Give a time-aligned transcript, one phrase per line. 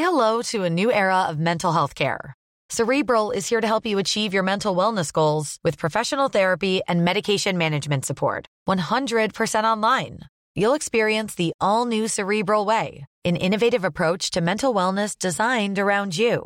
[0.00, 2.14] لرو to new era of mental health کے
[4.42, 4.72] mental
[14.76, 16.38] wellness designed around you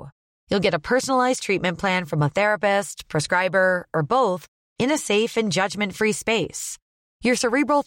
[0.51, 4.23] you get a personalize treatment plan from a therapist prescriber or both
[4.79, 6.67] in اےف and judgment free space
[7.25, 7.83] your Cerebral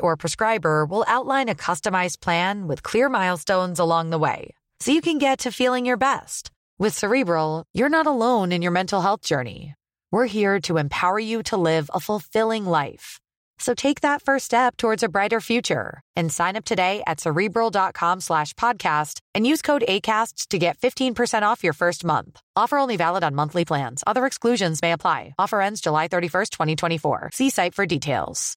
[0.00, 1.04] or prescriber will
[1.34, 3.42] outline a customize plan with clear milestones
[3.80, 4.44] along the way
[4.80, 6.50] so you can get to feeling your best.
[6.78, 9.74] With Cerebral, you're not alone in your mental health journey.
[10.12, 13.20] We're here to empower you to live a fulfilling life.
[13.58, 19.18] So take that first step towards a brighter future and sign up today at Cerebral.com/podcast
[19.34, 22.38] and use code ACAST to get 15% off your first month.
[22.54, 24.04] Offer only valid on monthly plans.
[24.06, 25.34] Other exclusions may apply.
[25.38, 27.30] Offer ends July 31st, 2024.
[27.34, 28.56] See site for details.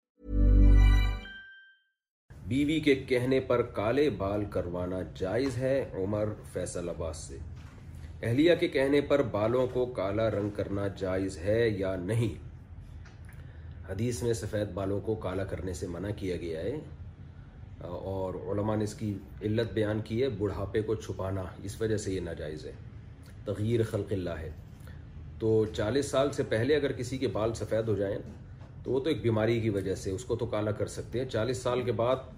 [2.52, 7.38] بیوی کے کہنے پر کالے بال کروانا جائز ہے عمر فیصل عباس سے
[8.30, 12.34] اہلیہ کے کہنے پر بالوں کو کالا رنگ کرنا جائز ہے یا نہیں
[13.92, 16.76] حدیث میں سفید بالوں کو کالا کرنے سے منع کیا گیا ہے
[18.14, 19.14] اور علماء نے اس کی
[19.50, 22.74] علت بیان کی ہے بڑھاپے کو چھپانا اس وجہ سے یہ ناجائز ہے
[23.46, 24.50] تغیر اللہ ہے
[25.40, 28.18] تو چالیس سال سے پہلے اگر کسی کے بال سفید ہو جائیں
[28.84, 31.26] تو وہ تو ایک بیماری کی وجہ سے اس کو تو کالا کر سکتے ہیں
[31.30, 32.30] چالیس سال کے بعد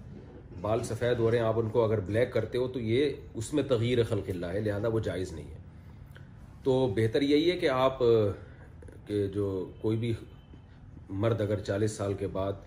[0.64, 3.52] بال سفید ہو رہے ہیں آپ ان کو اگر بلیک کرتے ہو تو یہ اس
[3.54, 6.22] میں تغیر خلق اللہ ہے لہذا وہ جائز نہیں ہے
[6.64, 7.98] تو بہتر یہی ہے کہ آپ
[9.06, 9.48] کہ جو
[9.80, 10.12] کوئی بھی
[11.24, 12.62] مرد اگر چالیس سال کے بعد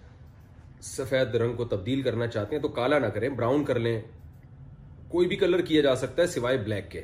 [0.90, 4.00] سفید رنگ کو تبدیل کرنا چاہتے ہیں تو کالا نہ کریں براؤن کر لیں
[5.16, 7.02] کوئی بھی کلر کیا جا سکتا ہے سوائے بلیک کے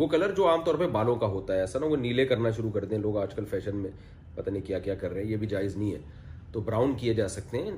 [0.00, 2.50] وہ کلر جو عام طور پہ بالوں کا ہوتا ہے ایسا نا وہ نیلے کرنا
[2.56, 3.90] شروع کر دیں لوگ آج کل فیشن میں
[4.34, 7.14] پتہ نہیں کیا کیا کر رہے ہیں یہ بھی جائز نہیں ہے تو براؤن کیے
[7.22, 7.70] جا سکتے ہیں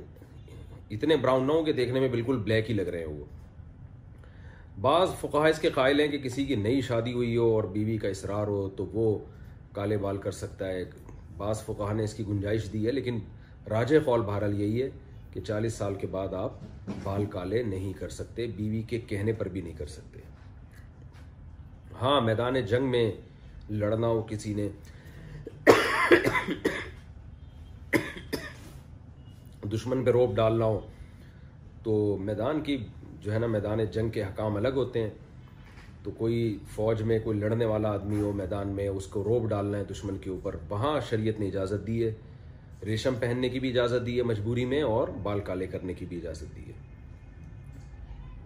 [0.95, 3.25] اتنے براؤن نہ ہوں کہ دیکھنے میں بالکل بلیک ہی لگ رہے ہیں وہ
[4.81, 7.97] بعض فقہ اس کے قائل ہیں کہ کسی کی نئی شادی ہوئی ہو اور بیوی
[8.03, 9.19] کا اصرار ہو تو وہ
[9.75, 10.83] کالے بال کر سکتا ہے
[11.37, 13.19] بعض فقاہ نے اس کی گنجائش دی ہے لیکن
[13.71, 14.89] راج قول بہرحال یہی ہے
[15.33, 16.61] کہ چالیس سال کے بعد آپ
[17.03, 20.21] بال کالے نہیں کر سکتے بیوی کے کہنے پر بھی نہیں کر سکتے
[22.01, 23.11] ہاں میدان جنگ میں
[23.71, 24.69] لڑنا ہو کسی نے
[29.75, 30.79] دشمن پہ روپ ڈالنا ہو
[31.83, 32.77] تو میدان کی
[33.21, 35.11] جو ہے نا میدان جنگ کے حکام الگ ہوتے ہیں
[36.03, 36.37] تو کوئی
[36.75, 40.19] فوج میں کوئی لڑنے والا آدمی ہو میدان میں اس کو روپ ڈالنا ہے دشمن
[40.25, 42.13] کے اوپر وہاں شریعت نے اجازت دی ہے
[42.87, 46.17] ریشم پہننے کی بھی اجازت دی ہے مجبوری میں اور بال کالے کرنے کی بھی
[46.17, 46.77] اجازت دی ہے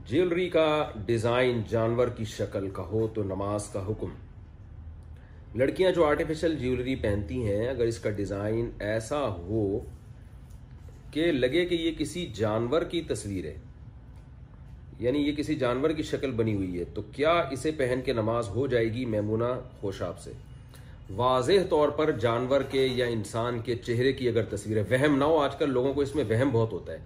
[0.08, 0.66] جیولری کا
[1.06, 4.14] ڈیزائن جانور کی شکل کا ہو تو نماز کا حکم
[5.60, 9.62] لڑکیاں جو آرٹیفیشل جیولری پہنتی ہیں اگر اس کا ڈیزائن ایسا ہو
[11.12, 13.56] کہ لگے کہ یہ کسی جانور کی تصویر ہے
[14.98, 18.48] یعنی یہ کسی جانور کی شکل بنی ہوئی ہے تو کیا اسے پہن کے نماز
[18.54, 19.44] ہو جائے گی میمونہ
[19.80, 20.32] خوشاب سے
[21.16, 25.24] واضح طور پر جانور کے یا انسان کے چہرے کی اگر تصویر ہے وہم نہ
[25.32, 26.98] ہو آج کل لوگوں کو اس میں وہم بہت ہوتا ہے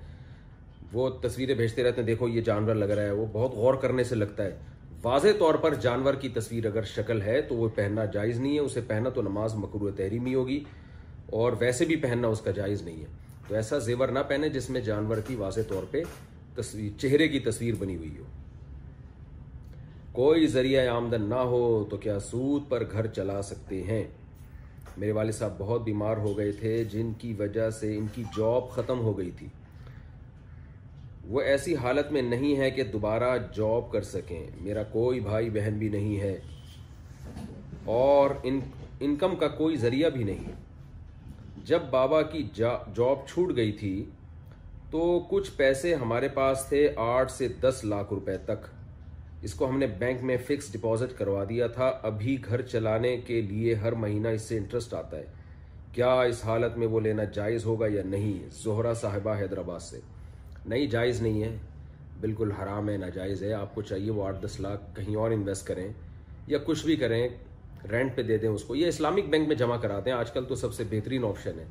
[0.93, 4.05] وہ تصویریں بھیجتے رہتے ہیں دیکھو یہ جانور لگ رہا ہے وہ بہت غور کرنے
[4.11, 4.57] سے لگتا ہے
[5.03, 8.61] واضح طور پر جانور کی تصویر اگر شکل ہے تو وہ پہننا جائز نہیں ہے
[8.71, 10.63] اسے پہننا تو نماز مکرو تحریمی ہوگی
[11.43, 14.69] اور ویسے بھی پہننا اس کا جائز نہیں ہے تو ایسا زیور نہ پہنے جس
[14.71, 16.03] میں جانور کی واضح طور پہ
[16.55, 18.25] تصویر چہرے کی تصویر بنی ہوئی ہو
[20.13, 24.03] کوئی ذریعہ آمدن نہ ہو تو کیا سود پر گھر چلا سکتے ہیں
[24.97, 28.71] میرے والد صاحب بہت بیمار ہو گئے تھے جن کی وجہ سے ان کی جاب
[28.77, 29.49] ختم ہو گئی تھی
[31.35, 35.79] وہ ایسی حالت میں نہیں ہے کہ دوبارہ جاب کر سکیں میرا کوئی بھائی بہن
[35.79, 36.39] بھی نہیں ہے
[38.01, 40.55] اور انکم کا کوئی ذریعہ بھی نہیں ہے
[41.67, 43.93] جب بابا کی جاب چھوٹ گئی تھی
[44.91, 44.99] تو
[45.31, 48.67] کچھ پیسے ہمارے پاس تھے آٹھ سے دس لاکھ روپے تک
[49.47, 53.41] اس کو ہم نے بینک میں فکس ڈپازٹ کروا دیا تھا ابھی گھر چلانے کے
[53.49, 55.25] لیے ہر مہینہ اس سے انٹرسٹ آتا ہے
[55.95, 60.01] کیا اس حالت میں وہ لینا جائز ہوگا یا نہیں زہرہ صاحبہ حیدرآباد سے
[60.65, 61.57] نہیں جائز نہیں ہے
[62.21, 65.67] بالکل حرام ہے ناجائز ہے آپ کو چاہیے وہ آٹھ دس لاکھ کہیں اور انویسٹ
[65.67, 65.87] کریں
[66.47, 67.29] یا کچھ بھی کریں
[67.91, 70.45] رینٹ پہ دے دیں اس کو یہ اسلامک بینک میں جمع کرا دیں آج کل
[70.49, 71.65] تو سب سے بہترین آپشن ہے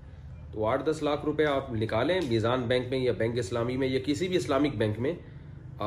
[0.51, 3.99] تو آٹھ دس لاکھ روپے آپ نکالیں میزان بینک میں یا بینک اسلامی میں یا
[4.05, 5.13] کسی بھی اسلامک بینک میں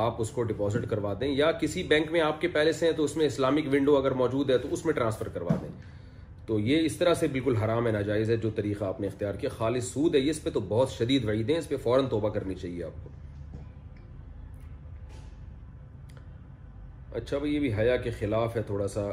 [0.05, 2.93] آپ اس کو ڈپازٹ کروا دیں یا کسی بینک میں آپ کے پہلے سے ہیں
[2.97, 5.69] تو اس میں اسلامک ونڈو اگر موجود ہے تو اس میں ٹرانسفر کروا دیں
[6.47, 9.33] تو یہ اس طرح سے بالکل حرام ہے ناجائز ہے جو طریقہ آپ نے اختیار
[9.41, 12.29] کیا خالص سود ہے اس پہ تو بہت شدید وعید دیں اس پہ فوراً توبہ
[12.37, 13.09] کرنی چاہیے آپ کو
[17.17, 19.07] اچھا بھائی یہ بھی حیا کے خلاف ہے تھوڑا سا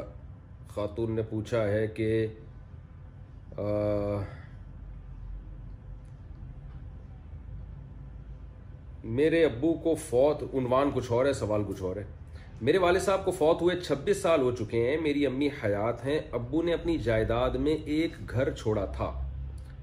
[0.77, 2.07] خاتون نے پوچھا ہے کہ
[9.19, 12.03] میرے ابو کو فوت عنوان کچھ اور ہے سوال کچھ اور ہے
[12.69, 16.19] میرے والد صاحب کو فوت ہوئے چھبیس سال ہو چکے ہیں میری امی حیات ہیں
[16.39, 19.09] ابو نے اپنی جائیداد میں ایک گھر چھوڑا تھا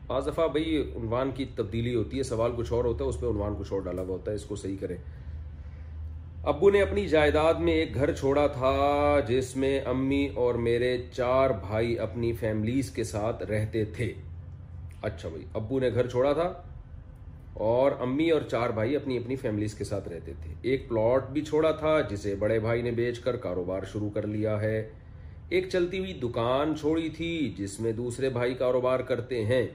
[0.06, 3.26] بعض دفعہ بھائی عنوان کی تبدیلی ہوتی ہے سوال کچھ اور ہوتا ہے اس پہ
[3.26, 4.96] عنوان کچھ اور ڈالا ہوا ہوتا ہے اس کو صحیح کریں
[6.52, 8.70] ابو نے اپنی جائیداد میں ایک گھر چھوڑا تھا
[9.28, 14.12] جس میں امی اور میرے چار بھائی اپنی فیملیز کے ساتھ رہتے تھے
[15.08, 16.52] اچھا بھائی ابو نے گھر چھوڑا تھا
[17.70, 21.44] اور امی اور چار بھائی اپنی اپنی فیملیز کے ساتھ رہتے تھے ایک پلاٹ بھی
[21.44, 24.76] چھوڑا تھا جسے بڑے بھائی نے بیچ کر کاروبار شروع کر لیا ہے
[25.48, 29.66] ایک چلتی ہوئی دکان چھوڑی تھی جس میں دوسرے بھائی کاروبار کرتے ہیں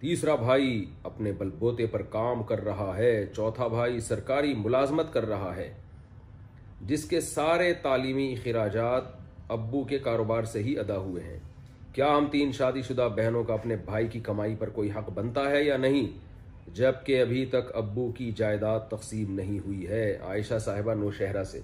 [0.00, 5.56] تیسرا بھائی اپنے بلبوتے پر کام کر رہا ہے چوتھا بھائی سرکاری ملازمت کر رہا
[5.56, 5.72] ہے
[6.86, 9.02] جس کے سارے تعلیمی اخراجات
[9.52, 11.38] ابو کے کاروبار سے ہی ادا ہوئے ہیں
[11.92, 15.48] کیا ہم تین شادی شدہ بہنوں کا اپنے بھائی کی کمائی پر کوئی حق بنتا
[15.50, 16.06] ہے یا نہیں
[16.76, 21.60] جبکہ ابھی تک ابو کی جائیداد تقسیم نہیں ہوئی ہے عائشہ صاحبہ نوشہرہ سے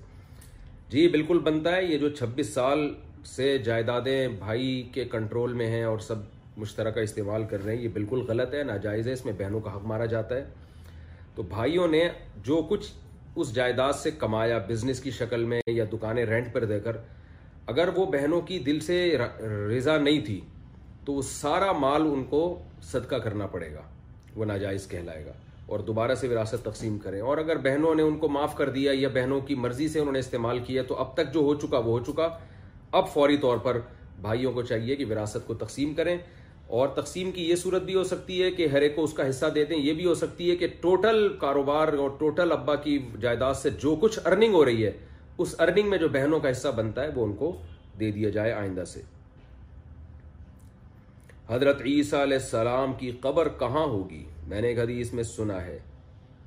[0.91, 2.89] جی بالکل بنتا ہے یہ جو چھبیس سال
[3.35, 6.19] سے جائیدادیں بھائی کے کنٹرول میں ہیں اور سب
[6.57, 9.75] مشترکہ استعمال کر رہے ہیں یہ بالکل غلط ہے ناجائز ہے اس میں بہنوں کا
[9.77, 10.45] حق مارا جاتا ہے
[11.35, 12.09] تو بھائیوں نے
[12.45, 12.87] جو کچھ
[13.39, 16.97] اس جائیداد سے کمایا بزنس کی شکل میں یا دکانیں رینٹ پر دے کر
[17.73, 20.41] اگر وہ بہنوں کی دل سے رضا نہیں تھی
[21.05, 22.41] تو وہ سارا مال ان کو
[22.91, 23.83] صدقہ کرنا پڑے گا
[24.37, 25.33] وہ ناجائز کہلائے گا
[25.75, 28.93] اور دوبارہ سے وراثت تقسیم کریں اور اگر بہنوں نے ان کو معاف کر دیا
[28.95, 31.79] یا بہنوں کی مرضی سے انہوں نے استعمال کیا تو اب تک جو ہو چکا
[31.79, 32.29] وہ ہو چکا
[32.99, 33.79] اب فوری طور پر
[34.23, 36.17] بھائیوں کو چاہیے کہ وراثت کو تقسیم کریں
[36.79, 39.29] اور تقسیم کی یہ صورت بھی ہو سکتی ہے کہ ہر ایک کو اس کا
[39.29, 42.99] حصہ دے دیں یہ بھی ہو سکتی ہے کہ ٹوٹل کاروبار اور ٹوٹل ابا کی
[43.21, 44.91] جائیداد سے جو کچھ ارننگ ہو رہی ہے
[45.45, 47.51] اس ارننگ میں جو بہنوں کا حصہ بنتا ہے وہ ان کو
[48.01, 49.03] دے دیا جائے آئندہ سے
[51.49, 55.79] حضرت عیسیٰ علیہ السلام کی قبر کہاں ہوگی میں نے ایک حدیث میں سنا ہے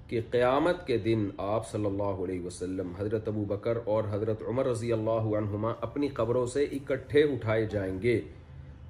[0.07, 4.65] کہ قیامت کے دن آپ صلی اللہ علیہ وسلم حضرت ابو بکر اور حضرت عمر
[4.67, 8.19] رضی اللہ عنہما اپنی قبروں سے اکٹھے اٹھائے جائیں گے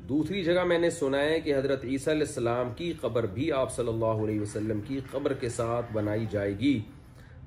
[0.08, 3.72] دوسری جگہ میں نے سنا ہے کہ حضرت عیسیٰ علیہ السلام کی قبر بھی آپ
[3.76, 6.80] صلی اللہ علیہ وسلم کی قبر کے ساتھ بنائی جائے گی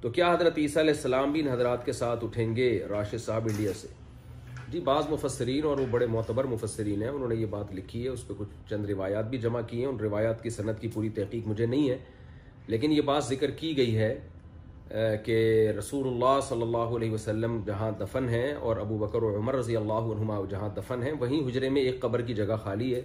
[0.01, 3.47] تو کیا حضرت عیسیٰ علیہ السلام بھی ان حضرات کے ساتھ اٹھیں گے راشد صاحب
[3.51, 3.89] انڈیا سے
[4.73, 8.09] جی بعض مفسرین اور وہ بڑے معتبر مفسرین ہیں انہوں نے یہ بات لکھی ہے
[8.09, 11.09] اس پہ کچھ چند روایات بھی جمع کی ہیں ان روایات کی صنعت کی پوری
[11.21, 11.97] تحقیق مجھے نہیں ہے
[12.75, 14.15] لیکن یہ بات ذکر کی گئی ہے
[15.25, 15.37] کہ
[15.79, 19.77] رسول اللہ صلی اللہ علیہ وسلم جہاں دفن ہیں اور ابو بکر و عمر رضی
[19.77, 23.01] اللہ عنہما جہاں دفن ہیں وہیں حجرے میں ایک قبر کی جگہ خالی ہے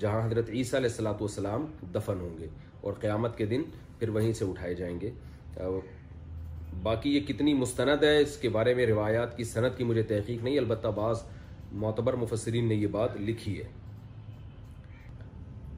[0.00, 2.46] جہاں حضرت عیسیٰ علیہ السلام والسلام دفن ہوں گے
[2.80, 3.62] اور قیامت کے دن
[3.98, 5.10] پھر وہیں سے اٹھائے جائیں گے
[6.82, 10.42] باقی یہ کتنی مستند ہے اس کے بارے میں روایات کی صنعت کی مجھے تحقیق
[10.44, 11.22] نہیں البتہ بعض
[11.84, 13.66] معتبر مفسرین نے یہ بات لکھی ہے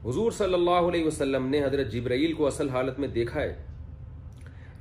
[0.05, 3.53] حضور صلی اللہ علیہ وسلم نے حضرت جبرائیل کو اصل حالت میں دیکھا ہے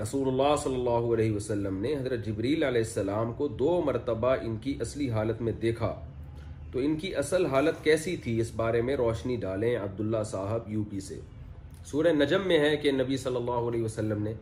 [0.01, 4.57] رسول اللہ صلی اللہ علیہ وسلم نے حضرت جبریل علیہ السلام کو دو مرتبہ ان
[4.67, 5.91] کی اصلی حالت میں دیکھا
[6.73, 10.85] تو ان کی اصل حالت کیسی تھی اس بارے میں روشنی ڈالیں عبداللہ صاحب یو
[10.91, 11.19] پی سے
[11.91, 14.33] سورہ نجم میں ہے کہ نبی صلی اللہ علیہ وسلم نے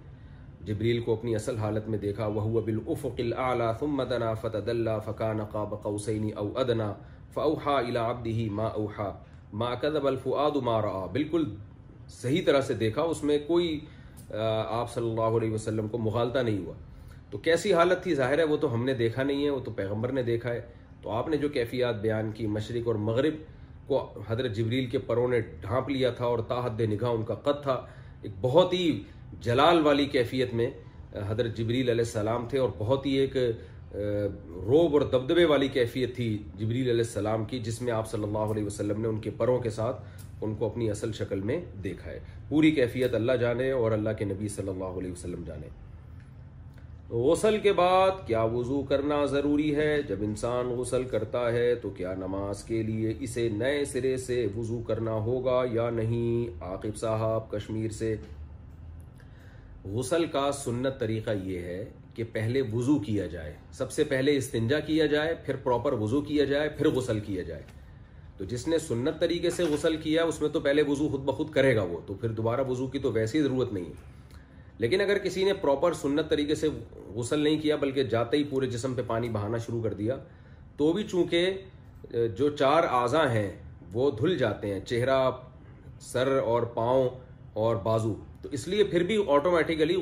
[0.67, 5.75] جبریل کو اپنی اصل حالت میں دیکھا وہو بالافق الاعلى ثم دنا فتدلا فكان قاب
[5.85, 6.93] قوسين او ادنا
[7.37, 11.49] فاوحى الى عبده ما اوحى ما كذب الفؤاد ما را بالکل
[12.23, 13.79] صحیح طرح سے دیکھا اس میں کوئی
[14.35, 16.73] آپ صلی اللہ علیہ وسلم کو مغالطہ نہیں ہوا
[17.31, 19.71] تو کیسی حالت تھی ظاہر ہے وہ تو ہم نے دیکھا نہیں ہے وہ تو
[19.77, 20.61] پیغمبر نے دیکھا ہے
[21.03, 23.35] تو آپ نے جو کیفیات بیان کی مشرق اور مغرب
[23.89, 27.63] کو حضرت جبریل کے پروں نے ڈھانپ لیا تھا اور تاحد نگاہ ان کا قد
[27.63, 27.73] تھا
[28.23, 28.91] ایک بہت ہی
[29.43, 30.71] جلال والی کیفیت میں
[31.29, 33.37] حضرت جبریل علیہ السلام تھے اور بہت ہی ایک
[34.67, 38.53] روب اور دبدبے والی کیفیت تھی جبریل علیہ السلام کی جس میں آپ صلی اللہ
[38.55, 40.03] علیہ وسلم نے ان کے پروں کے ساتھ
[40.41, 44.25] ان کو اپنی اصل شکل میں دیکھا ہے پوری کیفیت اللہ جانے اور اللہ کے
[44.25, 45.69] نبی صلی اللہ علیہ وسلم جانے
[47.11, 52.15] غسل کے بعد کیا وضو کرنا ضروری ہے جب انسان غسل کرتا ہے تو کیا
[52.25, 57.91] نماز کے لیے اسے نئے سرے سے وضو کرنا ہوگا یا نہیں عاقب صاحب کشمیر
[58.01, 58.15] سے
[59.95, 64.79] غسل کا سنت طریقہ یہ ہے کہ پہلے وضو کیا جائے سب سے پہلے استنجا
[64.91, 67.63] کیا جائے پھر پراپر وضو کیا جائے پھر غسل کیا جائے
[68.39, 71.51] تو جس نے سنت طریقے سے غسل کیا اس میں تو پہلے وضو خود بخود
[71.53, 74.37] کرے گا وہ تو پھر دوبارہ وضو کی تو ویسی ضرورت نہیں ہے
[74.85, 76.69] لیکن اگر کسی نے پراپر سنت طریقے سے
[77.15, 80.17] غسل نہیں کیا بلکہ جاتے ہی پورے جسم پہ پانی بہانا شروع کر دیا
[80.77, 83.51] تو بھی چونکہ جو چار اعضا ہیں
[83.93, 85.19] وہ دھل جاتے ہیں چہرہ
[86.13, 87.09] سر اور پاؤں
[87.65, 89.97] اور بازو تو اس لیے پھر بھی آٹومیٹیکلی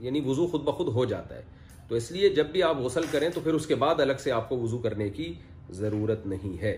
[0.00, 1.42] یعنی وضو خود بخود ہو جاتا ہے
[1.88, 4.32] تو اس لیے جب بھی آپ غسل کریں تو پھر اس کے بعد الگ سے
[4.32, 5.32] آپ کو وضو کرنے کی
[5.80, 6.76] ضرورت نہیں ہے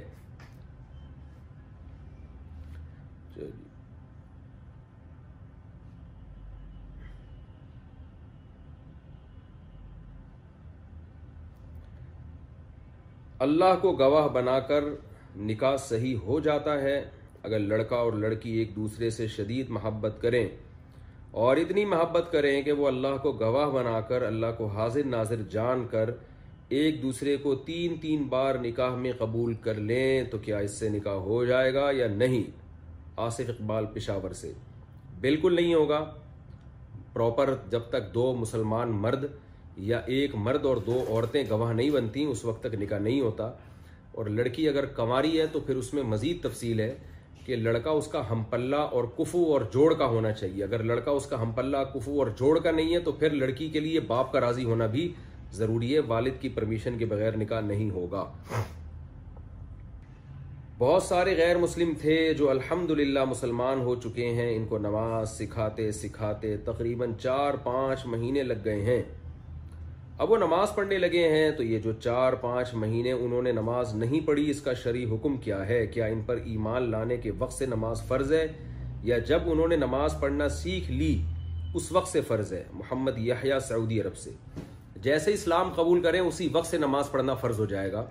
[13.47, 14.85] اللہ کو گواہ بنا کر
[15.49, 16.95] نکاح صحیح ہو جاتا ہے
[17.49, 20.45] اگر لڑکا اور لڑکی ایک دوسرے سے شدید محبت کریں
[21.43, 25.43] اور اتنی محبت کریں کہ وہ اللہ کو گواہ بنا کر اللہ کو حاضر ناظر
[25.57, 26.11] جان کر
[26.79, 30.89] ایک دوسرے کو تین تین بار نکاح میں قبول کر لیں تو کیا اس سے
[30.97, 32.43] نکاح ہو جائے گا یا نہیں
[33.27, 34.53] آصف اقبال پشاور سے
[35.27, 36.01] بالکل نہیں ہوگا
[37.13, 39.25] پراپر جب تک دو مسلمان مرد
[39.89, 43.51] یا ایک مرد اور دو عورتیں گواہ نہیں بنتی اس وقت تک نکاح نہیں ہوتا
[44.19, 46.95] اور لڑکی اگر کنواری ہے تو پھر اس میں مزید تفصیل ہے
[47.47, 51.11] کہ لڑکا اس کا ہم پلہ اور کفو اور جوڑ کا ہونا چاہیے اگر لڑکا
[51.19, 54.01] اس کا ہم پلہ کفو اور جوڑ کا نہیں ہے تو پھر لڑکی کے لیے
[54.13, 55.13] باپ کا راضی ہونا بھی
[55.59, 58.25] ضروری ہے والد کی پرمیشن کے بغیر نکاح نہیں ہوگا
[60.79, 62.91] بہت سارے غیر مسلم تھے جو الحمد
[63.29, 68.83] مسلمان ہو چکے ہیں ان کو نماز سکھاتے سکھاتے تقریباً چار پانچ مہینے لگ گئے
[68.85, 69.01] ہیں
[70.25, 73.95] اب وہ نماز پڑھنے لگے ہیں تو یہ جو چار پانچ مہینے انہوں نے نماز
[73.95, 77.53] نہیں پڑھی اس کا شرعی حکم کیا ہے کیا ان پر ایمان لانے کے وقت
[77.53, 78.47] سے نماز فرض ہے
[79.11, 81.11] یا جب انہوں نے نماز پڑھنا سیکھ لی
[81.75, 84.31] اس وقت سے فرض ہے محمد یحییٰ سعودی عرب سے
[85.09, 88.05] جیسے اسلام قبول کریں اسی وقت سے نماز پڑھنا فرض ہو جائے گا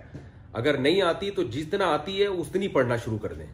[0.62, 3.46] اگر نہیں آتی تو جتنا آتی ہے اس پڑھنا شروع کر دیں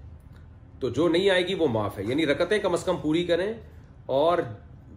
[0.80, 3.52] تو جو نہیں آئے گی وہ معاف ہے یعنی رکتیں کم از کم پوری کریں
[4.20, 4.38] اور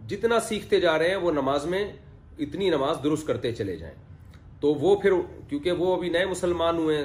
[0.08, 1.84] جتنا سیکھتے جا رہے ہیں وہ نماز میں
[2.44, 3.94] اتنی نماز درست کرتے چلے جائیں
[4.60, 5.12] تو وہ پھر
[5.48, 6.98] کیونکہ وہ ابھی نئے مسلمان ہوئے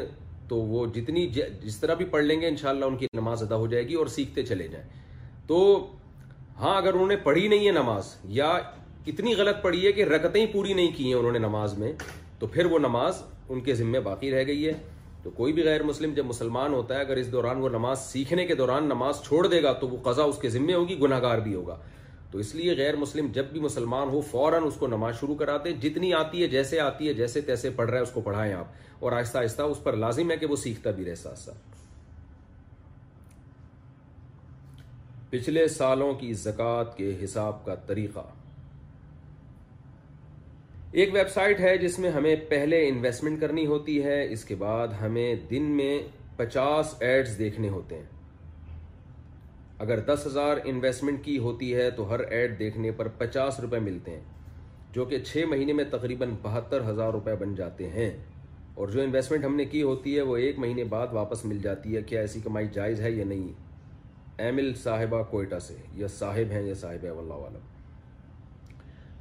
[0.50, 1.26] تو وہ جتنی
[1.62, 4.08] جس طرح بھی پڑھ لیں گے انشاءاللہ ان کی نماز ادا ہو جائے گی اور
[4.16, 4.86] سیکھتے چلے جائیں
[5.48, 5.60] تو
[6.60, 8.48] ہاں اگر انہوں نے پڑھی نہیں ہے نماز یا
[9.12, 11.92] اتنی غلط پڑھی ہے کہ رکتیں پوری نہیں کی ہیں انہوں نے نماز میں
[12.40, 14.72] تو پھر وہ نماز ان کے ذمے باقی رہ گئی ہے
[15.24, 18.46] تو کوئی بھی غیر مسلم جب مسلمان ہوتا ہے اگر اس دوران وہ نماز سیکھنے
[18.48, 21.38] کے دوران نماز چھوڑ دے گا تو وہ قضا اس کے ذمے ہوگی گناہ گار
[21.48, 21.78] بھی ہوگا
[22.32, 25.72] تو اس لیے غیر مسلم جب بھی مسلمان ہو فوراً اس کو نماز شروع کراتے
[25.86, 29.04] جتنی آتی ہے جیسے آتی ہے جیسے تیسے پڑھ رہا ہے اس کو پڑھائیں آپ
[29.04, 31.82] اور آہستہ آہستہ اس پر لازم ہے کہ وہ سیکھتا بھی رہے ساتھ ساتھ
[35.30, 38.26] پچھلے سالوں کی زکوٰۃ کے حساب کا طریقہ
[41.00, 45.00] ایک ویب سائٹ ہے جس میں ہمیں پہلے انویسٹمنٹ کرنی ہوتی ہے اس کے بعد
[45.02, 45.98] ہمیں دن میں
[46.38, 48.06] پچاس ایڈز دیکھنے ہوتے ہیں
[49.82, 54.12] اگر دس ہزار انویسٹمنٹ کی ہوتی ہے تو ہر ایڈ دیکھنے پر پچاس روپے ملتے
[54.16, 54.58] ہیں
[54.94, 58.10] جو کہ چھ مہینے میں تقریباً بہتر ہزار روپے بن جاتے ہیں
[58.76, 61.96] اور جو انویسمنٹ ہم نے کی ہوتی ہے وہ ایک مہینے بعد واپس مل جاتی
[61.96, 63.52] ہے کیا ایسی کمائی جائز ہے یا نہیں
[64.48, 67.10] ایمل صاحبہ کوئٹہ سے یا صاحب ہیں یا صاحب ہے
[67.40, 67.58] عالم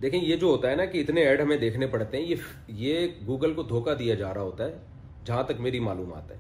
[0.03, 3.07] دیکھیں یہ جو ہوتا ہے نا کہ اتنے ایڈ ہمیں دیکھنے پڑتے ہیں یہ یہ
[3.27, 4.79] گوگل کو دھوکہ دیا جا رہا ہوتا ہے
[5.27, 6.37] جہاں تک میری معلومات ہے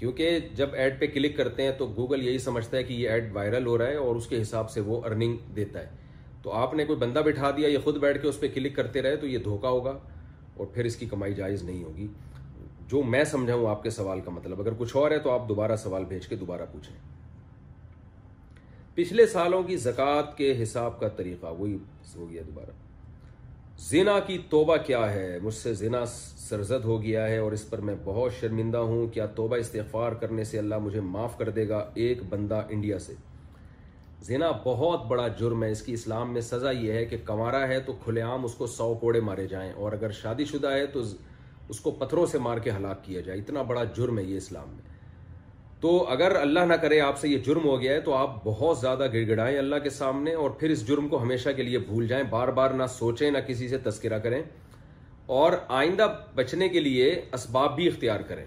[0.00, 3.24] کیونکہ جب ایڈ پہ کلک کرتے ہیں تو گوگل یہی سمجھتا ہے کہ یہ ایڈ
[3.32, 5.88] وائرل ہو رہا ہے اور اس کے حساب سے وہ ارننگ دیتا ہے
[6.42, 9.02] تو آپ نے کوئی بندہ بٹھا دیا یا خود بیٹھ کے اس پہ کلک کرتے
[9.02, 9.96] رہے تو یہ دھوکا ہوگا
[10.56, 12.06] اور پھر اس کی کمائی جائز نہیں ہوگی
[12.90, 15.48] جو میں سمجھا ہوں آپ کے سوال کا مطلب اگر کچھ اور ہے تو آپ
[15.48, 16.96] دوبارہ سوال بھیج کے دوبارہ پوچھیں
[18.94, 21.76] پچھلے سالوں کی زکوٰۃ کے حساب کا طریقہ وہی
[22.16, 22.70] ہو گیا دوبارہ
[23.88, 27.80] زنا کی توبہ کیا ہے مجھ سے زنا سرزد ہو گیا ہے اور اس پر
[27.88, 31.78] میں بہت شرمندہ ہوں کیا توبہ استغفار کرنے سے اللہ مجھے معاف کر دے گا
[32.06, 33.14] ایک بندہ انڈیا سے
[34.26, 37.80] زنا بہت بڑا جرم ہے اس کی اسلام میں سزا یہ ہے کہ کنوارا ہے
[37.86, 41.02] تو کھلے عام اس کو سو کوڑے مارے جائیں اور اگر شادی شدہ ہے تو
[41.68, 44.74] اس کو پتھروں سے مار کے ہلاک کیا جائے اتنا بڑا جرم ہے یہ اسلام
[44.74, 44.89] میں
[45.82, 48.78] تو اگر اللہ نہ کرے آپ سے یہ جرم ہو گیا ہے تو آپ بہت
[48.78, 52.06] زیادہ گڑ گڑائیں اللہ کے سامنے اور پھر اس جرم کو ہمیشہ کے لیے بھول
[52.06, 54.40] جائیں بار بار نہ سوچیں نہ کسی سے تذکرہ کریں
[55.38, 57.06] اور آئندہ بچنے کے لیے
[57.38, 58.44] اسباب بھی اختیار کریں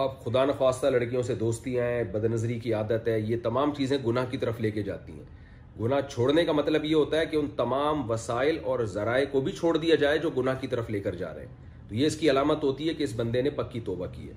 [0.00, 4.38] آپ خدا نخواستہ لڑکیوں سے دوستیاں بدنظری کی عادت ہے یہ تمام چیزیں گناہ کی
[4.44, 5.24] طرف لے کے جاتی ہیں
[5.80, 9.52] گناہ چھوڑنے کا مطلب یہ ہوتا ہے کہ ان تمام وسائل اور ذرائع کو بھی
[9.58, 12.16] چھوڑ دیا جائے جو گناہ کی طرف لے کر جا رہے ہیں تو یہ اس
[12.16, 14.34] کی علامت ہوتی ہے کہ اس بندے نے پکی توبہ کی ہے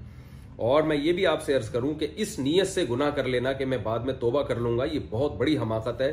[0.63, 3.51] اور میں یہ بھی آپ سے عرض کروں کہ اس نیت سے گناہ کر لینا
[3.53, 6.11] کہ میں بعد میں توبہ کر لوں گا یہ بہت بڑی حماقت ہے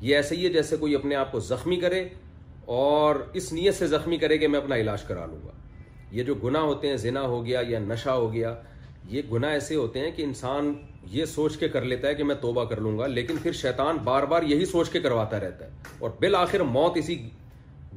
[0.00, 2.02] یہ ایسے ہی ہے جیسے کوئی اپنے آپ کو زخمی کرے
[2.80, 5.52] اور اس نیت سے زخمی کرے کہ میں اپنا علاج کرا لوں گا
[6.16, 8.54] یہ جو گناہ ہوتے ہیں زنا ہو گیا یا نشہ ہو گیا
[9.08, 10.72] یہ گناہ ایسے ہوتے ہیں کہ انسان
[11.10, 13.96] یہ سوچ کے کر لیتا ہے کہ میں توبہ کر لوں گا لیکن پھر شیطان
[14.04, 17.18] بار بار یہی سوچ کے کرواتا رہتا ہے اور بالآخر موت اسی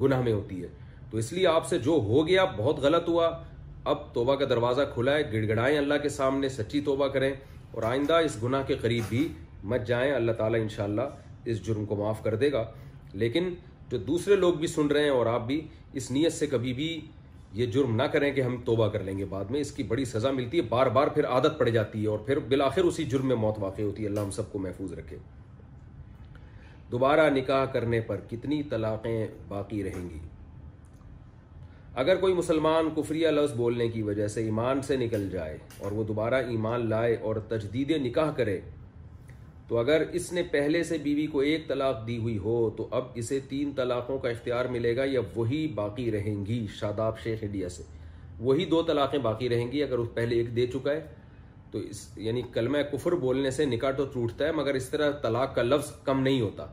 [0.01, 0.67] گناہ میں ہوتی ہے
[1.11, 3.29] تو اس لیے آپ سے جو ہو گیا بہت غلط ہوا
[3.89, 7.31] اب توبہ کا دروازہ کھلا ہے گڑ گڑائیں اللہ کے سامنے سچی توبہ کریں
[7.75, 9.27] اور آئندہ اس گناہ کے قریب بھی
[9.71, 11.01] مت جائیں اللہ تعالیٰ انشاءاللہ
[11.51, 12.63] اس جرم کو معاف کر دے گا
[13.23, 13.49] لیکن
[13.91, 15.59] جو دوسرے لوگ بھی سن رہے ہیں اور آپ بھی
[16.01, 16.89] اس نیت سے کبھی بھی
[17.59, 20.05] یہ جرم نہ کریں کہ ہم توبہ کر لیں گے بعد میں اس کی بڑی
[20.11, 23.27] سزا ملتی ہے بار بار پھر عادت پڑ جاتی ہے اور پھر بالآخر اسی جرم
[23.27, 25.17] میں موت واقع ہوتی ہے اللہ ہم سب کو محفوظ رکھے
[26.91, 30.19] دوبارہ نکاح کرنے پر کتنی طلاقیں باقی رہیں گی
[31.99, 36.03] اگر کوئی مسلمان کفریہ لفظ بولنے کی وجہ سے ایمان سے نکل جائے اور وہ
[36.07, 38.59] دوبارہ ایمان لائے اور تجدید نکاح کرے
[39.67, 43.07] تو اگر اس نے پہلے سے بیوی کو ایک طلاق دی ہوئی ہو تو اب
[43.21, 47.69] اسے تین طلاقوں کا اختیار ملے گا یا وہی باقی رہیں گی شاداب شیخ انڈیا
[47.75, 47.83] سے
[48.39, 51.01] وہی دو طلاقیں باقی رہیں گی اگر اس پہلے ایک دے چکا ہے
[51.71, 55.53] تو اس یعنی کلمہ کفر بولنے سے نکاح تو ٹوٹتا ہے مگر اس طرح طلاق
[55.55, 56.65] کا لفظ کم نہیں ہوتا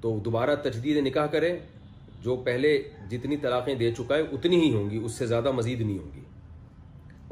[0.00, 1.56] تو دوبارہ تجدید نکاح کرے
[2.24, 2.70] جو پہلے
[3.10, 6.10] جتنی طلاقیں دے چکا ہے اتنی ہی ہوں گی اس سے زیادہ مزید نہیں ہوں
[6.14, 6.20] گی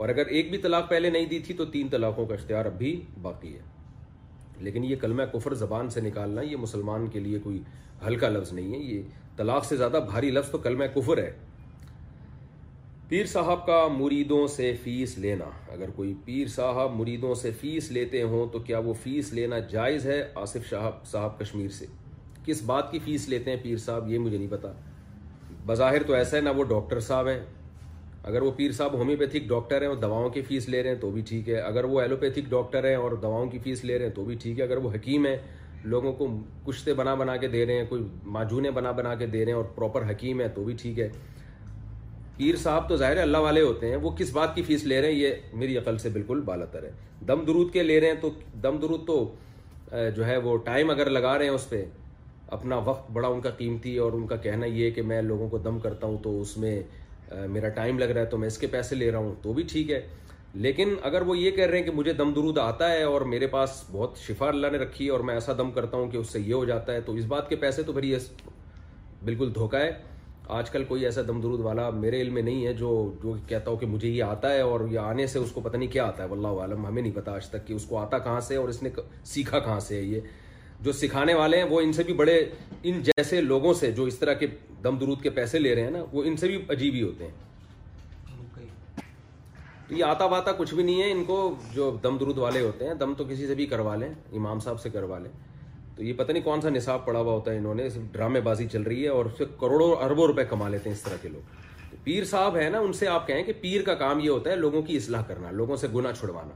[0.02, 2.78] اور اگر ایک بھی طلاق پہلے نہیں دی تھی تو تین طلاقوں کا اختیار اب
[2.78, 2.92] بھی
[3.22, 3.68] باقی ہے
[4.68, 7.62] لیکن یہ کلمہ کفر زبان سے نکالنا یہ مسلمان کے لیے کوئی
[8.06, 9.02] ہلکا لفظ نہیں ہے یہ
[9.36, 11.30] طلاق سے زیادہ بھاری لفظ تو کلمہ کفر ہے
[13.08, 18.22] پیر صاحب کا مریدوں سے فیس لینا اگر کوئی پیر صاحب مریدوں سے فیس لیتے
[18.32, 21.86] ہوں تو کیا وہ فیس لینا جائز ہے آصف شاہ صاحب کشمیر سے
[22.44, 24.68] کس بات کی فیس لیتے ہیں پیر صاحب یہ مجھے نہیں پتا
[25.66, 27.40] بظاہر تو ایسا ہے نہ وہ ڈاکٹر صاحب ہیں
[28.30, 31.10] اگر وہ پیر صاحب ہومیوپیتھک ڈاکٹر ہیں اور دواؤں کی فیس لے رہے ہیں تو
[31.10, 34.12] بھی ٹھیک ہے اگر وہ ایلوپیتھک ڈاکٹر ہیں اور دواؤں کی فیس لے رہے ہیں
[34.14, 35.36] تو بھی ٹھیک ہے اگر وہ حکیم ہیں
[35.92, 36.26] لوگوں کو
[36.66, 39.56] کشتے بنا بنا کے دے رہے ہیں کوئی معجونے بنا بنا کے دے رہے ہیں
[39.58, 41.08] اور پراپر حکیم ہیں تو بھی ٹھیک ہے
[42.36, 45.00] پیر صاحب تو ظاہر ہے اللہ والے ہوتے ہیں وہ کس بات کی فیس لے
[45.02, 46.90] رہے ہیں یہ میری عقل سے بالکل بالتر ہے
[47.28, 48.30] دم درود کے لے رہے ہیں تو
[48.62, 49.18] دم درود تو
[50.16, 51.84] جو ہے وہ ٹائم اگر لگا رہے ہیں اس پہ
[52.56, 55.48] اپنا وقت بڑا ان کا قیمتی اور ان کا کہنا یہ ہے کہ میں لوگوں
[55.48, 56.80] کو دم کرتا ہوں تو اس میں
[57.54, 59.62] میرا ٹائم لگ رہا ہے تو میں اس کے پیسے لے رہا ہوں تو بھی
[59.72, 60.00] ٹھیک ہے
[60.64, 63.46] لیکن اگر وہ یہ کہہ رہے ہیں کہ مجھے دم درود آتا ہے اور میرے
[63.50, 66.30] پاس بہت شفا اللہ نے رکھی ہے اور میں ایسا دم کرتا ہوں کہ اس
[66.32, 68.32] سے یہ ہو جاتا ہے تو اس بات کے پیسے تو بھری یہ
[69.24, 69.90] بالکل دھوکا ہے
[70.58, 72.88] آج کل کوئی ایسا دم درود والا میرے علم میں نہیں ہے جو
[73.22, 75.76] جو کہتا ہو کہ مجھے یہ آتا ہے اور یہ آنے سے اس کو پتہ
[75.76, 78.18] نہیں کیا آتا ہے واللہ عالم ہمیں نہیں پتا آج تک کہ اس کو آتا
[78.28, 78.90] کہاں سے اور اس نے
[79.34, 80.20] سیکھا کہاں سے ہے یہ
[80.84, 82.34] جو سکھانے والے ہیں وہ ان سے بھی بڑے
[82.88, 84.46] ان جیسے لوگوں سے جو اس طرح کے
[84.84, 87.26] دم درود کے پیسے لے رہے ہیں نا وہ ان سے بھی عجیب ہی ہوتے
[87.28, 87.48] ہیں
[89.88, 91.38] تو یہ آتا واتا کچھ بھی نہیں ہے ان کو
[91.74, 94.08] جو دم درود والے ہوتے ہیں دم تو کسی سے بھی کروا لیں
[94.40, 95.30] امام صاحب سے کروا لیں
[95.96, 98.40] تو یہ پتہ نہیں کون سا نصاب پڑا ہوا ہوتا ہے انہوں نے صرف ڈرامے
[98.48, 101.16] بازی چل رہی ہے اور اس سے کروڑوں اربوں روپے کما لیتے ہیں اس طرح
[101.22, 101.54] کے لوگ
[102.04, 104.56] پیر صاحب ہے نا ان سے آپ کہیں کہ پیر کا کام یہ ہوتا ہے
[104.56, 106.52] لوگوں کی اصلاح کرنا لوگوں سے گناہ چھڑوانا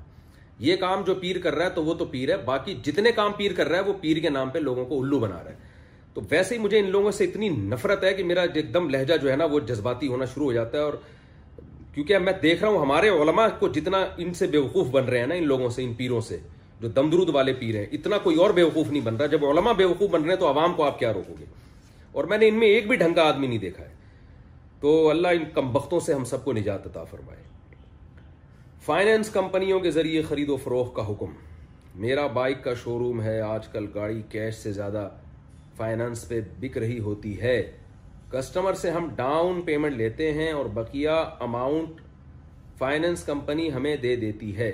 [0.61, 3.33] یہ کام جو پیر کر رہا ہے تو وہ تو پیر ہے باقی جتنے کام
[3.37, 5.73] پیر کر رہا ہے وہ پیر کے نام پہ لوگوں کو الو بنا رہا ہے
[6.14, 9.17] تو ویسے ہی مجھے ان لوگوں سے اتنی نفرت ہے کہ میرا ایک دم لہجہ
[9.23, 10.95] جو ہے نا وہ جذباتی ہونا شروع ہو جاتا ہے اور
[11.95, 15.19] کیونکہ میں دیکھ رہا ہوں ہمارے علماء کو جتنا ان سے بے وقوف بن رہے
[15.19, 16.38] ہیں نا ان لوگوں سے ان پیروں سے
[16.81, 20.11] جو دمدرود والے پیر ہیں اتنا کوئی اور بیوقوف نہیں بن رہا جب علماء بیوقوف
[20.11, 21.45] بن رہے ہیں تو عوام کو آپ کیا روکو گے
[22.12, 23.93] اور میں نے ان میں ایک بھی ڈھنگ کا آدمی نہیں دیکھا ہے
[24.81, 27.43] تو اللہ ان کم بختوں سے ہم سب کو نجات عطا فرمائے
[28.87, 31.31] فائننس کمپنیوں کے ذریعے خرید و فروغ کا حکم
[32.01, 35.09] میرا بائک کا شو روم ہے آج کل گاڑی کیش سے زیادہ
[35.77, 37.55] فائننس پہ بک رہی ہوتی ہے
[38.31, 41.11] کسٹمر سے ہم ڈاؤن پیمنٹ لیتے ہیں اور بقیہ
[41.47, 42.01] اماؤنٹ
[42.79, 44.70] فائنینس کمپنی ہمیں دے دیتی ہے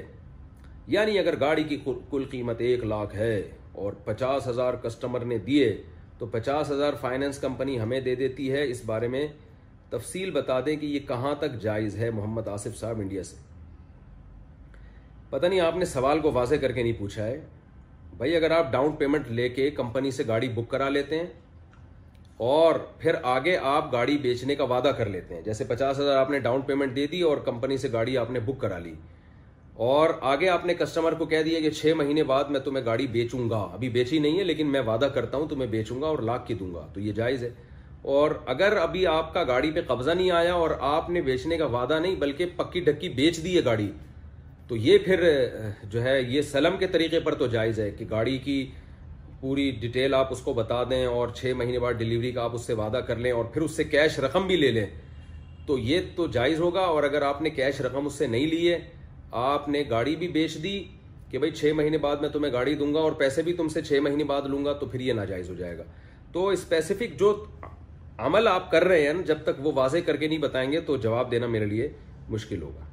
[0.97, 1.79] یعنی اگر گاڑی کی
[2.11, 3.37] کل قیمت ایک لاکھ ہے
[3.83, 5.71] اور پچاس ہزار کسٹمر نے دیے
[6.19, 9.27] تو پچاس ہزار فائننس کمپنی ہمیں دے دیتی ہے اس بارے میں
[9.91, 13.49] تفصیل بتا دیں کہ یہ کہاں تک جائز ہے محمد آصف صاحب انڈیا سے
[15.31, 17.41] پتہ نہیں آپ نے سوال کو واضح کر کے نہیں پوچھا ہے
[18.19, 21.27] بھائی اگر آپ ڈاؤن پیمنٹ لے کے کمپنی سے گاڑی بک کرا لیتے ہیں
[22.47, 26.31] اور پھر آگے آپ گاڑی بیچنے کا وعدہ کر لیتے ہیں جیسے پچاس ہزار آپ
[26.31, 28.95] نے ڈاؤن پیمنٹ دے دی اور کمپنی سے گاڑی آپ نے بک کرا لی
[29.91, 33.07] اور آگے آپ نے کسٹمر کو کہہ دیا کہ چھ مہینے بعد میں تمہیں گاڑی
[33.17, 36.19] بیچوں گا ابھی بیچی نہیں ہے لیکن میں وعدہ کرتا ہوں تمہیں بیچوں گا اور
[36.33, 37.51] لاکھ کی دوں گا تو یہ جائز ہے
[38.17, 41.67] اور اگر ابھی آپ کا گاڑی پہ قبضہ نہیں آیا اور آپ نے بیچنے کا
[41.79, 43.91] وعدہ نہیں بلکہ پکی ڈھکی بیچ دی ہے گاڑی
[44.71, 45.21] تو یہ پھر
[45.91, 48.55] جو ہے یہ سلم کے طریقے پر تو جائز ہے کہ گاڑی کی
[49.41, 52.67] پوری ڈیٹیل آپ اس کو بتا دیں اور چھ مہینے بعد ڈیلیوری کا آپ اس
[52.67, 54.85] سے وعدہ کر لیں اور پھر اس سے کیش رقم بھی لے لیں
[55.67, 58.77] تو یہ تو جائز ہوگا اور اگر آپ نے کیش رقم اس سے نہیں لیے
[59.41, 60.83] آپ نے گاڑی بھی بیچ دی
[61.31, 63.83] کہ بھائی چھ مہینے بعد میں تمہیں گاڑی دوں گا اور پیسے بھی تم سے
[63.89, 65.85] چھ مہینے بعد لوں گا تو پھر یہ ناجائز ہو جائے گا
[66.33, 67.35] تو اسپیسیفک جو
[68.31, 70.97] عمل آپ کر رہے ہیں جب تک وہ واضح کر کے نہیں بتائیں گے تو
[71.09, 71.89] جواب دینا میرے لیے
[72.29, 72.89] مشکل ہوگا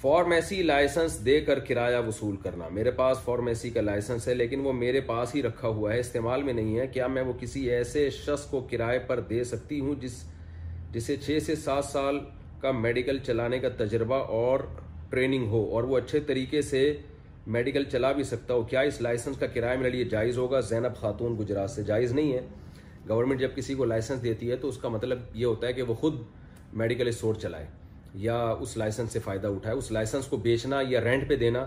[0.00, 4.72] فارمیسی لائسنس دے کر کرایہ وصول کرنا میرے پاس فارمیسی کا لائسنس ہے لیکن وہ
[4.72, 8.08] میرے پاس ہی رکھا ہوا ہے استعمال میں نہیں ہے کیا میں وہ کسی ایسے
[8.16, 10.22] شخص کو کرائے پر دے سکتی ہوں جس
[10.92, 12.18] جسے چھ سے سات سال
[12.60, 14.60] کا میڈیکل چلانے کا تجربہ اور
[15.10, 16.82] ٹریننگ ہو اور وہ اچھے طریقے سے
[17.56, 20.96] میڈیکل چلا بھی سکتا ہو کیا اس لائسنس کا کرایہ میرے لیے جائز ہوگا زینب
[21.00, 22.40] خاتون گجرات سے جائز نہیں ہے
[23.08, 25.82] گورنمنٹ جب کسی کو لائسنس دیتی ہے تو اس کا مطلب یہ ہوتا ہے کہ
[25.90, 26.22] وہ خود
[26.82, 27.66] میڈیکل اسٹور چلائے
[28.14, 31.60] یا اس لائسنس سے فائدہ اٹھائے اس لائسنس کو بیچنا یا رینٹ پہ دینا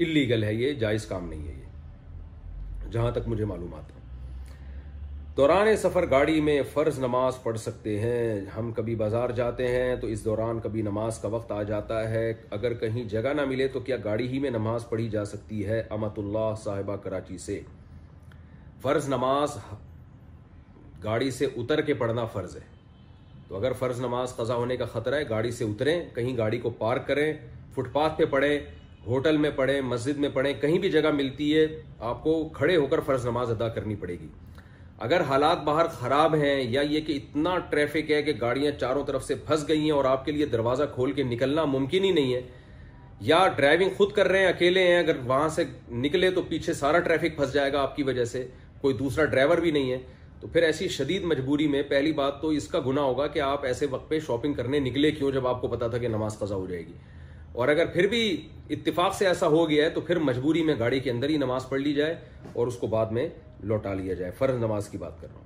[0.00, 3.94] اللیگل ہے یہ جائز کام نہیں ہے یہ جہاں تک مجھے معلومات
[5.36, 10.06] دوران سفر گاڑی میں فرض نماز پڑھ سکتے ہیں ہم کبھی بازار جاتے ہیں تو
[10.06, 13.80] اس دوران کبھی نماز کا وقت آ جاتا ہے اگر کہیں جگہ نہ ملے تو
[13.88, 17.60] کیا گاڑی ہی میں نماز پڑھی جا سکتی ہے امت اللہ صاحبہ کراچی سے
[18.82, 19.56] فرض نماز
[21.04, 22.64] گاڑی سے اتر کے پڑھنا فرض ہے
[23.48, 26.70] تو اگر فرض نماز قضا ہونے کا خطرہ ہے گاڑی سے اتریں کہیں گاڑی کو
[26.78, 27.32] پارک کریں
[27.74, 28.58] فٹ پاتھ پہ پڑے
[29.06, 31.66] ہوٹل میں پڑھیں مسجد میں پڑھیں کہیں بھی جگہ ملتی ہے
[32.10, 34.26] آپ کو کھڑے ہو کر فرض نماز ادا کرنی پڑے گی
[35.06, 39.24] اگر حالات باہر خراب ہیں یا یہ کہ اتنا ٹریفک ہے کہ گاڑیاں چاروں طرف
[39.24, 42.34] سے پھنس گئی ہیں اور آپ کے لیے دروازہ کھول کے نکلنا ممکن ہی نہیں
[42.34, 42.40] ہے
[43.30, 45.64] یا ڈرائیونگ خود کر رہے ہیں اکیلے ہیں اگر وہاں سے
[46.06, 48.46] نکلے تو پیچھے سارا ٹریفک پھنس جائے گا آپ کی وجہ سے
[48.80, 49.98] کوئی دوسرا ڈرائیور بھی نہیں ہے
[50.40, 53.64] تو پھر ایسی شدید مجبوری میں پہلی بات تو اس کا گناہ ہوگا کہ آپ
[53.66, 56.54] ایسے وقت پہ شاپنگ کرنے نکلے کیوں جب آپ کو پتا تھا کہ نماز قضا
[56.54, 56.92] ہو جائے گی
[57.62, 58.22] اور اگر پھر بھی
[58.76, 61.68] اتفاق سے ایسا ہو گیا ہے تو پھر مجبوری میں گاڑی کے اندر ہی نماز
[61.68, 62.14] پڑھ لی جائے
[62.52, 63.26] اور اس کو بعد میں
[63.72, 65.44] لوٹا لیا جائے فرض نماز کی بات کر رہا ہوں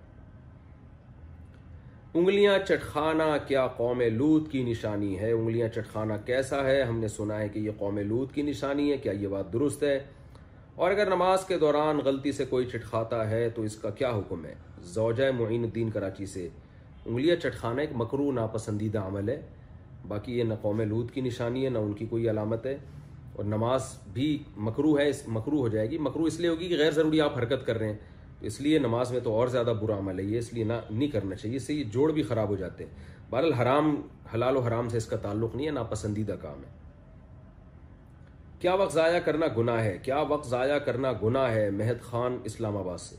[2.20, 7.38] انگلیاں چٹخانہ کیا قوم لوت کی نشانی ہے انگلیاں چٹخانہ کیسا ہے ہم نے سنا
[7.40, 9.98] ہے کہ یہ قوم لوت کی نشانی ہے کیا یہ بات درست ہے
[10.74, 14.44] اور اگر نماز کے دوران غلطی سے کوئی چٹخاتا ہے تو اس کا کیا حکم
[14.44, 14.54] ہے
[14.94, 16.48] زوجہ معین الدین کراچی سے
[17.04, 19.40] انگلیاں چٹخانہ ایک مکرو ناپسندیدہ عمل ہے
[20.08, 22.76] باقی یہ نہ قوم لود کی نشانی ہے نہ ان کی کوئی علامت ہے
[23.36, 24.36] اور نماز بھی
[24.68, 27.66] مکرو ہے مکرو ہو جائے گی مکرو اس لیے ہوگی کہ غیر ضروری آپ حرکت
[27.66, 27.96] کر رہے ہیں
[28.50, 31.08] اس لیے نماز میں تو اور زیادہ برا عمل ہے یہ اس لیے نہ نہیں
[31.08, 33.94] کرنا چاہیے اس سے یہ جوڑ بھی خراب ہو جاتے ہیں بہرحال حرام
[34.34, 36.78] حلال و حرام سے اس کا تعلق نہیں ہے ناپسندیدہ کام ہے
[38.60, 42.76] کیا وقت ضائع کرنا گناہ ہے کیا وقت ضائع کرنا گناہ ہے مہد خان اسلام
[42.76, 43.16] آباد سے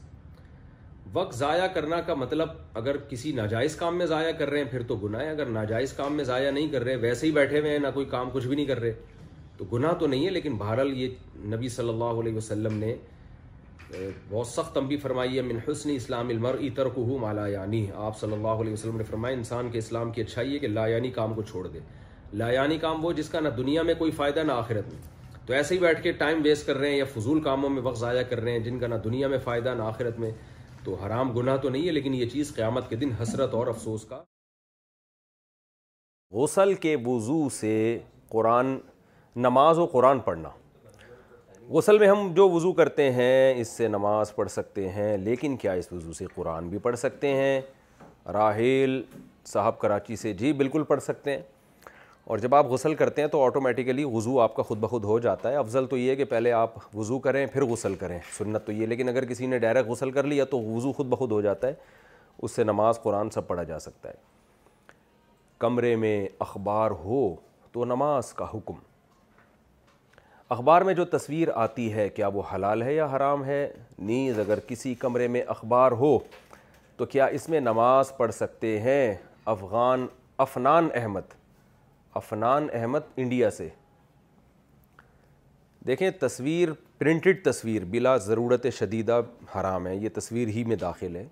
[1.14, 2.50] وقت ضائع کرنا کا مطلب
[2.82, 5.94] اگر کسی ناجائز کام میں ضائع کر رہے ہیں پھر تو گناہ ہے اگر ناجائز
[5.94, 8.46] کام میں ضائع نہیں کر رہے ویسے ہی بیٹھے ہوئے ہیں نہ کوئی کام کچھ
[8.48, 8.92] بھی نہیں کر رہے
[9.58, 11.10] تو گناہ تو نہیں ہے لیکن بہرحال یہ
[11.54, 12.94] نبی صلی اللہ علیہ وسلم نے
[14.30, 18.34] بہت سخت تنبی فرمائی ہے من حسن اسلام المرء ترکہ ہوں مالا یعنی آپ صلی
[18.34, 21.34] اللہ علیہ وسلم نے فرمایا انسان کے اسلام کی اچھائی ہے کہ لا یعنی کام
[21.34, 21.80] کو چھوڑ دے
[22.44, 25.54] لا یعنی کام وہ جس کا نہ دنیا میں کوئی فائدہ نہ آخرت میں تو
[25.60, 28.22] ایسے ہی بیٹھ کے ٹائم ویسٹ کر رہے ہیں یا فضول کاموں میں وقت ضائع
[28.30, 30.32] کر رہے ہیں جن کا نہ دنیا میں فائدہ نہ آخرت میں
[30.84, 34.06] تو حرام گناہ تو نہیں ہے لیکن یہ چیز قیامت کے دن حسرت اور افسوس
[34.10, 34.22] کا
[36.36, 37.74] غسل کے وضو سے
[38.30, 38.78] قرآن
[39.46, 40.50] نماز و قرآن پڑھنا
[41.70, 45.72] غسل میں ہم جو وضو کرتے ہیں اس سے نماز پڑھ سکتے ہیں لیکن کیا
[45.82, 47.60] اس وضو سے قرآن بھی پڑھ سکتے ہیں
[48.34, 49.02] راحیل
[49.52, 51.42] صاحب کراچی سے جی بالکل پڑھ سکتے ہیں
[52.26, 55.50] اور جب آپ غسل کرتے ہیں تو آٹومیٹیکلی وضو آپ کا خود بخود ہو جاتا
[55.50, 58.86] ہے افضل تو یہ کہ پہلے آپ وضو کریں پھر غسل کریں سنت تو یہ
[58.88, 61.74] لیکن اگر کسی نے ڈائریکٹ غسل کر لیا تو وضو خود بخود ہو جاتا ہے
[62.44, 64.14] اس سے نماز قرآن سب پڑھا جا سکتا ہے
[65.60, 67.28] کمرے میں اخبار ہو
[67.72, 68.76] تو نماز کا حکم
[70.54, 73.68] اخبار میں جو تصویر آتی ہے کیا وہ حلال ہے یا حرام ہے
[74.08, 76.18] نیز اگر کسی کمرے میں اخبار ہو
[76.98, 79.14] تو کیا اس میں نماز پڑھ سکتے ہیں
[79.52, 80.06] افغان
[80.46, 81.34] افنان احمد
[82.16, 83.68] افنان احمد انڈیا سے
[85.88, 86.70] دیکھیں تصویر
[87.00, 89.20] پرنٹڈ تصویر بلا ضرورت شدیدہ
[89.56, 91.26] حرام ہے یہ تصویر ہی میں داخل ہے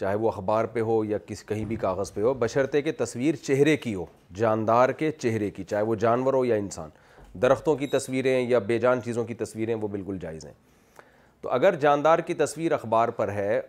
[0.00, 3.34] چاہے وہ اخبار پہ ہو یا کس کہیں بھی کاغذ پہ ہو بشرطے کے تصویر
[3.44, 4.04] چہرے کی ہو
[4.36, 6.90] جاندار کے چہرے کی چاہے وہ جانور ہو یا انسان
[7.42, 10.52] درختوں کی تصویریں یا بے جان چیزوں کی تصویریں وہ بالکل جائز ہیں
[11.40, 13.60] تو اگر جاندار کی تصویر اخبار پر ہے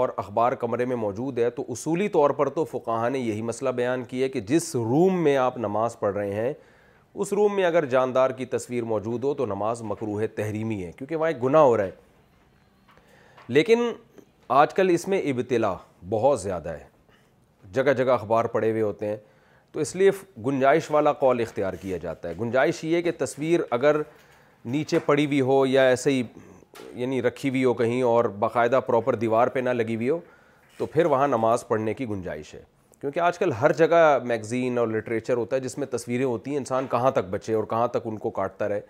[0.00, 3.70] اور اخبار کمرے میں موجود ہے تو اصولی طور پر تو فقاہ نے یہی مسئلہ
[3.80, 6.52] بیان کیا ہے کہ جس روم میں آپ نماز پڑھ رہے ہیں
[7.14, 11.16] اس روم میں اگر جاندار کی تصویر موجود ہو تو نماز مقروح تحریمی ہے کیونکہ
[11.16, 11.90] وہاں ایک گناہ ہو رہا ہے
[13.48, 13.82] لیکن
[14.62, 15.74] آج کل اس میں ابتلا
[16.10, 16.84] بہت زیادہ ہے
[17.74, 19.16] جگہ جگہ اخبار پڑے ہوئے ہوتے ہیں
[19.72, 20.10] تو اس لیے
[20.46, 24.00] گنجائش والا قول اختیار کیا جاتا ہے گنجائش یہ کہ تصویر اگر
[24.76, 26.22] نیچے پڑی ہوئی ہو یا ایسے ہی
[26.96, 30.18] یعنی رکھی ہوئی ہو کہیں اور باقاعدہ پراپر دیوار پہ نہ لگی ہوئی ہو
[30.78, 32.60] تو پھر وہاں نماز پڑھنے کی گنجائش ہے
[33.00, 36.58] کیونکہ آج کل ہر جگہ میگزین اور لٹریچر ہوتا ہے جس میں تصویریں ہوتی ہیں
[36.58, 38.80] انسان کہاں تک بچے اور کہاں تک ان کو کاٹتا رہے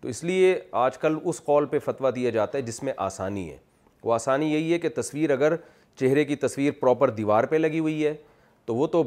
[0.00, 3.48] تو اس لیے آج کل اس قول پہ فتویٰ دیا جاتا ہے جس میں آسانی
[3.50, 3.56] ہے
[4.04, 5.56] وہ آسانی یہی ہے کہ تصویر اگر
[6.00, 8.14] چہرے کی تصویر پراپر دیوار پہ لگی ہوئی ہے
[8.66, 9.02] تو وہ تو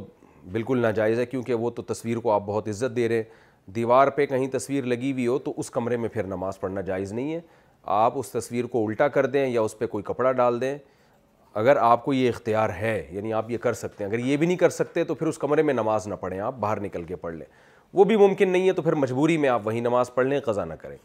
[0.52, 3.44] بالکل ناجائز ہے کیونکہ وہ تو تصویر کو آپ بہت عزت دے رہے ہیں
[3.76, 7.12] دیوار پہ کہیں تصویر لگی ہوئی ہو تو اس کمرے میں پھر نماز پڑھنا جائز
[7.14, 7.40] نہیں ہے
[7.86, 10.78] آپ اس تصویر کو الٹا کر دیں یا اس پہ کوئی کپڑا ڈال دیں
[11.62, 14.48] اگر آپ کو یہ اختیار ہے یعنی آپ یہ کر سکتے ہیں اگر یہ بھی
[14.48, 17.16] نہیں کر سکتے تو پھر اس کمرے میں نماز نہ پڑھیں آپ باہر نکل کے
[17.16, 17.46] پڑھ لیں
[17.94, 20.66] وہ بھی ممکن نہیں ہے تو پھر مجبوری میں آپ وہیں نماز پڑھ لیں قضا
[20.66, 20.96] نہ کریں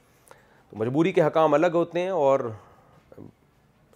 [0.70, 2.40] تو مجبوری کے حکام الگ ہوتے ہیں اور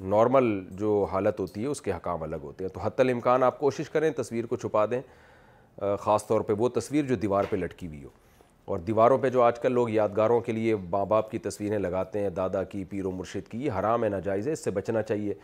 [0.00, 0.44] نارمل
[0.78, 3.90] جو حالت ہوتی ہے اس کے حکام الگ ہوتے ہیں تو حتی الامکان آپ کوشش
[3.90, 5.00] کریں تصویر کو چھپا دیں
[6.00, 8.08] خاص طور پہ وہ تصویر جو دیوار پہ لٹکی ہوئی ہو
[8.66, 12.18] اور دیواروں پہ جو آج کل لوگ یادگاروں کے لیے ماں باپ کی تصویریں لگاتے
[12.22, 15.03] ہیں دادا کی پیر و مرشد کی یہ حرام ہے ناجائز ہے اس سے بچنا
[15.03, 15.35] چاہیے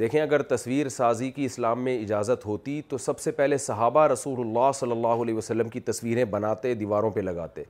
[0.00, 4.40] دیکھیں اگر تصویر سازی کی اسلام میں اجازت ہوتی تو سب سے پہلے صحابہ رسول
[4.46, 7.62] اللہ صلی اللہ علیہ وسلم کی تصویریں بناتے دیواروں پہ لگاتے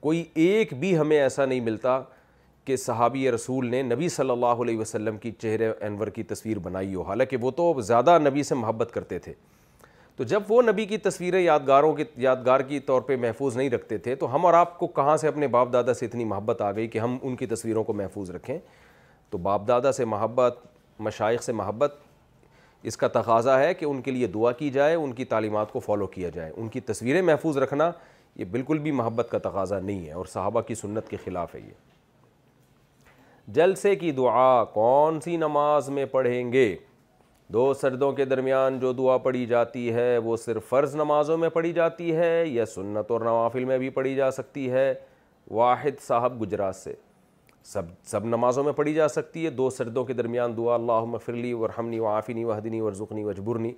[0.00, 2.00] کوئی ایک بھی ہمیں ایسا نہیں ملتا
[2.64, 6.94] کہ صحابی رسول نے نبی صلی اللہ علیہ وسلم کی چہرے انور کی تصویر بنائی
[6.94, 9.32] ہو حالانکہ وہ تو زیادہ نبی سے محبت کرتے تھے
[10.18, 13.98] تو جب وہ نبی کی تصویریں یادگاروں کی یادگار کی طور پہ محفوظ نہیں رکھتے
[14.06, 16.70] تھے تو ہم اور آپ کو کہاں سے اپنے باپ دادا سے اتنی محبت آ
[16.76, 18.58] گئی کہ ہم ان کی تصویروں کو محفوظ رکھیں
[19.30, 20.58] تو باپ دادا سے محبت
[21.08, 21.94] مشائق سے محبت
[22.90, 25.80] اس کا تقاضا ہے کہ ان کے لیے دعا کی جائے ان کی تعلیمات کو
[25.80, 27.90] فالو کیا جائے ان کی تصویریں محفوظ رکھنا
[28.36, 31.60] یہ بالکل بھی محبت کا تقاضا نہیں ہے اور صحابہ کی سنت کے خلاف ہے
[31.60, 31.94] یہ
[33.58, 36.74] جلسے کی دعا کون سی نماز میں پڑھیں گے
[37.52, 41.72] دو سردوں کے درمیان جو دعا پڑھی جاتی ہے وہ صرف فرض نمازوں میں پڑھی
[41.72, 44.92] جاتی ہے یا سنت اور نوافل میں بھی پڑھی جا سکتی ہے
[45.58, 46.92] واحد صاحب گجرات سے
[47.72, 51.52] سب سب نمازوں میں پڑھی جا سکتی ہے دو سردوں کے درمیان دعا اللہ فرلی
[51.62, 53.72] ورحمنی وعافنی وحدنی ورزقنی وجبرنی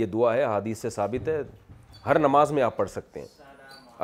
[0.00, 1.38] یہ دعا ہے حدیث سے ثابت ہے
[2.06, 3.26] ہر نماز میں آپ پڑھ سکتے ہیں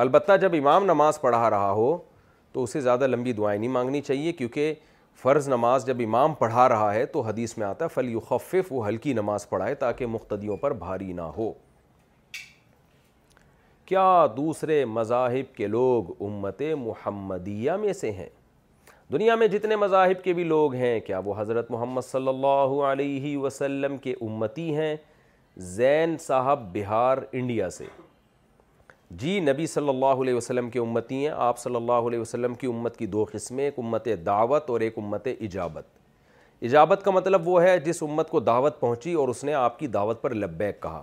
[0.04, 1.96] البتہ جب امام نماز پڑھا رہا ہو
[2.52, 4.74] تو اسے زیادہ لمبی دعائیں نہیں مانگنی چاہیے کیونکہ
[5.22, 9.12] فرض نماز جب امام پڑھا رہا ہے تو حدیث میں آتا ہے فلیف وہ ہلکی
[9.12, 11.52] نماز پڑھائے تاکہ مقتدیوں پر بھاری نہ ہو
[13.86, 14.04] کیا
[14.36, 18.28] دوسرے مذاہب کے لوگ امت محمدیہ میں سے ہیں
[19.12, 23.36] دنیا میں جتنے مذاہب کے بھی لوگ ہیں کیا وہ حضرت محمد صلی اللہ علیہ
[23.38, 24.94] وسلم کے امتی ہیں
[25.76, 27.86] زین صاحب بہار انڈیا سے
[29.16, 32.66] جی نبی صلی اللہ علیہ وسلم کی امتی ہیں آپ صلی اللہ علیہ وسلم کی
[32.66, 35.84] امت کی دو قسمیں ایک امت دعوت اور ایک امت اجابت
[36.64, 39.86] اجابت کا مطلب وہ ہے جس امت کو دعوت پہنچی اور اس نے آپ کی
[39.86, 41.02] دعوت پر لبیک کہا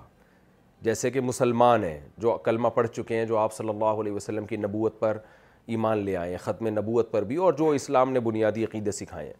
[0.86, 4.46] جیسے کہ مسلمان ہیں جو کلمہ پڑھ چکے ہیں جو آپ صلی اللہ علیہ وسلم
[4.46, 5.18] کی نبوت پر
[5.68, 9.26] ایمان لے آئے ہیں ختم نبوت پر بھی اور جو اسلام نے بنیادی عقیدے سکھائے
[9.26, 9.34] ہیں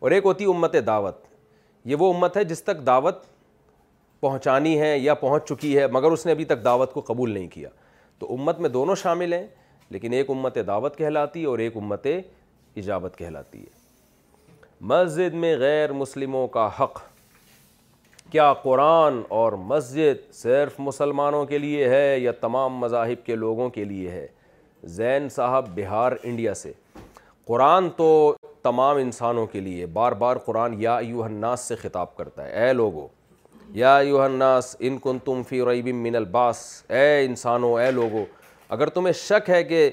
[0.00, 1.20] اور ایک ہوتی امت دعوت
[1.84, 3.22] یہ وہ امت ہے جس تک دعوت
[4.20, 7.48] پہنچانی ہے یا پہنچ چکی ہے مگر اس نے ابھی تک دعوت کو قبول نہیں
[7.48, 7.68] کیا
[8.20, 9.46] تو امت میں دونوں شامل ہیں
[9.90, 12.06] لیکن ایک امت دعوت کہلاتی ہے اور ایک امت
[12.76, 13.84] اجابت کہلاتی ہے
[14.92, 17.00] مسجد میں غیر مسلموں کا حق
[18.30, 23.84] کیا قرآن اور مسجد صرف مسلمانوں کے لیے ہے یا تمام مذاہب کے لوگوں کے
[23.84, 24.26] لیے ہے
[24.96, 26.72] زین صاحب بہار انڈیا سے
[27.46, 28.08] قرآن تو
[28.62, 32.72] تمام انسانوں کے لیے بار بار قرآن یا ایوہ الناس سے خطاب کرتا ہے اے
[32.72, 33.06] لوگوں
[33.74, 36.58] یا الناس ان کن تم فی ریب من الباس
[36.90, 38.24] اے انسانوں اے لوگو
[38.74, 39.88] اگر تمہیں شک ہے کہ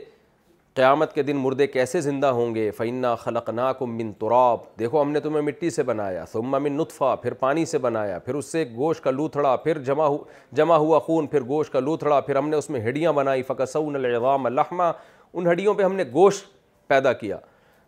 [0.76, 5.12] قیامت کے دن مردے کیسے زندہ ہوں گے فعنہ خلق ناک من تراب دیکھو ہم
[5.12, 8.64] نے تمہیں مٹی سے بنایا ثم من نطفہ پھر پانی سے بنایا پھر اس سے
[8.76, 10.18] گوشت کا لوتھڑا پھر جمع ہو
[10.58, 14.46] جمع ہوا خون پھر گوشت کا لوتھڑا پھر ہم نے اس میں ہڈیاں بنائی العظام
[14.46, 14.92] الحمہ
[15.34, 16.46] ان ہڈیوں پہ ہم نے گوشت
[16.88, 17.38] پیدا کیا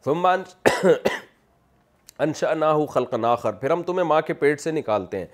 [0.05, 0.25] ثم
[2.19, 5.25] انشا نا خلق ناخر پھر ہم تمہیں ماں کے پیٹ سے نکالتے ہیں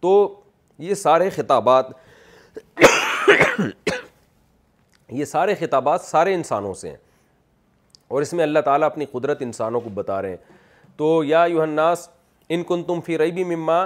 [0.00, 0.12] تو
[0.78, 1.86] یہ سارے خطابات
[5.12, 6.96] یہ سارے خطابات سارے انسانوں سے ہیں
[8.08, 10.36] اور اس میں اللہ تعالیٰ اپنی قدرت انسانوں کو بتا رہے ہیں
[10.96, 12.08] تو یا یوحناس الناس
[12.54, 13.84] ان کن تم فی ریبی مما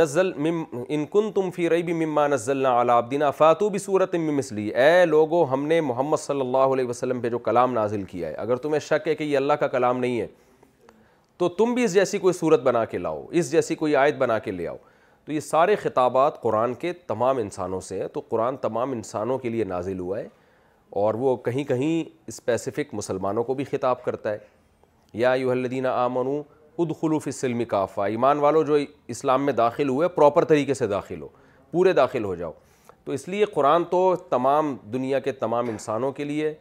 [0.00, 4.40] نزل مم ان کن تم فی ریبی مما نزلنا علی عبدینا فاتو بھی صورت مم
[4.74, 8.34] اے لوگو ہم نے محمد صلی اللہ علیہ وسلم پہ جو کلام نازل کیا ہے
[8.46, 10.26] اگر تمہیں شک ہے کہ یہ اللہ کا کلام نہیں ہے
[11.38, 14.38] تو تم بھی اس جیسی کوئی صورت بنا کے لاؤ اس جیسی کوئی آیت بنا
[14.46, 14.76] کے لے آؤ
[15.30, 19.48] تو یہ سارے خطابات قرآن کے تمام انسانوں سے ہیں تو قرآن تمام انسانوں کے
[19.48, 20.26] لیے نازل ہوا ہے
[21.02, 24.38] اور وہ کہیں کہیں اسپیسیفک مسلمانوں کو بھی خطاب کرتا ہے
[25.22, 26.46] یا یوہل الدینہ آ خلوف
[26.80, 28.78] ادخلوفِ کافہ ایمان والوں جو
[29.14, 31.28] اسلام میں داخل ہوئے پراپر طریقے سے داخل ہو
[31.72, 32.52] پورے داخل ہو جاؤ
[33.04, 36.52] تو اس لیے قرآن تو تمام دنیا کے تمام انسانوں کے لیے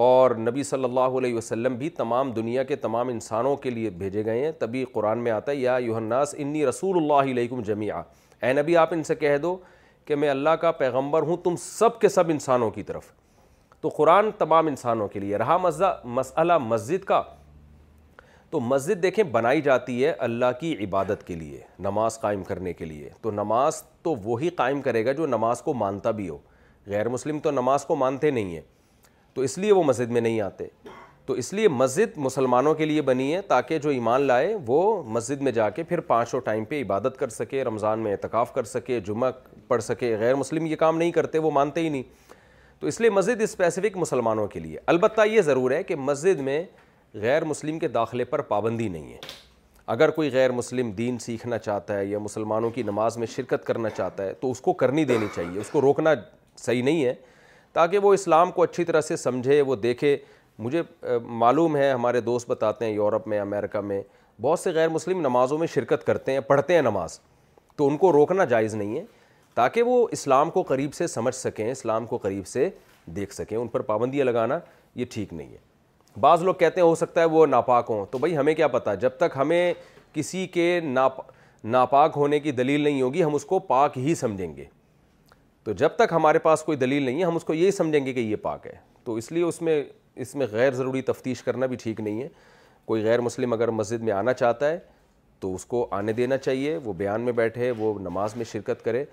[0.00, 4.24] اور نبی صلی اللہ علیہ وسلم بھی تمام دنیا کے تمام انسانوں کے لیے بھیجے
[4.24, 8.52] گئے ہیں تبھی قرآن میں آتا ہے یا یو انی رسول اللہ علیکم جمی اے
[8.60, 9.56] نبی آپ ان سے کہہ دو
[10.06, 13.12] کہ میں اللہ کا پیغمبر ہوں تم سب کے سب انسانوں کی طرف
[13.80, 15.56] تو قرآن تمام انسانوں کے لیے رہا
[16.04, 17.20] مسئلہ مسجد کا
[18.50, 22.84] تو مسجد دیکھیں بنائی جاتی ہے اللہ کی عبادت کے لیے نماز قائم کرنے کے
[22.84, 26.38] لیے تو نماز تو وہی قائم کرے گا جو نماز کو مانتا بھی ہو
[26.86, 28.60] غیر مسلم تو نماز کو مانتے نہیں ہیں
[29.34, 30.64] تو اس لیے وہ مسجد میں نہیں آتے
[31.26, 34.78] تو اس لیے مسجد مسلمانوں کے لیے بنی ہے تاکہ جو ایمان لائے وہ
[35.16, 38.64] مسجد میں جا کے پھر پانچوں ٹائم پہ عبادت کر سکے رمضان میں اعتکاف کر
[38.72, 39.30] سکے جمعہ
[39.68, 42.02] پڑھ سکے غیر مسلم یہ کام نہیں کرتے وہ مانتے ہی نہیں
[42.80, 46.62] تو اس لیے مسجد اسپیسیفک مسلمانوں کے لیے البتہ یہ ضرور ہے کہ مسجد میں
[47.22, 49.18] غیر مسلم کے داخلے پر پابندی نہیں ہے
[49.94, 53.90] اگر کوئی غیر مسلم دین سیکھنا چاہتا ہے یا مسلمانوں کی نماز میں شرکت کرنا
[53.90, 56.10] چاہتا ہے تو اس کو کرنی دینی چاہیے اس کو روکنا
[56.64, 57.14] صحیح نہیں ہے
[57.72, 60.16] تاکہ وہ اسلام کو اچھی طرح سے سمجھے وہ دیکھے
[60.58, 60.82] مجھے
[61.42, 64.00] معلوم ہے ہمارے دوست بتاتے ہیں یورپ میں امریکہ میں
[64.42, 67.18] بہت سے غیر مسلم نمازوں میں شرکت کرتے ہیں پڑھتے ہیں نماز
[67.76, 69.02] تو ان کو روکنا جائز نہیں ہے
[69.54, 72.68] تاکہ وہ اسلام کو قریب سے سمجھ سکیں اسلام کو قریب سے
[73.16, 74.58] دیکھ سکیں ان پر پابندیاں لگانا
[74.94, 78.18] یہ ٹھیک نہیں ہے بعض لوگ کہتے ہیں ہو سکتا ہے وہ ناپاک ہوں تو
[78.18, 79.72] بھائی ہمیں کیا پتہ جب تک ہمیں
[80.12, 81.18] کسی کے ناپ
[81.72, 84.64] ناپاک ہونے کی دلیل نہیں ہوگی ہم اس کو پاک ہی سمجھیں گے
[85.64, 88.12] تو جب تک ہمارے پاس کوئی دلیل نہیں ہے ہم اس کو یہی سمجھیں گے
[88.12, 88.72] کہ یہ پاک ہے
[89.04, 89.82] تو اس لیے اس میں
[90.24, 92.28] اس میں غیر ضروری تفتیش کرنا بھی ٹھیک نہیں ہے
[92.84, 94.78] کوئی غیر مسلم اگر مسجد میں آنا چاہتا ہے
[95.40, 99.04] تو اس کو آنے دینا چاہیے وہ بیان میں بیٹھے وہ نماز میں شرکت کرے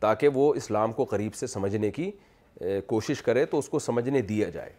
[0.00, 2.10] تاکہ وہ اسلام کو قریب سے سمجھنے کی
[2.86, 4.70] کوشش کرے تو اس کو سمجھنے دیا جائے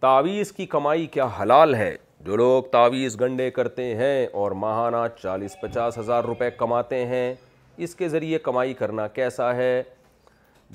[0.00, 1.94] تعویذ کی کمائی کیا حلال ہے
[2.26, 7.32] جو لوگ تعویذ گنڈے کرتے ہیں اور ماہانہ چالیس پچاس ہزار روپے کماتے ہیں
[7.84, 9.82] اس کے ذریعے کمائی کرنا کیسا ہے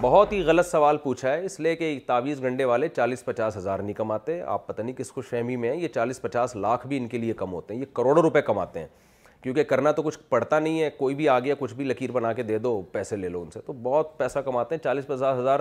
[0.02, 3.80] بہت ہی غلط سوال پوچھا ہے اس لیے کہ تعویز گنڈے والے چالیس پچاس ہزار
[3.80, 6.98] نہیں کماتے آپ پتہ نہیں کس خوش فہمی میں ہیں یہ چالیس پچاس لاکھ بھی
[6.98, 8.88] ان کے لیے کم ہوتے ہیں یہ کروڑوں روپے کماتے ہیں
[9.44, 12.32] کیونکہ کرنا تو کچھ پڑتا نہیں ہے کوئی بھی آ گیا کچھ بھی لکیر بنا
[12.34, 15.38] کے دے دو پیسے لے لو ان سے تو بہت پیسہ کماتے ہیں چالیس پچاس
[15.40, 15.60] ہزار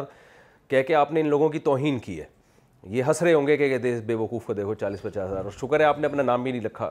[0.69, 2.25] کہہ کے آپ نے ان لوگوں کی توہین کی ہے
[2.95, 5.81] یہ رہے ہوں گے کہ دے بے وقوف کو دیکھو چالیس پچاس ہزار اور شکر
[5.81, 6.91] ہے آپ نے اپنا نام بھی نہیں لکھا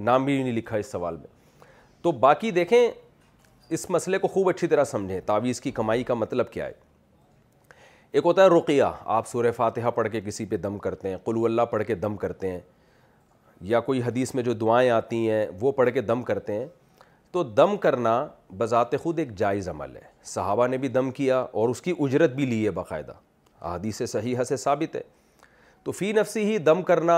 [0.00, 1.26] نام بھی نہیں لکھا اس سوال میں
[2.02, 2.90] تو باقی دیکھیں
[3.74, 6.72] اس مسئلے کو خوب اچھی طرح سمجھیں تعویذ کی کمائی کا مطلب کیا ہے
[8.16, 8.82] ایک ہوتا ہے رقیہ
[9.14, 12.16] آپ سورہ فاتحہ پڑھ کے کسی پہ دم کرتے ہیں قلو اللہ پڑھ کے دم
[12.16, 12.60] کرتے ہیں
[13.70, 16.66] یا کوئی حدیث میں جو دعائیں آتی ہیں وہ پڑھ کے دم کرتے ہیں
[17.32, 18.12] تو دم کرنا
[18.58, 20.00] بذات خود ایک جائز عمل ہے
[20.34, 23.12] صحابہ نے بھی دم کیا اور اس کی اجرت بھی لی ہے باقاعدہ
[23.60, 24.00] احادیث
[24.48, 25.02] سے ثابت ہے
[25.84, 27.14] تو فی نفسی ہی دم کرنا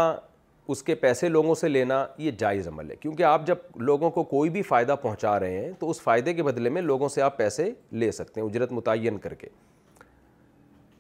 [0.70, 3.56] اس کے پیسے لوگوں سے لینا یہ جائز عمل ہے کیونکہ آپ جب
[3.90, 7.08] لوگوں کو کوئی بھی فائدہ پہنچا رہے ہیں تو اس فائدے کے بدلے میں لوگوں
[7.08, 9.48] سے آپ پیسے لے سکتے ہیں اجرت متعین کر کے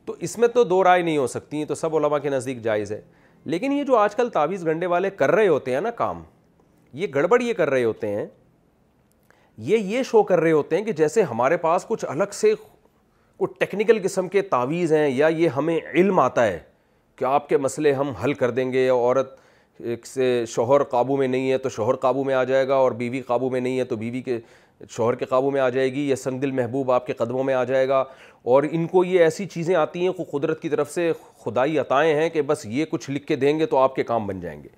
[0.06, 2.62] تو اس میں تو دو رائے نہیں ہو سکتی ہیں تو سب علماء کے نزدیک
[2.64, 3.00] جائز ہے
[3.54, 6.22] لیکن یہ جو آج کل تعویذ گھنڈے والے کر رہے ہوتے ہیں نا کام
[7.02, 8.24] یہ گڑبڑ یہ کر رہے ہوتے ہیں
[9.66, 12.54] یہ یہ شو کر رہے ہوتے ہیں کہ جیسے ہمارے پاس کچھ الگ سے
[13.38, 16.58] کوئی ٹیکنیکل قسم کے تعویذ ہیں یا یہ ہمیں علم آتا ہے
[17.16, 19.38] کہ آپ کے مسئلے ہم حل کر دیں گے یا عورت
[19.84, 22.92] ایک سے شوہر قابو میں نہیں ہے تو شوہر قابو میں آ جائے گا اور
[22.92, 24.38] بیوی قابو میں نہیں ہے تو بیوی کے
[24.90, 27.54] شوہر کے قابو میں آ جائے گی یا سنگ دل محبوب آپ کے قدموں میں
[27.54, 28.02] آ جائے گا
[28.52, 31.10] اور ان کو یہ ایسی چیزیں آتی ہیں قدرت کی طرف سے
[31.44, 34.26] خدائی عطائیں ہیں کہ بس یہ کچھ لکھ کے دیں گے تو آپ کے کام
[34.26, 34.68] بن جائیں گے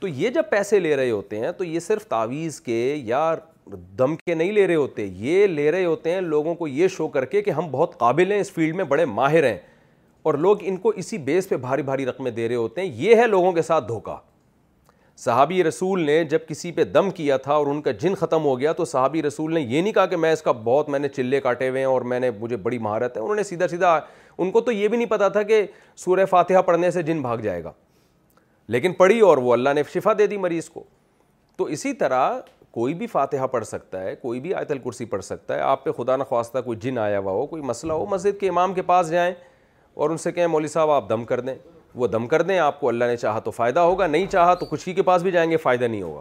[0.00, 3.34] تو یہ جب پیسے لے رہے ہوتے ہیں تو یہ صرف تعویذ کے یا
[3.98, 7.06] دم کے نہیں لے رہے ہوتے یہ لے رہے ہوتے ہیں لوگوں کو یہ شو
[7.08, 9.56] کر کے کہ ہم بہت قابل ہیں اس فیلڈ میں بڑے ماہر ہیں
[10.24, 13.16] اور لوگ ان کو اسی بیس پہ بھاری بھاری رقمیں دے رہے ہوتے ہیں یہ
[13.16, 14.14] ہے لوگوں کے ساتھ دھوکہ
[15.24, 18.58] صحابی رسول نے جب کسی پہ دم کیا تھا اور ان کا جن ختم ہو
[18.60, 21.08] گیا تو صحابی رسول نے یہ نہیں کہا کہ میں اس کا بہت میں نے
[21.08, 23.98] چلے کاٹے ہوئے ہیں اور میں نے مجھے بڑی مہارت ہے انہوں نے سیدھا سیدھا
[24.38, 25.62] ان کو تو یہ بھی نہیں پتا تھا کہ
[26.04, 27.72] سورہ فاتحہ پڑھنے سے جن بھاگ جائے گا
[28.74, 30.82] لیکن پڑھی اور وہ اللہ نے شفا دے دی مریض کو
[31.56, 32.38] تو اسی طرح
[32.74, 35.92] کوئی بھی فاتحہ پڑھ سکتا ہے کوئی بھی آیت الکرسی پڑھ سکتا ہے آپ پہ
[35.96, 39.10] خدا نخواستہ کوئی جن آیا ہوا ہو کوئی مسئلہ ہو مسجد کے امام کے پاس
[39.10, 39.34] جائیں
[39.94, 41.54] اور ان سے کہیں مولوی صاحب آپ دم کر دیں
[41.94, 44.66] وہ دم کر دیں آپ کو اللہ نے چاہا تو فائدہ ہوگا نہیں چاہا تو
[44.70, 46.20] کچھ ہی کے پاس بھی جائیں گے فائدہ نہیں ہوگا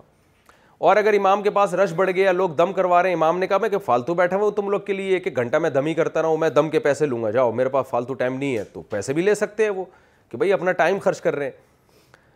[0.90, 3.48] اور اگر امام کے پاس رش بڑھ گیا لوگ دم کروا رہے ہیں امام نے
[3.48, 5.86] کہا میں کہ فالتو بیٹھا ہوا تم لوگ کے لیے ایک ایک گھنٹہ میں دم
[5.86, 8.38] ہی کرتا رہا ہوں میں دم کے پیسے لوں گا جاؤ میرے پاس فالتو ٹائم
[8.38, 9.86] نہیں ہے تو پیسے بھی لے سکتے ہیں وہ
[10.32, 11.62] کہ بھائی اپنا ٹائم خرچ کر رہے ہیں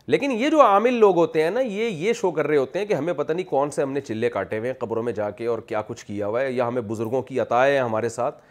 [0.10, 2.86] لیکن یہ جو عامل لوگ ہوتے ہیں نا یہ یہ شو کر رہے ہوتے ہیں
[2.86, 5.30] کہ ہمیں پتہ نہیں کون سے ہم نے چلے کاٹے ہوئے ہیں قبروں میں جا
[5.39, 8.41] کے اور کیا کچھ کیا ہوا ہے یا ہمیں بزرگوں کی عطا ہے ہمارے ساتھ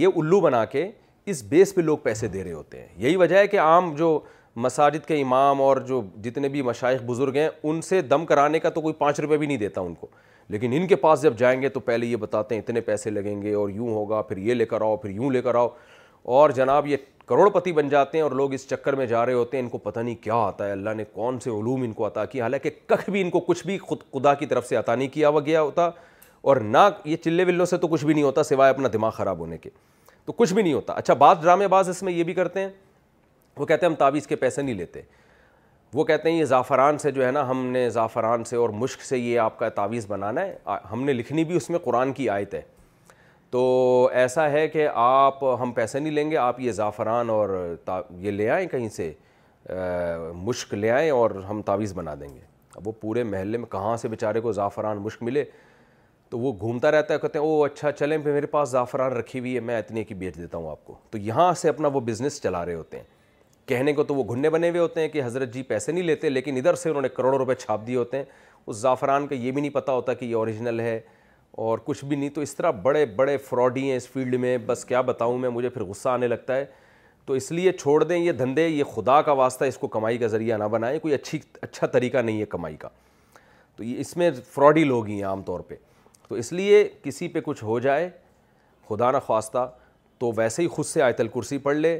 [0.00, 0.90] یہ الو بنا کے
[1.50, 4.18] بیس پہ لوگ پیسے دے رہے ہوتے ہیں یہی وجہ ہے کہ عام جو
[4.66, 8.70] مساجد کے امام اور جو جتنے بھی مشائق بزرگ ہیں ان سے دم کرانے کا
[8.70, 10.06] تو کوئی پانچ روپے بھی نہیں دیتا ان کو
[10.50, 13.40] لیکن ان کے پاس جب جائیں گے تو پہلے یہ بتاتے ہیں اتنے پیسے لگیں
[13.42, 15.68] گے اور یوں ہوگا پھر یہ لے کر آؤ پھر یوں لے کر آؤ
[16.38, 19.32] اور جناب یہ کروڑ پتی بن جاتے ہیں اور لوگ اس چکر میں جا رہے
[19.32, 21.92] ہوتے ہیں ان کو پتہ نہیں کیا آتا ہے اللہ نے کون سے علوم ان
[21.92, 24.76] کو عطا کیا حالانکہ کخ بھی ان کو کچھ بھی خود خدا کی طرف سے
[24.76, 25.90] عطا نہیں کیا ہوا گیا ہوتا
[26.50, 29.38] اور نہ یہ چلے ولوں سے تو کچھ بھی نہیں ہوتا سوائے اپنا دماغ خراب
[29.38, 29.70] ہونے کے
[30.28, 32.68] تو کچھ بھی نہیں ہوتا اچھا بعض ڈرامے باز اس میں یہ بھی کرتے ہیں
[33.58, 35.00] وہ کہتے ہیں ہم تعویذ کے پیسے نہیں لیتے
[35.94, 39.02] وہ کہتے ہیں یہ زعفران سے جو ہے نا ہم نے زعفران سے اور مشک
[39.04, 40.56] سے یہ آپ کا تعویذ بنانا ہے
[40.90, 42.60] ہم نے لکھنی بھی اس میں قرآن کی آیت ہے
[43.50, 43.60] تو
[44.22, 47.56] ایسا ہے کہ آپ ہم پیسے نہیں لیں گے آپ یہ زعفران اور
[48.20, 49.12] یہ لے آئیں کہیں سے
[50.44, 52.40] مشک لے آئیں اور ہم تعویذ بنا دیں گے
[52.76, 55.44] اب وہ پورے محلے میں کہاں سے بیچارے کو زعفران مشک ملے
[56.30, 59.40] تو وہ گھومتا رہتا ہے کہتے ہیں او اچھا چلیں پھر میرے پاس زعفران رکھی
[59.40, 62.00] ہوئی ہے میں اتنے کی بیچ دیتا ہوں آپ کو تو یہاں سے اپنا وہ
[62.06, 63.04] بزنس چلا رہے ہوتے ہیں
[63.68, 66.28] کہنے کو تو وہ گھننے بنے ہوئے ہوتے ہیں کہ حضرت جی پیسے نہیں لیتے
[66.30, 68.24] لیکن ادھر سے انہوں نے کروڑوں روپے چھاپ دیے ہوتے ہیں
[68.66, 70.98] اس زعفران کا یہ بھی نہیں پتہ ہوتا کہ یہ اوریجنل ہے
[71.66, 74.84] اور کچھ بھی نہیں تو اس طرح بڑے بڑے فراڈی ہیں اس فیلڈ میں بس
[74.84, 76.64] کیا بتاؤں میں مجھے پھر غصہ آنے لگتا ہے
[77.26, 80.26] تو اس لیے چھوڑ دیں یہ دھندے یہ خدا کا واسطہ اس کو کمائی کا
[80.26, 82.88] ذریعہ نہ بنائیں کوئی اچھی اچھا طریقہ نہیں ہے کمائی کا
[83.76, 85.74] تو یہ اس میں فراڈی لوگ ہی ہیں عام طور پہ
[86.28, 88.08] تو اس لیے کسی پہ کچھ ہو جائے
[88.88, 89.68] خدا نخواستہ
[90.18, 91.98] تو ویسے ہی خود سے آیت الکرسی پڑھ لے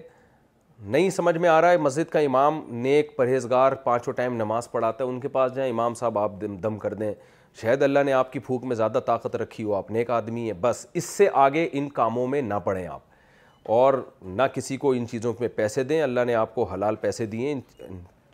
[0.86, 5.04] نہیں سمجھ میں آ رہا ہے مسجد کا امام نیک پرہیزگار پانچوں ٹائم نماز پڑھاتا
[5.04, 7.12] ہے ان کے پاس جائیں امام صاحب آپ دم کر دیں
[7.60, 10.52] شاید اللہ نے آپ کی پھوک میں زیادہ طاقت رکھی ہو آپ نیک آدمی ہیں
[10.60, 13.00] بس اس سے آگے ان کاموں میں نہ پڑھیں آپ
[13.76, 17.26] اور نہ کسی کو ان چیزوں میں پیسے دیں اللہ نے آپ کو حلال پیسے
[17.26, 17.60] دیے ان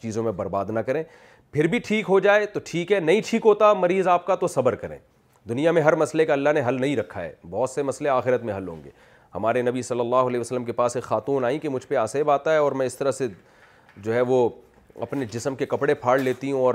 [0.02, 1.02] چیزوں میں برباد نہ کریں
[1.52, 4.46] پھر بھی ٹھیک ہو جائے تو ٹھیک ہے نہیں ٹھیک ہوتا مریض آپ کا تو
[4.48, 4.98] صبر کریں
[5.48, 8.42] دنیا میں ہر مسئلے کا اللہ نے حل نہیں رکھا ہے بہت سے مسئلے آخرت
[8.44, 8.90] میں حل ہوں گے
[9.34, 12.30] ہمارے نبی صلی اللہ علیہ وسلم کے پاس ایک خاتون آئیں کہ مجھ پہ آسیب
[12.30, 13.26] آتا ہے اور میں اس طرح سے
[14.02, 14.48] جو ہے وہ
[15.02, 16.74] اپنے جسم کے کپڑے پھاڑ لیتی ہوں اور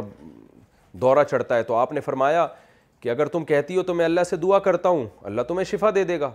[1.02, 2.46] دورہ چڑھتا ہے تو آپ نے فرمایا
[3.02, 5.90] کہ اگر تم کہتی ہو تو میں اللہ سے دعا کرتا ہوں اللہ تمہیں شفا
[5.96, 6.32] دے دے گا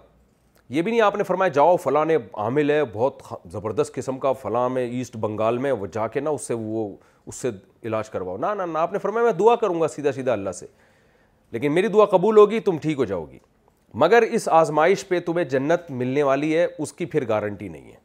[0.69, 2.05] یہ بھی نہیں آپ نے فرمایا جاؤ فلاں
[2.43, 3.23] عامل ہے بہت
[3.53, 6.89] زبردست قسم کا فلاں میں ایسٹ بنگال میں وہ جا کے نا اس سے وہ
[7.27, 7.51] اس سے
[7.89, 10.67] علاج کرواؤ نہ نہ آپ نے فرمایا میں دعا کروں گا سیدھا سیدھا اللہ سے
[11.53, 13.39] لیکن میری دعا قبول ہوگی تم ٹھیک ہو جاؤ گی
[14.03, 18.03] مگر اس آزمائش پہ تمہیں جنت ملنے والی ہے اس کی پھر گارنٹی نہیں ہے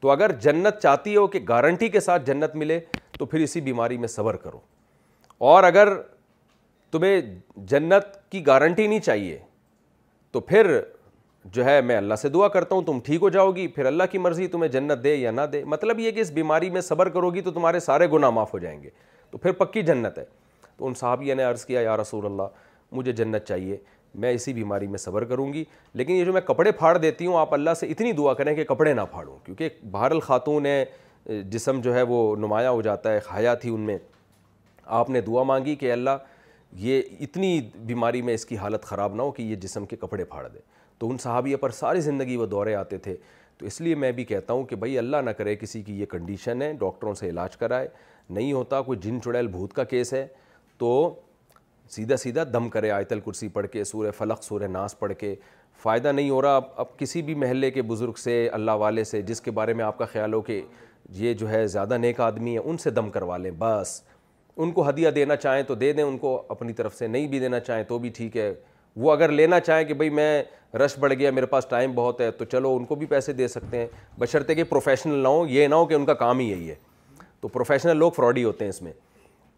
[0.00, 2.78] تو اگر جنت چاہتی ہو کہ گارنٹی کے ساتھ جنت ملے
[3.18, 4.58] تو پھر اسی بیماری میں صبر کرو
[5.52, 5.88] اور اگر
[6.92, 7.20] تمہیں
[7.68, 9.38] جنت کی گارنٹی نہیں چاہیے
[10.32, 10.78] تو پھر
[11.52, 14.02] جو ہے میں اللہ سے دعا کرتا ہوں تم ٹھیک ہو جاؤ گی پھر اللہ
[14.10, 17.08] کی مرضی تمہیں جنت دے یا نہ دے مطلب یہ کہ اس بیماری میں صبر
[17.10, 18.90] کرو گی تو تمہارے سارے گناہ معاف ہو جائیں گے
[19.30, 20.24] تو پھر پکی جنت ہے
[20.80, 23.76] تو ان صحابیہ نے عرض کیا یا رسول اللہ مجھے جنت چاہیے
[24.22, 25.64] میں اسی بیماری میں صبر کروں گی
[26.00, 28.64] لیکن یہ جو میں کپڑے پھاڑ دیتی ہوں آپ اللہ سے اتنی دعا کریں کہ
[28.74, 30.66] کپڑے نہ پھاڑوں کیونکہ بہر الخاتون
[31.50, 33.96] جسم جو ہے وہ نمایاں ہو جاتا ہے کھایا تھی ان میں
[35.00, 36.18] آپ نے دعا مانگی کہ اللہ
[36.86, 37.60] یہ اتنی
[37.90, 40.58] بیماری میں اس کی حالت خراب نہ ہو کہ یہ جسم کے کپڑے پھاڑ دے
[40.98, 43.16] تو ان صحابیہ پر ساری زندگی وہ دورے آتے تھے
[43.58, 46.06] تو اس لیے میں بھی کہتا ہوں کہ بھائی اللہ نہ کرے کسی کی یہ
[46.10, 47.88] کنڈیشن ہے ڈاکٹروں سے علاج کرائے
[48.30, 50.26] نہیں ہوتا کوئی جن چڑیل بھوت کا کیس ہے
[50.80, 50.90] تو
[51.94, 55.34] سیدھا سیدھا دم کرے آیت الکرسی پڑھ کے سورہ فلق سورہ ناس پڑھ کے
[55.82, 59.40] فائدہ نہیں ہو رہا اب کسی بھی محلے کے بزرگ سے اللہ والے سے جس
[59.40, 60.60] کے بارے میں آپ کا خیال ہو کہ
[61.16, 64.00] یہ جو ہے زیادہ نیک آدمی ہے ان سے دم کروا لیں بس
[64.62, 67.38] ان کو ہدیہ دینا چاہیں تو دے دیں ان کو اپنی طرف سے نہیں بھی
[67.40, 68.52] دینا چاہیں تو بھی ٹھیک ہے
[69.02, 70.42] وہ اگر لینا چاہیں کہ بھئی میں
[70.84, 73.48] رش بڑھ گیا میرے پاس ٹائم بہت ہے تو چلو ان کو بھی پیسے دے
[73.48, 73.86] سکتے ہیں
[74.20, 76.74] بشرطے کہ پروفیشنل نہ ہوں یہ نہ ہو کہ ان کا کام ہی یہی ہے
[77.40, 78.92] تو پروفیشنل لوگ فراڈی ہوتے ہیں اس میں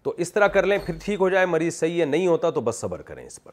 [0.05, 2.61] تو اس طرح کر لیں پھر ٹھیک ہو جائے مریض صحیح ہے نہیں ہوتا تو
[2.61, 3.53] بس صبر کریں اس پر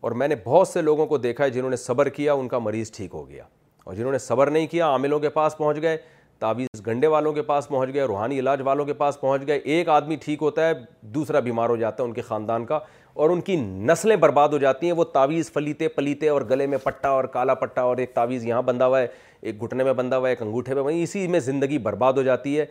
[0.00, 2.58] اور میں نے بہت سے لوگوں کو دیکھا ہے جنہوں نے صبر کیا ان کا
[2.58, 3.44] مریض ٹھیک ہو گیا
[3.84, 5.96] اور جنہوں نے صبر نہیں کیا عاملوں کے پاس پہنچ گئے
[6.38, 9.88] تعویذ گنڈے والوں کے پاس پہنچ گئے روحانی علاج والوں کے پاس پہنچ گئے ایک
[9.88, 10.72] آدمی ٹھیک ہوتا ہے
[11.14, 12.78] دوسرا بیمار ہو جاتا ہے ان کے خاندان کا
[13.24, 13.56] اور ان کی
[13.88, 17.54] نسلیں برباد ہو جاتی ہیں وہ تعویذ فلیتے پلیتے اور گلے میں پٹا اور کالا
[17.62, 19.06] پٹا اور ایک تعویذ یہاں بندھا ہوا ہے
[19.40, 22.58] ایک گھٹنے میں بندھا ہوا ہے ایک انگوٹھے میں اسی میں زندگی برباد ہو جاتی
[22.58, 22.66] ہے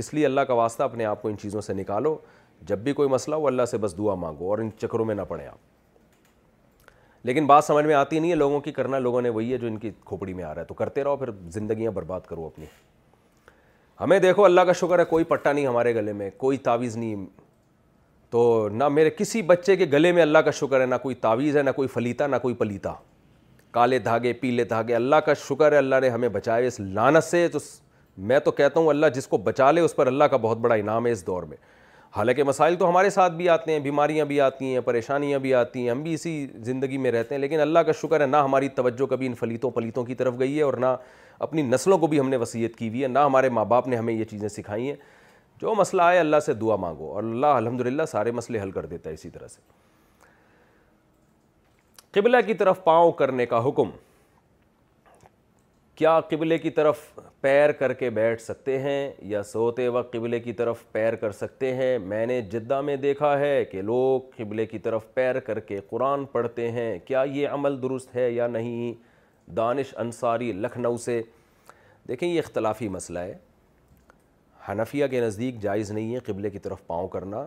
[0.00, 2.16] اس لیے اللہ کا واسطہ اپنے آپ کو ان چیزوں سے نکالو
[2.68, 5.22] جب بھی کوئی مسئلہ ہو اللہ سے بس دعا مانگو اور ان چکروں میں نہ
[5.28, 5.68] پڑیں آپ
[7.26, 9.66] لیکن بات سمجھ میں آتی نہیں ہے لوگوں کی کرنا لوگوں نے وہی ہے جو
[9.66, 12.66] ان کی کھوپڑی میں آ رہا ہے تو کرتے رہو پھر زندگیاں برباد کرو اپنی
[14.00, 17.26] ہمیں دیکھو اللہ کا شکر ہے کوئی پٹا نہیں ہمارے گلے میں کوئی تعویذ نہیں
[18.30, 21.56] تو نہ میرے کسی بچے کے گلے میں اللہ کا شکر ہے نہ کوئی تعویذ
[21.56, 22.92] ہے نہ کوئی فلیتا نہ کوئی پلیتا
[23.70, 27.48] کالے دھاگے پیلے دھاگے اللہ کا شکر ہے اللہ نے ہمیں بچائے اس لانت سے
[28.30, 30.74] میں تو کہتا ہوں اللہ جس کو بچا لے اس پر اللہ کا بہت بڑا
[30.74, 31.56] انعام ہے اس دور میں
[32.16, 35.82] حالانکہ مسائل تو ہمارے ساتھ بھی آتے ہیں بیماریاں بھی آتی ہیں پریشانیاں بھی آتی
[35.82, 36.32] ہیں ہم بھی اسی
[36.64, 39.70] زندگی میں رہتے ہیں لیکن اللہ کا شکر ہے نہ ہماری توجہ کبھی ان فلیتوں
[39.74, 40.86] پلیتوں کی طرف گئی ہے اور نہ
[41.46, 43.96] اپنی نسلوں کو بھی ہم نے وصیت کی ہوئی ہے نہ ہمارے ماں باپ نے
[43.96, 44.96] ہمیں یہ چیزیں سکھائی ہیں
[45.60, 48.86] جو مسئلہ آئے اللہ سے دعا مانگو اور اللہ الحمد للہ سارے مسئلے حل کر
[48.86, 49.60] دیتا ہے اسی طرح سے
[52.18, 53.90] قبلہ کی طرف پاؤں کرنے کا حکم
[56.00, 56.98] کیا قبلے کی طرف
[57.40, 61.74] پیر کر کے بیٹھ سکتے ہیں یا سوتے وقت قبلے کی طرف پیر کر سکتے
[61.76, 65.78] ہیں میں نے جدہ میں دیکھا ہے کہ لوگ قبلے کی طرف پیر کر کے
[65.90, 68.92] قرآن پڑھتے ہیں کیا یہ عمل درست ہے یا نہیں
[69.56, 71.20] دانش انصاری لکھنؤ سے
[72.08, 73.34] دیکھیں یہ اختلافی مسئلہ ہے
[74.70, 77.46] حنفیہ کے نزدیک جائز نہیں ہے قبلے کی طرف پاؤں کرنا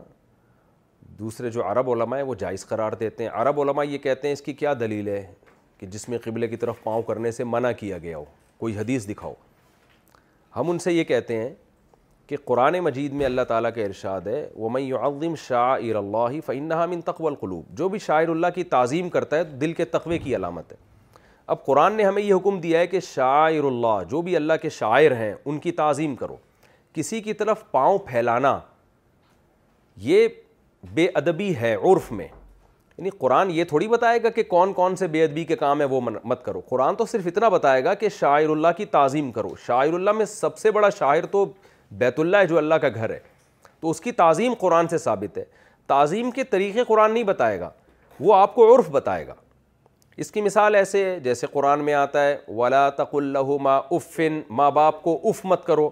[1.20, 4.34] دوسرے جو عرب علماء ہیں وہ جائز قرار دیتے ہیں عرب علماء یہ کہتے ہیں
[4.34, 5.26] اس کی کیا دلیل ہے
[5.78, 8.26] کہ جس میں قبلے کی طرف پاؤں کرنے سے منع کیا گیا ہو
[8.64, 9.34] کوئی حدیث دکھاؤ
[10.56, 11.50] ہم ان سے یہ کہتے ہیں
[12.28, 14.70] کہ قرآن مجید میں اللہ تعالیٰ کا ارشاد ہے وہ
[15.08, 16.74] عظیم شاہ ارالِ ہی فعنہ
[17.32, 20.78] القلوب جو بھی شاعر اللہ کی تعظیم کرتا ہے دل کے تقوی کی علامت ہے
[21.54, 24.70] اب قرآن نے ہمیں یہ حکم دیا ہے کہ شاعر اللہ جو بھی اللہ کے
[24.80, 26.38] شاعر ہیں ان کی تعظیم کرو
[26.94, 28.58] کسی کی طرف پاؤں پھیلانا
[30.12, 30.28] یہ
[30.94, 32.28] بے ادبی ہے عرف میں
[32.98, 35.86] یعنی قرآن یہ تھوڑی بتائے گا کہ کون کون سے بے ادبی کے کام ہے
[35.92, 39.54] وہ مت کرو قرآن تو صرف اتنا بتائے گا کہ شاعر اللہ کی تعظیم کرو
[39.66, 41.46] شاعر اللہ میں سب سے بڑا شاعر تو
[41.98, 43.20] بیت اللہ ہے جو اللہ کا گھر ہے
[43.82, 45.44] تو اس کی تعظیم قرآن سے ثابت ہے
[45.88, 47.70] تعظیم کے طریقے قرآن نہیں بتائے گا
[48.20, 49.34] وہ آپ کو عرف بتائے گا
[50.24, 54.40] اس کی مثال ایسے ہے جیسے قرآن میں آتا ہے ولا تق اللہ ما افن
[54.60, 55.90] ماں باپ کو اف مت کرو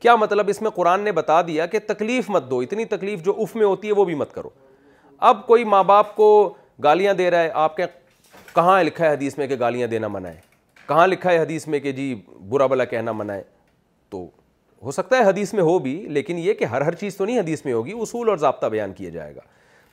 [0.00, 3.34] کیا مطلب اس میں قرآن نے بتا دیا کہ تکلیف مت دو اتنی تکلیف جو
[3.42, 4.48] اف میں ہوتی ہے وہ بھی مت کرو
[5.18, 6.26] اب کوئی ماں باپ کو
[6.84, 7.82] گالیاں دے رہا ہے آپ کے
[8.54, 10.40] کہاں لکھا ہے حدیث میں کہ گالیاں دینا منع ہے
[10.88, 12.14] کہاں لکھا ہے حدیث میں کہ جی
[12.48, 13.42] برا بلا کہنا منع ہے
[14.10, 14.26] تو
[14.82, 17.38] ہو سکتا ہے حدیث میں ہو بھی لیکن یہ کہ ہر ہر چیز تو نہیں
[17.38, 19.40] حدیث میں ہوگی اصول اور ضابطہ بیان کیا جائے گا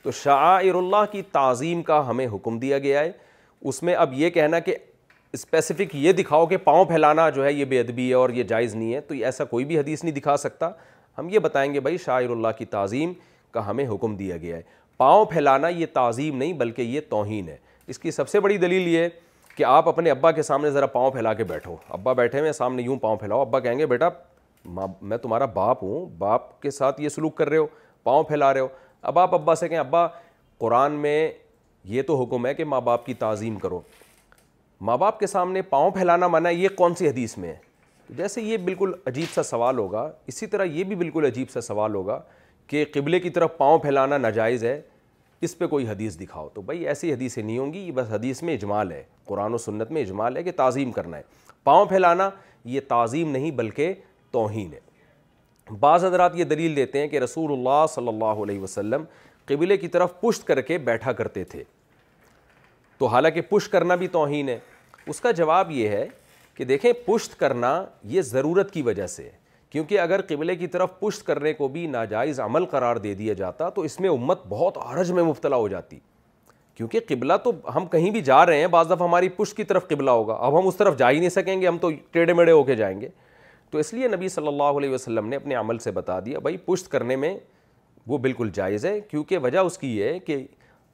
[0.02, 3.10] تو شاعر اللہ کی تعظیم کا ہمیں حکم دیا گیا ہے
[3.68, 4.76] اس میں اب یہ کہنا کہ
[5.34, 8.74] اسپیسیفک یہ دکھاؤ کہ پاؤں پھیلانا جو ہے یہ بے ادبی ہے اور یہ جائز
[8.74, 10.70] نہیں ہے تو ایسا کوئی بھی حدیث نہیں دکھا سکتا
[11.18, 13.12] ہم یہ بتائیں گے بھائی شاعر اللہ کی تعظیم
[13.52, 14.62] کا ہمیں حکم دیا گیا ہے
[15.02, 17.56] پاؤں پھیلانا یہ تعظیم نہیں بلکہ یہ توہین ہے
[17.92, 19.06] اس کی سب سے بڑی دلیل یہ
[19.56, 22.82] کہ آپ اپنے ابا کے سامنے ذرا پاؤں پھیلا کے بیٹھو ابا بیٹھے ہوئے سامنے
[22.82, 24.08] یوں پاؤں پھیلاؤ ابا کہیں گے بیٹا
[25.00, 27.66] میں تمہارا باپ ہوں باپ کے ساتھ یہ سلوک کر رہے ہو
[28.02, 28.68] پاؤں پھیلا رہے ہو
[29.10, 30.06] اب آپ ابا سے کہیں ابا
[30.58, 31.16] قرآن میں
[31.96, 33.80] یہ تو حکم ہے کہ ماں باپ کی تعظیم کرو
[34.90, 37.56] ماں باپ کے سامنے پاؤں پھیلانا مانا یہ کون سی حدیث میں ہے
[38.16, 41.94] جیسے یہ بالکل عجیب سا سوال ہوگا اسی طرح یہ بھی بالکل عجیب سا سوال
[41.94, 42.20] ہوگا
[42.66, 44.80] کہ قبلے کی طرف پاؤں پھیلانا ناجائز ہے
[45.44, 48.42] اس پہ کوئی حدیث دکھاؤ تو بھائی ایسی حدیثیں نہیں ہوں گی یہ بس حدیث
[48.42, 51.22] میں اجمال ہے قرآن و سنت میں اجمال ہے کہ تعظیم کرنا ہے
[51.64, 52.28] پاؤں پھیلانا
[52.74, 53.94] یہ تعظیم نہیں بلکہ
[54.32, 59.04] توہین ہے بعض حضرات یہ دلیل دیتے ہیں کہ رسول اللہ صلی اللہ علیہ وسلم
[59.46, 61.62] قبلے کی طرف پشت کر کے بیٹھا کرتے تھے
[62.98, 64.58] تو حالانکہ پشت کرنا بھی توہین ہے
[65.06, 66.06] اس کا جواب یہ ہے
[66.54, 67.84] کہ دیکھیں پشت کرنا
[68.14, 69.40] یہ ضرورت کی وجہ سے ہے
[69.72, 73.68] کیونکہ اگر قبلے کی طرف پشت کرنے کو بھی ناجائز عمل قرار دے دیا جاتا
[73.76, 75.98] تو اس میں امت بہت عرج میں مبتلا ہو جاتی
[76.76, 79.86] کیونکہ قبلہ تو ہم کہیں بھی جا رہے ہیں بعض دفعہ ہماری پشت کی طرف
[79.88, 82.52] قبلہ ہوگا اب ہم اس طرف جا ہی نہیں سکیں گے ہم تو ٹیڑھے میڑے
[82.52, 83.08] ہو کے جائیں گے
[83.70, 86.56] تو اس لیے نبی صلی اللہ علیہ وسلم نے اپنے عمل سے بتا دیا بھائی
[86.66, 87.36] پشت کرنے میں
[88.06, 90.36] وہ بالکل جائز ہے کیونکہ وجہ اس کی یہ ہے کہ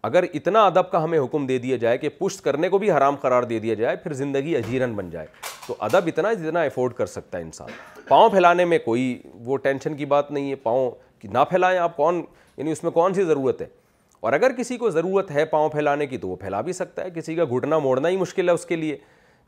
[0.07, 3.17] اگر اتنا ادب کا ہمیں حکم دے دیا جائے کہ پشت کرنے کو بھی حرام
[3.21, 5.27] قرار دے دیا جائے پھر زندگی اجیرن بن جائے
[5.67, 7.69] تو ادب اتنا اتنا افورڈ کر سکتا ہے انسان
[8.09, 10.91] پاؤں پھیلانے میں کوئی وہ ٹینشن کی بات نہیں ہے پاؤں
[11.33, 12.23] نہ پھیلائیں آپ کون
[12.57, 13.67] یعنی اس میں کون سی ضرورت ہے
[14.21, 17.11] اور اگر کسی کو ضرورت ہے پاؤں پھیلانے کی تو وہ پھیلا بھی سکتا ہے
[17.15, 18.97] کسی کا گھٹنا موڑنا ہی مشکل ہے اس کے لیے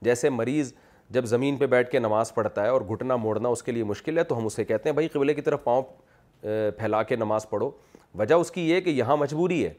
[0.03, 0.72] جیسے مریض
[1.11, 4.18] جب زمین پہ بیٹھ کے نماز پڑھتا ہے اور گھٹنا موڑنا اس کے لیے مشکل
[4.18, 5.82] ہے تو ہم اسے کہتے ہیں بھائی قبلے کی طرف پاؤں
[6.78, 7.70] پھیلا کے نماز پڑھو
[8.18, 9.72] وجہ اس کی یہ ہے کہ یہاں مجبوری ہے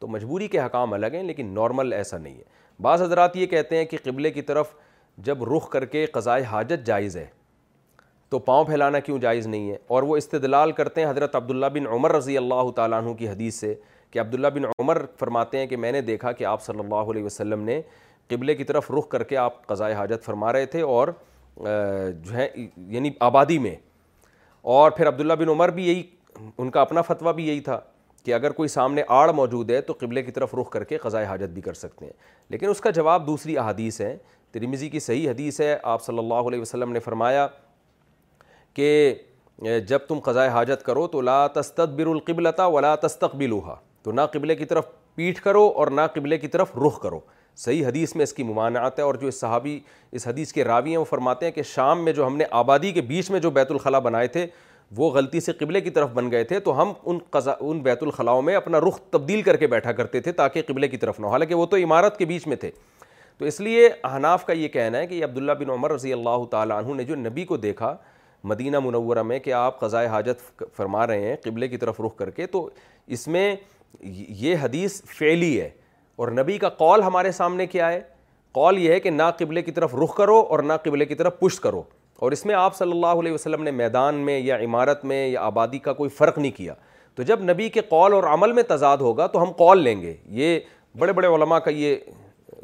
[0.00, 3.76] تو مجبوری کے حکام الگ ہیں لیکن نارمل ایسا نہیں ہے بعض حضرات یہ کہتے
[3.78, 4.72] ہیں کہ قبلے کی طرف
[5.26, 7.26] جب رخ کر کے قضائے حاجت جائز ہے
[8.30, 11.86] تو پاؤں پھیلانا کیوں جائز نہیں ہے اور وہ استدلال کرتے ہیں حضرت عبداللہ بن
[11.94, 13.74] عمر رضی اللہ تعالیٰ عنہ کی حدیث سے
[14.10, 17.24] کہ عبداللہ بن عمر فرماتے ہیں کہ میں نے دیکھا کہ آپ صلی اللہ علیہ
[17.24, 17.80] وسلم نے
[18.30, 21.08] قبلے کی طرف رخ کر کے آپ قضائے حاجت فرما رہے تھے اور
[21.56, 22.48] جو ہے
[22.92, 23.74] یعنی آبادی میں
[24.76, 26.02] اور پھر عبداللہ بن عمر بھی یہی
[26.58, 27.80] ان کا اپنا فتویٰ بھی یہی تھا
[28.24, 31.26] کہ اگر کوئی سامنے آڑ موجود ہے تو قبلے کی طرف رخ کر کے قضائے
[31.26, 32.12] حاجت بھی کر سکتے ہیں
[32.50, 34.14] لیکن اس کا جواب دوسری احادیث ہیں
[34.52, 37.46] ترمیزی کی صحیح حدیث ہے آپ صلی اللہ علیہ وسلم نے فرمایا
[38.74, 38.88] کہ
[39.88, 44.64] جب تم قضائے حاجت کرو تو لا تستدبر القبلتا ولا تستقبلوها تو نہ قبلے کی
[44.72, 47.18] طرف پیٹھ کرو اور نہ قبلے کی طرف رخ کرو
[47.64, 49.78] صحیح حدیث میں اس کی ممانعت ہے اور جو اس صحابی
[50.12, 52.90] اس حدیث کے راوی ہیں وہ فرماتے ہیں کہ شام میں جو ہم نے آبادی
[52.92, 54.46] کے بیچ میں جو بیت الخلاء بنائے تھے
[54.96, 58.02] وہ غلطی سے قبلے کی طرف بن گئے تھے تو ہم ان قضا ان بیت
[58.02, 61.26] الخلاؤں میں اپنا رخ تبدیل کر کے بیٹھا کرتے تھے تاکہ قبلے کی طرف نہ
[61.26, 62.70] ہو حالانکہ وہ تو عمارت کے بیچ میں تھے
[63.38, 66.44] تو اس لیے احناف کا یہ کہنا ہے کہ یہ عبداللہ بن عمر رضی اللہ
[66.50, 67.94] تعالیٰ عنہ نے جو نبی کو دیکھا
[68.48, 72.30] مدینہ منورہ میں کہ آپ قضائے حاجت فرما رہے ہیں قبلے کی طرف رخ کر
[72.30, 72.68] کے تو
[73.16, 73.54] اس میں
[74.02, 75.68] یہ حدیث فعلی ہے
[76.16, 78.00] اور نبی کا قول ہمارے سامنے کیا ہے
[78.58, 81.38] قول یہ ہے کہ نہ قبلے کی طرف رخ کرو اور نہ قبلے کی طرف
[81.38, 81.82] پشت کرو
[82.20, 85.40] اور اس میں آپ صلی اللہ علیہ وسلم نے میدان میں یا عمارت میں یا
[85.44, 86.74] آبادی کا کوئی فرق نہیں کیا
[87.14, 90.14] تو جب نبی کے قول اور عمل میں تضاد ہوگا تو ہم قول لیں گے
[90.40, 90.58] یہ
[90.98, 91.96] بڑے بڑے علماء کا یہ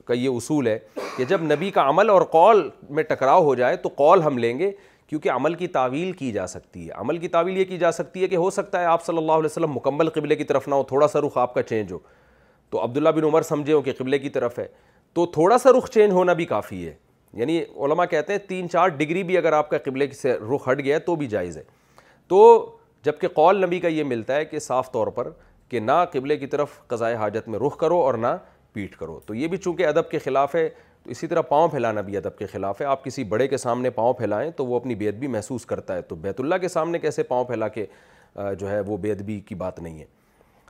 [0.06, 0.78] کا یہ اصول ہے
[1.16, 4.58] کہ جب نبی کا عمل اور قول میں ٹکراؤ ہو جائے تو قول ہم لیں
[4.58, 4.70] گے
[5.08, 8.22] کیونکہ عمل کی تعویل کی جا سکتی ہے عمل کی تعویل یہ کی جا سکتی
[8.22, 10.74] ہے کہ ہو سکتا ہے آپ صلی اللہ علیہ وسلم مکمل قبلے کی طرف نہ
[10.74, 11.98] ہو تھوڑا سا رخ آپ کا چینج ہو
[12.70, 14.66] تو عبداللہ بن عمر سمجھے ہو کہ قبلے کی طرف ہے
[15.14, 16.94] تو تھوڑا سا رخ چینج ہونا بھی کافی ہے
[17.38, 20.80] یعنی علماء کہتے ہیں تین چار ڈگری بھی اگر آپ کا قبلے سے رخ ہٹ
[20.84, 21.62] گیا تو بھی جائز ہے
[22.28, 22.38] تو
[23.04, 25.30] جبکہ قول نبی کا یہ ملتا ہے کہ صاف طور پر
[25.68, 28.26] کہ نہ قبلے کی طرف قضائے حاجت میں رخ کرو اور نہ
[28.72, 30.68] پیٹ کرو تو یہ بھی چونکہ ادب کے خلاف ہے
[31.04, 33.90] تو اسی طرح پاؤں پھیلانا بھی ادب کے خلاف ہے آپ کسی بڑے کے سامنے
[33.90, 37.22] پاؤں پھیلائیں تو وہ اپنی ادبی محسوس کرتا ہے تو بیت اللہ کے سامنے کیسے
[37.30, 37.86] پاؤں پھیلا کے
[38.58, 40.04] جو ہے وہ ادبی کی بات نہیں ہے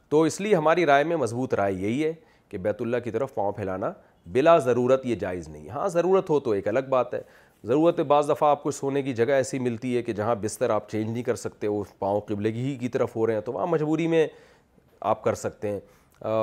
[0.09, 2.13] تو اس لیے ہماری رائے میں مضبوط رائے یہی ہے
[2.49, 3.91] کہ بیت اللہ کی طرف پاؤں پھیلانا
[4.33, 7.21] بلا ضرورت یہ جائز نہیں ہاں ضرورت ہو تو ایک الگ بات ہے
[7.69, 10.89] ضرورت بعض دفعہ آپ کو سونے کی جگہ ایسی ملتی ہے کہ جہاں بستر آپ
[10.91, 14.07] چینج نہیں کر سکتے وہ پاؤں قبلگی کی طرف ہو رہے ہیں تو وہاں مجبوری
[14.07, 14.27] میں
[15.11, 15.81] آپ کر سکتے ہیں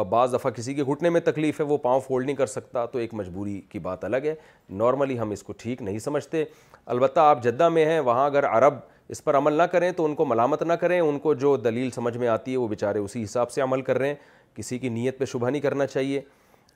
[0.09, 2.99] بعض دفعہ کسی کے گھٹنے میں تکلیف ہے وہ پاؤں فولڈ نہیں کر سکتا تو
[2.99, 4.33] ایک مجبوری کی بات الگ ہے
[4.69, 6.43] نارملی ہم اس کو ٹھیک نہیں سمجھتے
[6.85, 8.73] البتہ آپ جدہ میں ہیں وہاں اگر عرب
[9.09, 11.89] اس پر عمل نہ کریں تو ان کو ملامت نہ کریں ان کو جو دلیل
[11.95, 14.15] سمجھ میں آتی ہے وہ بیچارے اسی حساب سے عمل کر رہے ہیں
[14.55, 16.21] کسی کی نیت پہ شبہ نہیں کرنا چاہیے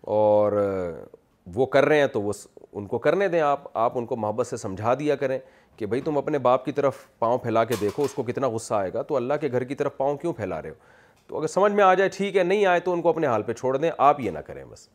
[0.07, 0.51] اور
[1.55, 2.33] وہ کر رہے ہیں تو وہ
[2.71, 5.37] ان کو کرنے دیں آپ آپ ان کو محبت سے سمجھا دیا کریں
[5.77, 8.73] کہ بھائی تم اپنے باپ کی طرف پاؤں پھیلا کے دیکھو اس کو کتنا غصہ
[8.73, 10.75] آئے گا تو اللہ کے گھر کی طرف پاؤں کیوں پھیلا رہے ہو
[11.27, 13.43] تو اگر سمجھ میں آ جائے ٹھیک ہے نہیں آئے تو ان کو اپنے حال
[13.43, 14.87] پہ چھوڑ دیں آپ یہ نہ کریں بس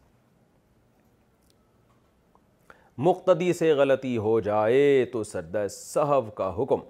[3.06, 6.80] مقتدی سے غلطی ہو جائے تو سجدہ صحب کا حکم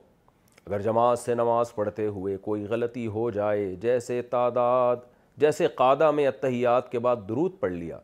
[0.66, 4.96] اگر جماعت سے نماز پڑھتے ہوئے کوئی غلطی ہو جائے جیسے تعداد
[5.40, 7.98] جیسے قادہ میں اتحیات کے بعد درود پڑھ لیا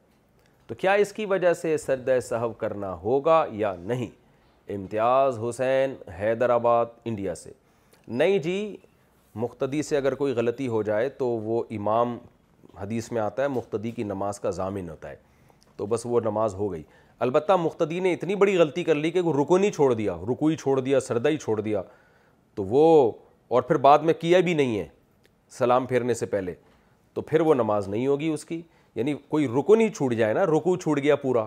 [0.73, 4.07] تو کیا اس کی وجہ سے سجدہ صحب کرنا ہوگا یا نہیں
[4.73, 7.51] امتیاز حسین حیدرآباد انڈیا سے
[8.21, 8.77] نہیں جی
[9.45, 12.17] مختدی سے اگر کوئی غلطی ہو جائے تو وہ امام
[12.81, 15.17] حدیث میں آتا ہے مختدی کی نماز کا ضامن ہوتا ہے
[15.77, 16.83] تو بس وہ نماز ہو گئی
[17.27, 20.57] البتہ مختدی نے اتنی بڑی غلطی کر لی کہ وہ نہیں چھوڑ دیا رکو ہی
[20.63, 21.83] چھوڑ دیا سردہ ہی چھوڑ دیا
[22.55, 22.83] تو وہ
[23.55, 24.87] اور پھر بعد میں کیا بھی نہیں ہے
[25.59, 26.55] سلام پھیرنے سے پہلے
[27.15, 28.63] تو پھر وہ نماز نہیں ہوگی اس کی
[28.97, 31.47] یعنی کوئی رکن ہی چھوٹ جائے نا رکو چھوٹ گیا پورا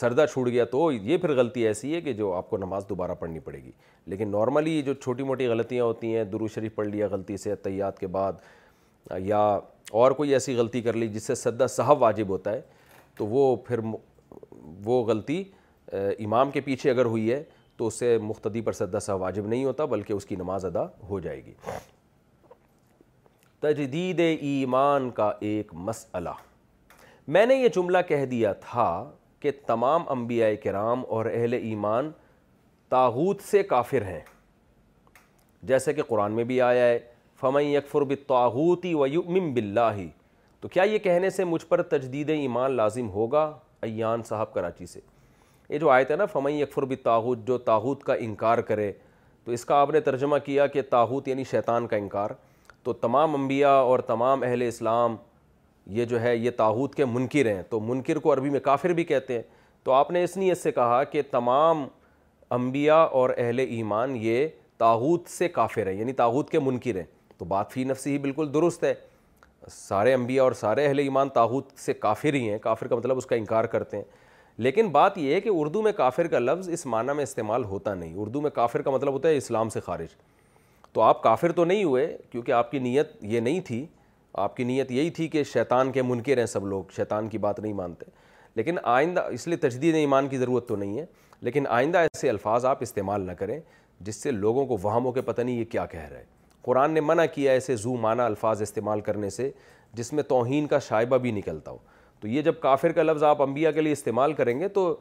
[0.00, 3.14] سردہ چھوٹ گیا تو یہ پھر غلطی ایسی ہے کہ جو آپ کو نماز دوبارہ
[3.18, 3.70] پڑھنی پڑے گی
[4.10, 7.98] لیکن نارملی جو چھوٹی موٹی غلطیاں ہوتی ہیں درو شریف پڑھ لیا غلطی سے تیات
[7.98, 9.38] کے بعد یا
[10.00, 12.60] اور کوئی ایسی غلطی کر لی جس سے سدا صاحب واجب ہوتا ہے
[13.16, 13.80] تو وہ پھر
[14.84, 15.42] وہ غلطی
[16.24, 17.42] امام کے پیچھے اگر ہوئی ہے
[17.76, 20.84] تو اس سے مختدی پر سدا صاحب واجب نہیں ہوتا بلکہ اس کی نماز ادا
[21.08, 21.52] ہو جائے گی
[23.60, 26.32] تجدید ایمان کا ایک مسئلہ
[27.32, 28.86] میں نے یہ جملہ کہہ دیا تھا
[29.40, 32.10] کہ تمام انبیاء کرام اور اہل ایمان
[32.90, 34.20] تاغوت سے کافر ہیں
[35.70, 36.98] جیسے کہ قرآن میں بھی آیا ہے
[37.40, 40.00] فمعی یکفر باحوتی ویؤمن باللہ
[40.60, 43.50] تو کیا یہ کہنے سے مجھ پر تجدید ایمان لازم ہوگا
[43.82, 45.00] ایان صاحب کراچی سے
[45.68, 48.90] یہ جو آیت ہے نا فمعی یکفر باحت جو تاغوت کا انکار کرے
[49.44, 52.30] تو اس کا آپ نے ترجمہ کیا کہ تاغوت یعنی شیطان کا انکار
[52.82, 55.16] تو تمام انبیاء اور تمام اہل اسلام
[55.92, 59.04] یہ جو ہے یہ تاحود کے منکر ہیں تو منکر کو عربی میں کافر بھی
[59.04, 59.42] کہتے ہیں
[59.84, 61.86] تو آپ نے اس نیت سے کہا کہ تمام
[62.54, 64.46] انبیاء اور اہل ایمان یہ
[64.78, 67.04] تاحود سے کافر ہیں یعنی تاحود کے منکر ہیں
[67.38, 68.94] تو بات فی نفسی ہی بالکل درست ہے
[69.70, 73.26] سارے انبیاء اور سارے اہل ایمان تاحود سے کافر ہی ہیں کافر کا مطلب اس
[73.26, 74.04] کا انکار کرتے ہیں
[74.64, 77.94] لیکن بات یہ ہے کہ اردو میں کافر کا لفظ اس معنی میں استعمال ہوتا
[77.94, 80.14] نہیں اردو میں کافر کا مطلب ہوتا ہے اسلام سے خارج
[80.92, 83.84] تو آپ کافر تو نہیں ہوئے کیونکہ آپ کی نیت یہ نہیں تھی
[84.42, 87.58] آپ کی نیت یہی تھی کہ شیطان کے منکر ہیں سب لوگ شیطان کی بات
[87.60, 88.06] نہیں مانتے
[88.54, 91.04] لیکن آئندہ اس لیے تجدید ایمان کی ضرورت تو نہیں ہے
[91.48, 93.58] لیکن آئندہ ایسے الفاظ آپ استعمال نہ کریں
[94.06, 96.24] جس سے لوگوں کو ہو کے پتہ نہیں یہ کیا کہہ رہے
[96.62, 99.50] قرآن نے منع کیا ایسے زو مانا الفاظ استعمال کرنے سے
[99.94, 101.78] جس میں توہین کا شائبہ بھی نکلتا ہو
[102.20, 104.94] تو یہ جب کافر کا لفظ آپ انبیاء کے لیے استعمال کریں گے تو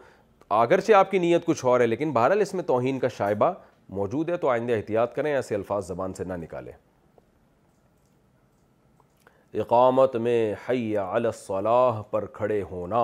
[0.59, 3.51] اگرچہ آپ کی نیت کچھ اور ہے لیکن بہرحال اس میں توہین کا شائبہ
[3.99, 6.71] موجود ہے تو آئندہ احتیاط کریں ایسے الفاظ زبان سے نہ نکالیں
[9.61, 12.99] اقامت میں حی علی الصلاح پر کھڑے ہونا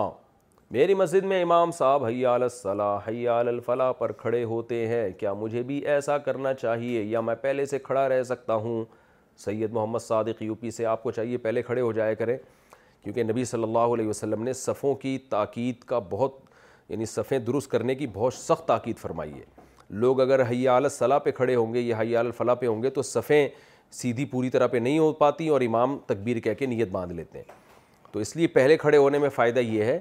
[0.72, 5.10] میری مسجد میں امام صاحب حی علی الصلاح حی علی الفلاح پر کھڑے ہوتے ہیں
[5.20, 8.84] کیا مجھے بھی ایسا کرنا چاہیے یا میں پہلے سے کھڑا رہ سکتا ہوں
[9.46, 12.38] سید محمد صادق یو پی سے آپ کو چاہیے پہلے کھڑے ہو جایا کریں
[13.04, 16.40] کیونکہ نبی صلی اللہ علیہ وسلم نے صفوں کی تاکید کا بہت
[16.90, 19.46] یعنی صفیں درست کرنے کی بہت سخت تاکید فرمائی ہے
[20.00, 23.02] لوگ اگر حیال صلاح پہ کھڑے ہوں گے یا حیال الفلاح پہ ہوں گے تو
[23.02, 23.48] صفیں
[23.92, 27.38] سیدھی پوری طرح پہ نہیں ہو پاتی اور امام تکبیر کہہ کے نیت باندھ لیتے
[27.40, 27.54] ہیں
[28.12, 30.00] تو اس لیے پہلے کھڑے ہونے میں فائدہ یہ ہے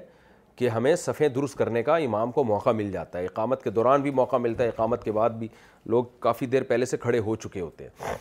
[0.55, 4.01] کہ ہمیں صفحیں درست کرنے کا امام کو موقع مل جاتا ہے اقامت کے دوران
[4.01, 5.47] بھی موقع ملتا ہے اقامت کے بعد بھی
[5.89, 8.17] لوگ کافی دیر پہلے سے کھڑے ہو چکے ہوتے ہیں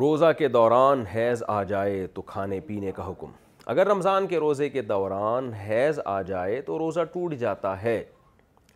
[0.00, 3.30] روزہ کے دوران حیض آ جائے تو کھانے پینے کا حکم
[3.72, 8.02] اگر رمضان کے روزے کے دوران حیض آ جائے تو روزہ ٹوٹ جاتا ہے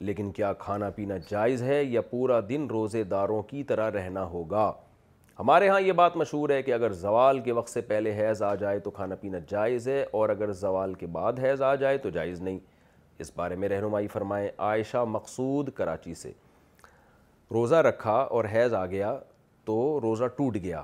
[0.07, 4.71] لیکن کیا کھانا پینا جائز ہے یا پورا دن روزے داروں کی طرح رہنا ہوگا
[5.39, 8.55] ہمارے ہاں یہ بات مشہور ہے کہ اگر زوال کے وقت سے پہلے حیض آ
[8.61, 12.11] جائے تو کھانا پینا جائز ہے اور اگر زوال کے بعد حیض آ جائے تو
[12.11, 12.59] جائز نہیں
[13.21, 16.33] اس بارے میں رہنمائی فرمائیں عائشہ مقصود کراچی سے
[17.55, 19.17] روزہ رکھا اور حیض آ گیا
[19.65, 20.83] تو روزہ ٹوٹ گیا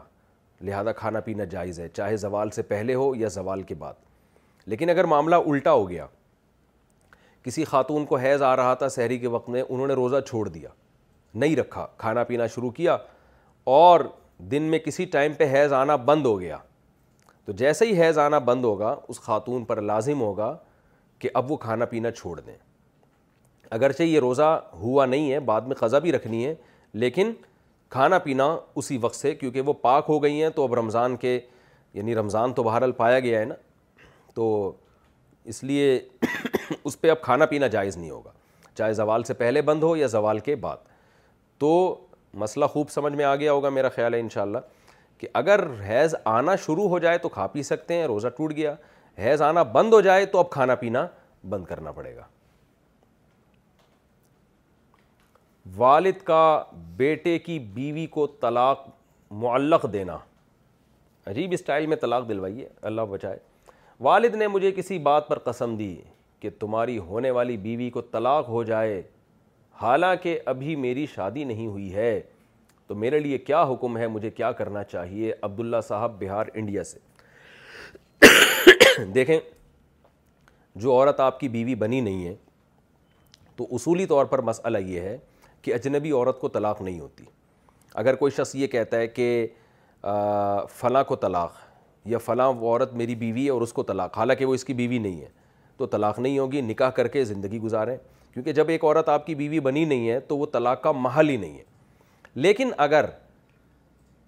[0.65, 3.95] لہذا کھانا پینا جائز ہے چاہے زوال سے پہلے ہو یا زوال کے بعد
[4.69, 6.07] لیکن اگر معاملہ الٹا ہو گیا
[7.45, 10.49] کسی خاتون کو حیض آ رہا تھا سحری کے وقت میں انہوں نے روزہ چھوڑ
[10.49, 10.69] دیا
[11.43, 12.97] نہیں رکھا کھانا پینا شروع کیا
[13.75, 14.01] اور
[14.51, 16.57] دن میں کسی ٹائم پہ حیض آنا بند ہو گیا
[17.45, 20.57] تو جیسے ہی حیض آنا بند ہوگا اس خاتون پر لازم ہوگا
[21.19, 22.57] کہ اب وہ کھانا پینا چھوڑ دیں
[23.71, 26.55] اگرچہ یہ روزہ ہوا نہیں ہے بعد میں قضا بھی رکھنی ہے
[27.03, 27.33] لیکن
[27.91, 28.45] کھانا پینا
[28.77, 31.39] اسی وقت سے کیونکہ وہ پاک ہو گئی ہیں تو اب رمضان کے
[31.95, 33.55] یعنی رمضان تو بہرحال پایا گیا ہے نا
[34.35, 34.45] تو
[35.51, 35.99] اس لیے
[36.85, 38.31] اس پہ اب کھانا پینا جائز نہیں ہوگا
[38.75, 40.77] چاہے زوال سے پہلے بند ہو یا زوال کے بعد
[41.59, 41.73] تو
[42.43, 44.59] مسئلہ خوب سمجھ میں آ گیا ہوگا میرا خیال ہے انشاءاللہ
[45.19, 48.75] کہ اگر حیض آنا شروع ہو جائے تو کھا پی سکتے ہیں روزہ ٹوٹ گیا
[49.19, 51.07] حیض آنا بند ہو جائے تو اب کھانا پینا
[51.49, 52.23] بند کرنا پڑے گا
[55.77, 56.41] والد کا
[56.97, 58.89] بیٹے کی بیوی کو طلاق
[59.45, 60.17] معلق دینا
[61.27, 63.39] عجیب اسٹائل میں طلاق دلوائیے اللہ بچائے
[64.01, 65.95] والد نے مجھے کسی بات پر قسم دی
[66.41, 69.03] کہ تمہاری ہونے والی بیوی کو طلاق ہو جائے
[69.83, 72.21] حالانکہ ابھی میری شادی نہیں ہوئی ہے
[72.87, 76.99] تو میرے لیے کیا حکم ہے مجھے کیا کرنا چاہیے عبداللہ صاحب بہار انڈیا سے
[79.15, 79.39] دیکھیں
[80.83, 82.35] جو عورت آپ کی بیوی بنی نہیں ہے
[83.57, 85.17] تو اصولی طور پر مسئلہ یہ ہے
[85.63, 87.25] کہ اجنبی عورت کو طلاق نہیں ہوتی
[88.03, 89.29] اگر کوئی شخص یہ کہتا ہے کہ
[90.77, 91.64] فلاں کو طلاق
[92.13, 94.75] یا فلاں وہ عورت میری بیوی ہے اور اس کو طلاق حالانکہ وہ اس کی
[94.75, 95.29] بیوی نہیں ہے
[95.77, 97.97] تو طلاق نہیں ہوگی نکاح کر کے زندگی گزاریں
[98.33, 101.29] کیونکہ جب ایک عورت آپ کی بیوی بنی نہیں ہے تو وہ طلاق کا محل
[101.29, 101.63] ہی نہیں ہے
[102.35, 103.07] لیکن اگر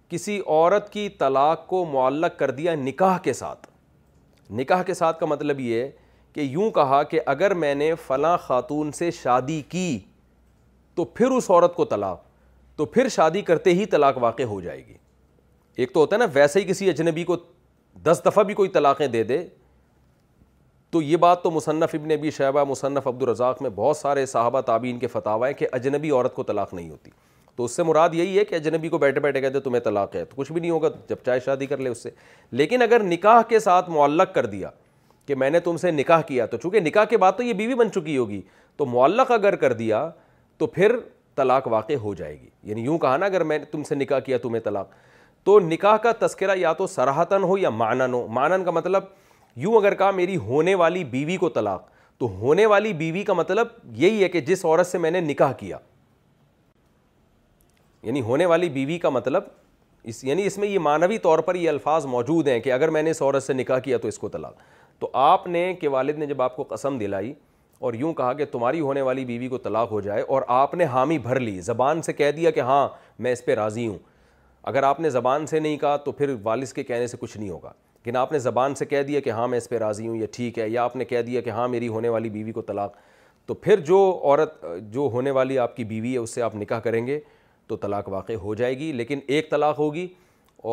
[0.09, 3.66] کسی عورت کی طلاق کو معلق کر دیا نکاح کے ساتھ
[4.59, 5.91] نکاح کے ساتھ کا مطلب یہ ہے
[6.33, 9.99] کہ یوں کہا کہ اگر میں نے فلاں خاتون سے شادی کی
[10.95, 12.22] تو پھر اس عورت کو طلاق
[12.77, 14.95] تو پھر شادی کرتے ہی طلاق واقع ہو جائے گی
[15.83, 17.37] ایک تو ہوتا ہے نا ویسے ہی کسی اجنبی کو
[18.05, 19.42] دس دفعہ بھی کوئی طلاقیں دے دے
[20.90, 24.99] تو یہ بات تو مصنف ابن ابی شہبہ مصنف عبدالرزاق میں بہت سارے صحابہ تابعین
[24.99, 27.11] کے فتح ہیں کہ اجنبی عورت کو طلاق نہیں ہوتی
[27.57, 30.24] تو اس سے مراد یہی ہے کہ اجنبی کو بیٹھے بیٹھے کہتے تمہیں طلاق ہے
[30.24, 32.11] تو کچھ بھی نہیں ہوگا جب چاہے شادی کر لے اس سے
[32.61, 34.70] لیکن اگر نکاح کے ساتھ معلق کر دیا
[35.26, 37.74] کہ میں نے تم سے نکاح کیا تو چونکہ نکاح کے بعد تو یہ بیوی
[37.74, 38.40] بن چکی ہوگی
[38.76, 40.09] تو معلق اگر کر دیا
[40.59, 40.97] تو پھر
[41.36, 44.18] طلاق واقع ہو جائے گی یعنی یوں کہا نا اگر میں نے تم سے نکاح
[44.26, 44.90] کیا تمہیں طلاق
[45.47, 49.03] تو نکاح کا تذکرہ یا تو سراہتاً ہو یا مانن ہو مانن کا مطلب
[49.64, 51.82] یوں اگر کہا میری ہونے والی بیوی کو طلاق
[52.18, 53.66] تو ہونے والی بیوی کا مطلب
[54.05, 55.76] یہی ہے کہ جس عورت سے میں نے نکاح کیا
[58.03, 59.42] یعنی ہونے والی بیوی کا مطلب
[60.11, 63.03] اس یعنی اس میں یہ مانوی طور پر یہ الفاظ موجود ہیں کہ اگر میں
[63.03, 64.55] نے اس عورت سے نکاح کیا تو اس کو طلاق
[65.01, 67.32] تو آپ نے کہ والد نے جب آپ کو قسم دلائی
[67.86, 70.84] اور یوں کہا کہ تمہاری ہونے والی بیوی کو طلاق ہو جائے اور آپ نے
[70.92, 72.86] حامی بھر لی زبان سے کہہ دیا کہ ہاں
[73.26, 73.99] میں اس پہ راضی ہوں
[74.69, 77.51] اگر آپ نے زبان سے نہیں کہا تو پھر والد کے کہنے سے کچھ نہیں
[77.51, 80.17] ہوگا لیکن آپ نے زبان سے کہہ دیا کہ ہاں میں اس پہ راضی ہوں
[80.17, 82.62] یہ ٹھیک ہے یا آپ نے کہہ دیا کہ ہاں میری ہونے والی بیوی کو
[82.69, 82.95] طلاق
[83.47, 86.81] تو پھر جو عورت جو ہونے والی آپ کی بیوی ہے اس سے آپ نکاح
[86.85, 87.19] کریں گے
[87.67, 90.07] تو طلاق واقع ہو جائے گی لیکن ایک طلاق ہوگی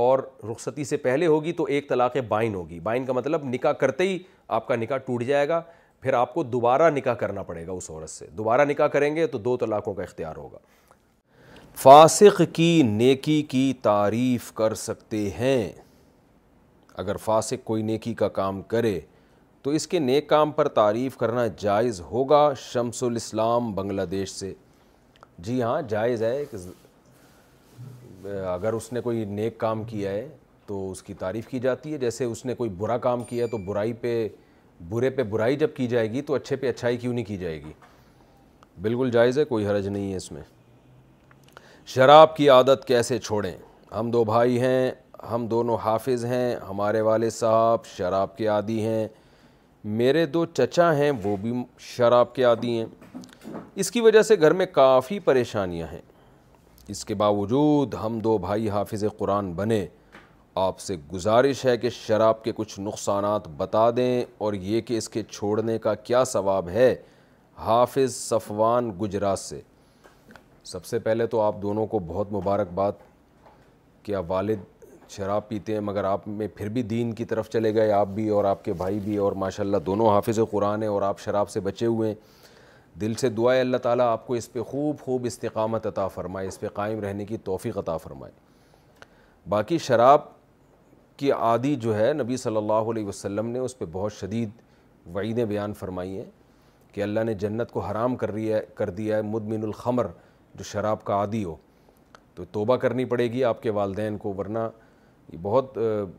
[0.01, 0.19] اور
[0.51, 4.17] رخصتی سے پہلے ہوگی تو ایک طلاق بائن ہوگی بائن کا مطلب نکاح کرتے ہی
[4.57, 5.61] آپ کا نکاح ٹوٹ جائے گا
[6.01, 9.27] پھر آپ کو دوبارہ نکاح کرنا پڑے گا اس عورت سے دوبارہ نکاح کریں گے
[9.27, 10.57] تو دو طلاقوں کا اختیار ہوگا
[11.81, 15.71] فاسق کی نیکی کی تعریف کر سکتے ہیں
[17.03, 18.99] اگر فاسق کوئی نیکی کا کام کرے
[19.63, 24.53] تو اس کے نیک کام پر تعریف کرنا جائز ہوگا شمس الاسلام بنگلہ دیش سے
[25.47, 26.57] جی ہاں جائز ہے کہ
[28.53, 30.27] اگر اس نے کوئی نیک کام کیا ہے
[30.67, 33.49] تو اس کی تعریف کی جاتی ہے جیسے اس نے کوئی برا کام کیا ہے
[33.51, 34.27] تو برائی پہ
[34.89, 37.63] برے پہ برائی جب کی جائے گی تو اچھے پہ اچھائی کیوں نہیں کی جائے
[37.63, 37.71] گی
[38.81, 40.41] بالکل جائز ہے کوئی حرج نہیں ہے اس میں
[41.85, 43.51] شراب کی عادت کیسے چھوڑیں
[43.97, 44.91] ہم دو بھائی ہیں
[45.31, 49.07] ہم دونوں حافظ ہیں ہمارے والد صاحب شراب کے عادی ہیں
[49.99, 51.53] میرے دو چچا ہیں وہ بھی
[51.87, 52.85] شراب کے عادی ہیں
[53.81, 56.01] اس کی وجہ سے گھر میں کافی پریشانیاں ہیں
[56.91, 59.85] اس کے باوجود ہم دو بھائی حافظ قرآن بنے
[60.67, 65.09] آپ سے گزارش ہے کہ شراب کے کچھ نقصانات بتا دیں اور یہ کہ اس
[65.09, 66.93] کے چھوڑنے کا کیا ثواب ہے
[67.65, 69.61] حافظ صفوان گجرات سے
[70.65, 72.91] سب سے پہلے تو آپ دونوں کو بہت مبارکباد
[74.03, 74.71] کہ آپ والد
[75.11, 78.27] شراب پیتے ہیں مگر آپ میں پھر بھی دین کی طرف چلے گئے آپ بھی
[78.35, 81.49] اور آپ کے بھائی بھی اور ماشاء اللہ دونوں حافظ قرآن ہیں اور آپ شراب
[81.49, 82.15] سے بچے ہوئے ہیں
[83.01, 86.59] دل سے دعائے اللہ تعالیٰ آپ کو اس پہ خوب خوب استقامت عطا فرمائے اس
[86.59, 88.31] پہ قائم رہنے کی توفیق عطا فرمائے
[89.49, 90.21] باقی شراب
[91.17, 94.49] کی عادی جو ہے نبی صلی اللہ علیہ وسلم نے اس پہ بہت شدید
[95.15, 96.29] وعیدیں بیان فرمائی ہیں
[96.93, 100.07] کہ اللہ نے جنت کو حرام کر رہی ہے کر دیا ہے مدمن الخمر
[100.57, 101.55] جو شراب کا عادی ہو
[102.35, 104.59] تو توبہ کرنی پڑے گی آپ کے والدین کو ورنہ
[105.31, 105.77] یہ بہت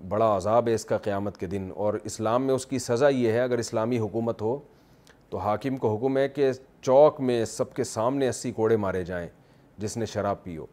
[0.08, 3.32] بڑا عذاب ہے اس کا قیامت کے دن اور اسلام میں اس کی سزا یہ
[3.32, 4.58] ہے اگر اسلامی حکومت ہو
[5.30, 6.50] تو حاکم کو حکم ہے کہ
[6.82, 9.28] چوک میں سب کے سامنے اسی کوڑے مارے جائیں
[9.78, 10.66] جس نے شراب پی ہو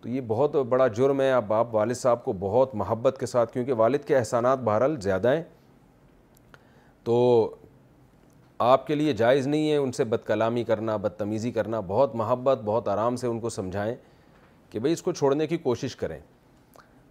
[0.00, 3.52] تو یہ بہت بڑا جرم ہے اب آپ والد صاحب کو بہت محبت کے ساتھ
[3.52, 5.42] کیونکہ والد کے احسانات بہرحال زیادہ ہیں
[7.04, 7.16] تو
[8.64, 12.58] آپ کے لیے جائز نہیں ہے ان سے بد کلامی کرنا بدتمیزی کرنا بہت محبت
[12.64, 13.94] بہت آرام سے ان کو سمجھائیں
[14.70, 16.18] کہ بھئی اس کو چھوڑنے کی کوشش کریں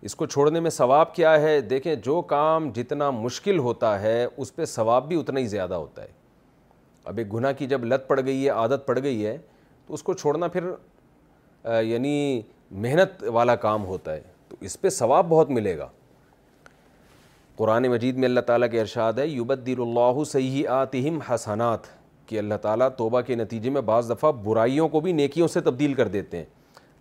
[0.06, 4.56] اس کو چھوڑنے میں ثواب کیا ہے دیکھیں جو کام جتنا مشکل ہوتا ہے اس
[4.56, 6.08] پہ ثواب بھی اتنا ہی زیادہ ہوتا ہے
[7.06, 9.38] اب ایک گناہ کی جب لت پڑ گئی ہے عادت پڑ گئی ہے
[9.88, 10.70] تو اس کو چھوڑنا پھر
[11.84, 12.42] یعنی
[12.72, 15.88] محنت والا کام ہوتا ہے تو اس پہ ثواب بہت ملے گا
[17.58, 21.86] قرآن مجید میں اللہ تعالیٰ کے ارشاد ہے یبدل اللہ صحیح حسنات
[22.28, 25.94] کہ اللہ تعالیٰ توبہ کے نتیجے میں بعض دفعہ برائیوں کو بھی نیکیوں سے تبدیل
[25.94, 26.46] کر دیتے ہیں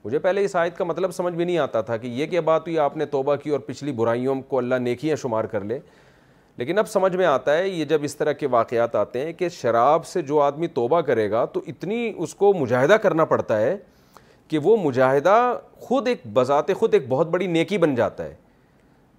[0.04, 2.66] مجھے پہلے اس آیت کا مطلب سمجھ بھی نہیں آتا تھا کہ یہ کیا بات
[2.66, 5.78] ہوئی آپ نے توبہ کی اور پچھلی برائیوں کو اللہ نیکیاں شمار کر لے
[6.56, 9.48] لیکن اب سمجھ میں آتا ہے یہ جب اس طرح کے واقعات آتے ہیں کہ
[9.60, 13.76] شراب سے جو آدمی توبہ کرے گا تو اتنی اس کو مجاہدہ کرنا پڑتا ہے
[14.48, 15.36] کہ وہ مجاہدہ
[15.86, 18.34] خود ایک بذات خود ایک بہت بڑی نیکی بن جاتا ہے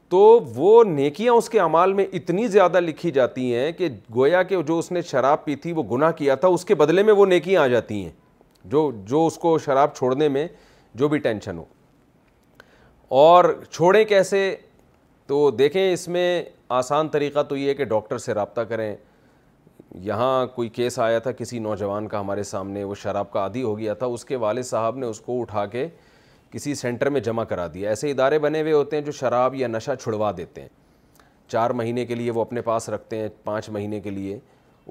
[0.09, 4.61] تو وہ نیکیاں اس کے عمال میں اتنی زیادہ لکھی جاتی ہیں کہ گویا کہ
[4.67, 7.25] جو اس نے شراب پی تھی وہ گناہ کیا تھا اس کے بدلے میں وہ
[7.25, 8.11] نیکیاں آ جاتی ہیں
[8.71, 10.47] جو جو اس کو شراب چھوڑنے میں
[10.97, 11.63] جو بھی ٹینشن ہو
[13.27, 14.53] اور چھوڑیں کیسے
[15.27, 16.43] تو دیکھیں اس میں
[16.79, 18.95] آسان طریقہ تو یہ ہے کہ ڈاکٹر سے رابطہ کریں
[20.05, 23.77] یہاں کوئی کیس آیا تھا کسی نوجوان کا ہمارے سامنے وہ شراب کا عادی ہو
[23.79, 25.87] گیا تھا اس کے والد صاحب نے اس کو اٹھا کے
[26.55, 29.67] کسی سینٹر میں جمع کرا دیا ایسے ادارے بنے ہوئے ہوتے ہیں جو شراب یا
[29.67, 30.67] نشہ چھڑوا دیتے ہیں
[31.51, 34.37] چار مہینے کے لیے وہ اپنے پاس رکھتے ہیں پانچ مہینے کے لیے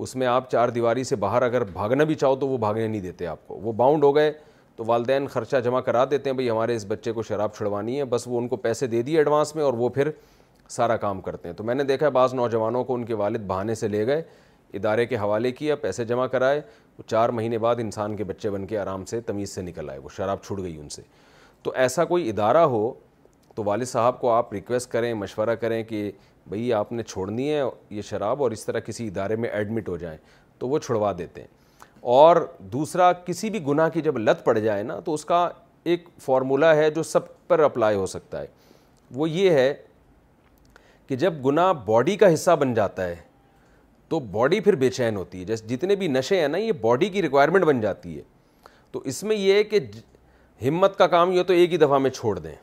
[0.03, 3.01] اس میں آپ چار دیواری سے باہر اگر بھاگنا بھی چاہو تو وہ بھاگنے نہیں
[3.01, 4.33] دیتے آپ کو وہ باؤنڈ ہو گئے
[4.77, 8.05] تو والدین خرچہ جمع کرا دیتے ہیں بھائی ہمارے اس بچے کو شراب چھڑوانی ہے
[8.15, 10.11] بس وہ ان کو پیسے دے دیے ایڈوانس میں اور وہ پھر
[10.77, 13.75] سارا کام کرتے ہیں تو میں نے دیکھا بعض نوجوانوں کو ان کے والد بہانے
[13.85, 14.23] سے لے گئے
[14.79, 16.61] ادارے کے حوالے کیا پیسے جمع کرائے
[16.99, 19.99] وہ چار مہینے بعد انسان کے بچے بن کے آرام سے تمیز سے نکل آئے
[19.99, 21.03] وہ شراب چھڑ گئی ان سے
[21.65, 22.93] تو ایسا کوئی ادارہ ہو
[23.55, 26.11] تو والد صاحب کو آپ ریکویسٹ کریں مشورہ کریں کہ
[26.51, 27.61] بھئی آپ نے چھوڑنی ہے
[27.91, 30.17] یہ شراب اور اس طرح کسی ادارے میں ایڈمٹ ہو جائیں
[30.59, 31.49] تو وہ چھڑوا دیتے ہیں
[32.17, 32.37] اور
[32.73, 35.49] دوسرا کسی بھی گناہ کی جب لت پڑ جائے نا تو اس کا
[35.85, 38.47] ایک فارمولا ہے جو سب پر اپلائی ہو سکتا ہے
[39.15, 39.73] وہ یہ ہے
[41.07, 43.17] کہ جب گناہ باڈی کا حصہ بن جاتا ہے
[44.09, 47.09] تو باڈی پھر بے چین ہوتی ہے جیسے جتنے بھی نشے ہیں نا یہ باڈی
[47.17, 48.23] کی ریکوائرمنٹ بن جاتی ہے
[48.93, 49.79] تو اس میں یہ ہے کہ
[50.63, 52.55] ہمت کا کام یہ تو ایک ہی دفعہ میں چھوڑ دیں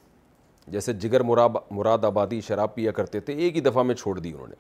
[0.72, 4.32] جیسے جگر مراب مراد آبادی شراب پیا کرتے تھے ایک ہی دفعہ میں چھوڑ دی
[4.34, 4.56] انہوں نے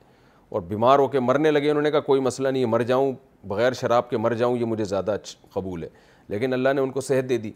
[0.49, 3.11] اور بیمار ہو کے مرنے لگے انہوں نے کہا کوئی مسئلہ نہیں ہے مر جاؤں
[3.47, 5.15] بغیر شراب کے مر جاؤں یہ مجھے زیادہ
[5.53, 5.89] قبول ہے
[6.29, 7.51] لیکن اللہ نے ان کو صحت دے دی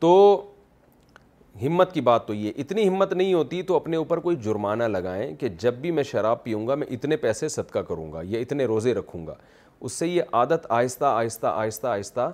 [0.00, 0.10] تو
[1.62, 5.34] ہمت کی بات تو یہ اتنی ہمت نہیں ہوتی تو اپنے اوپر کوئی جرمانہ لگائیں
[5.40, 8.64] کہ جب بھی میں شراب پیوں گا میں اتنے پیسے صدقہ کروں گا یا اتنے
[8.66, 9.34] روزے رکھوں گا
[9.80, 12.30] اس سے یہ عادت آہستہ آہستہ آہستہ آہستہ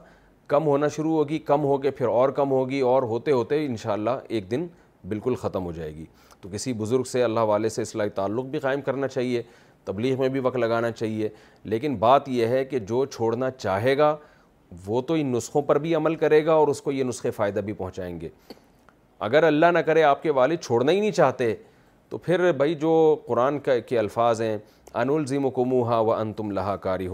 [0.49, 4.11] کم ہونا شروع ہوگی کم ہو کے پھر اور کم ہوگی اور ہوتے ہوتے انشاءاللہ
[4.29, 4.67] ایک دن
[5.09, 6.05] بالکل ختم ہو جائے گی
[6.41, 9.43] تو کسی بزرگ سے اللہ والے سے اصلاحی تعلق بھی قائم کرنا چاہیے
[9.85, 11.29] تبلیغ میں بھی وقت لگانا چاہیے
[11.75, 14.15] لیکن بات یہ ہے کہ جو چھوڑنا چاہے گا
[14.87, 17.61] وہ تو ان نسخوں پر بھی عمل کرے گا اور اس کو یہ نسخے فائدہ
[17.65, 18.29] بھی پہنچائیں گے
[19.29, 21.55] اگر اللہ نہ کرے آپ کے والد چھوڑنا ہی نہیں چاہتے
[22.09, 22.91] تو پھر بھائی جو
[23.27, 24.57] قرآن کے الفاظ ہیں
[25.03, 27.07] انلزم و کمو و ان تم لہا کاری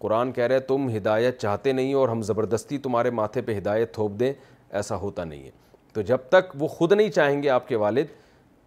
[0.00, 4.18] قرآن کہہ رہے تم ہدایت چاہتے نہیں اور ہم زبردستی تمہارے ماتھے پہ ہدایت تھوپ
[4.20, 4.32] دیں
[4.80, 5.50] ایسا ہوتا نہیں ہے
[5.94, 8.06] تو جب تک وہ خود نہیں چاہیں گے آپ کے والد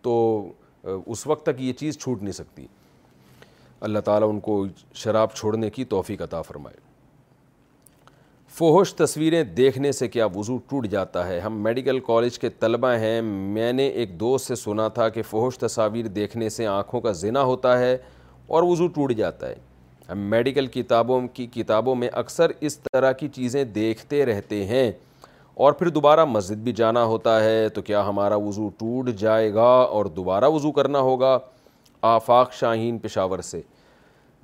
[0.03, 0.15] تو
[1.05, 2.65] اس وقت تک یہ چیز چھوٹ نہیں سکتی
[3.87, 4.65] اللہ تعالیٰ ان کو
[5.03, 6.89] شراب چھوڑنے کی توفیق عطا فرمائے
[8.57, 13.21] فوہش تصویریں دیکھنے سے کیا وضو ٹوٹ جاتا ہے ہم میڈیکل کالج کے طلبہ ہیں
[13.21, 17.43] میں نے ایک دوست سے سنا تھا کہ فوہش تصاویر دیکھنے سے آنکھوں کا زنا
[17.51, 17.97] ہوتا ہے
[18.55, 19.55] اور وضو ٹوٹ جاتا ہے
[20.09, 24.91] میڈیکل کتابوں کی کتابوں میں اکثر اس طرح کی چیزیں دیکھتے رہتے ہیں
[25.63, 29.63] اور پھر دوبارہ مسجد بھی جانا ہوتا ہے تو کیا ہمارا وضو ٹوٹ جائے گا
[29.69, 31.37] اور دوبارہ وضو کرنا ہوگا
[32.09, 33.61] آفاق شاہین پشاور سے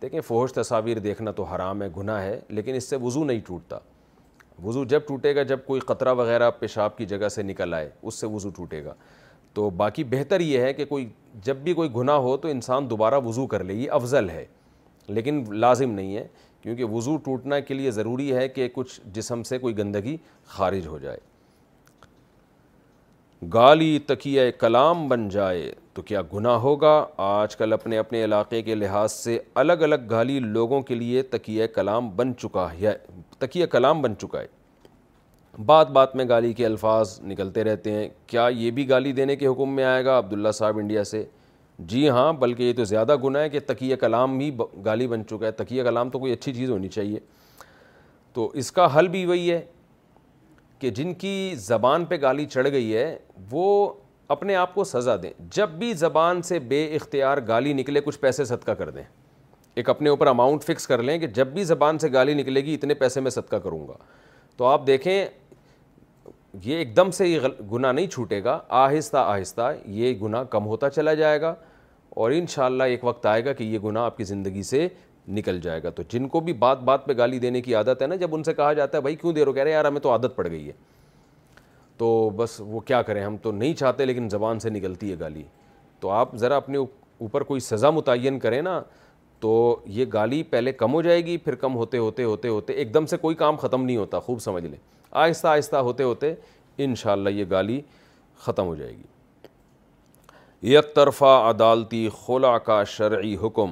[0.02, 3.78] دیکھیں فوہش تصاویر دیکھنا تو حرام ہے گناہ ہے لیکن اس سے وضو نہیں ٹوٹتا
[4.64, 8.20] وضو جب ٹوٹے گا جب کوئی قطرہ وغیرہ پیشاب کی جگہ سے نکل آئے اس
[8.20, 8.94] سے وضو ٹوٹے گا
[9.54, 11.08] تو باقی بہتر یہ ہے کہ کوئی
[11.46, 14.46] جب بھی کوئی گناہ ہو تو انسان دوبارہ وضو کر لے یہ افضل ہے
[15.16, 16.28] لیکن لازم نہیں ہے
[16.62, 20.16] کیونکہ وضو ٹوٹنا کے لیے ضروری ہے کہ کچھ جسم سے کوئی گندگی
[20.56, 21.18] خارج ہو جائے
[23.54, 26.94] گالی تکیہ کلام بن جائے تو کیا گناہ ہوگا
[27.28, 31.66] آج کل اپنے اپنے علاقے کے لحاظ سے الگ الگ گالی لوگوں کے لیے تکیہ
[31.76, 32.94] کلام بن چکا ہے
[33.40, 34.56] تکیہ کلام بن چکا ہے
[35.66, 39.48] بات بات میں گالی کے الفاظ نکلتے رہتے ہیں کیا یہ بھی گالی دینے کے
[39.48, 41.24] حکم میں آئے گا عبداللہ صاحب انڈیا سے
[41.86, 44.50] جی ہاں بلکہ یہ تو زیادہ گناہ ہے کہ تقیہ کلام ہی
[44.86, 47.20] گالی بن چکا ہے تقیہ کلام تو کوئی اچھی چیز ہونی چاہیے
[48.34, 49.62] تو اس کا حل بھی وہی ہے
[50.80, 53.16] کہ جن کی زبان پہ گالی چڑھ گئی ہے
[53.52, 53.94] وہ
[54.36, 58.46] اپنے آپ کو سزا دیں جب بھی زبان سے بے اختیار گالی نکلے کچھ پیسے
[58.46, 59.04] صدقہ کر دیں
[59.76, 62.74] ایک اپنے اوپر اماؤنٹ فکس کر لیں کہ جب بھی زبان سے گالی نکلے گی
[62.74, 63.94] اتنے پیسے میں صدقہ کروں گا
[64.58, 65.26] تو آپ دیکھیں
[66.66, 67.40] یہ ایک دم سے یہ
[67.72, 71.54] گناہ نہیں چھوٹے گا آہستہ آہستہ یہ گناہ کم ہوتا چلا جائے گا
[72.24, 74.88] اور انشاءاللہ ایک وقت آئے گا کہ یہ گناہ آپ کی زندگی سے
[75.38, 78.08] نکل جائے گا تو جن کو بھی بات بات پہ گالی دینے کی عادت ہے
[78.08, 80.00] نا جب ان سے کہا جاتا ہے بھائی کیوں دے ہو کہہ رہے یار ہمیں
[80.02, 80.74] تو عادت پڑ گئی ہے
[81.98, 85.44] تو بس وہ کیا کریں ہم تو نہیں چاہتے لیکن زبان سے نکلتی ہے گالی
[86.00, 88.82] تو آپ ذرا اپنے اوپر کوئی سزا متعین کریں نا
[89.40, 89.56] تو
[89.96, 93.06] یہ گالی پہلے کم ہو جائے گی پھر کم ہوتے ہوتے ہوتے ہوتے ایک دم
[93.06, 94.78] سے کوئی کام ختم نہیں ہوتا خوب سمجھ لیں
[95.24, 96.34] آہستہ آہستہ ہوتے ہوتے
[96.86, 97.80] انشاءاللہ یہ گالی
[98.46, 103.72] ختم ہو جائے گی یک طرفہ عدالتی خلا کا شرعی حکم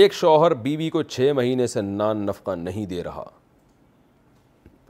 [0.00, 3.24] ایک شوہر بیوی کو چھ مہینے سے نان نفقہ نہیں دے رہا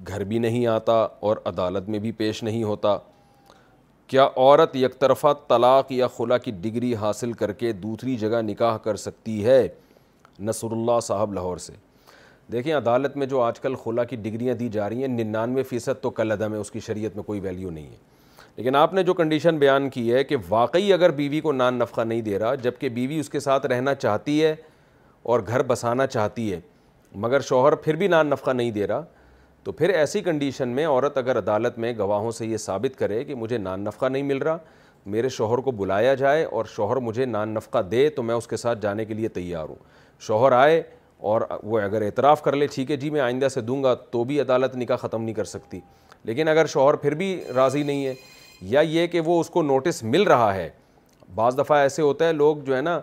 [0.08, 0.96] گھر بھی نہیں آتا
[1.28, 2.96] اور عدالت میں بھی پیش نہیں ہوتا
[4.12, 8.76] کیا عورت یک طرفہ طلاق یا خلا کی ڈگری حاصل کر کے دوسری جگہ نکاح
[8.86, 9.66] کر سکتی ہے
[10.50, 11.72] نصر اللہ صاحب لاہور سے
[12.52, 16.00] دیکھیں عدالت میں جو آج کل خلا کی ڈگریاں دی جا رہی ہیں ننانوے فیصد
[16.02, 17.96] تو کل عدم ہے اس کی شریعت میں کوئی ویلیو نہیں ہے
[18.56, 22.00] لیکن آپ نے جو کنڈیشن بیان کی ہے کہ واقعی اگر بیوی کو نان نفقہ
[22.00, 24.54] نہیں دے رہا جب کہ بیوی اس کے ساتھ رہنا چاہتی ہے
[25.32, 26.60] اور گھر بسانا چاہتی ہے
[27.24, 29.04] مگر شوہر پھر بھی نان نفقہ نہیں دے رہا
[29.64, 33.34] تو پھر ایسی کنڈیشن میں عورت اگر عدالت میں گواہوں سے یہ ثابت کرے کہ
[33.34, 34.58] مجھے نان نفقہ نہیں مل رہا
[35.14, 38.56] میرے شوہر کو بلایا جائے اور شوہر مجھے نان نفقہ دے تو میں اس کے
[38.56, 39.76] ساتھ جانے کے لیے تیار ہوں
[40.26, 40.82] شوہر آئے
[41.20, 44.22] اور وہ اگر اعتراف کر لے ٹھیک ہے جی میں آئندہ سے دوں گا تو
[44.24, 45.80] بھی عدالت نکاح ختم نہیں کر سکتی
[46.24, 48.14] لیکن اگر شوہر پھر بھی راضی نہیں ہے
[48.74, 50.68] یا یہ کہ وہ اس کو نوٹس مل رہا ہے
[51.34, 52.98] بعض دفعہ ایسے ہوتا ہے لوگ جو ہے نا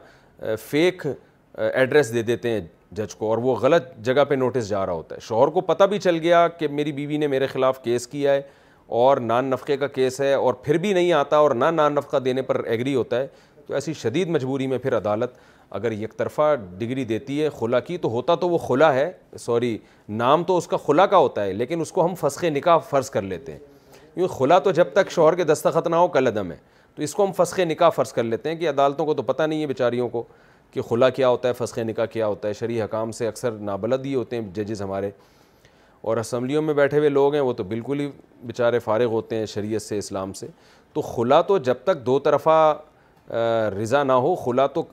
[0.69, 1.05] فیک
[1.73, 2.61] ایڈریس دے دیتے ہیں
[2.95, 5.83] جج کو اور وہ غلط جگہ پہ نوٹس جا رہا ہوتا ہے شوہر کو پتہ
[5.89, 8.41] بھی چل گیا کہ میری بیوی نے میرے خلاف کیس کیا ہے
[9.03, 12.17] اور نان نفقے کا کیس ہے اور پھر بھی نہیں آتا اور نہ نان نفقہ
[12.25, 13.27] دینے پر ایگری ہوتا ہے
[13.67, 15.33] تو ایسی شدید مجبوری میں پھر عدالت
[15.75, 19.77] اگر یک طرفہ ڈگری دیتی ہے خلا کی تو ہوتا تو وہ خلا ہے سوری
[20.09, 23.09] نام تو اس کا خلا کا ہوتا ہے لیکن اس کو ہم فسخ نکاح فرض
[23.09, 23.59] کر لیتے ہیں
[24.13, 26.55] کیونکہ خلا تو جب تک شوہر کے دستخط نہ ہو کل عدم ہے
[26.95, 29.43] تو اس کو ہم فسخ نکاح فرض کر لیتے ہیں کہ عدالتوں کو تو پتہ
[29.43, 30.23] نہیں ہے بیچاریوں کو
[30.71, 34.05] کہ خلا کیا ہوتا ہے فسخ نکاح کیا ہوتا ہے شرع حکام سے اکثر نابلد
[34.05, 35.09] ہی ہوتے ہیں ججز ہمارے
[36.09, 38.09] اور اسمبلیوں میں بیٹھے ہوئے لوگ ہیں وہ تو بالکل ہی
[38.47, 40.47] بیچارے فارغ ہوتے ہیں شریعت سے اسلام سے
[40.93, 42.75] تو خلا تو جب تک دو طرفہ
[43.81, 44.83] رضا نہ ہو خلا تو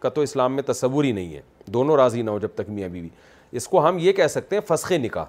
[0.00, 1.40] کا تو اسلام میں تصور ہی نہیں ہے
[1.72, 3.08] دونوں راضی نہ ہو جب تک میاں بیوی
[3.56, 5.24] اس کو ہم یہ کہہ سکتے ہیں فسخ نکاح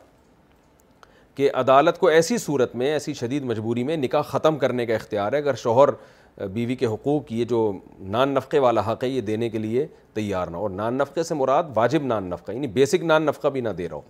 [1.35, 5.33] کہ عدالت کو ایسی صورت میں ایسی شدید مجبوری میں نکاح ختم کرنے کا اختیار
[5.33, 5.89] ہے اگر شوہر
[6.53, 7.71] بیوی کے حقوق یہ جو
[8.09, 11.23] نان نفقے والا حق ہے یہ دینے کے لیے تیار نہ ہو اور نان نفقے
[11.23, 14.01] سے مراد واجب نان نفقہ یعنی بیسک نان نفقہ بھی نہ دے رہا ہو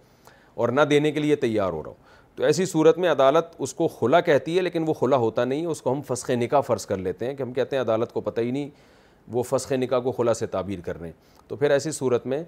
[0.62, 3.74] اور نہ دینے کے لیے تیار ہو رہا ہو تو ایسی صورت میں عدالت اس
[3.74, 6.62] کو خلا کہتی ہے لیکن وہ خلا ہوتا نہیں ہے اس کو ہم فسخ نکاح
[6.68, 8.70] فرض کر لیتے ہیں کہ ہم کہتے ہیں عدالت کو پتہ ہی نہیں
[9.32, 12.44] وہ فسخ نکاح کو خلا سے تعبیر کر رہے ہیں تو پھر ایسی صورت میں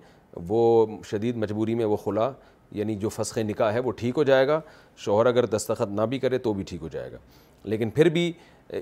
[0.47, 2.29] وہ شدید مجبوری میں وہ خلا
[2.77, 4.59] یعنی جو فسخ نکاح ہے وہ ٹھیک ہو جائے گا
[4.97, 7.17] شوہر اگر دستخط نہ بھی کرے تو بھی ٹھیک ہو جائے گا
[7.69, 8.31] لیکن پھر بھی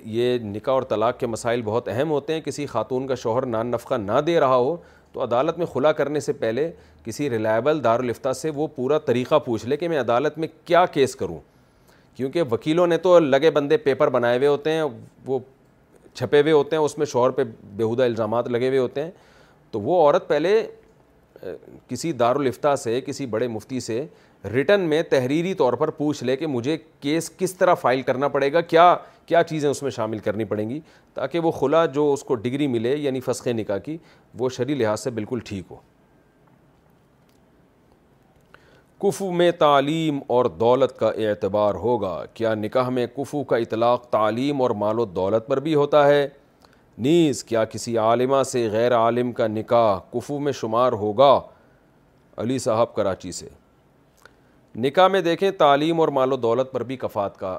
[0.04, 3.68] یہ نکاح اور طلاق کے مسائل بہت اہم ہوتے ہیں کسی خاتون کا شوہر نان
[3.72, 4.76] نفقہ نہ دے رہا ہو
[5.14, 6.70] تو عدالت میں خلا کرنے سے پہلے
[7.04, 11.16] کسی ریلائبل دارالفتہ سے وہ پورا طریقہ پوچھ لے کہ میں عدالت میں کیا کیس
[11.16, 11.39] کروں
[12.16, 14.84] کیونکہ وکیلوں نے تو لگے بندے پیپر بنائے ہوئے ہوتے ہیں
[15.26, 15.39] وہ
[16.18, 17.43] چھپے ہوئے ہوتے ہیں اس میں شوہر پہ
[17.78, 19.11] بےحدہ الزامات لگے ہوئے ہوتے ہیں
[19.72, 20.61] تو وہ عورت پہلے
[21.88, 24.05] کسی دارالفتہ سے کسی بڑے مفتی سے
[24.53, 28.51] ریٹن میں تحریری طور پر پوچھ لے کہ مجھے کیس کس طرح فائل کرنا پڑے
[28.53, 28.95] گا کیا
[29.26, 30.80] کیا چیزیں اس میں شامل کرنی پڑیں گی
[31.13, 33.97] تاکہ وہ خلا جو اس کو ڈگری ملے یعنی فسخ نکاح کی
[34.39, 35.76] وہ شرعی لحاظ سے بالکل ٹھیک ہو
[39.02, 44.62] کفو میں تعلیم اور دولت کا اعتبار ہوگا کیا نکاح میں کفو کا اطلاق تعلیم
[44.62, 46.28] اور مال و دولت پر بھی ہوتا ہے
[47.06, 51.39] نیز کیا کسی عالمہ سے غیر عالم کا نکاح کفو میں شمار ہوگا
[52.43, 53.48] علی صاحب کراچی سے
[54.88, 57.58] نکاح میں دیکھیں تعلیم اور مال و دولت پر بھی کفات کا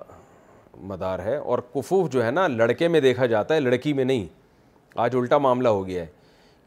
[0.88, 4.26] مدار ہے اور کفو جو ہے نا لڑکے میں دیکھا جاتا ہے لڑکی میں نہیں
[5.06, 6.16] آج الٹا معاملہ ہو گیا ہے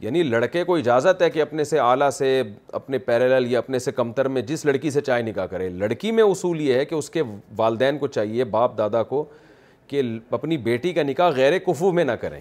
[0.02, 2.32] یعنی لڑکے کو اجازت ہے کہ اپنے سے اعلیٰ سے
[2.74, 6.24] اپنے پیرل یا اپنے سے کمتر میں جس لڑکی سے چائے نکاح کرے لڑکی میں
[6.24, 7.24] اصول یہ ہے کہ اس کے
[7.58, 9.24] والدین کو چاہیے باپ دادا کو
[9.88, 10.02] کہ
[10.38, 12.39] اپنی بیٹی کا نکاح غیر کفو میں نہ کریں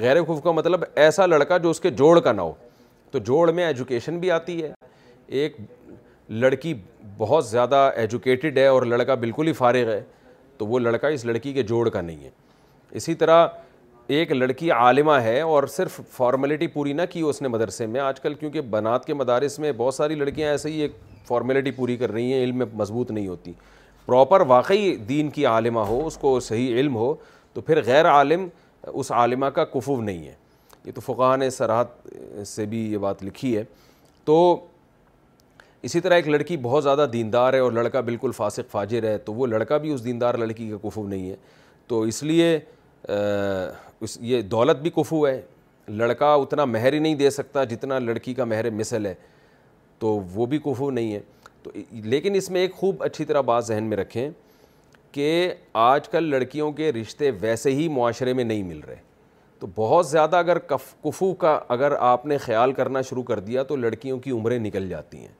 [0.00, 2.52] غیر کفو کا مطلب ایسا لڑکا جو اس کے جوڑ کا نہ ہو
[3.10, 4.72] تو جوڑ میں ایجوکیشن بھی آتی ہے
[5.42, 5.56] ایک
[6.42, 6.74] لڑکی
[7.18, 10.02] بہت زیادہ ایجوکیٹڈ ہے اور لڑکا بالکل ہی فارغ ہے
[10.58, 12.30] تو وہ لڑکا اس لڑکی کے جوڑ کا نہیں ہے
[12.96, 13.46] اسی طرح
[14.18, 18.20] ایک لڑکی عالمہ ہے اور صرف فارمیلٹی پوری نہ کی اس نے مدرسے میں آج
[18.20, 20.92] کل کیونکہ بنات کے مدارس میں بہت ساری لڑکیاں ایسے ہی ایک
[21.28, 23.52] فارمیلٹی پوری کر رہی ہیں علم میں مضبوط نہیں ہوتی
[24.06, 27.14] پراپر واقعی دین کی عالمہ ہو اس کو صحیح علم ہو
[27.54, 28.46] تو پھر غیر عالم
[28.92, 30.34] اس عالمہ کا کفو نہیں ہے
[30.84, 33.62] یہ تو فقان سرحد سے بھی یہ بات لکھی ہے
[34.24, 34.36] تو
[35.88, 39.34] اسی طرح ایک لڑکی بہت زیادہ دیندار ہے اور لڑکا بالکل فاسق فاجر ہے تو
[39.34, 41.36] وہ لڑکا بھی اس دیندار لڑکی کا کفو نہیں ہے
[41.86, 42.58] تو اس لیے
[44.02, 45.40] اس یہ دولت بھی کفو ہے
[45.88, 49.12] لڑکا اتنا مہر ہی نہیں دے سکتا جتنا لڑکی کا مہر مثل ہے
[49.98, 51.20] تو وہ بھی کفو نہیں ہے
[51.62, 51.70] تو
[52.04, 54.28] لیکن اس میں ایک خوب اچھی طرح بات ذہن میں رکھیں
[55.12, 55.28] کہ
[55.90, 58.96] آج کل لڑکیوں کے رشتے ویسے ہی معاشرے میں نہیں مل رہے
[59.58, 60.58] تو بہت زیادہ اگر
[61.04, 64.88] کفو کا اگر آپ نے خیال کرنا شروع کر دیا تو لڑکیوں کی عمریں نکل
[64.88, 65.32] جاتی ہیں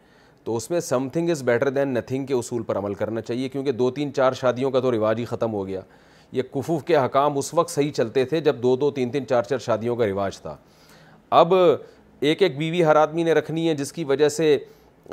[0.44, 0.80] تو اس میں
[1.12, 4.32] something is better than nothing کے اصول پر عمل کرنا چاہیے کیونکہ دو تین چار
[4.40, 5.80] شادیوں کا تو رواج ہی ختم ہو گیا
[6.33, 9.43] یہ کفوف کے حکام اس وقت صحیح چلتے تھے جب دو دو تین تین چار
[9.49, 10.57] چار شادیوں کا رواج تھا
[11.41, 11.55] اب
[12.20, 14.57] ایک ایک بیوی ہر آدمی نے رکھنی ہے جس کی وجہ سے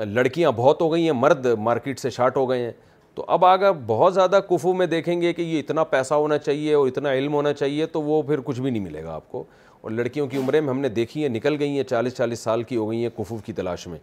[0.06, 2.72] لڑکیاں بہت ہو گئی ہیں مرد مارکیٹ سے شاٹ ہو گئے ہیں
[3.16, 6.74] تو اب اگر بہت زیادہ کفو میں دیکھیں گے کہ یہ اتنا پیسہ ہونا چاہیے
[6.74, 9.44] اور اتنا علم ہونا چاہیے تو وہ پھر کچھ بھی نہیں ملے گا آپ کو
[9.82, 12.64] اور لڑکیوں کی عمریں میں ہم نے دیکھی ہیں نکل گئی ہیں چالیس چالیس سال
[12.72, 14.00] کی ہو گئی ہیں کفو کی تلاش میں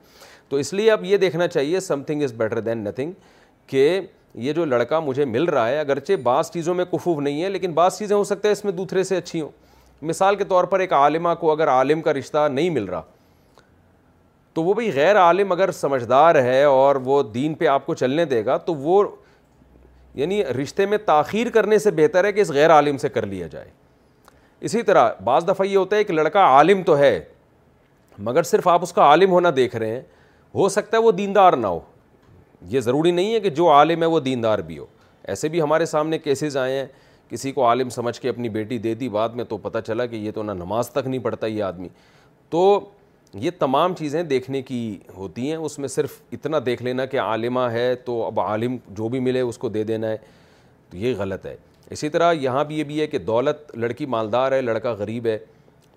[0.49, 3.12] تو اس لیے اب یہ دیکھنا چاہیے something is better than nothing
[3.67, 4.01] کہ
[4.45, 7.72] یہ جو لڑکا مجھے مل رہا ہے اگرچہ بعض چیزوں میں کفوف نہیں ہے لیکن
[7.74, 9.51] بعض چیزیں ہو سکتا ہے اس میں دوسرے سے اچھی ہوں
[10.09, 13.03] مثال کے طور پر ایک عالمہ کو اگر عالم کا رشتہ نہیں مل رہا
[14.55, 18.24] تو وہ بھی غیر عالم اگر سمجھدار ہے اور وہ دین پہ آپ کو چلنے
[18.24, 19.03] دے گا تو وہ
[20.14, 23.47] یعنی رشتے میں تاخیر کرنے سے بہتر ہے کہ اس غیر عالم سے کر لیا
[23.47, 23.70] جائے
[24.66, 27.18] اسی طرح بعض دفعہ یہ ہوتا ہے کہ لڑکا عالم تو ہے
[28.26, 30.01] مگر صرف آپ اس کا عالم ہونا دیکھ رہے ہیں
[30.55, 31.80] ہو سکتا ہے وہ دیندار نہ ہو
[32.70, 34.86] یہ ضروری نہیں ہے کہ جو عالم ہے وہ دیندار بھی ہو
[35.28, 36.86] ایسے بھی ہمارے سامنے کیسز آئے ہیں
[37.30, 40.16] کسی کو عالم سمجھ کے اپنی بیٹی دے دی بعد میں تو پتہ چلا کہ
[40.16, 41.88] یہ تو نہ نماز تک نہیں پڑھتا یہ آدمی
[42.50, 42.78] تو
[43.42, 47.61] یہ تمام چیزیں دیکھنے کی ہوتی ہیں اس میں صرف اتنا دیکھ لینا کہ عالمہ
[47.72, 50.16] ہے تو اب عالم جو بھی ملے اس کو دے دینا ہے
[50.90, 51.57] تو یہ غلط ہے
[51.90, 55.36] اسی طرح یہاں بھی یہ بھی ہے کہ دولت لڑکی مالدار ہے لڑکا غریب ہے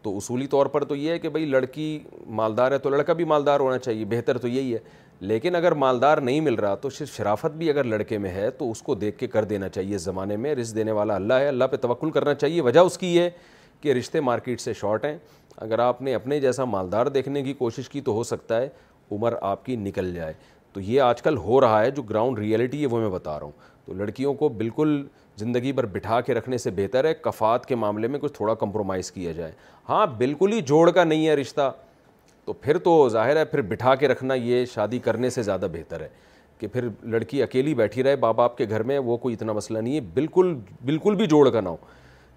[0.02, 1.98] تو اصولی طور پر تو یہ ہے کہ بھائی لڑکی
[2.42, 4.80] مالدار ہے تو لڑکا بھی مالدار ہونا چاہیے بہتر تو یہی ہے
[5.22, 8.70] لیکن اگر مالدار نہیں مل رہا تو صرف شرافت بھی اگر لڑکے میں ہے تو
[8.72, 11.66] اس کو دیکھ کے کر دینا چاہیے زمانے میں رزق دینے والا اللہ ہے اللہ
[11.72, 13.30] پہ توقل کرنا چاہیے وجہ اس کی ہے
[13.82, 15.18] کہ رشتے مارکیٹ سے شارٹ ہیں
[15.58, 18.70] اگر آپ نے اپنے جیسا مالدار دیکھنے کی کوشش کی تو ہو سکتا ہے
[19.12, 20.34] عمر آپ کی نکل جائے
[20.74, 23.46] تو یہ آج کل ہو رہا ہے جو گراؤنڈ ریئلٹی ہے وہ میں بتا رہا
[23.46, 23.52] ہوں
[23.86, 25.02] تو لڑکیوں کو بالکل
[25.38, 29.12] زندگی بھر بٹھا کے رکھنے سے بہتر ہے کفات کے معاملے میں کچھ تھوڑا کمپرومائز
[29.12, 29.52] کیا جائے
[29.90, 31.72] ہاں بالکل ہی جوڑ کا نہیں ہے رشتہ
[32.50, 36.00] تو پھر تو ظاہر ہے پھر بٹھا کے رکھنا یہ شادی کرنے سے زیادہ بہتر
[36.02, 36.08] ہے
[36.60, 39.80] کہ پھر لڑکی اکیلی بیٹھی رہے باپ باپ کے گھر میں وہ کوئی اتنا مسئلہ
[39.80, 40.54] نہیں ہے بالکل
[40.86, 41.76] بالکل بھی جوڑ کا نہ ہو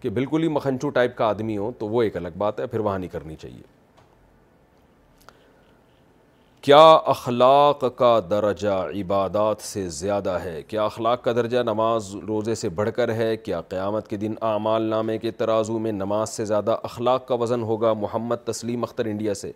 [0.00, 2.80] کہ بالکل ہی مکھنچو ٹائپ کا آدمی ہو تو وہ ایک الگ بات ہے پھر
[2.80, 3.62] وہاں نہیں کرنی چاہیے
[6.60, 6.82] کیا
[7.14, 12.90] اخلاق کا درجہ عبادات سے زیادہ ہے کیا اخلاق کا درجہ نماز روزے سے بڑھ
[12.96, 17.26] کر ہے کیا قیامت کے دن اعمال نامے کے ترازو میں نماز سے زیادہ اخلاق
[17.28, 19.52] کا وزن ہوگا محمد تسلیم اختر انڈیا سے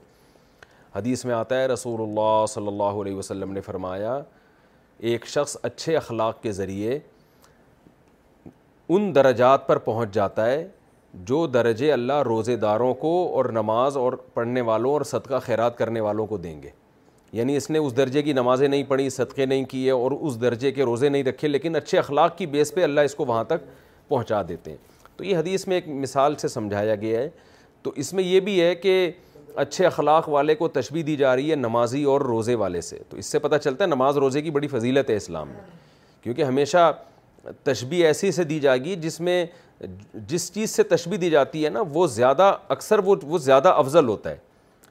[0.96, 4.18] حدیث میں آتا ہے رسول اللہ صلی اللہ علیہ وسلم نے فرمایا
[5.10, 6.98] ایک شخص اچھے اخلاق کے ذریعے
[8.94, 10.66] ان درجات پر پہنچ جاتا ہے
[11.32, 16.00] جو درجے اللہ روزے داروں کو اور نماز اور پڑھنے والوں اور صدقہ خیرات کرنے
[16.06, 16.70] والوں کو دیں گے
[17.32, 20.70] یعنی اس نے اس درجے کی نمازیں نہیں پڑھی صدقے نہیں کیے اور اس درجے
[20.72, 23.68] کے روزے نہیں رکھے لیکن اچھے اخلاق کی بیس پہ اللہ اس کو وہاں تک
[24.08, 24.78] پہنچا دیتے ہیں
[25.16, 27.28] تو یہ حدیث میں ایک مثال سے سمجھایا گیا ہے
[27.82, 28.94] تو اس میں یہ بھی ہے کہ
[29.60, 33.16] اچھے اخلاق والے کو تشبیح دی جا رہی ہے نمازی اور روزے والے سے تو
[33.16, 35.60] اس سے پتہ چلتا ہے نماز روزے کی بڑی فضیلت ہے اسلام میں
[36.22, 36.90] کیونکہ ہمیشہ
[37.64, 39.44] تشبیح ایسی سے دی جائے گی جس میں
[40.28, 44.08] جس چیز سے تشبیح دی جاتی ہے نا وہ زیادہ اکثر وہ وہ زیادہ افضل
[44.08, 44.36] ہوتا ہے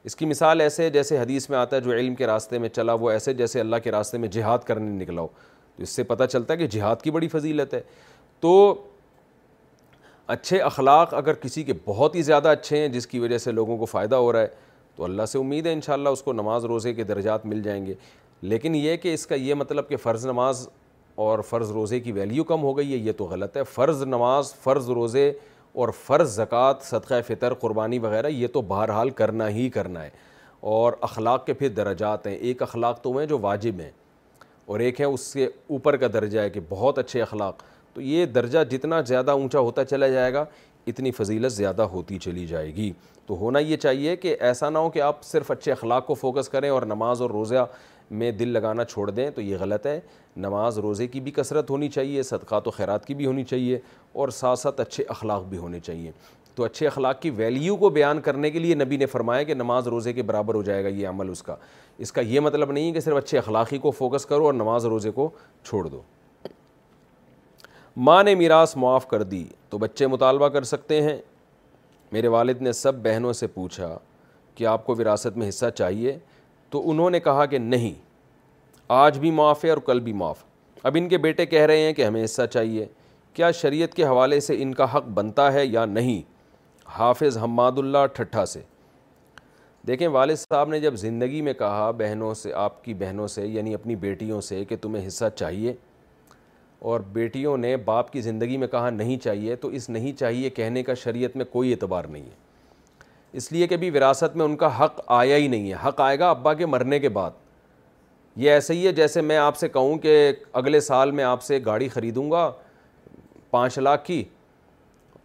[0.05, 2.93] اس کی مثال ایسے جیسے حدیث میں آتا ہے جو علم کے راستے میں چلا
[3.03, 5.15] وہ ایسے جیسے اللہ کے راستے میں جہاد کرنے ہو
[5.77, 7.81] تو اس سے پتہ چلتا ہے کہ جہاد کی بڑی فضیلت ہے
[8.41, 8.51] تو
[10.27, 13.77] اچھے اخلاق اگر کسی کے بہت ہی زیادہ اچھے ہیں جس کی وجہ سے لوگوں
[13.77, 14.47] کو فائدہ ہو رہا ہے
[14.95, 17.93] تو اللہ سے امید ہے انشاءاللہ اس کو نماز روزے کے درجات مل جائیں گے
[18.41, 20.67] لیکن یہ کہ اس کا یہ مطلب کہ فرض نماز
[21.25, 24.53] اور فرض روزے کی ویلیو کم ہو گئی ہے یہ تو غلط ہے فرض نماز
[24.63, 25.31] فرض روزے
[25.83, 30.09] اور فرض زکوٰۃ صدقہ فطر قربانی وغیرہ یہ تو بہرحال کرنا ہی کرنا ہے
[30.75, 33.91] اور اخلاق کے پھر درجات ہیں ایک اخلاق تو ہیں جو واجب ہیں
[34.65, 37.63] اور ایک ہے اس کے اوپر کا درجہ ہے کہ بہت اچھے اخلاق
[37.95, 40.43] تو یہ درجہ جتنا زیادہ اونچا ہوتا چلا جائے گا
[40.87, 42.91] اتنی فضیلت زیادہ ہوتی چلی جائے گی
[43.27, 46.49] تو ہونا یہ چاہیے کہ ایسا نہ ہو کہ آپ صرف اچھے اخلاق کو فوکس
[46.49, 47.65] کریں اور نماز اور روزہ
[48.11, 49.99] میں دل لگانا چھوڑ دیں تو یہ غلط ہے
[50.37, 53.79] نماز روزے کی بھی کثرت ہونی چاہیے صدقات و خیرات کی بھی ہونی چاہیے
[54.13, 56.11] اور ساتھ ساتھ اچھے اخلاق بھی ہونے چاہیے
[56.55, 59.87] تو اچھے اخلاق کی ویلیو کو بیان کرنے کے لیے نبی نے فرمایا کہ نماز
[59.87, 61.55] روزے کے برابر ہو جائے گا یہ عمل اس کا
[62.05, 64.85] اس کا یہ مطلب نہیں ہے کہ صرف اچھے اخلاقی کو فوکس کرو اور نماز
[64.85, 65.29] روزے کو
[65.67, 66.01] چھوڑ دو
[67.97, 71.15] ماں نے میراث معاف کر دی تو بچے مطالبہ کر سکتے ہیں
[72.11, 73.97] میرے والد نے سب بہنوں سے پوچھا
[74.55, 76.17] کہ آپ کو وراثت میں حصہ چاہیے
[76.69, 77.93] تو انہوں نے کہا کہ نہیں
[78.93, 80.43] آج بھی معاف ہے اور کل بھی معاف
[80.83, 82.85] اب ان کے بیٹے کہہ رہے ہیں کہ ہمیں حصہ چاہیے
[83.33, 86.21] کیا شریعت کے حوالے سے ان کا حق بنتا ہے یا نہیں
[86.97, 88.59] حافظ حماد اللہ ٹھٹھا سے
[89.87, 93.73] دیکھیں والد صاحب نے جب زندگی میں کہا بہنوں سے آپ کی بہنوں سے یعنی
[93.73, 95.73] اپنی بیٹیوں سے کہ تمہیں حصہ چاہیے
[96.79, 100.83] اور بیٹیوں نے باپ کی زندگی میں کہا نہیں چاہیے تو اس نہیں چاہیے کہنے
[100.83, 102.43] کا شریعت میں کوئی اعتبار نہیں ہے
[103.37, 106.19] اس لیے کہ بھی وراثت میں ان کا حق آیا ہی نہیں ہے حق آئے
[106.19, 107.31] گا ابا کے مرنے کے بعد
[108.37, 110.31] یہ ایسے ہی ہے جیسے میں آپ سے کہوں کہ
[110.61, 112.49] اگلے سال میں آپ سے گاڑی خریدوں گا
[113.51, 114.23] پانچ لاکھ کی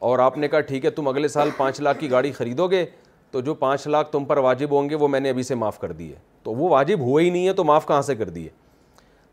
[0.09, 2.85] اور آپ نے کہا ٹھیک ہے تم اگلے سال پانچ لاکھ کی گاڑی خریدو گے
[3.31, 5.79] تو جو پانچ لاکھ تم پر واجب ہوں گے وہ میں نے ابھی سے معاف
[5.79, 8.49] کر دیے تو وہ واجب ہوئے ہی نہیں ہے تو معاف کہاں سے کر دیے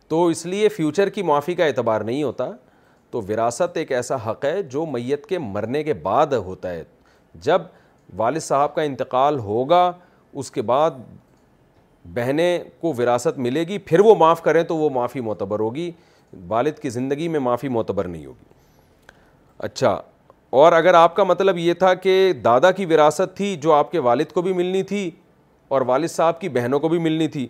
[0.10, 2.50] تو اس لیے فیوچر کی معافی کا اعتبار نہیں ہوتا
[3.12, 6.84] تو وراثت ایک ایسا حق ہے جو میت کے مرنے کے بعد ہوتا ہے
[7.44, 7.62] جب
[8.18, 9.92] والد صاحب کا انتقال ہوگا
[10.42, 10.92] اس کے بعد
[12.14, 15.90] بہنیں کو وراثت ملے گی پھر وہ معاف کریں تو وہ معافی معتبر ہوگی
[16.48, 18.46] والد کی زندگی میں معافی معتبر نہیں ہوگی
[19.68, 20.00] اچھا
[20.62, 22.14] اور اگر آپ کا مطلب یہ تھا کہ
[22.44, 25.10] دادا کی وراثت تھی جو آپ کے والد کو بھی ملنی تھی
[25.76, 27.48] اور والد صاحب کی بہنوں کو بھی ملنی تھی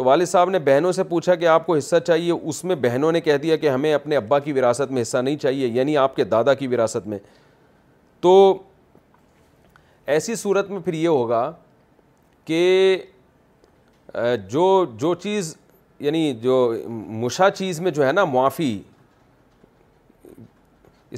[0.00, 3.10] تو والد صاحب نے بہنوں سے پوچھا کہ آپ کو حصہ چاہیے اس میں بہنوں
[3.12, 6.14] نے کہہ دیا کہ ہمیں اپنے ابا کی وراثت میں حصہ نہیں چاہیے یعنی آپ
[6.16, 7.18] کے دادا کی وراثت میں
[8.20, 8.32] تو
[10.14, 11.42] ایسی صورت میں پھر یہ ہوگا
[12.44, 12.62] کہ
[14.50, 15.54] جو جو چیز
[16.00, 16.56] یعنی جو
[16.88, 18.76] مشا چیز میں جو ہے نا معافی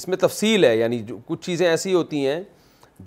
[0.00, 2.40] اس میں تفصیل ہے یعنی جو کچھ چیزیں ایسی ہوتی ہیں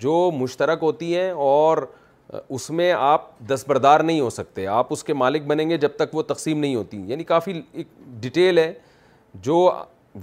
[0.06, 1.86] جو مشترک ہوتی ہیں اور
[2.34, 6.14] اس میں آپ دستبردار نہیں ہو سکتے آپ اس کے مالک بنیں گے جب تک
[6.14, 7.86] وہ تقسیم نہیں ہوتی یعنی کافی ایک
[8.20, 8.72] ڈیٹیل ہے
[9.42, 9.56] جو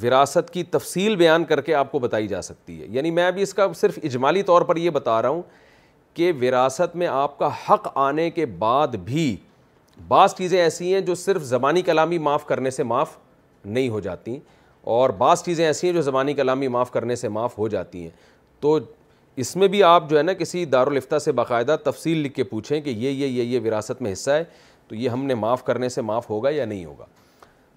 [0.01, 3.41] وراثت کی تفصیل بیان کر کے آپ کو بتائی جا سکتی ہے یعنی میں ابھی
[3.41, 5.41] اس کا صرف اجمالی طور پر یہ بتا رہا ہوں
[6.13, 9.35] کہ وراثت میں آپ کا حق آنے کے بعد بھی
[10.07, 13.17] بعض چیزیں ایسی ہیں جو صرف زبانی کلامی معاف کرنے سے معاف
[13.65, 14.37] نہیں ہو جاتی
[14.93, 18.09] اور بعض چیزیں ایسی ہیں جو زبانی کلامی معاف کرنے سے معاف ہو جاتی ہیں
[18.59, 18.77] تو
[19.41, 22.79] اس میں بھی آپ جو ہے نا کسی دارالفتہ سے باقاعدہ تفصیل لکھ کے پوچھیں
[22.81, 24.43] کہ یہ یہ یہ یہ وراثت میں حصہ ہے
[24.87, 27.05] تو یہ ہم نے معاف کرنے سے معاف ہوگا یا نہیں ہوگا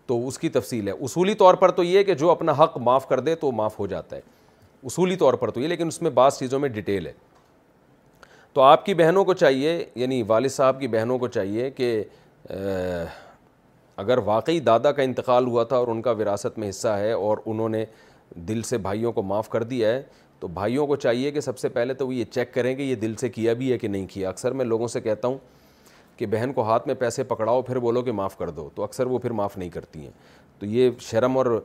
[0.06, 3.08] تو اس کی تفصیل ہے اصولی طور پر تو یہ کہ جو اپنا حق معاف
[3.08, 4.20] کر دے تو معاف ہو جاتا ہے
[4.86, 7.12] اصولی طور پر تو یہ لیکن اس میں بعض چیزوں میں ڈیٹیل ہے
[8.54, 12.02] تو آپ کی بہنوں کو چاہیے یعنی والد صاحب کی بہنوں کو چاہیے کہ
[14.00, 17.38] اگر واقعی دادا کا انتقال ہوا تھا اور ان کا وراثت میں حصہ ہے اور
[17.46, 17.84] انہوں نے
[18.48, 20.02] دل سے بھائیوں کو معاف کر دیا ہے
[20.40, 22.94] تو بھائیوں کو چاہیے کہ سب سے پہلے تو وہ یہ چیک کریں کہ یہ
[23.00, 25.36] دل سے کیا بھی ہے کہ نہیں کیا اکثر میں لوگوں سے کہتا ہوں
[26.16, 29.06] کہ بہن کو ہاتھ میں پیسے پکڑاؤ پھر بولو کہ معاف کر دو تو اکثر
[29.06, 30.10] وہ پھر معاف نہیں کرتی ہیں
[30.58, 31.60] تو یہ شرم اور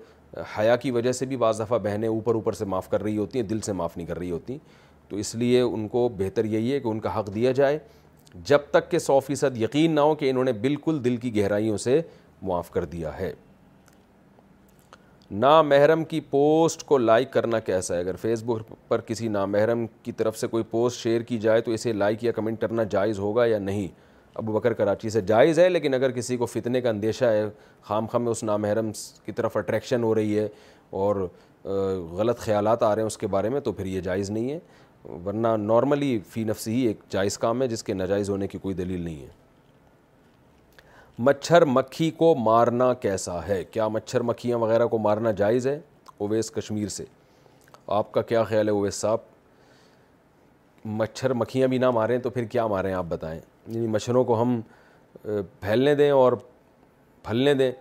[0.57, 3.39] حیا کی وجہ سے بھی بعض دفعہ بہنیں اوپر اوپر سے معاف کر رہی ہوتی
[3.39, 4.57] ہیں دل سے معاف نہیں کر رہی ہوتی
[5.09, 7.79] تو اس لیے ان کو بہتر یہی ہے کہ ان کا حق دیا جائے
[8.49, 11.77] جب تک کہ سو فیصد یقین نہ ہو کہ انہوں نے بالکل دل کی گہرائیوں
[11.87, 12.01] سے
[12.41, 13.31] معاف کر دیا ہے
[15.33, 19.79] نامحرم محرم کی پوسٹ کو لائک کرنا کیسا ہے اگر فیس بک پر کسی نامحرم
[19.79, 22.83] محرم کی طرف سے کوئی پوسٹ شیئر کی جائے تو اسے لائک یا کمنٹ کرنا
[22.91, 23.87] جائز ہوگا یا نہیں
[24.41, 27.45] ابو بکر کراچی سے جائز ہے لیکن اگر کسی کو فتنے کا اندیشہ ہے
[27.83, 28.91] خام خام میں اس نامحرم محرم
[29.25, 30.47] کی طرف اٹریکشن ہو رہی ہے
[31.03, 31.27] اور
[32.17, 34.59] غلط خیالات آ رہے ہیں اس کے بارے میں تو پھر یہ جائز نہیں ہے
[35.25, 38.75] ورنہ نارملی فی نفسی ہی ایک جائز کام ہے جس کے ناجائز ہونے کی کوئی
[38.75, 39.39] دلیل نہیں ہے
[41.23, 45.77] مچھر مکھی کو مارنا کیسا ہے کیا مچھر مکھیاں وغیرہ کو مارنا جائز ہے
[46.25, 47.03] اویس کشمیر سے
[47.97, 49.19] آپ کا کیا خیال ہے اویس صاحب
[51.01, 54.59] مچھر مکھیاں بھی نہ ماریں تو پھر کیا ماریں آپ بتائیں یعنی مچھروں کو ہم
[55.59, 56.33] پھیلنے دیں اور
[57.23, 57.71] پھلنے دیں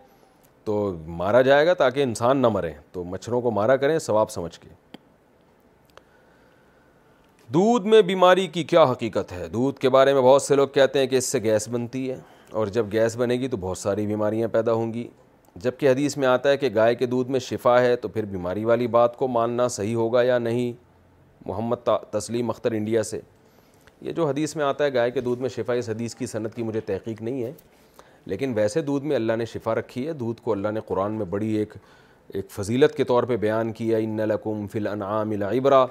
[0.65, 0.75] تو
[1.23, 4.69] مارا جائے گا تاکہ انسان نہ مریں تو مچھروں کو مارا کریں ثواب سمجھ کے
[7.55, 10.99] دودھ میں بیماری کی کیا حقیقت ہے دودھ کے بارے میں بہت سے لوگ کہتے
[10.99, 12.19] ہیں کہ اس سے گیس بنتی ہے
[12.59, 15.07] اور جب گیس بنے گی تو بہت ساری بیماریاں پیدا ہوں گی
[15.63, 18.25] جب کہ حدیث میں آتا ہے کہ گائے کے دودھ میں شفا ہے تو پھر
[18.33, 20.73] بیماری والی بات کو ماننا صحیح ہوگا یا نہیں
[21.47, 23.21] محمد تسلیم اختر انڈیا سے
[24.09, 26.55] یہ جو حدیث میں آتا ہے گائے کے دودھ میں شفا اس حدیث کی صنعت
[26.55, 27.53] کی مجھے تحقیق نہیں ہے
[28.27, 31.27] لیکن ویسے دودھ میں اللہ نے شفا رکھی ہے دودھ کو اللہ نے قرآن میں
[31.31, 31.75] بڑی ایک
[32.35, 35.85] ایک فضیلت کے طور پہ بیان کیا ان لکم فی الانعام العبرا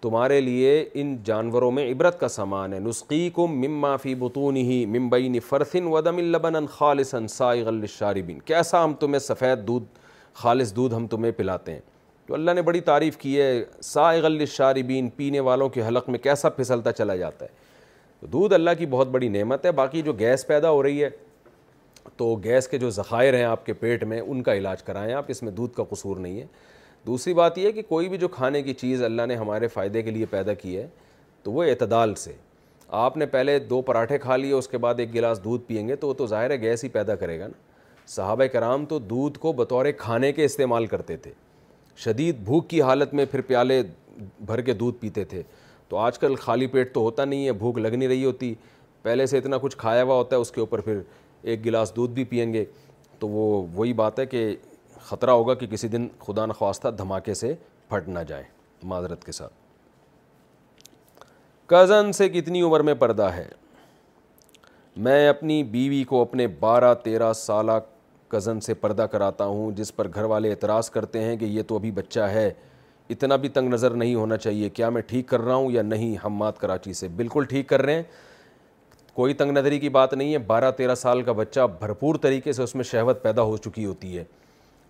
[0.00, 5.40] تمہارے لیے ان جانوروں میں عبرت کا سامان ہے نسخی کم فی بتون ہی ممبئی
[5.48, 8.38] فرسن ودم البن خالص سا عغل شاربین
[8.72, 9.98] ہم تمہیں سفید دودھ
[10.42, 11.80] خالص دودھ ہم تمہیں پلاتے ہیں
[12.26, 13.50] تو اللہ نے بڑی تعریف کی ہے
[13.82, 18.86] سائغ الشاربین پینے والوں کے حلق میں کیسا پھسلتا چلا جاتا ہے دودھ اللہ کی
[18.94, 21.08] بہت بڑی نعمت ہے باقی جو گیس پیدا ہو رہی ہے
[22.16, 25.24] تو گیس کے جو ذخائر ہیں آپ کے پیٹ میں ان کا علاج کرائیں آپ
[25.28, 26.46] اس میں دودھ کا قصور نہیں ہے
[27.08, 30.00] دوسری بات یہ ہے کہ کوئی بھی جو کھانے کی چیز اللہ نے ہمارے فائدے
[30.02, 30.86] کے لیے پیدا کی ہے
[31.42, 32.32] تو وہ اعتدال سے
[33.04, 35.96] آپ نے پہلے دو پراٹھے کھا لیے اس کے بعد ایک گلاس دودھ پئیں گے
[36.02, 39.38] تو وہ تو ظاہر ہے گیس ہی پیدا کرے گا نا صحابہ کرام تو دودھ
[39.38, 41.32] کو بطور کھانے کے استعمال کرتے تھے
[42.04, 43.82] شدید بھوک کی حالت میں پھر پیالے
[44.50, 45.42] بھر کے دودھ پیتے تھے
[45.88, 48.54] تو آج کل خالی پیٹ تو ہوتا نہیں ہے بھوک لگ نہیں رہی ہوتی
[49.02, 51.00] پہلے سے اتنا کچھ کھایا ہوا ہوتا ہے اس کے اوپر پھر
[51.50, 52.64] ایک گلاس دودھ بھی پئیں گے
[53.18, 54.48] تو وہی بات ہے کہ
[55.08, 57.54] خطرہ ہوگا کہ کسی دن خدا نخواستہ دھماکے سے
[57.90, 58.42] پھٹ نہ جائے
[58.90, 59.52] معذرت کے ساتھ
[61.70, 63.46] کزن سے کتنی عمر میں پردہ ہے
[65.06, 67.72] میں اپنی بیوی کو اپنے بارہ تیرہ سالہ
[68.32, 71.76] کزن سے پردہ کراتا ہوں جس پر گھر والے اعتراض کرتے ہیں کہ یہ تو
[71.76, 72.50] ابھی بچہ ہے
[73.10, 76.16] اتنا بھی تنگ نظر نہیں ہونا چاہیے کیا میں ٹھیک کر رہا ہوں یا نہیں
[76.24, 78.02] ہم کراچی سے بالکل ٹھیک کر رہے ہیں
[79.14, 82.62] کوئی تنگ نظری کی بات نہیں ہے بارہ تیرہ سال کا بچہ بھرپور طریقے سے
[82.62, 84.24] اس میں شہوت پیدا ہو چکی ہوتی ہے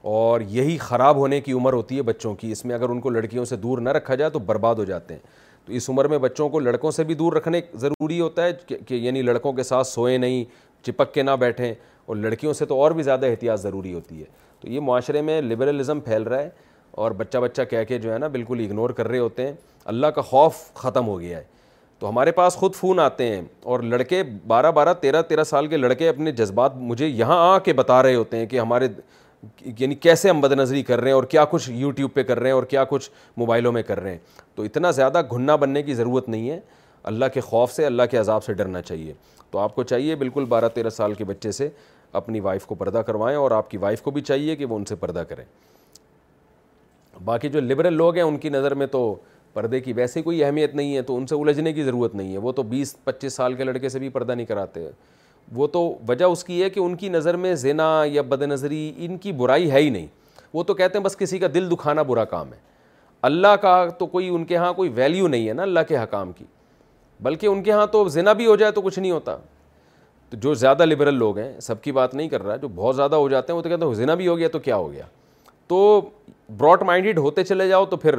[0.02, 3.10] اور یہی خراب ہونے کی عمر ہوتی ہے بچوں کی اس میں اگر ان کو
[3.10, 5.20] لڑکیوں سے دور نہ رکھا جائے تو برباد ہو جاتے ہیں
[5.66, 8.94] تو اس عمر میں بچوں کو لڑکوں سے بھی دور رکھنے ضروری ہوتا ہے کہ
[8.94, 10.44] یعنی لڑکوں کے ساتھ سوئے نہیں
[10.86, 11.72] چپک کے نہ بیٹھیں
[12.06, 14.24] اور لڑکیوں سے تو اور بھی زیادہ احتیاط ضروری ہوتی ہے
[14.60, 16.48] تو یہ معاشرے میں لبرلزم پھیل رہا ہے
[16.98, 19.52] اور بچہ بچہ کہہ کے جو ہے نا بالکل اگنور کر رہے ہوتے ہیں
[19.94, 21.44] اللہ کا خوف ختم ہو گیا ہے
[21.98, 25.76] تو ہمارے پاس خود فون آتے ہیں اور لڑکے بارہ بارہ تیرہ تیرہ سال کے
[25.76, 28.88] لڑکے اپنے جذبات مجھے یہاں آ کے بتا رہے ہوتے ہیں کہ ہمارے
[29.78, 32.48] یعنی کیسے ہم بد نظری کر رہے ہیں اور کیا کچھ یوٹیوب پہ کر رہے
[32.50, 34.18] ہیں اور کیا کچھ موبائلوں میں کر رہے ہیں
[34.54, 36.58] تو اتنا زیادہ گھننا بننے کی ضرورت نہیں ہے
[37.10, 39.12] اللہ کے خوف سے اللہ کے عذاب سے ڈرنا چاہیے
[39.50, 41.68] تو آپ کو چاہیے بالکل بارہ تیرہ سال کے بچے سے
[42.20, 44.84] اپنی وائف کو پردہ کروائیں اور آپ کی وائف کو بھی چاہیے کہ وہ ان
[44.84, 45.44] سے پردہ کریں
[47.24, 49.14] باقی جو لبرل لوگ ہیں ان کی نظر میں تو
[49.54, 52.38] پردے کی ویسے کوئی اہمیت نہیں ہے تو ان سے الجھنے کی ضرورت نہیں ہے
[52.38, 54.86] وہ تو بیس پچیس سال کے لڑکے سے بھی پردہ نہیں کراتے
[55.56, 58.90] وہ تو وجہ اس کی ہے کہ ان کی نظر میں زنا یا بد نظری
[59.06, 60.06] ان کی برائی ہے ہی نہیں
[60.54, 62.58] وہ تو کہتے ہیں بس کسی کا دل دکھانا برا کام ہے
[63.28, 66.32] اللہ کا تو کوئی ان کے ہاں کوئی ویلیو نہیں ہے نا اللہ کے حکام
[66.32, 66.44] کی
[67.22, 69.36] بلکہ ان کے ہاں تو زنا بھی ہو جائے تو کچھ نہیں ہوتا
[70.30, 73.14] تو جو زیادہ لبرل لوگ ہیں سب کی بات نہیں کر رہا جو بہت زیادہ
[73.16, 75.04] ہو جاتے ہیں وہ تو کہتے ہیں زنا بھی ہو گیا تو کیا ہو گیا
[75.68, 76.00] تو
[76.56, 78.18] براڈ مائنڈیڈ ہوتے چلے جاؤ تو پھر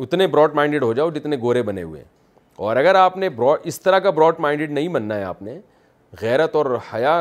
[0.00, 2.16] اتنے براڈ مائنڈیڈ ہو جاؤ جتنے گورے بنے ہوئے ہیں
[2.58, 5.56] اور اگر آپ نے براڈ اس طرح کا براڈ مائنڈیڈ نہیں بننا ہے آپ نے
[6.20, 7.12] غیرت اور حیا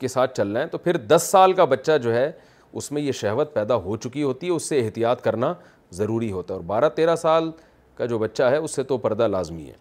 [0.00, 2.30] کے ساتھ چلنا ہے تو پھر دس سال کا بچہ جو ہے
[2.72, 5.52] اس میں یہ شہوت پیدا ہو چکی ہوتی ہے اس سے احتیاط کرنا
[5.98, 7.50] ضروری ہوتا ہے اور بارہ تیرہ سال
[7.96, 9.72] کا جو بچہ ہے اس سے تو پردہ لازمی ہے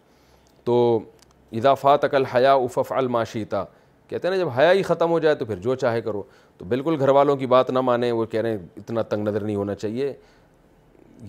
[0.64, 1.00] تو
[1.60, 3.64] اضافہ تقل حیا افف الماشیتا
[4.08, 6.24] کہتے ہیں نا جب حیا ہی ختم ہو جائے تو پھر جو چاہے کرو
[6.58, 9.42] تو بالکل گھر والوں کی بات نہ مانیں وہ کہہ رہے ہیں اتنا تنگ نظر
[9.44, 10.14] نہیں ہونا چاہیے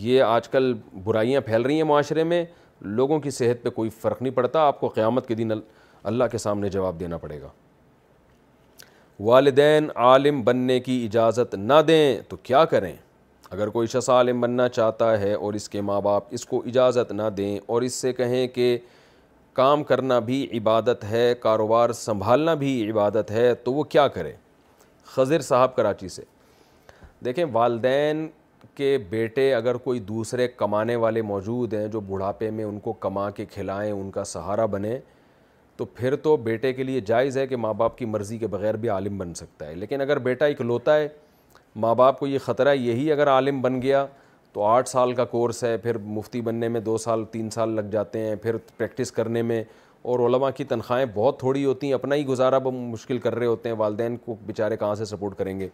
[0.08, 0.72] یہ آج کل
[1.04, 2.44] برائیاں پھیل رہی ہیں معاشرے میں
[2.84, 5.50] لوگوں کی صحت پہ کوئی فرق نہیں پڑتا آپ کو قیامت کے دن
[6.06, 7.48] اللہ کے سامنے جواب دینا پڑے گا
[9.24, 12.94] والدین عالم بننے کی اجازت نہ دیں تو کیا کریں
[13.50, 17.12] اگر کوئی شخص عالم بننا چاہتا ہے اور اس کے ماں باپ اس کو اجازت
[17.12, 18.76] نہ دیں اور اس سے کہیں کہ
[19.54, 24.32] کام کرنا بھی عبادت ہے کاروبار سنبھالنا بھی عبادت ہے تو وہ کیا کرے
[25.14, 26.22] خضر صاحب کراچی سے
[27.24, 28.26] دیکھیں والدین
[28.76, 33.28] کے بیٹے اگر کوئی دوسرے کمانے والے موجود ہیں جو بڑھاپے میں ان کو کما
[33.36, 34.98] کے کھلائیں ان کا سہارا بنے
[35.76, 38.74] تو پھر تو بیٹے کے لیے جائز ہے کہ ماں باپ کی مرضی کے بغیر
[38.82, 41.08] بھی عالم بن سکتا ہے لیکن اگر بیٹا اکلوتا ہے
[41.84, 44.04] ماں باپ کو یہ خطرہ ہے یہی اگر عالم بن گیا
[44.52, 47.88] تو آٹھ سال کا کورس ہے پھر مفتی بننے میں دو سال تین سال لگ
[47.92, 49.62] جاتے ہیں پھر پریکٹس کرنے میں
[50.12, 53.68] اور علماء کی تنخواہیں بہت تھوڑی ہوتی ہیں اپنا ہی گزارا مشکل کر رہے ہوتے
[53.68, 55.68] ہیں والدین کو بیچارے کہاں سے سپورٹ کریں گے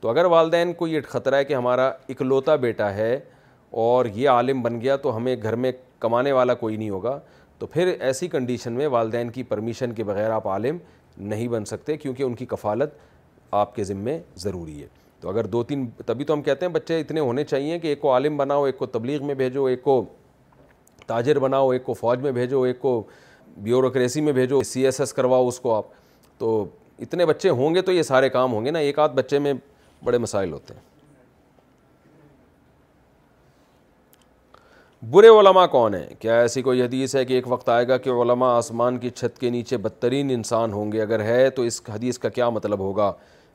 [0.00, 3.18] تو اگر والدین کو یہ خطرہ ہے کہ ہمارا اکلوتا بیٹا ہے
[3.84, 7.18] اور یہ عالم بن گیا تو ہمیں گھر میں کمانے والا کوئی نہیں ہوگا
[7.58, 10.78] تو پھر ایسی کنڈیشن میں والدین کی پرمیشن کے بغیر آپ عالم
[11.32, 12.94] نہیں بن سکتے کیونکہ ان کی کفالت
[13.60, 14.86] آپ کے ذمے ضروری ہے
[15.20, 18.00] تو اگر دو تین تبھی تو ہم کہتے ہیں بچے اتنے ہونے چاہیے کہ ایک
[18.00, 20.02] کو عالم بناؤ ایک کو تبلیغ میں بھیجو ایک کو
[21.06, 23.00] تاجر بناؤ ایک کو فوج میں بھیجو ایک کو
[23.56, 25.84] بیوروکریسی میں بھیجو سی ایس ایس کرواؤ اس کو آپ
[26.38, 26.52] تو
[27.02, 29.52] اتنے بچے ہوں گے تو یہ سارے کام ہوں گے نا ایک آدھ بچے میں
[30.04, 30.94] بڑے مسائل ہوتے ہیں
[35.10, 38.10] برے علماء کون ہیں کیا ایسی کوئی حدیث ہے کہ ایک وقت آئے گا کہ
[38.22, 42.18] علماء آسمان کی چھت کے نیچے بدترین انسان ہوں گے اگر ہے تو اس حدیث
[42.18, 43.12] کا کیا مطلب ہوگا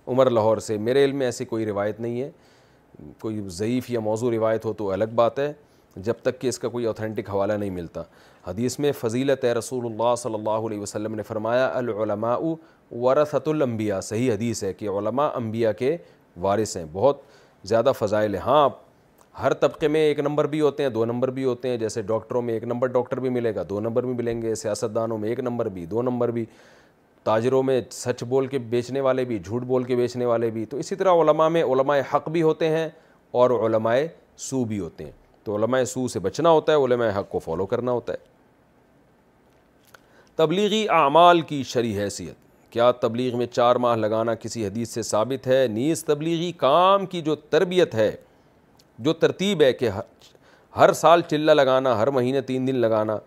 [0.07, 2.29] عمر لاہور سے میرے علم میں ایسی کوئی روایت نہیں ہے
[3.21, 5.51] کوئی ضعیف یا موضوع روایت ہو تو الگ بات ہے
[5.95, 8.01] جب تک کہ اس کا کوئی اوتھینٹک حوالہ نہیں ملتا
[8.47, 12.35] حدیث میں فضیلت رسول اللہ صلی اللہ علیہ وسلم نے فرمایا العلماء
[13.01, 15.95] ورثت الانبیاء صحیح حدیث ہے کہ علماء انبیاء کے
[16.41, 17.21] وارث ہیں بہت
[17.67, 18.67] زیادہ فضائل ہیں ہاں
[19.41, 22.41] ہر طبقے میں ایک نمبر بھی ہوتے ہیں دو نمبر بھی ہوتے ہیں جیسے ڈاکٹروں
[22.41, 25.39] میں ایک نمبر ڈاکٹر بھی ملے گا دو نمبر بھی ملیں گے سیاستدانوں میں ایک
[25.39, 26.45] نمبر بھی دو نمبر بھی
[27.23, 30.77] تاجروں میں سچ بول کے بیچنے والے بھی جھوٹ بول کے بیچنے والے بھی تو
[30.77, 32.87] اسی طرح علماء میں علماء حق بھی ہوتے ہیں
[33.41, 33.95] اور علماء
[34.49, 35.11] سو بھی ہوتے ہیں
[35.43, 38.29] تو علماء سو سے بچنا ہوتا ہے علماء حق کو فالو کرنا ہوتا ہے
[40.35, 42.40] تبلیغی اعمال کی شرح حیثیت
[42.71, 47.21] کیا تبلیغ میں چار ماہ لگانا کسی حدیث سے ثابت ہے نیز تبلیغی کام کی
[47.21, 48.11] جو تربیت ہے
[49.07, 49.89] جو ترتیب ہے کہ
[50.77, 53.17] ہر سال چلہ لگانا ہر مہینے تین دن لگانا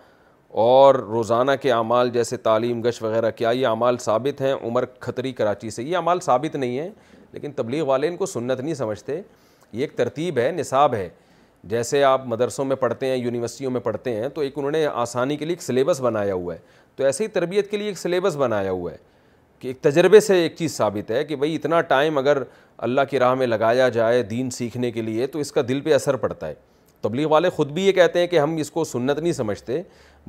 [0.66, 5.32] اور روزانہ کے اعمال جیسے تعلیم گش وغیرہ کیا یہ اعمال ثابت ہیں عمر خطری
[5.40, 6.88] کراچی سے یہ اعمال ثابت نہیں ہیں
[7.32, 9.20] لیکن تبلیغ والے ان کو سنت نہیں سمجھتے
[9.72, 11.08] یہ ایک ترتیب ہے نصاب ہے
[11.72, 15.36] جیسے آپ مدرسوں میں پڑھتے ہیں یونیورسٹیوں میں پڑھتے ہیں تو ایک انہوں نے آسانی
[15.36, 16.58] کے لیے ایک سلیبس بنایا ہوا ہے
[16.96, 18.96] تو ایسے ہی تربیت کے لیے ایک سلیبس بنایا ہوا ہے
[19.58, 22.42] کہ ایک تجربے سے ایک چیز ثابت ہے کہ بھائی اتنا ٹائم اگر
[22.86, 25.94] اللہ کی راہ میں لگایا جائے دین سیکھنے کے لیے تو اس کا دل پہ
[25.94, 26.54] اثر پڑتا ہے
[27.02, 29.82] تبلیغ والے خود بھی یہ کہتے ہیں کہ ہم اس کو سنت نہیں سمجھتے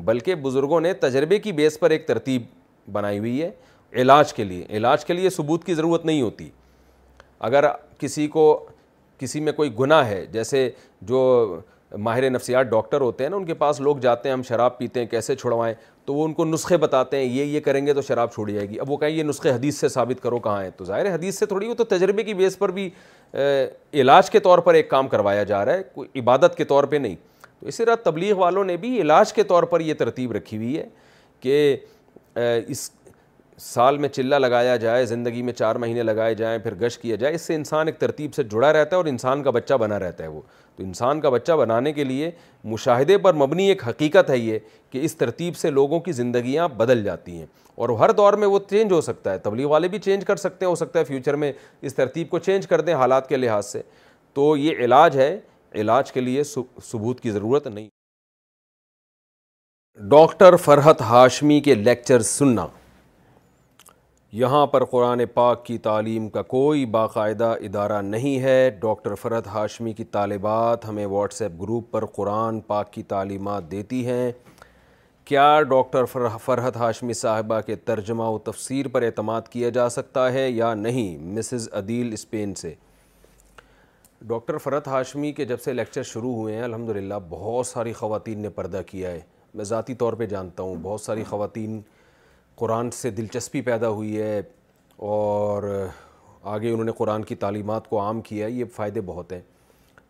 [0.08, 2.44] بلکہ بزرگوں نے تجربے کی بیس پر ایک ترتیب
[2.92, 3.50] بنائی ہوئی ہے
[4.02, 6.50] علاج کے لیے علاج کے لیے ثبوت کی ضرورت نہیں ہوتی
[7.50, 7.66] اگر
[8.00, 8.44] کسی کو
[9.20, 10.70] کسی میں کوئی گناہ ہے جیسے
[11.08, 11.20] جو
[12.04, 15.00] ماہر نفسیات ڈاکٹر ہوتے ہیں نا ان کے پاس لوگ جاتے ہیں ہم شراب پیتے
[15.00, 15.74] ہیں کیسے چھڑوائیں
[16.06, 18.70] تو وہ ان کو نسخے بتاتے ہیں یہ یہ کریں گے تو شراب چھوڑی جائے
[18.70, 21.14] گی اب وہ کہیں یہ نسخے حدیث سے ثابت کرو کہاں ہیں تو ظاہر ہے
[21.14, 22.90] حدیث سے تھوڑی وہ تو تجربے کی بیس پر بھی
[24.02, 26.96] علاج کے طور پر ایک کام کروایا جا رہا ہے کوئی عبادت کے طور پہ
[26.96, 27.16] نہیں
[27.60, 30.78] تو اسی طرح تبلیغ والوں نے بھی علاج کے طور پر یہ ترتیب رکھی ہوئی
[30.78, 30.88] ہے
[31.40, 31.76] کہ
[32.68, 32.90] اس
[33.62, 37.36] سال میں چلہ لگایا جائے زندگی میں چار مہینے لگائے جائیں پھر گش کیا جائے
[37.36, 40.24] اس سے انسان ایک ترتیب سے جڑا رہتا ہے اور انسان کا بچہ بنا رہتا
[40.24, 40.42] ہے وہ
[40.76, 42.32] تو انسان کا بچہ بنانے کے لیے
[42.74, 44.60] مشاہدے پر مبنی ایک حقیقت ہے یہ
[44.92, 47.46] کہ اس ترتیب سے لوگوں کی زندگیاں بدل جاتی ہیں
[47.76, 50.66] اور ہر دور میں وہ چینج ہو سکتا ہے تبلیغ والے بھی چینج کر سکتے
[50.66, 51.52] ہیں ہو سکتا ہے فیوچر میں
[51.82, 53.82] اس ترتیب کو چینج کر دیں حالات کے لحاظ سے
[54.34, 55.38] تو یہ علاج ہے
[55.82, 57.88] علاج کے لیے ثبوت کی ضرورت نہیں
[60.10, 62.66] ڈاکٹر فرحت ہاشمی کے لیکچر سننا
[64.34, 69.94] یہاں پر قرآن پاک کی تعلیم کا کوئی باقاعدہ ادارہ نہیں ہے ڈاکٹر فرد ہاشمی
[69.94, 74.32] کی طالبات ہمیں واٹس ایپ گروپ پر قرآن پاک کی تعلیمات دیتی ہیں
[75.26, 76.06] کیا ڈاکٹر
[76.46, 81.18] فرحت ہاشمی صاحبہ کے ترجمہ و تفسیر پر اعتماد کیا جا سکتا ہے یا نہیں
[81.38, 82.74] مسز عدیل اسپین سے
[84.28, 88.50] ڈاکٹر فرحت ہاشمی کے جب سے لیکچر شروع ہوئے ہیں الحمدللہ بہت ساری خواتین نے
[88.60, 89.20] پردہ کیا ہے
[89.54, 91.82] میں ذاتی طور پہ جانتا ہوں بہت ساری خواتین
[92.60, 94.42] قرآن سے دلچسپی پیدا ہوئی ہے
[95.14, 95.64] اور
[96.52, 99.40] آگے انہوں نے قرآن کی تعلیمات کو عام کیا ہے یہ فائدے بہت ہیں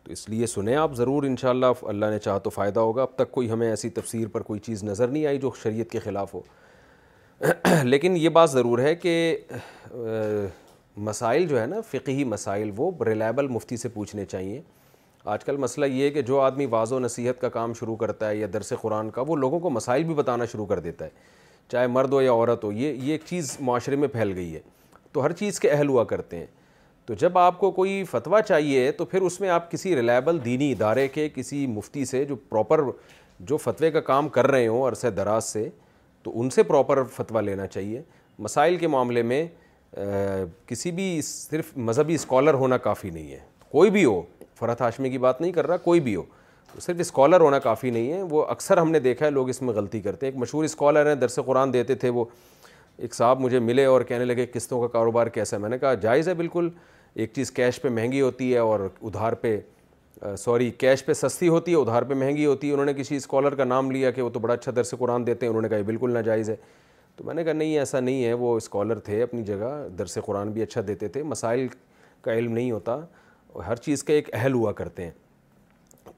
[0.04, 3.30] تو اس لیے سنیں آپ ضرور انشاءاللہ اللہ نے چاہا تو فائدہ ہوگا اب تک
[3.32, 6.40] کوئی ہمیں ایسی تفسیر پر کوئی چیز نظر نہیں آئی جو شریعت کے خلاف ہو
[7.84, 9.12] لیکن یہ بات ضرور ہے کہ
[11.08, 14.60] مسائل جو ہے نا فقہی مسائل وہ ریلائبل مفتی سے پوچھنے چاہیے
[15.34, 18.28] آج کل مسئلہ یہ ہے کہ جو آدمی واضح و نصیحت کا کام شروع کرتا
[18.28, 21.34] ہے یا درس قرآن کا وہ لوگوں کو مسائل بھی بتانا شروع کر دیتا ہے
[21.72, 24.60] چاہے مرد ہو یا عورت ہو یہ یہ ایک چیز معاشرے میں پھیل گئی ہے
[25.12, 26.46] تو ہر چیز کے اہل ہوا کرتے ہیں
[27.06, 30.70] تو جب آپ کو کوئی فتویٰ چاہیے تو پھر اس میں آپ کسی ریلائبل دینی
[30.72, 32.80] ادارے کے کسی مفتی سے جو پراپر
[33.48, 35.68] جو فتوے کا کام کر رہے ہوں عرصہ دراز سے
[36.22, 38.02] تو ان سے پراپر فتویٰ لینا چاہیے
[38.44, 39.46] مسائل کے معاملے میں
[40.66, 43.38] کسی بھی صرف مذہبی اسکالر ہونا کافی نہیں ہے
[43.70, 44.20] کوئی بھی ہو
[44.58, 46.22] فرحت ہاشمی کی بات نہیں کر رہا کوئی بھی ہو
[46.80, 49.74] صرف اسکالر ہونا کافی نہیں ہے وہ اکثر ہم نے دیکھا ہے لوگ اس میں
[49.74, 52.24] غلطی کرتے ہیں ایک مشہور اسکالر ہیں درس قرآن دیتے تھے وہ
[52.98, 55.92] ایک صاحب مجھے ملے اور کہنے لگے قسطوں کا کاروبار کیسا ہے میں نے کہا
[56.02, 56.68] جائز ہے بالکل
[57.14, 59.58] ایک چیز کیش پہ مہنگی ہوتی ہے اور ادھار پہ
[60.38, 63.54] سوری کیش پہ سستی ہوتی ہے ادھار پہ مہنگی ہوتی ہے انہوں نے کسی اسکالر
[63.54, 65.76] کا نام لیا کہ وہ تو بڑا اچھا درس قرآن دیتے ہیں انہوں نے کہا
[65.78, 66.56] یہ بالکل ناجائز ہے
[67.16, 70.50] تو میں نے کہا نہیں ایسا نہیں ہے وہ اسکالر تھے اپنی جگہ درس قرآن
[70.52, 71.66] بھی اچھا دیتے تھے مسائل
[72.22, 72.98] کا علم نہیں ہوتا
[73.66, 75.10] ہر چیز کا ایک اہل ہوا کرتے ہیں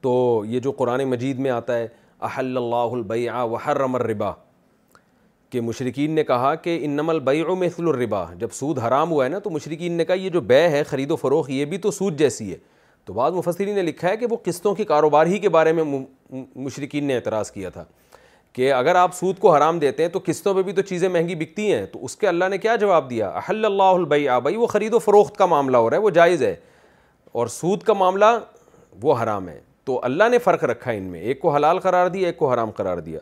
[0.01, 1.87] تو یہ جو قرآن مجید میں آتا ہے
[2.27, 4.31] احل اللہ البیع وحرم الربا
[5.49, 9.39] کہ مشرقین نے کہا کہ انم البیع مثل الربا جب سود حرام ہوا ہے نا
[9.43, 12.17] تو مشرقین نے کہا یہ جو بے ہے خرید و فروخت یہ بھی تو سود
[12.19, 12.57] جیسی ہے
[13.05, 15.83] تو بعض مفسرین نے لکھا ہے کہ وہ قسطوں کی کاروبار ہی کے بارے میں
[16.65, 17.83] مشرقین نے اعتراض کیا تھا
[18.53, 21.35] کہ اگر آپ سود کو حرام دیتے ہیں تو قسطوں پہ بھی تو چیزیں مہنگی
[21.43, 24.67] بکتی ہیں تو اس کے اللہ نے کیا جواب دیا احل اللہ البیع بھائی وہ
[24.67, 26.55] خرید و فروخت کا معاملہ ہو رہا ہے وہ جائز ہے
[27.39, 28.37] اور سود کا معاملہ
[29.01, 29.59] وہ حرام ہے
[29.89, 32.71] تو اللہ نے فرق رکھا ان میں ایک کو حلال قرار دیا ایک کو حرام
[32.77, 33.19] قرار دیا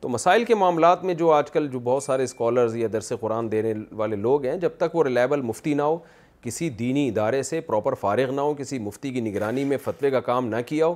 [0.00, 3.50] تو مسائل کے معاملات میں جو آج کل جو بہت سارے اسکالرز یا درس قرآن
[3.52, 5.96] دینے والے لوگ ہیں جب تک وہ ریلیبل مفتی نہ ہو
[6.42, 10.20] کسی دینی ادارے سے پراپر فارغ نہ ہو کسی مفتی کی نگرانی میں فتوے کا
[10.30, 10.94] کام نہ کیا ہو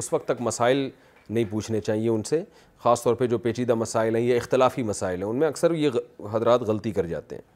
[0.00, 0.88] اس وقت تک مسائل
[1.30, 2.42] نہیں پوچھنے چاہیے ان سے
[2.84, 5.98] خاص طور پہ جو پیچیدہ مسائل ہیں یا اختلافی مسائل ہیں ان میں اکثر یہ
[6.32, 7.51] حضرات غلطی کر جاتے ہیں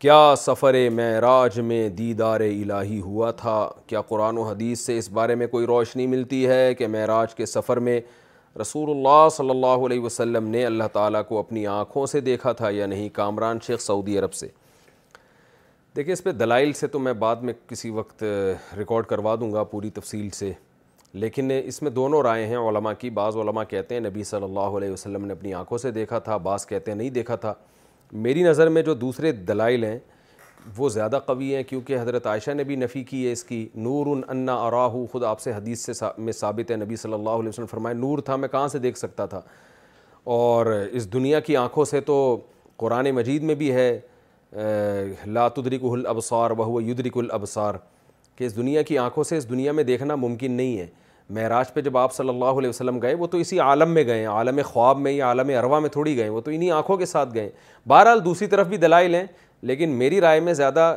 [0.00, 3.56] کیا سفر معراج میں دیدار الہی ہوا تھا
[3.86, 7.46] کیا قرآن و حدیث سے اس بارے میں کوئی روشنی ملتی ہے کہ معراج کے
[7.46, 7.98] سفر میں
[8.60, 12.70] رسول اللہ صلی اللہ علیہ وسلم نے اللہ تعالیٰ کو اپنی آنکھوں سے دیکھا تھا
[12.74, 14.48] یا نہیں کامران شیخ سعودی عرب سے
[15.96, 18.24] دیکھیں اس پہ دلائل سے تو میں بعد میں کسی وقت
[18.78, 20.52] ریکارڈ کروا دوں گا پوری تفصیل سے
[21.12, 24.76] لیکن اس میں دونوں رائے ہیں علماء کی بعض علماء کہتے ہیں نبی صلی اللہ
[24.78, 27.54] علیہ وسلم نے اپنی آنکھوں سے دیکھا تھا بعض کہتے ہیں نہیں دیکھا تھا
[28.12, 29.98] میری نظر میں جو دوسرے دلائل ہیں
[30.76, 34.06] وہ زیادہ قوی ہیں کیونکہ حضرت عائشہ نے بھی نفی کی ہے اس کی نور
[34.28, 37.66] ان اراہ خود آپ سے حدیث سے میں ثابت ہے نبی صلی اللہ علیہ وسلم
[37.70, 39.40] فرمائے نور تھا میں کہاں سے دیکھ سکتا تھا
[40.34, 42.36] اور اس دنیا کی آنکھوں سے تو
[42.76, 43.90] قرآن مجید میں بھی ہے
[45.26, 47.74] لا تدرک البسار وہو یدرک البسار
[48.36, 50.86] کہ اس دنیا کی آنکھوں سے اس دنیا میں دیکھنا ممکن نہیں ہے
[51.34, 54.24] معراج پہ جب آپ صلی اللہ علیہ وسلم گئے وہ تو اسی عالم میں گئے
[54.26, 57.34] عالم خواب میں یا عالم اروا میں تھوڑی گئے وہ تو انہی آنکھوں کے ساتھ
[57.34, 57.50] گئے
[57.88, 59.24] بہرحال دوسری طرف بھی دلائل ہیں
[59.70, 60.94] لیکن میری رائے میں زیادہ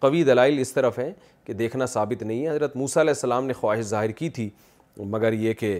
[0.00, 1.10] قوی دلائل اس طرف ہیں
[1.44, 4.48] کہ دیکھنا ثابت نہیں ہے حضرت موسیٰ علیہ السلام نے خواہش ظاہر کی تھی
[4.96, 5.78] مگر یہ کہ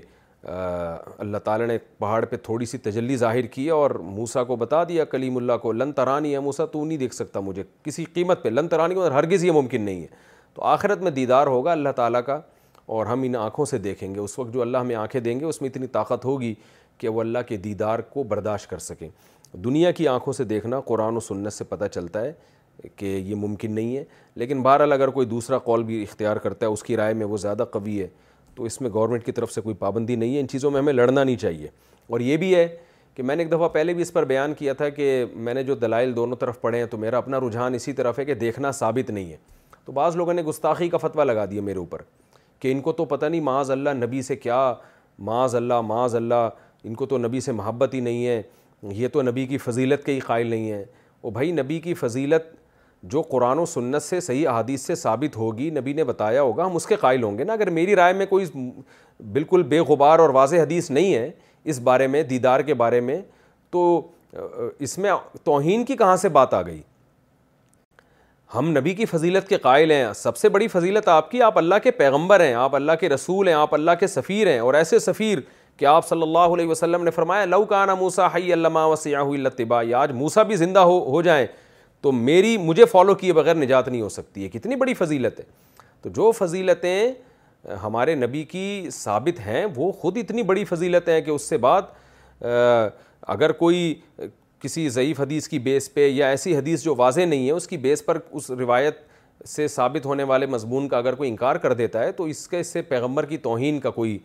[0.52, 5.04] اللہ تعالیٰ نے پہاڑ پہ تھوڑی سی تجلی ظاہر کی اور موسیٰ کو بتا دیا
[5.12, 8.48] کلیم اللہ کو لن ترانی ہے موسیٰ تو نہیں دیکھ سکتا مجھے کسی قیمت پہ
[8.48, 10.06] لن ترانی ہرگز یہ ممکن نہیں ہے
[10.54, 12.40] تو آخرت میں دیدار ہوگا اللہ تعالیٰ کا
[12.86, 15.44] اور ہم ان آنکھوں سے دیکھیں گے اس وقت جو اللہ ہمیں آنکھیں دیں گے
[15.44, 16.54] اس میں اتنی طاقت ہوگی
[16.98, 19.08] کہ وہ اللہ کے دیدار کو برداشت کر سکیں
[19.64, 22.32] دنیا کی آنکھوں سے دیکھنا قرآن و سنت سے پتہ چلتا ہے
[22.96, 24.04] کہ یہ ممکن نہیں ہے
[24.34, 27.36] لیکن بہرحال اگر کوئی دوسرا قول بھی اختیار کرتا ہے اس کی رائے میں وہ
[27.36, 28.06] زیادہ قوی ہے
[28.54, 30.92] تو اس میں گورنمنٹ کی طرف سے کوئی پابندی نہیں ہے ان چیزوں میں ہمیں
[30.92, 31.68] لڑنا نہیں چاہیے
[32.08, 32.66] اور یہ بھی ہے
[33.14, 35.62] کہ میں نے ایک دفعہ پہلے بھی اس پر بیان کیا تھا کہ میں نے
[35.64, 38.70] جو دلائل دونوں طرف پڑھے ہیں تو میرا اپنا رجحان اسی طرف ہے کہ دیکھنا
[38.78, 39.36] ثابت نہیں ہے
[39.84, 42.02] تو بعض لوگوں نے گستاخی کا فتویٰ لگا دیا میرے اوپر
[42.64, 44.58] کہ ان کو تو پتہ نہیں معاذ اللہ نبی سے کیا
[45.28, 46.48] معاذ اللہ معاذ اللہ
[46.84, 48.40] ان کو تو نبی سے محبت ہی نہیں ہے
[49.00, 50.84] یہ تو نبی کی فضیلت کے ہی قائل نہیں ہے
[51.22, 52.42] وہ بھائی نبی کی فضیلت
[53.14, 56.76] جو قرآن و سنت سے صحیح احادیث سے ثابت ہوگی نبی نے بتایا ہوگا ہم
[56.76, 58.46] اس کے قائل ہوں گے نا اگر میری رائے میں کوئی
[59.32, 61.30] بالکل بے غبار اور واضح حدیث نہیں ہے
[61.72, 63.20] اس بارے میں دیدار کے بارے میں
[63.70, 63.84] تو
[64.86, 65.12] اس میں
[65.44, 66.80] توہین کی کہاں سے بات آ گئی
[68.54, 71.74] ہم نبی کی فضیلت کے قائل ہیں سب سے بڑی فضیلت آپ کی آپ اللہ
[71.82, 74.98] کے پیغمبر ہیں آپ اللہ کے رسول ہیں آپ اللہ کے سفیر ہیں اور ایسے
[74.98, 75.38] سفیر
[75.76, 79.82] کہ آپ صلی اللہ علیہ وسلم نے فرمایا لو کانا موسا حی علامہ وسیاح طباء
[79.98, 81.46] آج موسا بھی زندہ ہو ہو جائیں
[82.02, 85.44] تو میری مجھے فالو کیے بغیر نجات نہیں ہو سکتی ہے کتنی بڑی فضیلت ہے
[86.02, 87.10] تو جو فضیلتیں
[87.82, 92.42] ہمارے نبی کی ثابت ہیں وہ خود اتنی بڑی فضیلتیں ہیں کہ اس سے بعد
[93.34, 93.94] اگر کوئی
[94.64, 97.76] کسی ضعیف حدیث کی بیس پہ یا ایسی حدیث جو واضح نہیں ہے اس کی
[97.78, 98.98] بیس پر اس روایت
[99.48, 102.60] سے ثابت ہونے والے مضمون کا اگر کوئی انکار کر دیتا ہے تو اس کے
[102.60, 104.18] اس سے پیغمبر کی توہین کا کوئی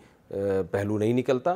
[0.72, 1.56] پہلو نہیں نکلتا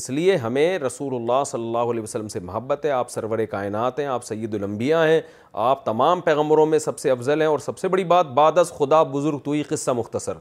[0.00, 3.98] اس لیے ہمیں رسول اللہ صلی اللہ علیہ وسلم سے محبت ہے آپ سرور کائنات
[3.98, 5.20] ہیں آپ سید الانبیاء ہیں
[5.68, 8.72] آپ تمام پیغمبروں میں سب سے افضل ہیں اور سب سے بڑی بات بعد از
[8.78, 10.38] خدا بزرگ توئی قصہ مختصر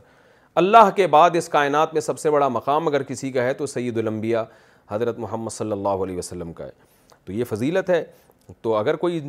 [0.63, 3.65] اللہ کے بعد اس کائنات میں سب سے بڑا مقام اگر کسی کا ہے تو
[3.77, 4.43] سید الانبیاء
[4.91, 6.86] حضرت محمد صلی اللہ علیہ وسلم کا ہے
[7.27, 8.03] تو یہ فضیلت ہے
[8.61, 9.19] تو اگر کوئی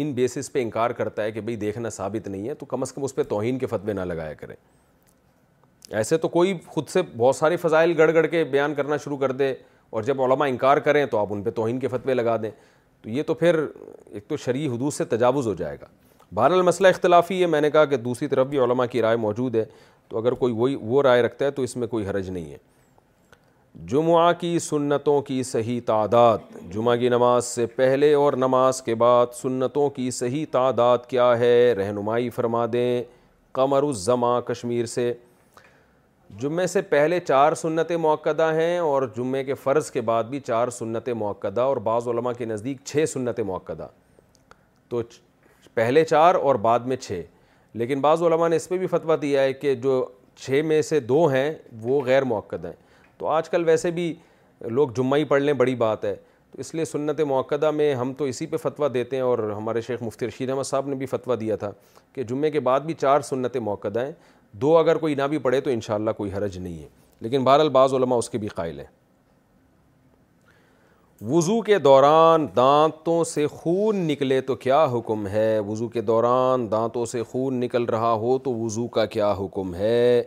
[0.00, 2.92] ان بیسس پہ انکار کرتا ہے کہ بھئی دیکھنا ثابت نہیں ہے تو کم از
[2.92, 4.54] کم اس پہ توہین کے فتوے نہ لگایا کریں
[5.98, 9.32] ایسے تو کوئی خود سے بہت سارے فضائل گڑ گڑ کے بیان کرنا شروع کر
[9.32, 9.52] دے
[9.90, 12.50] اور جب علماء انکار کریں تو آپ ان پہ توہین کے فتوے لگا دیں
[13.02, 13.60] تو یہ تو پھر
[14.12, 15.86] ایک تو شرعی حدود سے تجاوز ہو جائے گا
[16.34, 19.54] بہر المسئلہ اختلافی ہے میں نے کہا کہ دوسری طرف بھی علماء کی رائے موجود
[19.54, 19.64] ہے
[20.08, 22.58] تو اگر کوئی وہی وہ رائے رکھتا ہے تو اس میں کوئی حرج نہیں ہے
[23.88, 29.34] جمعہ کی سنتوں کی صحیح تعداد جمعہ کی نماز سے پہلے اور نماز کے بعد
[29.40, 33.02] سنتوں کی صحیح تعداد کیا ہے رہنمائی فرما دیں
[33.54, 35.12] قمر الزماں کشمیر سے
[36.40, 40.70] جمعے سے پہلے چار سنت موقع ہیں اور جمعے کے فرض کے بعد بھی چار
[40.78, 43.72] سنت موقعہ اور بعض علماء کے نزدیک چھ سنت موقع
[44.88, 45.02] تو
[45.74, 47.22] پہلے چار اور بعد میں چھ
[47.78, 50.04] لیکن بعض علماء نے اس پہ بھی فتویٰ دیا ہے کہ جو
[50.44, 51.50] چھ میں سے دو ہیں
[51.82, 52.22] وہ غیر
[52.64, 52.72] ہیں
[53.18, 54.12] تو آج کل ویسے بھی
[54.70, 56.14] لوگ جمعہ ہی پڑھ لیں بڑی بات ہے
[56.52, 59.80] تو اس لیے سنت موقعہ میں ہم تو اسی پہ فتویٰ دیتے ہیں اور ہمارے
[59.86, 61.70] شیخ مفتی رشید احمد صاحب نے بھی فتویٰ دیا تھا
[62.12, 64.10] کہ جمعے کے بعد بھی چار سنت ہیں
[64.60, 66.86] دو اگر کوئی نہ بھی پڑھے تو انشاءاللہ کوئی حرج نہیں ہے
[67.20, 68.86] لیکن بہرحال بعض علماء اس کے بھی قائل ہیں
[71.30, 77.04] وضو کے دوران دانتوں سے خون نکلے تو کیا حکم ہے وضو کے دوران دانتوں
[77.06, 80.22] سے خون نکل رہا ہو تو وضو کا کیا حکم ہے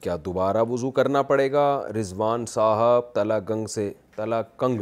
[0.00, 1.64] کیا دوبارہ وضو کرنا پڑے گا
[1.98, 4.80] رضوان صاحب تلا گنگ سے تلا کنگ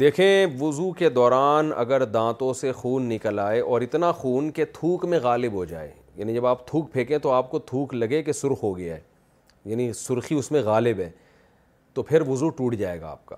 [0.00, 5.04] دیکھیں وضو کے دوران اگر دانتوں سے خون نکل آئے اور اتنا خون کہ تھوک
[5.12, 8.32] میں غالب ہو جائے یعنی جب آپ تھوک پھینکیں تو آپ کو تھوک لگے کہ
[8.32, 9.00] سرخ ہو گیا ہے
[9.70, 11.10] یعنی سرخی اس میں غالب ہے
[11.94, 13.36] تو پھر وضو ٹوٹ جائے گا آپ کا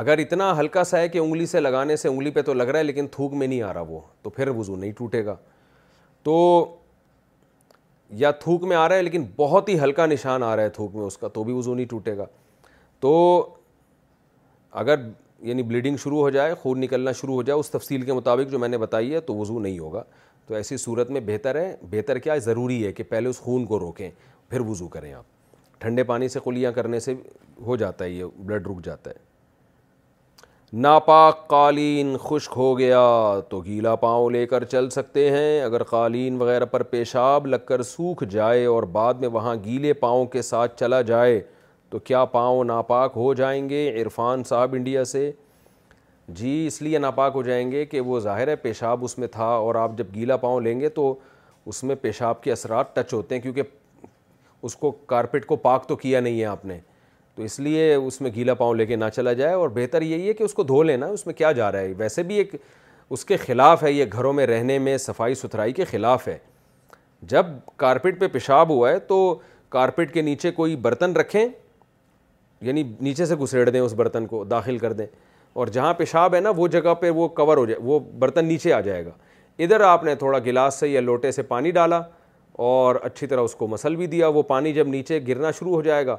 [0.00, 2.78] اگر اتنا ہلکا سا ہے کہ انگلی سے لگانے سے انگلی پہ تو لگ رہا
[2.78, 5.34] ہے لیکن تھوک میں نہیں آ رہا وہ تو پھر وضو نہیں ٹوٹے گا
[6.22, 6.34] تو
[8.16, 10.94] یا تھوک میں آ رہا ہے لیکن بہت ہی ہلکا نشان آ رہا ہے تھوک
[10.94, 12.26] میں اس کا تو بھی وضو نہیں ٹوٹے گا
[13.00, 13.12] تو
[14.82, 15.00] اگر
[15.48, 18.58] یعنی بلیڈنگ شروع ہو جائے خون نکلنا شروع ہو جائے اس تفصیل کے مطابق جو
[18.58, 20.02] میں نے بتائی ہے تو وضو نہیں ہوگا
[20.46, 23.78] تو ایسی صورت میں بہتر ہے بہتر کیا ضروری ہے کہ پہلے اس خون کو
[23.80, 24.08] روکیں
[24.50, 27.14] پھر وضو کریں آپ ٹھنڈے پانی سے قلیاں کرنے سے
[27.66, 29.32] ہو جاتا ہے یہ بلڈ رک جاتا ہے
[30.82, 33.00] ناپاک قالین خشک ہو گیا
[33.48, 37.82] تو گیلا پاؤں لے کر چل سکتے ہیں اگر قالین وغیرہ پر پیشاب لگ کر
[37.82, 41.40] سوکھ جائے اور بعد میں وہاں گیلے پاؤں کے ساتھ چلا جائے
[41.90, 45.30] تو کیا پاؤں ناپاک ہو جائیں گے عرفان صاحب انڈیا سے
[46.40, 49.46] جی اس لیے ناپاک ہو جائیں گے کہ وہ ظاہر ہے پیشاب اس میں تھا
[49.46, 51.14] اور آپ جب گیلا پاؤں لیں گے تو
[51.66, 53.62] اس میں پیشاب کے اثرات ٹچ ہوتے ہیں کیونکہ
[54.62, 56.78] اس کو کارپیٹ کو پاک تو کیا نہیں ہے آپ نے
[57.36, 60.28] تو اس لیے اس میں گیلا پاؤں لے کے نہ چلا جائے اور بہتر یہی
[60.28, 62.54] ہے کہ اس کو دھو لینا اس میں کیا جا رہا ہے ویسے بھی ایک
[63.10, 66.36] اس کے خلاف ہے یہ گھروں میں رہنے میں صفائی ستھرائی کے خلاف ہے
[67.28, 67.46] جب
[67.76, 69.18] کارپیٹ پہ پیشاب ہوا ہے تو
[69.68, 71.44] کارپیٹ کے نیچے کوئی برتن رکھیں
[72.64, 75.06] یعنی نیچے سے گھسیڑ دیں اس برتن کو داخل کر دیں
[75.54, 78.72] اور جہاں پیشاب ہے نا وہ جگہ پہ وہ کور ہو جائے وہ برتن نیچے
[78.72, 79.10] آ جائے گا
[79.64, 82.00] ادھر آپ نے تھوڑا گلاس سے یا لوٹے سے پانی ڈالا
[82.68, 85.82] اور اچھی طرح اس کو مسل بھی دیا وہ پانی جب نیچے گرنا شروع ہو
[85.82, 86.16] جائے گا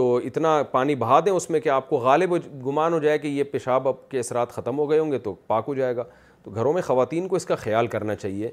[0.00, 2.34] تو اتنا پانی بہا دیں اس میں کہ آپ کو غالب
[2.66, 5.34] گمان ہو جائے کہ یہ پیشاب اب کے اثرات ختم ہو گئے ہوں گے تو
[5.46, 6.04] پاک ہو جائے گا
[6.42, 8.50] تو گھروں میں خواتین کو اس کا خیال کرنا چاہیے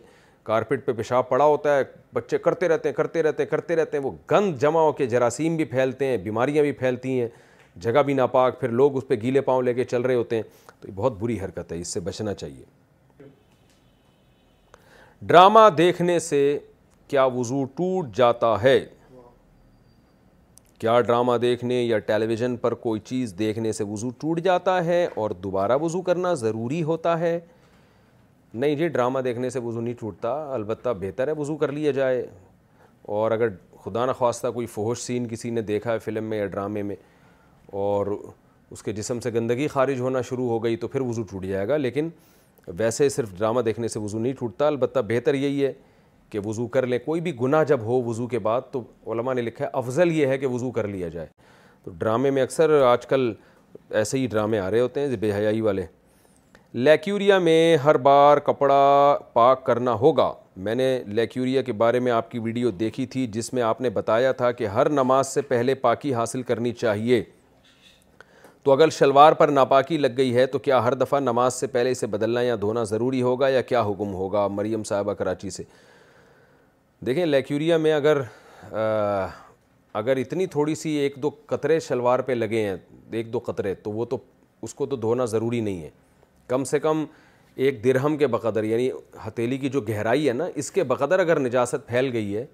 [0.49, 1.83] کارپیٹ پہ پیشاب پڑا ہوتا ہے
[2.13, 5.05] بچے کرتے رہتے ہیں کرتے رہتے ہیں کرتے رہتے ہیں وہ گند جمع ہو کے
[5.13, 7.27] جراثیم بھی پھیلتے ہیں بیماریاں بھی پھیلتی ہیں
[7.85, 10.43] جگہ بھی ناپاک پھر لوگ اس پہ گیلے پاؤں لے کے چل رہے ہوتے ہیں
[10.79, 12.63] تو یہ بہت بری حرکت ہے اس سے بچنا چاہیے
[15.31, 16.43] ڈرامہ دیکھنے سے
[17.07, 18.79] کیا وضو ٹوٹ جاتا ہے
[20.79, 25.05] کیا ڈرامہ دیکھنے یا ٹیلی ویژن پر کوئی چیز دیکھنے سے وضو ٹوٹ جاتا ہے
[25.21, 27.39] اور دوبارہ وضو کرنا ضروری ہوتا ہے
[28.53, 32.25] نہیں جی ڈرامہ دیکھنے سے وضو نہیں ٹوٹتا البتہ بہتر ہے وضو کر لیا جائے
[33.17, 33.47] اور اگر
[33.85, 36.95] خدا نخواستہ کوئی فہوش سین کسی نے دیکھا ہے فلم میں یا ڈرامے میں
[37.87, 38.15] اور
[38.71, 41.67] اس کے جسم سے گندگی خارج ہونا شروع ہو گئی تو پھر وضو ٹوٹ جائے
[41.67, 42.09] گا لیکن
[42.77, 45.73] ویسے صرف ڈرامہ دیکھنے سے وضو نہیں ٹوٹتا البتہ بہتر یہی ہے
[46.29, 48.81] کہ وضو کر لیں کوئی بھی گناہ جب ہو وضو کے بعد تو
[49.11, 51.27] علماء نے لکھا ہے افضل یہ ہے کہ وضو کر لیا جائے
[51.83, 53.31] تو ڈرامے میں اکثر آج کل
[54.01, 55.85] ایسے ہی ڈرامے آ رہے ہوتے ہیں بے حیائی والے
[56.73, 58.81] لیکیوریا میں ہر بار کپڑا
[59.33, 60.31] پاک کرنا ہوگا
[60.65, 63.89] میں نے لیکیوریا کے بارے میں آپ کی ویڈیو دیکھی تھی جس میں آپ نے
[63.89, 67.23] بتایا تھا کہ ہر نماز سے پہلے پاکی حاصل کرنی چاہیے
[68.63, 71.91] تو اگر شلوار پر ناپاکی لگ گئی ہے تو کیا ہر دفعہ نماز سے پہلے
[71.91, 75.63] اسے بدلنا یا دھونا ضروری ہوگا یا کیا حکم ہوگا مریم صاحبہ کراچی سے
[77.05, 78.17] دیکھیں لیکیوریا میں اگر
[78.73, 82.75] اگر اتنی تھوڑی سی ایک دو قطرے شلوار پہ لگے ہیں
[83.17, 84.17] ایک دو قطرے تو وہ تو
[84.63, 85.89] اس کو تو دھونا ضروری نہیں ہے
[86.47, 87.03] کم سے کم
[87.65, 88.89] ایک درہم کے بقدر یعنی
[89.27, 92.45] ہتیلی کی جو گہرائی ہے نا اس کے بقدر اگر نجاست پھیل گئی ہے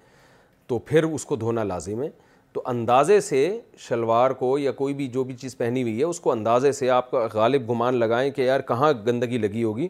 [0.66, 2.08] تو پھر اس کو دھونا لازم ہے
[2.52, 3.46] تو اندازے سے
[3.88, 6.90] شلوار کو یا کوئی بھی جو بھی چیز پہنی ہوئی ہے اس کو اندازے سے
[6.98, 9.88] آپ کا غالب گمان لگائیں کہ یار کہاں گندگی لگی ہوگی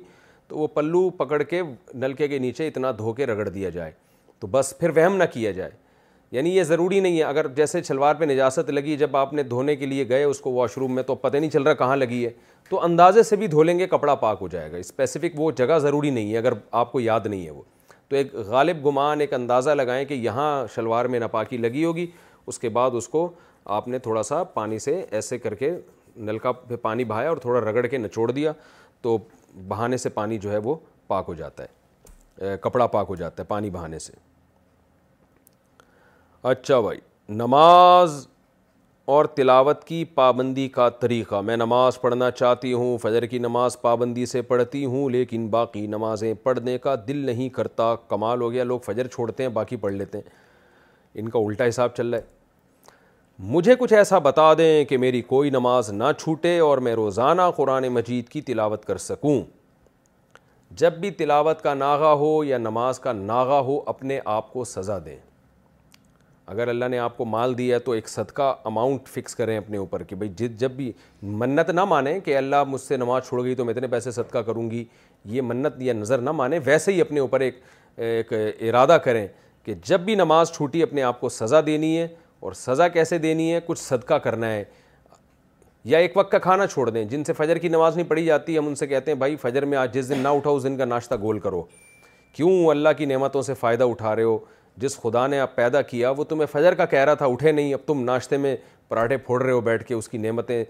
[0.48, 1.62] تو وہ پلو پکڑ کے
[1.94, 3.92] نلکے کے نیچے اتنا دھو کے رگڑ دیا جائے
[4.40, 5.70] تو بس پھر وہم نہ کیا جائے
[6.32, 9.74] یعنی یہ ضروری نہیں ہے اگر جیسے شلوار پہ نجاست لگی جب آپ نے دھونے
[9.76, 12.24] کے لیے گئے اس کو واش روم میں تو پتہ نہیں چل رہا کہاں لگی
[12.24, 12.30] ہے
[12.70, 15.78] تو اندازے سے بھی دھو لیں گے کپڑا پاک ہو جائے گا اسپیسیفک وہ جگہ
[15.82, 17.62] ضروری نہیں ہے اگر آپ کو یاد نہیں ہے وہ
[18.08, 22.06] تو ایک غالب گمان ایک اندازہ لگائیں کہ یہاں شلوار میں ناپاکی لگی ہوگی
[22.46, 23.28] اس کے بعد اس کو
[23.76, 25.70] آپ نے تھوڑا سا پانی سے ایسے کر کے
[26.16, 28.52] نلکا پہ پانی بہایا اور تھوڑا رگڑ کے نچوڑ دیا
[29.02, 29.16] تو
[29.68, 30.74] بہانے سے پانی جو ہے وہ
[31.08, 31.82] پاک ہو جاتا ہے
[32.62, 34.12] کپڑا پاک ہو جاتا ہے پانی بہانے سے
[36.48, 36.98] اچھا بھائی
[37.34, 38.26] نماز
[39.14, 44.26] اور تلاوت کی پابندی کا طریقہ میں نماز پڑھنا چاہتی ہوں فجر کی نماز پابندی
[44.26, 48.80] سے پڑھتی ہوں لیکن باقی نمازیں پڑھنے کا دل نہیں کرتا کمال ہو گیا لوگ
[48.86, 50.42] فجر چھوڑتے ہیں باقی پڑھ لیتے ہیں
[51.22, 52.32] ان کا الٹا حساب چل رہا ہے
[53.52, 57.88] مجھے کچھ ایسا بتا دیں کہ میری کوئی نماز نہ چھوٹے اور میں روزانہ قرآن
[57.92, 59.40] مجید کی تلاوت کر سکوں
[60.80, 64.98] جب بھی تلاوت کا ناغہ ہو یا نماز کا ناغہ ہو اپنے آپ کو سزا
[65.04, 65.16] دیں
[66.52, 70.02] اگر اللہ نے آپ کو مال دیا تو ایک صدقہ اماؤنٹ فکس کریں اپنے اوپر
[70.08, 70.90] کہ بھائی جد جب بھی
[71.42, 74.38] منت نہ مانیں کہ اللہ مجھ سے نماز چھوڑ گئی تو میں اتنے پیسے صدقہ
[74.48, 74.84] کروں گی
[75.36, 77.60] یہ منت یا نظر نہ مانیں ویسے ہی اپنے اوپر ایک
[78.06, 79.26] ایک ارادہ کریں
[79.64, 82.06] کہ جب بھی نماز چھوٹی اپنے آپ کو سزا دینی ہے
[82.44, 84.64] اور سزا کیسے دینی ہے کچھ صدقہ کرنا ہے
[85.86, 88.56] یا ایک وقت کا کھانا چھوڑ دیں جن سے فجر کی نماز نہیں پڑھی جاتی
[88.58, 90.76] ہم ان سے کہتے ہیں بھائی فجر میں آج جس دن نہ اٹھاؤ اس دن
[90.76, 91.62] کا ناشتہ گول کرو
[92.34, 94.38] کیوں اللہ کی نعمتوں سے فائدہ اٹھا رہے ہو
[94.80, 97.74] جس خدا نے آپ پیدا کیا وہ تمہیں فجر کا کہہ رہا تھا اٹھے نہیں
[97.74, 98.54] اب تم ناشتے میں
[98.88, 100.62] پراٹھے پھوڑ رہے ہو بیٹھ کے اس کی نعمتیں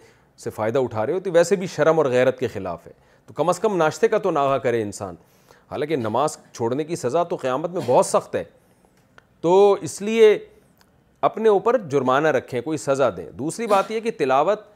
[0.45, 2.93] سے فائدہ اٹھا رہے ہو تو ویسے بھی شرم اور غیرت کے خلاف ہے
[3.27, 5.15] تو کم از کم ناشتے کا تو ناغہ کرے انسان
[5.71, 8.45] حالانکہ نماز چھوڑنے کی سزا تو قیامت میں بہت سخت ہے
[9.41, 10.37] تو اس لیے
[11.31, 14.73] اپنے اوپر جرمانہ رکھیں کوئی سزا دیں دوسری بات یہ کہ تلاوت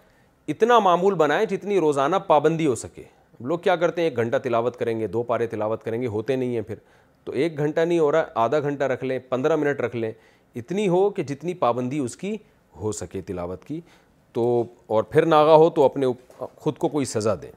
[0.51, 3.03] اتنا معمول بنائیں جتنی روزانہ پابندی ہو سکے
[3.49, 6.37] لوگ کیا کرتے ہیں ایک گھنٹہ تلاوت کریں گے دو پارے تلاوت کریں گے ہوتے
[6.37, 6.75] نہیں ہیں پھر
[7.25, 10.11] تو ایک گھنٹہ نہیں ہو رہا آدھا گھنٹہ رکھ لیں پندرہ منٹ رکھ لیں
[10.57, 12.35] اتنی ہو کہ جتنی پابندی اس کی
[12.81, 13.81] ہو سکے تلاوت کی
[14.35, 14.47] تو
[14.95, 16.07] اور پھر ناغا ہو تو اپنے
[16.61, 17.51] خود کو کوئی سزا دیں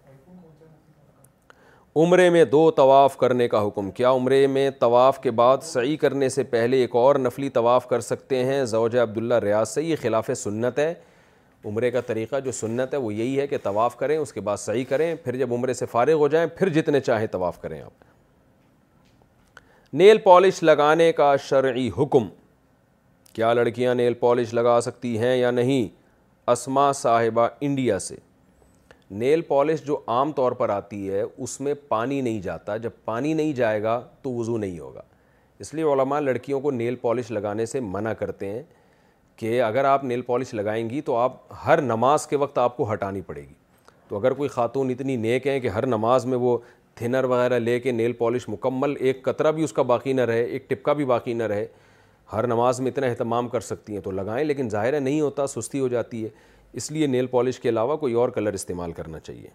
[2.03, 6.29] عمرے میں دو طواف کرنے کا حکم کیا عمرے میں طواف کے بعد سعی کرنے
[6.35, 10.29] سے پہلے ایک اور نفلی طواف کر سکتے ہیں زوجہ عبداللہ ریاض سے یہ خلاف
[10.43, 10.93] سنت ہے
[11.65, 14.57] عمرے کا طریقہ جو سنت ہے وہ یہی ہے کہ طواف کریں اس کے بعد
[14.57, 18.09] صحیح کریں پھر جب عمرے سے فارغ ہو جائیں پھر جتنے چاہیں طواف کریں آپ
[19.95, 22.27] نیل پالش لگانے کا شرعی حکم
[23.33, 25.87] کیا لڑکیاں نیل پالش لگا سکتی ہیں یا نہیں
[26.51, 28.15] اسما صاحبہ انڈیا سے
[29.11, 33.33] نیل پالش جو عام طور پر آتی ہے اس میں پانی نہیں جاتا جب پانی
[33.33, 35.01] نہیں جائے گا تو وضو نہیں ہوگا
[35.63, 38.61] اس لیے علماء لڑکیوں کو نیل پالش لگانے سے منع کرتے ہیں
[39.41, 41.33] کہ اگر آپ نیل پالش لگائیں گی تو آپ
[41.65, 43.53] ہر نماز کے وقت آپ کو ہٹانی پڑے گی
[44.07, 46.57] تو اگر کوئی خاتون اتنی نیک ہیں کہ ہر نماز میں وہ
[46.95, 50.43] تھنر وغیرہ لے کے نیل پالش مکمل ایک قطرہ بھی اس کا باقی نہ رہے
[50.43, 51.65] ایک ٹپکا بھی باقی نہ رہے
[52.33, 55.79] ہر نماز میں اتنا اہتمام کر سکتی ہیں تو لگائیں لیکن ظاہر نہیں ہوتا سستی
[55.79, 56.29] ہو جاتی ہے
[56.81, 59.47] اس لیے نیل پالش کے علاوہ کوئی اور کلر استعمال کرنا چاہیے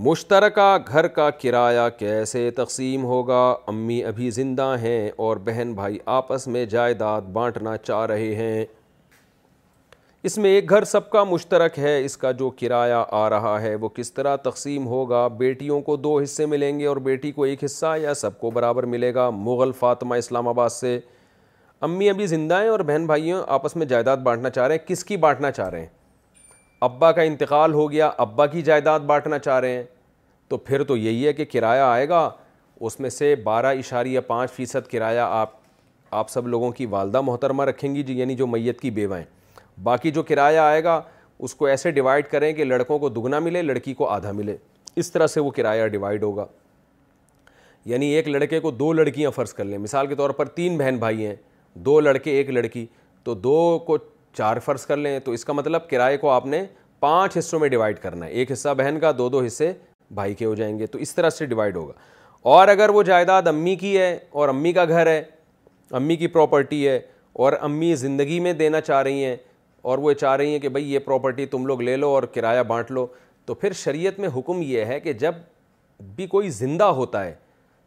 [0.00, 6.46] مشترکہ گھر کا کرایہ کیسے تقسیم ہوگا امی ابھی زندہ ہیں اور بہن بھائی آپس
[6.54, 8.64] میں جائیداد بانٹنا چاہ رہے ہیں
[10.30, 13.74] اس میں ایک گھر سب کا مشترک ہے اس کا جو کرایہ آ رہا ہے
[13.80, 17.64] وہ کس طرح تقسیم ہوگا بیٹیوں کو دو حصے ملیں گے اور بیٹی کو ایک
[17.64, 20.98] حصہ یا سب کو برابر ملے گا مغل فاطمہ اسلام آباد سے
[21.90, 25.04] امی ابھی زندہ ہیں اور بہن بھائیوں آپس میں جائیداد بانٹنا چاہ رہے ہیں کس
[25.04, 26.00] کی بانٹنا چاہ رہے ہیں
[26.86, 29.82] ابا کا انتقال ہو گیا ابا کی جائیداد بانٹنا چاہ رہے ہیں
[30.48, 32.28] تو پھر تو یہی ہے کہ کرایہ آئے گا
[32.88, 35.50] اس میں سے بارہ اشاریہ پانچ فیصد کرایہ آپ
[36.20, 39.24] آپ سب لوگوں کی والدہ محترمہ رکھیں گی جی یعنی جو میت کی بیوائیں
[39.82, 41.00] باقی جو کرایہ آئے گا
[41.44, 44.56] اس کو ایسے ڈیوائڈ کریں کہ لڑکوں کو دگنا ملے لڑکی کو آدھا ملے
[45.02, 46.46] اس طرح سے وہ کرایہ ڈیوائڈ ہوگا
[47.92, 50.96] یعنی ایک لڑکے کو دو لڑکیاں فرض کر لیں مثال کے طور پر تین بہن
[51.06, 51.34] بھائی ہیں
[51.84, 52.86] دو لڑکے ایک لڑکی
[53.24, 53.96] تو دو کو
[54.38, 56.62] چار فرض کر لیں تو اس کا مطلب کرائے کو آپ نے
[57.00, 59.72] پانچ حصوں میں ڈیوائڈ کرنا ہے ایک حصہ بہن کا دو دو حصے
[60.14, 61.92] بھائی کے ہو جائیں گے تو اس طرح سے ڈیوائڈ ہوگا
[62.54, 65.22] اور اگر وہ جائیداد امی کی ہے اور امی کا گھر ہے
[66.00, 66.98] امی کی پراپرٹی ہے
[67.44, 69.36] اور امی زندگی میں دینا چاہ رہی ہیں
[69.90, 72.62] اور وہ چاہ رہی ہیں کہ بھائی یہ پراپرٹی تم لوگ لے لو اور کرایہ
[72.66, 73.06] بانٹ لو
[73.46, 75.34] تو پھر شریعت میں حکم یہ ہے کہ جب
[76.16, 77.34] بھی کوئی زندہ ہوتا ہے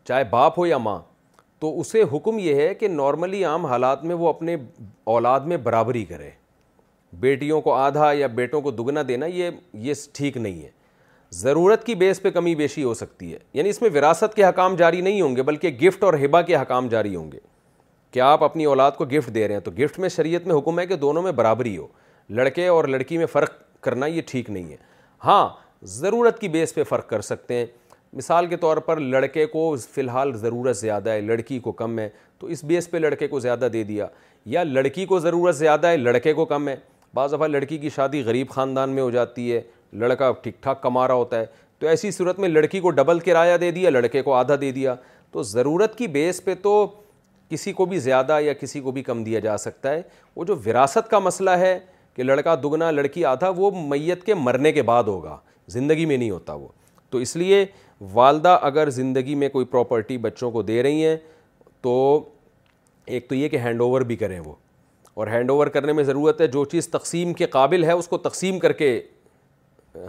[0.07, 0.99] چاہے باپ ہو یا ماں
[1.61, 4.55] تو اسے حکم یہ ہے کہ نارملی عام حالات میں وہ اپنے
[5.13, 6.29] اولاد میں برابری کرے
[7.19, 9.49] بیٹیوں کو آدھا یا بیٹوں کو دگنا دینا یہ
[9.83, 10.69] یہ ٹھیک نہیں ہے
[11.33, 14.75] ضرورت کی بیس پہ کمی بیشی ہو سکتی ہے یعنی اس میں وراثت کے حکام
[14.75, 17.37] جاری نہیں ہوں گے بلکہ گفٹ اور ہبا کے حکام جاری ہوں گے
[18.11, 20.79] کیا آپ اپنی اولاد کو گفٹ دے رہے ہیں تو گفٹ میں شریعت میں حکم
[20.79, 21.87] ہے کہ دونوں میں برابری ہو
[22.35, 23.53] لڑکے اور لڑکی میں فرق
[23.83, 24.77] کرنا یہ ٹھیک نہیں ہے
[25.25, 25.47] ہاں
[25.97, 27.65] ضرورت کی بیس پہ فرق کر سکتے ہیں
[28.15, 32.07] مثال کے طور پر لڑکے کو فی الحال ضرورت زیادہ ہے لڑکی کو کم ہے
[32.39, 34.05] تو اس بیس پہ لڑکے کو زیادہ دے دیا
[34.53, 36.75] یا لڑکی کو ضرورت زیادہ ہے لڑکے کو کم ہے
[37.13, 39.61] بعض دفعہ لڑکی کی شادی غریب خاندان میں ہو جاتی ہے
[40.03, 41.45] لڑکا ٹھیک ٹھاک کما رہا ہوتا ہے
[41.79, 44.95] تو ایسی صورت میں لڑکی کو ڈبل کرایہ دے دیا لڑکے کو آدھا دے دیا
[45.31, 46.85] تو ضرورت کی بیس پہ تو
[47.49, 50.01] کسی کو بھی زیادہ یا کسی کو بھی کم دیا جا سکتا ہے
[50.35, 51.77] وہ جو وراثت کا مسئلہ ہے
[52.15, 55.37] کہ لڑکا دگنا لڑکی آدھا وہ میت کے مرنے کے بعد ہوگا
[55.73, 56.67] زندگی میں نہیں ہوتا وہ
[57.09, 57.65] تو اس لیے
[58.13, 61.15] والدہ اگر زندگی میں کوئی پراپرٹی بچوں کو دے رہی ہیں
[61.81, 61.93] تو
[63.05, 64.53] ایک تو یہ کہ ہینڈ اوور بھی کریں وہ
[65.15, 68.17] اور ہینڈ اوور کرنے میں ضرورت ہے جو چیز تقسیم کے قابل ہے اس کو
[68.17, 68.99] تقسیم کر کے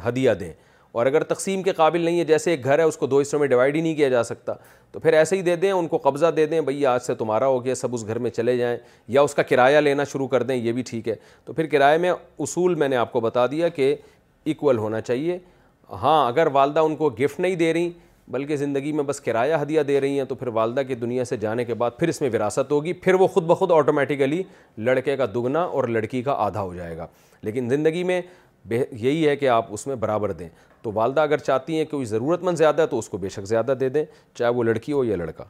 [0.06, 0.52] ہدیہ دیں
[0.92, 3.38] اور اگر تقسیم کے قابل نہیں ہے جیسے ایک گھر ہے اس کو دو حصوں
[3.40, 4.52] میں ڈیوائیڈ ہی نہیں کیا جا سکتا
[4.92, 7.46] تو پھر ایسے ہی دے دیں ان کو قبضہ دے دیں بھائی آج سے تمہارا
[7.46, 8.76] ہو گیا سب اس گھر میں چلے جائیں
[9.08, 11.14] یا اس کا کرایہ لینا شروع کر دیں یہ بھی ٹھیک ہے
[11.44, 13.94] تو پھر کرایہ میں اصول میں نے آپ کو بتا دیا کہ
[14.44, 15.38] ایکول ہونا چاہیے
[16.02, 17.90] ہاں اگر والدہ ان کو گفٹ نہیں دے رہی
[18.30, 21.36] بلکہ زندگی میں بس کرایہ ہدیہ دے رہی ہیں تو پھر والدہ کی دنیا سے
[21.36, 24.42] جانے کے بعد پھر اس میں وراثت ہوگی پھر وہ خود بخود آٹومیٹیکلی
[24.78, 27.06] لڑکے کا دگنا اور لڑکی کا آدھا ہو جائے گا
[27.42, 28.20] لیکن زندگی میں
[28.70, 30.48] یہی ہے کہ آپ اس میں برابر دیں
[30.82, 33.28] تو والدہ اگر چاہتی ہیں کہ کوئی ضرورت مند زیادہ ہے تو اس کو بے
[33.28, 34.04] شک زیادہ دے دیں
[34.38, 35.44] چاہے وہ لڑکی ہو یا لڑکا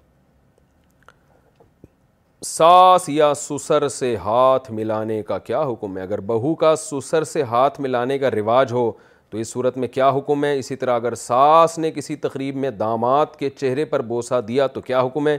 [2.44, 7.42] ساس یا سسر سے ہاتھ ملانے کا کیا حکم ہے اگر بہو کا سسر سے
[7.50, 8.90] ہاتھ ملانے کا رواج ہو
[9.30, 12.70] تو اس صورت میں کیا حکم ہے اسی طرح اگر ساس نے کسی تقریب میں
[12.70, 15.36] دامات کے چہرے پر بوسہ دیا تو کیا حکم ہے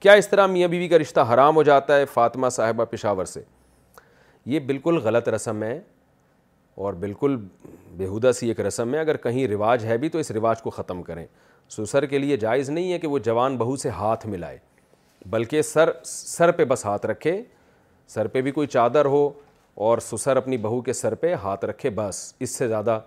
[0.00, 3.40] کیا اس طرح میاں بیوی کا رشتہ حرام ہو جاتا ہے فاطمہ صاحبہ پشاور سے
[4.52, 5.78] یہ بالکل غلط رسم ہے
[6.86, 7.36] اور بالکل
[7.96, 11.02] بیہودہ سی ایک رسم ہے اگر کہیں رواج ہے بھی تو اس رواج کو ختم
[11.02, 11.24] کریں
[11.76, 14.58] سسر کے لیے جائز نہیں ہے کہ وہ جوان بہو سے ہاتھ ملائے
[15.30, 17.40] بلکہ سر سر پہ بس ہاتھ رکھے
[18.14, 19.28] سر پہ بھی کوئی چادر ہو
[19.86, 23.00] اور سسر اپنی بہو کے سر پہ ہاتھ رکھے بس اس سے زیادہ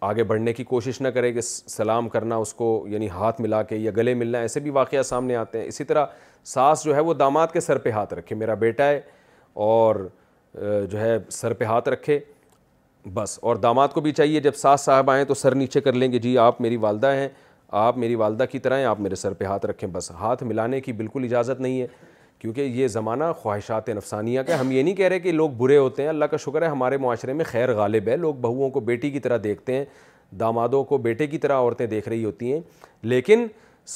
[0.00, 3.76] آگے بڑھنے کی کوشش نہ کرے کہ سلام کرنا اس کو یعنی ہاتھ ملا کے
[3.76, 6.06] یا گلے ملنا ایسے بھی واقعہ سامنے آتے ہیں اسی طرح
[6.52, 9.00] ساس جو ہے وہ داماد کے سر پہ ہاتھ رکھے میرا بیٹا ہے
[9.64, 9.96] اور
[10.90, 12.18] جو ہے سر پہ ہاتھ رکھے
[13.14, 16.10] بس اور داماد کو بھی چاہیے جب ساس صاحب آئیں تو سر نیچے کر لیں
[16.12, 17.28] گے جی آپ میری والدہ ہیں
[17.82, 20.80] آپ میری والدہ کی طرح ہیں آپ میرے سر پہ ہاتھ رکھیں بس ہاتھ ملانے
[20.80, 21.86] کی بالکل اجازت نہیں ہے
[22.40, 26.02] کیونکہ یہ زمانہ خواہشات نفسانیہ کا ہم یہ نہیں کہہ رہے کہ لوگ برے ہوتے
[26.02, 29.10] ہیں اللہ کا شکر ہے ہمارے معاشرے میں خیر غالب ہے لوگ بہوؤں کو بیٹی
[29.10, 29.84] کی طرح دیکھتے ہیں
[30.40, 32.60] دامادوں کو بیٹے کی طرح عورتیں دیکھ رہی ہوتی ہیں
[33.12, 33.46] لیکن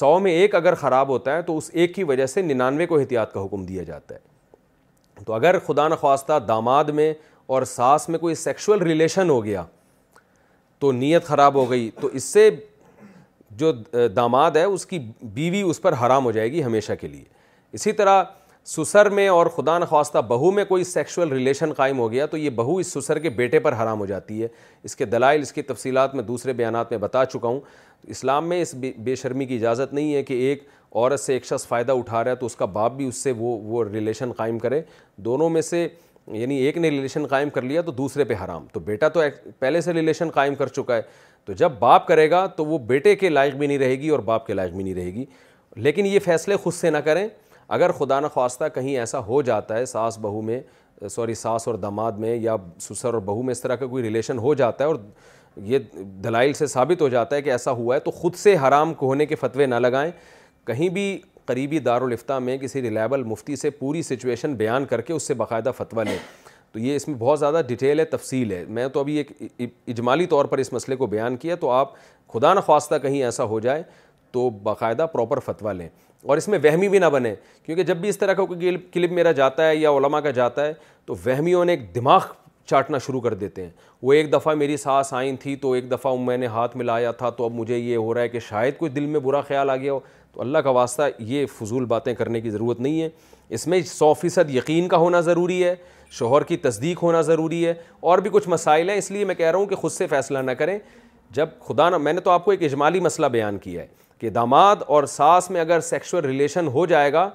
[0.00, 2.98] سو میں ایک اگر خراب ہوتا ہے تو اس ایک کی وجہ سے ننانوے کو
[2.98, 7.12] احتیاط کا حکم دیا جاتا ہے تو اگر خدا نخواستہ داماد میں
[7.54, 9.62] اور ساس میں کوئی سیکشول ریلیشن ہو گیا
[10.78, 12.48] تو نیت خراب ہو گئی تو اس سے
[13.60, 13.72] جو
[14.16, 14.98] داماد ہے اس کی
[15.34, 17.22] بیوی اس پر حرام ہو جائے گی ہمیشہ کے لیے
[17.74, 18.22] اسی طرح
[18.64, 22.50] سسر میں اور خدا نخواستہ بہو میں کوئی سیکشول ریلیشن قائم ہو گیا تو یہ
[22.58, 24.48] بہو اس سسر کے بیٹے پر حرام ہو جاتی ہے
[24.84, 27.58] اس کے دلائل اس کی تفصیلات میں دوسرے بیانات میں بتا چکا ہوں
[28.14, 28.74] اسلام میں اس
[29.04, 30.62] بے شرمی کی اجازت نہیں ہے کہ ایک
[30.94, 33.32] عورت سے ایک شخص فائدہ اٹھا رہا ہے تو اس کا باپ بھی اس سے
[33.38, 34.80] وہ وہ ریلیشن قائم کرے
[35.28, 35.86] دونوں میں سے
[36.32, 39.22] یعنی ایک نے ریلیشن قائم کر لیا تو دوسرے پہ حرام تو بیٹا تو
[39.58, 41.02] پہلے سے ریلیشن قائم کر چکا ہے
[41.44, 44.18] تو جب باپ کرے گا تو وہ بیٹے کے لائق بھی نہیں رہے گی اور
[44.30, 45.24] باپ کے لائق بھی نہیں رہے گی
[45.84, 47.26] لیکن یہ فیصلے خود سے نہ کریں
[47.68, 50.60] اگر خدا نخواستہ کہیں ایسا ہو جاتا ہے ساس بہو میں
[51.10, 54.38] سوری ساس اور دماد میں یا سسر اور بہو میں اس طرح کا کوئی ریلیشن
[54.38, 54.96] ہو جاتا ہے اور
[55.70, 55.78] یہ
[56.24, 59.06] دلائل سے ثابت ہو جاتا ہے کہ ایسا ہوا ہے تو خود سے حرام کو
[59.06, 60.10] ہونے کے فتوے نہ لگائیں
[60.66, 61.16] کہیں بھی
[61.46, 62.00] قریبی دار
[62.42, 66.16] میں کسی ریلائبل مفتی سے پوری سچویشن بیان کر کے اس سے باقاعدہ فتویٰ لیں
[66.72, 69.30] تو یہ اس میں بہت زیادہ ڈیٹیل ہے تفصیل ہے میں تو ابھی ایک
[69.88, 71.92] اجمالی طور پر اس مسئلے کو بیان کیا تو آپ
[72.32, 73.82] خدا خواستہ کہیں ایسا ہو جائے
[74.32, 75.88] تو باقاعدہ پراپر فتویٰ لیں
[76.26, 77.34] اور اس میں وہمی بھی نہ بنے
[77.64, 80.64] کیونکہ جب بھی اس طرح کا کوئی کلپ میرا جاتا ہے یا علماء کا جاتا
[80.66, 80.72] ہے
[81.06, 82.20] تو وہمیوں نے ایک دماغ
[82.70, 83.70] چاٹنا شروع کر دیتے ہیں
[84.02, 87.30] وہ ایک دفعہ میری ساس آئیں تھی تو ایک دفعہ میں نے ہاتھ ملایا تھا
[87.38, 89.76] تو اب مجھے یہ ہو رہا ہے کہ شاید کوئی دل میں برا خیال آ
[89.76, 89.98] گیا ہو
[90.34, 93.08] تو اللہ کا واسطہ یہ فضول باتیں کرنے کی ضرورت نہیں ہے
[93.56, 95.74] اس میں سو فیصد یقین کا ہونا ضروری ہے
[96.18, 97.74] شوہر کی تصدیق ہونا ضروری ہے
[98.10, 100.38] اور بھی کچھ مسائل ہیں اس لیے میں کہہ رہا ہوں کہ خود سے فیصلہ
[100.38, 100.78] نہ کریں
[101.36, 103.86] جب خدا نہ میں نے تو آپ کو ایک اجمالی مسئلہ بیان کیا ہے
[104.20, 107.28] کہ داماد اور ساس میں اگر سیکشول ریلیشن ہو جائے گا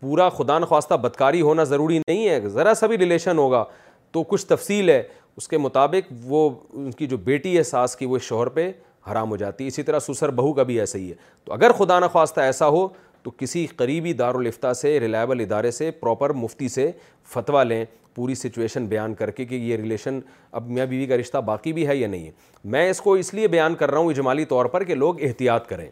[0.00, 3.64] پورا خدا نخواستہ بدکاری ہونا ضروری نہیں ہے ذرا سا بھی ریلیشن ہوگا
[4.12, 5.02] تو کچھ تفصیل ہے
[5.36, 8.70] اس کے مطابق وہ ان کی جو بیٹی ہے ساس کی وہ شوہر پہ
[9.10, 11.72] حرام ہو جاتی ہے اسی طرح سسر بہو کا بھی ایسا ہی ہے تو اگر
[11.78, 12.86] خدا نخواستہ ایسا ہو
[13.22, 16.90] تو کسی قریبی دارالفتہ سے ریلائبل ادارے سے پراپر مفتی سے
[17.34, 17.84] فتویٰ لیں
[18.14, 20.18] پوری سچویشن بیان کر کے کہ یہ ریلیشن
[20.52, 22.30] اب میاں بیوی کا رشتہ باقی بھی ہے یا نہیں ہے
[22.74, 25.66] میں اس کو اس لیے بیان کر رہا ہوں اجمالی طور پر کہ لوگ احتیاط
[25.68, 25.88] کریں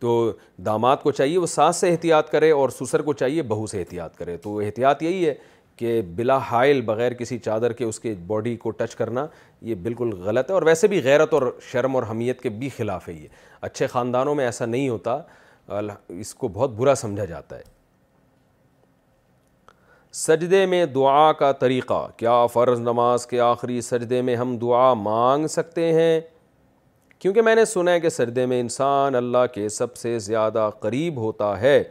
[0.00, 0.32] تو
[0.64, 4.16] داماد کو چاہیے وہ ساس سے احتیاط کرے اور سسر کو چاہیے بہو سے احتیاط
[4.16, 5.34] کرے تو احتیاط یہی ہے
[5.76, 9.26] کہ بلا حائل بغیر کسی چادر کے اس کے باڈی کو ٹچ کرنا
[9.70, 13.08] یہ بالکل غلط ہے اور ویسے بھی غیرت اور شرم اور حمیت کے بھی خلاف
[13.08, 13.28] ہے یہ
[13.60, 15.18] اچھے خاندانوں میں ایسا نہیں ہوتا
[16.20, 17.74] اس کو بہت برا سمجھا جاتا ہے
[20.16, 25.46] سجدے میں دعا کا طریقہ کیا فرض نماز کے آخری سجدے میں ہم دعا مانگ
[25.54, 26.20] سکتے ہیں
[27.18, 31.16] کیونکہ میں نے سنا ہے کہ سردے میں انسان اللہ کے سب سے زیادہ قریب
[31.20, 31.82] ہوتا ہے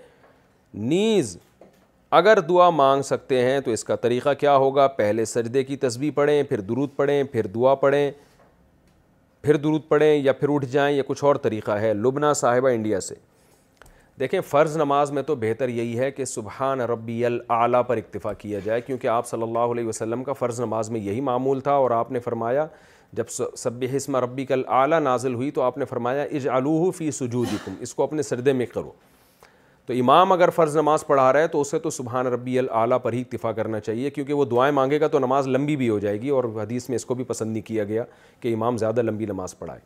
[0.92, 1.38] نیز
[2.18, 6.12] اگر دعا مانگ سکتے ہیں تو اس کا طریقہ کیا ہوگا پہلے سردے کی تسبیح
[6.16, 8.10] پڑھیں پھر درود پڑھیں پھر دعا پڑھیں
[9.42, 13.00] پھر درود پڑھیں یا پھر اٹھ جائیں یا کچھ اور طریقہ ہے لبنا صاحبہ انڈیا
[13.02, 13.16] سے
[14.20, 18.60] دیکھیں فرض نماز میں تو بہتر یہی ہے کہ سبحان ربی العلیٰ پر اکتفا کیا
[18.66, 21.92] جائے کیونکہ آپ صلی اللہ علیہ وسلم کا فرض نماز میں یہی معمول تھا اور
[21.98, 22.66] آپ نے فرمایا
[23.18, 23.28] جب
[23.58, 26.48] سب حسم ربی کل اعلیٰ نازل ہوئی تو آپ نے فرمایا اج
[26.98, 28.92] فی سجودکم اس کو اپنے سردے میں کرو
[29.86, 33.14] تو امام اگر فرض نماز پڑھا رہا ہے تو اسے تو سبحان ربی العلیٰ پر
[33.14, 36.22] ہی اتفاق کرنا چاہیے کیونکہ وہ دعائیں مانگے گا تو نماز لمبی بھی ہو جائے
[36.22, 38.04] گی اور حدیث میں اس کو بھی پسند نہیں کیا گیا
[38.40, 39.80] کہ امام زیادہ لمبی نماز پڑھائے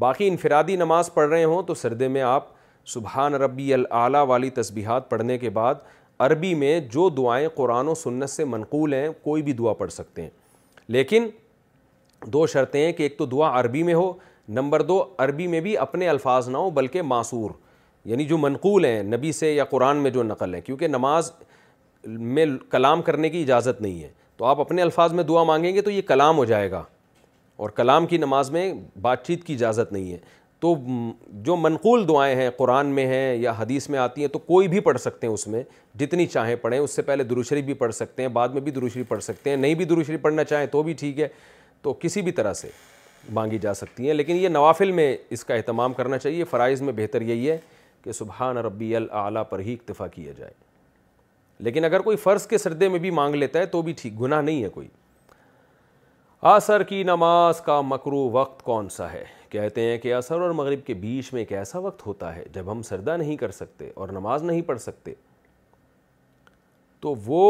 [0.00, 2.46] باقی انفرادی نماز پڑھ رہے ہوں تو سردے میں آپ
[2.94, 5.74] سبحان ربی العلیٰ والی تسبیحات پڑھنے کے بعد
[6.26, 10.22] عربی میں جو دعائیں قرآن و سنت سے منقول ہیں کوئی بھی دعا پڑھ سکتے
[10.22, 10.30] ہیں
[10.94, 11.28] لیکن
[12.26, 14.12] دو شرطیں ہیں کہ ایک تو دعا عربی میں ہو
[14.48, 17.50] نمبر دو عربی میں بھی اپنے الفاظ نہ ہوں بلکہ معصور
[18.04, 21.30] یعنی جو منقول ہیں نبی سے یا قرآن میں جو نقل ہیں کیونکہ نماز
[22.06, 25.80] میں کلام کرنے کی اجازت نہیں ہے تو آپ اپنے الفاظ میں دعا مانگیں گے
[25.82, 26.82] تو یہ کلام ہو جائے گا
[27.64, 28.72] اور کلام کی نماز میں
[29.02, 30.18] بات چیت کی اجازت نہیں ہے
[30.60, 30.74] تو
[31.44, 34.80] جو منقول دعائیں ہیں قرآن میں ہیں یا حدیث میں آتی ہیں تو کوئی بھی
[34.80, 35.62] پڑھ سکتے ہیں اس میں
[35.98, 39.02] جتنی چاہیں پڑھیں اس سے پہلے دروشری بھی پڑھ سکتے ہیں بعد میں بھی دروشری
[39.08, 41.28] پڑھ سکتے ہیں نہیں بھی دروشری پڑھنا چاہیں تو بھی ٹھیک ہے
[41.82, 42.68] تو کسی بھی طرح سے
[43.34, 46.92] مانگی جا سکتی ہیں لیکن یہ نوافل میں اس کا اہتمام کرنا چاہیے فرائض میں
[46.96, 47.58] بہتر یہی ہے
[48.04, 50.50] کہ سبحان ربی العلیٰ پر ہی اکتفا کیا جائے
[51.66, 54.40] لیکن اگر کوئی فرض کے سردے میں بھی مانگ لیتا ہے تو بھی ٹھیک گناہ
[54.42, 54.88] نہیں ہے کوئی
[56.52, 60.84] آسر کی نماز کا مکرو وقت کون سا ہے کہتے ہیں کہ عصر اور مغرب
[60.86, 64.08] کے بیچ میں ایک ایسا وقت ہوتا ہے جب ہم سردہ نہیں کر سکتے اور
[64.18, 65.14] نماز نہیں پڑھ سکتے
[67.00, 67.48] تو وہ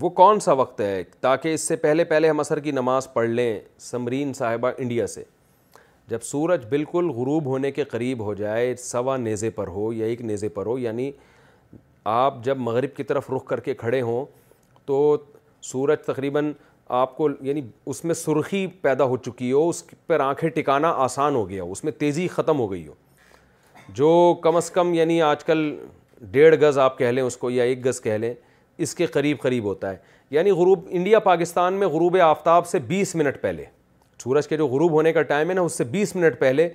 [0.00, 3.28] وہ کون سا وقت ہے تاکہ اس سے پہلے پہلے ہم عصر کی نماز پڑھ
[3.28, 5.22] لیں سمرین صاحبہ انڈیا سے
[6.08, 10.20] جب سورج بالکل غروب ہونے کے قریب ہو جائے سوا نیزے پر ہو یا ایک
[10.20, 11.10] نیزے پر ہو یعنی
[12.12, 14.24] آپ جب مغرب کی طرف رخ کر کے کھڑے ہوں
[14.86, 15.16] تو
[15.70, 16.52] سورج تقریباً
[16.98, 21.34] آپ کو یعنی اس میں سرخی پیدا ہو چکی ہو اس پر آنکھیں ٹکانا آسان
[21.34, 22.94] ہو گیا ہو اس میں تیزی ختم ہو گئی ہو
[23.94, 25.70] جو کم از کم یعنی آج کل
[26.30, 28.32] ڈیڑھ گز آپ کہہ لیں اس کو یا ایک گز کہہ لیں
[28.82, 29.96] اس کے قریب قریب ہوتا ہے
[30.30, 33.64] یعنی غروب انڈیا پاکستان میں غروب آفتاب سے بیس منٹ پہلے
[34.22, 36.68] سورج کے جو غروب ہونے کا ٹائم ہے نا اس سے بیس منٹ پہلے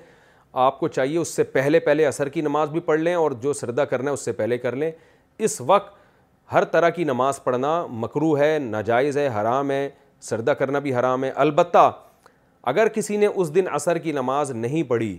[0.68, 3.54] آپ کو چاہیے اس سے پہلے پہلے عصر کی نماز بھی پڑھ لیں اور جو
[3.54, 4.92] سردہ کرنا ہے اس سے پہلے کر لیں
[5.48, 5.94] اس وقت
[6.54, 7.72] ہر طرح کی نماز پڑھنا
[8.04, 9.88] مکرو ہے ناجائز ہے حرام ہے
[10.30, 11.90] سردہ کرنا بھی حرام ہے البتہ
[12.74, 15.18] اگر کسی نے اس دن عصر کی نماز نہیں پڑھی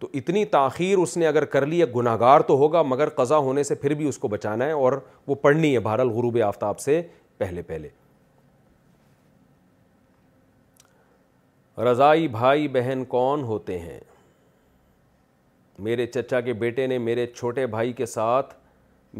[0.00, 3.62] تو اتنی تاخیر اس نے اگر کر لی گناہ گار تو ہوگا مگر قضا ہونے
[3.62, 4.92] سے پھر بھی اس کو بچانا ہے اور
[5.26, 7.00] وہ پڑھنی ہے بہرحال غروب آفتاب سے
[7.38, 7.88] پہلے پہلے
[11.90, 14.00] رضائی بھائی بہن کون ہوتے ہیں
[15.84, 18.54] میرے چچا کے بیٹے نے میرے چھوٹے بھائی کے ساتھ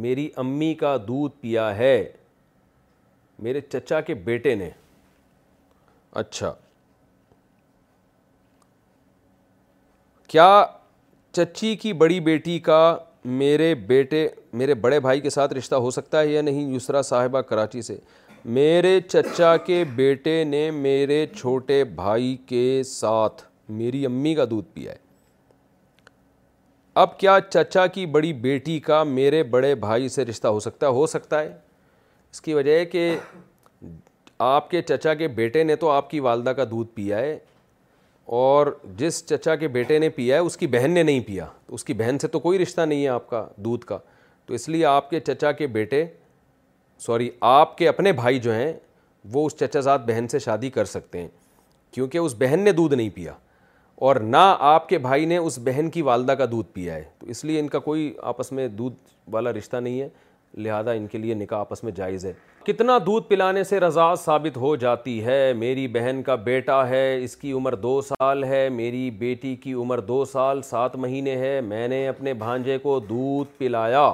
[0.02, 1.94] میری امی کا دودھ پیا ہے
[3.42, 4.68] میرے چچا کے بیٹے نے
[6.22, 6.52] اچھا
[10.28, 10.64] کیا
[11.32, 12.78] چچی کی بڑی بیٹی کا
[13.24, 17.40] میرے بیٹے میرے بڑے بھائی کے ساتھ رشتہ ہو سکتا ہے یا نہیں یسرا صاحبہ
[17.48, 17.96] کراچی سے
[18.44, 23.42] میرے چچا کے بیٹے نے میرے چھوٹے بھائی کے ساتھ
[23.78, 24.98] میری امی کا دودھ پیا ہے
[27.02, 30.92] اب کیا چچا کی بڑی بیٹی کا میرے بڑے بھائی سے رشتہ ہو سکتا ہے
[30.92, 31.46] ہو سکتا ہے
[32.32, 33.14] اس کی وجہ ہے کہ
[34.48, 37.36] آپ کے چچا کے بیٹے نے تو آپ کی والدہ کا دودھ پیا ہے
[38.26, 38.66] اور
[38.98, 41.84] جس چچا کے بیٹے نے پیا ہے اس کی بہن نے نہیں پیا تو اس
[41.84, 43.98] کی بہن سے تو کوئی رشتہ نہیں ہے آپ کا دودھ کا
[44.46, 46.04] تو اس لیے آپ کے چچا کے بیٹے
[47.06, 48.72] سوری آپ کے اپنے بھائی جو ہیں
[49.32, 51.28] وہ اس چچا زاد بہن سے شادی کر سکتے ہیں
[51.94, 53.32] کیونکہ اس بہن نے دودھ نہیں پیا
[54.06, 57.26] اور نہ آپ کے بھائی نے اس بہن کی والدہ کا دودھ پیا ہے تو
[57.30, 58.94] اس لیے ان کا کوئی آپس میں دودھ
[59.32, 60.08] والا رشتہ نہیں ہے
[60.62, 62.32] لہذا ان کے لیے نکاح آپس میں جائز ہے
[62.66, 67.36] کتنا دودھ پلانے سے رضا ثابت ہو جاتی ہے میری بہن کا بیٹا ہے اس
[67.36, 71.86] کی عمر دو سال ہے میری بیٹی کی عمر دو سال سات مہینے ہے میں
[71.88, 74.12] نے اپنے بھانجے کو دودھ پلایا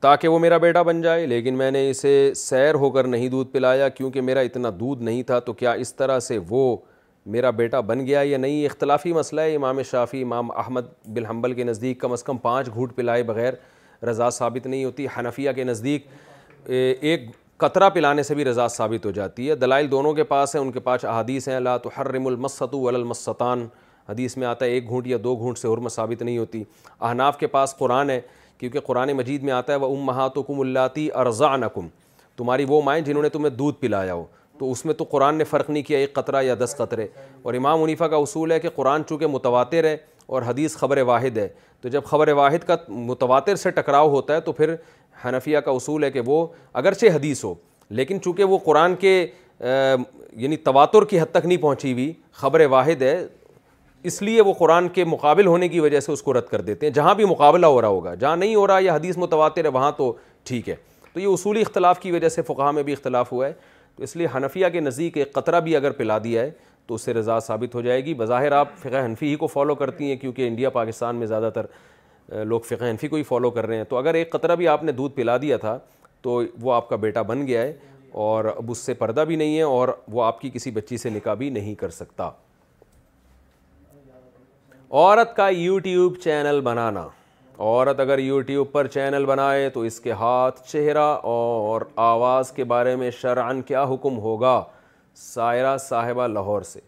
[0.00, 3.52] تاکہ وہ میرا بیٹا بن جائے لیکن میں نے اسے سیر ہو کر نہیں دودھ
[3.52, 6.76] پلایا کیونکہ میرا اتنا دودھ نہیں تھا تو کیا اس طرح سے وہ
[7.34, 11.64] میرا بیٹا بن گیا یا نہیں اختلافی مسئلہ ہے امام شافی امام احمد بلحمبل کے
[11.64, 13.52] نزدیک کم از کم پانچ گھوٹ پلائے بغیر
[14.10, 16.06] رضا ثابت نہیں ہوتی حنفیہ کے نزدیک
[16.70, 17.26] ایک
[17.58, 20.72] قطرہ پلانے سے بھی رضا ثابت ہو جاتی ہے دلائل دونوں کے پاس ہیں ان
[20.72, 22.62] کے پاس احادیث ہیں اللہ تو حرم المست
[22.94, 23.66] المسطان
[24.08, 26.62] حدیث میں آتا ہے ایک گھونٹ یا دو گھونٹ سے حرمت ثابت نہیں ہوتی
[27.00, 28.20] احناف کے پاس قرآن ہے
[28.58, 31.54] کیونکہ قرآن مجید میں آتا ہے وہ ام مہات کم اللہ ارضا
[32.36, 34.24] تمہاری وہ مائیں جنہوں نے تمہیں دودھ پلایا ہو
[34.58, 37.06] تو اس میں تو قرآن نے فرق نہیں کیا ایک قطرہ یا دس قطرے
[37.42, 39.96] اور امام منیفا کا اصول ہے کہ قرآن چونکہ متواتر ہے
[40.26, 41.48] اور حدیث خبر واحد ہے
[41.80, 44.74] تو جب خبر واحد کا متواتر سے ٹکراؤ ہوتا ہے تو پھر
[45.24, 46.46] حنفیہ کا اصول ہے کہ وہ
[46.82, 47.54] اگرچہ حدیث ہو
[47.98, 49.10] لیکن چونکہ وہ قرآن کے
[49.60, 53.16] یعنی تواتر کی حد تک نہیں پہنچی ہوئی خبر واحد ہے
[54.08, 56.86] اس لیے وہ قرآن کے مقابل ہونے کی وجہ سے اس کو رد کر دیتے
[56.86, 59.68] ہیں جہاں بھی مقابلہ ہو رہا ہوگا جہاں نہیں ہو رہا یا حدیث متواتر ہے
[59.78, 60.12] وہاں تو
[60.44, 60.74] ٹھیک ہے
[61.12, 63.52] تو یہ اصولی اختلاف کی وجہ سے فقہ میں بھی اختلاف ہوا ہے
[63.96, 66.50] تو اس لیے حنفیہ کے نزدیک ایک قطرہ بھی اگر پلا دیا ہے
[66.86, 69.74] تو اس سے رضا ثابت ہو جائے گی بظاہر آپ فقہ حنفی ہی کو فالو
[69.74, 73.66] کرتی ہیں کیونکہ انڈیا پاکستان میں زیادہ تر لوگ فقہ حنفی کو ہی فالو کر
[73.66, 75.78] رہے ہیں تو اگر ایک قطرہ بھی آپ نے دودھ پلا دیا تھا
[76.22, 77.72] تو وہ آپ کا بیٹا بن گیا ہے
[78.24, 81.10] اور اب اس سے پردہ بھی نہیں ہے اور وہ آپ کی کسی بچی سے
[81.10, 82.30] نکاح بھی نہیں کر سکتا
[84.90, 87.06] عورت کا یوٹیوب چینل بنانا
[87.58, 92.94] عورت اگر یوٹیوب پر چینل بنائے تو اس کے ہاتھ چہرہ اور آواز کے بارے
[92.96, 94.62] میں شرعن کیا حکم ہوگا
[95.32, 96.80] سائرہ صاحبہ لاہور سے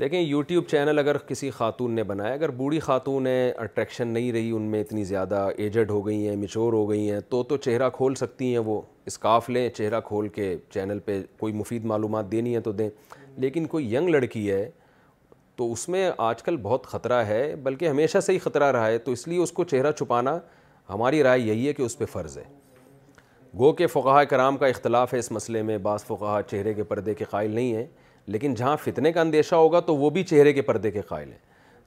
[0.00, 4.50] دیکھیں یوٹیوب چینل اگر کسی خاتون نے بنایا اگر بوڑھی خاتون ہے اٹریکشن نہیں رہی
[4.56, 7.88] ان میں اتنی زیادہ ایجڈ ہو گئی ہیں مچور ہو گئی ہیں تو تو چہرہ
[7.96, 12.54] کھول سکتی ہیں وہ اسکاف لیں چہرہ کھول کے چینل پہ کوئی مفید معلومات دینی
[12.54, 12.88] ہے تو دیں
[13.40, 14.68] لیکن کوئی ینگ لڑکی ہے
[15.56, 18.98] تو اس میں آج کل بہت خطرہ ہے بلکہ ہمیشہ سے ہی خطرہ رہا ہے
[18.98, 20.38] تو اس لیے اس کو چہرہ چھپانا
[20.90, 22.42] ہماری رائے یہی ہے کہ اس پہ فرض ہے
[23.58, 27.14] گو کے فقہ کرام کا اختلاف ہے اس مسئلے میں بعض فقہ چہرے کے پردے
[27.14, 27.86] کے قائل نہیں ہیں
[28.26, 31.38] لیکن جہاں فتنے کا اندیشہ ہوگا تو وہ بھی چہرے کے پردے کے قائل ہیں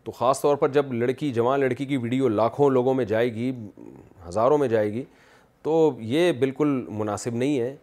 [0.03, 3.52] تو خاص طور پر جب لڑکی جوان لڑکی کی ویڈیو لاکھوں لوگوں میں جائے گی
[4.27, 5.03] ہزاروں میں جائے گی
[5.64, 7.76] تو یہ بالکل مناسب نہیں ہے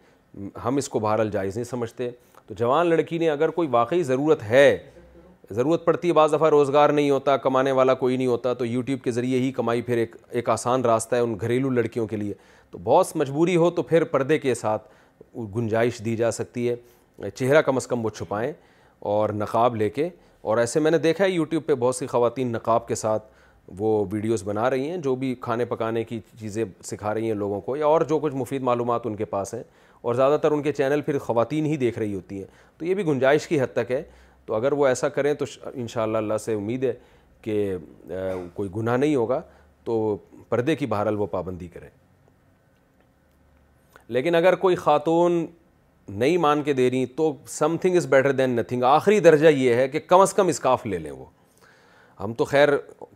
[0.63, 2.09] ہم اس کو بہرحال جائز نہیں سمجھتے
[2.47, 4.77] تو جوان لڑکی نے اگر کوئی واقعی ضرورت ہے
[5.53, 9.01] ضرورت پڑتی ہے بعض دفعہ روزگار نہیں ہوتا کمانے والا کوئی نہیں ہوتا تو یوٹیوب
[9.03, 12.33] کے ذریعے ہی کمائی پھر ایک ایک آسان راستہ ہے ان گھریلو لڑکیوں کے لیے
[12.71, 14.87] تو بہت مجبوری ہو تو پھر پردے کے ساتھ
[15.55, 18.51] گنجائش دی جا سکتی ہے چہرہ کم از کم وہ چھپائیں
[19.13, 20.09] اور نقاب لے کے
[20.49, 23.23] اور ایسے میں نے دیکھا ہے یوٹیوب پہ بہت سی خواتین نقاب کے ساتھ
[23.77, 27.61] وہ ویڈیوز بنا رہی ہیں جو بھی کھانے پکانے کی چیزیں سکھا رہی ہیں لوگوں
[27.61, 29.63] کو یا اور جو کچھ مفید معلومات ان کے پاس ہیں
[30.01, 32.47] اور زیادہ تر ان کے چینل پھر خواتین ہی دیکھ رہی ہوتی ہیں
[32.77, 34.01] تو یہ بھی گنجائش کی حد تک ہے
[34.47, 36.93] تو اگر وہ ایسا کریں تو انشاءاللہ اللہ سے امید ہے
[37.41, 37.75] کہ
[38.53, 39.41] کوئی گناہ نہیں ہوگا
[39.83, 39.95] تو
[40.49, 41.89] پردے کی بہرحال وہ پابندی کریں
[44.15, 45.45] لیکن اگر کوئی خاتون
[46.07, 47.33] نہیں مان کے دے رہی تو
[47.81, 50.97] something is better than nothing آخری درجہ یہ ہے کہ کم از کم اسکاف لے
[50.97, 51.25] لیں وہ
[52.19, 52.69] ہم تو خیر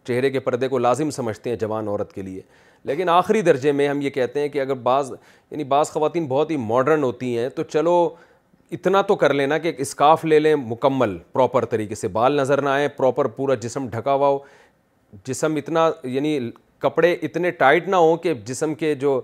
[0.07, 2.41] چہرے کے پردے کو لازم سمجھتے ہیں جوان عورت کے لیے
[2.85, 5.11] لیکن آخری درجے میں ہم یہ کہتے ہیں کہ اگر بعض
[5.51, 7.93] یعنی بعض خواتین بہت ہی ماڈرن ہوتی ہیں تو چلو
[8.73, 12.61] اتنا تو کر لینا کہ ایک اسکارف لے لیں مکمل پراپر طریقے سے بال نظر
[12.61, 14.37] نہ آئیں پراپر پورا جسم ڈھکا ہوا ہو
[15.27, 16.39] جسم اتنا یعنی
[16.79, 19.19] کپڑے اتنے ٹائٹ نہ ہوں کہ جسم کے جو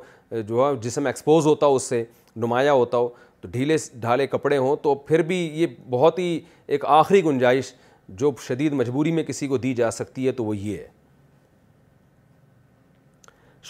[0.48, 2.04] جو ہے جسم ایکسپوز ہوتا ہو اس سے
[2.36, 3.08] نمایاں ہوتا ہو
[3.42, 7.72] تو ڈھیلے ڈھالے کپڑے ہوں تو پھر بھی یہ بہت ہی ایک آخری گنجائش
[8.22, 10.88] جو شدید مجبوری میں کسی کو دی جا سکتی ہے تو وہ یہ ہے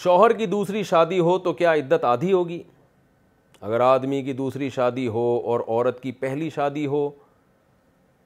[0.04, 2.62] شوہر کی دوسری شادی ہو تو کیا عدت آدھی ہوگی
[3.60, 5.20] اگر آدمی کی دوسری شادی ہو
[5.50, 7.08] اور عورت کی پہلی شادی ہو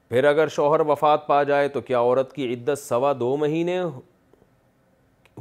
[0.09, 3.79] پھر اگر شوہر وفات پا جائے تو کیا عورت کی عدت سوا دو مہینے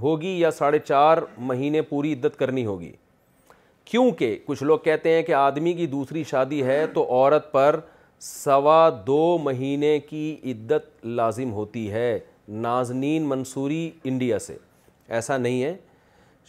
[0.02, 2.92] ہوگی یا ساڑھے چار مہینے پوری عدت کرنی ہوگی
[3.86, 7.80] کیونکہ کچھ لوگ کہتے ہیں کہ آدمی کی دوسری شادی ہے تو عورت پر
[8.22, 12.18] سوا دو مہینے کی عدت لازم ہوتی ہے
[12.68, 14.58] نازنین منصوری انڈیا سے
[15.18, 15.76] ایسا نہیں ہے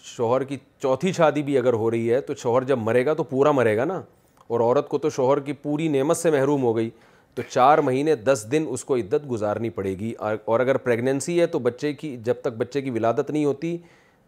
[0.04, 3.22] شوہر کی چوتھی شادی بھی اگر ہو رہی ہے تو شوہر جب مرے گا تو
[3.22, 4.00] پورا مرے گا نا
[4.48, 6.88] اور عورت کو تو شوہر کی پوری نعمت سے محروم ہو گئی
[7.34, 10.12] تو چار مہینے دس دن اس کو عدت گزارنی پڑے گی
[10.44, 13.76] اور اگر پریگننسی ہے تو بچے کی جب تک بچے کی ولادت نہیں ہوتی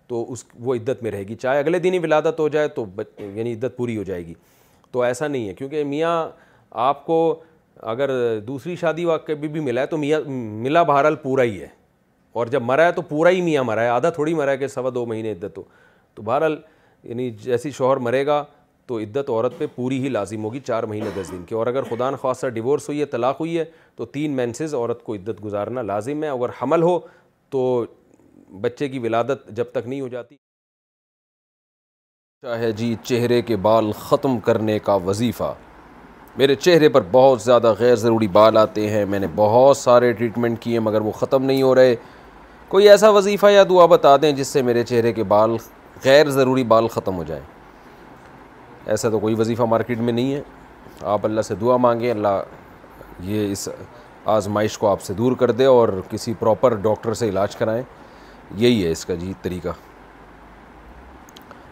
[0.08, 2.84] تو اس وہ عدت میں رہے گی چاہے اگلے دن ہی ولادت ہو جائے تو
[3.18, 4.34] یعنی عدت پوری ہو جائے گی
[4.92, 6.14] تو ایسا نہیں ہے کیونکہ میاں
[6.86, 7.18] آپ کو
[7.90, 8.10] اگر
[8.46, 11.66] دوسری شادی واقع کبھی بھی ملا ہے تو میاں ملا بہرحال پورا ہی ہے
[12.32, 14.66] اور جب مرا ہے تو پورا ہی میاں مرا ہے آدھا تھوڑی مرا ہے کہ
[14.74, 15.62] سوا دو مہینے عدت ہو
[16.14, 16.56] تو بہرحال
[17.02, 18.44] یعنی جیسی شوہر مرے گا
[18.86, 21.82] تو عدت عورت پہ پوری ہی لازم ہوگی چار مہینے دس دن کی اور اگر
[21.90, 23.64] خدا نخواستہ ڈیورس ہوئی ہے طلاق ہوئی ہے
[23.96, 26.98] تو تین مینسز عورت کو عدت گزارنا لازم ہے اگر حمل ہو
[27.50, 27.64] تو
[28.60, 30.36] بچے کی ولادت جب تک نہیں ہو جاتی
[32.46, 35.52] چاہے جی چہرے کے بال ختم کرنے کا وظیفہ
[36.38, 40.60] میرے چہرے پر بہت زیادہ غیر ضروری بال آتے ہیں میں نے بہت سارے ٹریٹمنٹ
[40.60, 41.94] کیے ہیں مگر وہ ختم نہیں ہو رہے
[42.72, 45.56] کوئی ایسا وظیفہ یا دعا بتا دیں جس سے میرے چہرے کے بال
[46.04, 47.42] غیر ضروری بال ختم ہو جائیں
[48.92, 50.40] ایسا تو کوئی وظیفہ مارکیٹ میں نہیں ہے
[51.14, 52.40] آپ اللہ سے دعا مانگیں اللہ
[53.30, 53.68] یہ اس
[54.36, 57.82] آزمائش کو آپ سے دور کر دے اور کسی پراپر ڈاکٹر سے علاج کرائیں
[58.62, 59.72] یہی ہے اس کا جی طریقہ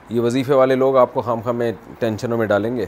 [0.09, 2.87] یہ وظیفے والے لوگ آپ کو خام خام میں ٹینشنوں میں ڈالیں گے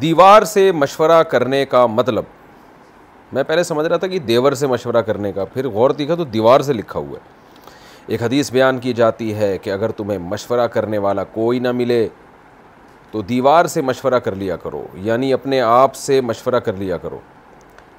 [0.00, 2.24] دیوار سے مشورہ کرنے کا مطلب
[3.34, 6.24] میں پہلے سمجھ رہا تھا کہ دیور سے مشورہ کرنے کا پھر غور دیکھا تو
[6.24, 7.36] دیوار سے لکھا ہوا ہے
[8.12, 12.06] ایک حدیث بیان کی جاتی ہے کہ اگر تمہیں مشورہ کرنے والا کوئی نہ ملے
[13.10, 17.18] تو دیوار سے مشورہ کر لیا کرو یعنی اپنے آپ سے مشورہ کر لیا کرو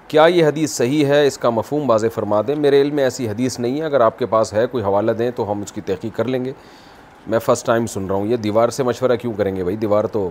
[0.08, 3.28] کیا یہ حدیث صحیح ہے اس کا مفہوم واضح فرما دیں میرے علم میں ایسی
[3.30, 5.82] حدیث نہیں ہے اگر آپ کے پاس ہے کوئی حوالہ دیں تو ہم اس کی
[5.90, 6.52] تحقیق کر لیں گے
[7.28, 10.06] میں فرسٹ ٹائم سن رہا ہوں یہ دیوار سے مشورہ کیوں کریں گے بھائی دیوار
[10.18, 10.30] تو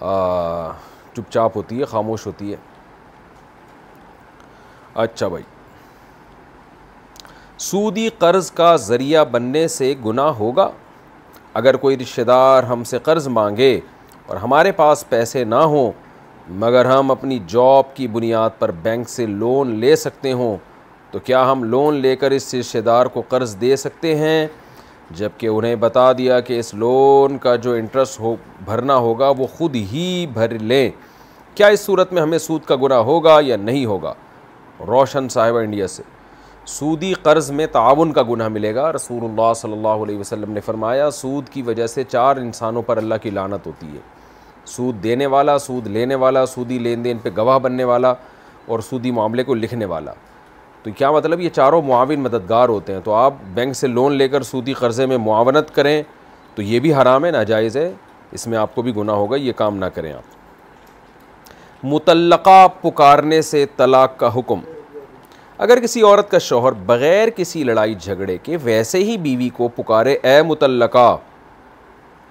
[0.00, 2.56] چپ چاپ ہوتی ہے خاموش ہوتی ہے
[5.02, 5.42] اچھا بھائی
[7.70, 10.68] سودی قرض کا ذریعہ بننے سے گناہ ہوگا
[11.60, 13.78] اگر کوئی رشتہ دار ہم سے قرض مانگے
[14.26, 15.90] اور ہمارے پاس پیسے نہ ہوں
[16.64, 20.56] مگر ہم اپنی جاب کی بنیاد پر بینک سے لون لے سکتے ہوں
[21.12, 24.40] تو کیا ہم لون لے کر اس رشتہ دار کو قرض دے سکتے ہیں
[25.18, 28.34] جب کہ انہیں بتا دیا کہ اس لون کا جو انٹرسٹ ہو
[28.64, 30.88] بھرنا ہوگا وہ خود ہی بھر لیں
[31.54, 34.12] کیا اس صورت میں ہمیں سود کا گناہ ہوگا یا نہیں ہوگا
[34.86, 36.02] روشن صاحبہ انڈیا سے
[36.68, 40.60] سودی قرض میں تعاون کا گناہ ملے گا رسول اللہ صلی اللہ علیہ وسلم نے
[40.64, 44.00] فرمایا سود کی وجہ سے چار انسانوں پر اللہ کی لانت ہوتی ہے
[44.76, 48.12] سود دینے والا سود لینے والا سودی لین دین پہ گواہ بننے والا
[48.68, 50.12] اور سودی معاملے کو لکھنے والا
[50.82, 54.28] تو کیا مطلب یہ چاروں معاون مددگار ہوتے ہیں تو آپ بینک سے لون لے
[54.28, 56.02] کر سودی قرضے میں معاونت کریں
[56.54, 57.90] تو یہ بھی حرام ہے ناجائز ہے
[58.38, 60.36] اس میں آپ کو بھی گناہ ہوگا یہ کام نہ کریں آپ
[61.82, 64.60] متعلقہ پکارنے سے طلاق کا حکم
[65.66, 70.16] اگر کسی عورت کا شوہر بغیر کسی لڑائی جھگڑے کے ویسے ہی بیوی کو پکارے
[70.22, 71.16] اے متعلقہ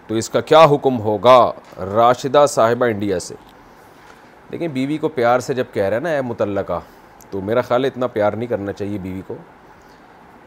[0.07, 1.39] تو اس کا کیا حکم ہوگا
[1.95, 3.35] راشدہ صاحبہ انڈیا سے
[4.49, 6.79] لیکن بیوی کو پیار سے جب کہہ رہا ہے نا اے متعلقہ
[7.29, 9.35] تو میرا خیال ہے اتنا پیار نہیں کرنا چاہیے بیوی کو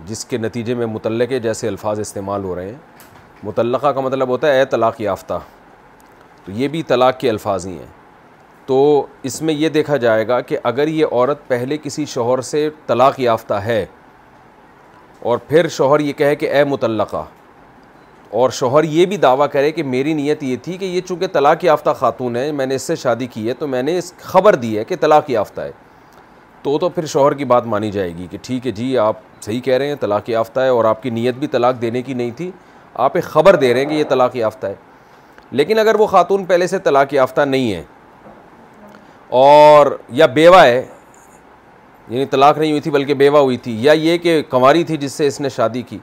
[0.07, 4.53] جس کے نتیجے میں متعلقے جیسے الفاظ استعمال ہو رہے ہیں متعلقہ کا مطلب ہوتا
[4.53, 5.39] ہے اے طلاق یافتہ
[6.45, 7.99] تو یہ بھی طلاق کے الفاظ ہی ہیں
[8.71, 8.77] تو
[9.29, 13.19] اس میں یہ دیکھا جائے گا کہ اگر یہ عورت پہلے کسی شوہر سے طلاق
[13.21, 13.85] یافتہ ہے
[15.29, 17.25] اور پھر شوہر یہ کہے کہ اے متعلقہ
[18.41, 21.65] اور شوہر یہ بھی دعویٰ کرے کہ میری نیت یہ تھی کہ یہ چونکہ طلاق
[21.65, 24.55] یافتہ خاتون ہے میں نے اس سے شادی کی ہے تو میں نے اس خبر
[24.65, 25.71] دی ہے کہ طلاق یافتہ ہے
[26.63, 29.61] تو تو پھر شوہر کی بات مانی جائے گی کہ ٹھیک ہے جی آپ صحیح
[29.65, 32.31] کہہ رہے ہیں طلاق یافتہ ہے اور آپ کی نیت بھی طلاق دینے کی نہیں
[32.37, 32.51] تھی
[33.07, 34.75] آپ ایک خبر دے رہے ہیں کہ یہ طلاق یافتہ ہے
[35.51, 37.83] لیکن اگر وہ خاتون پہلے سے طلاق یافتہ نہیں ہے
[39.39, 39.87] اور
[40.19, 40.81] یا بیوہ ہے
[42.09, 45.13] یعنی طلاق نہیں ہوئی تھی بلکہ بیوہ ہوئی تھی یا یہ کہ کنواری تھی جس
[45.13, 45.99] سے اس نے شادی کی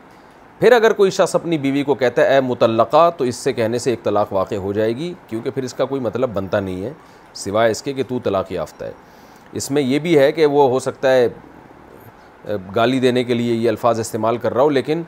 [0.59, 3.77] پھر اگر کوئی شخص اپنی بیوی کو کہتا ہے اے متعلقہ تو اس سے کہنے
[3.79, 6.83] سے ایک طلاق واقع ہو جائے گی کیونکہ پھر اس کا کوئی مطلب بنتا نہیں
[6.83, 6.91] ہے
[7.41, 8.91] سوائے اس کے کہ تو طلاق یافتہ ہے
[9.61, 11.27] اس میں یہ بھی ہے کہ وہ ہو سکتا ہے
[12.75, 15.01] گالی دینے کے لیے یہ الفاظ استعمال کر رہا ہو لیکن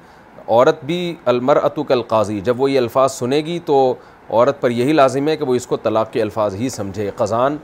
[0.47, 0.99] عورت بھی
[1.33, 3.79] المر اتو القاضی جب وہ یہ الفاظ سنے گی تو
[4.29, 7.57] عورت پر یہی لازم ہے کہ وہ اس کو طلاق کے الفاظ ہی سمجھے قزان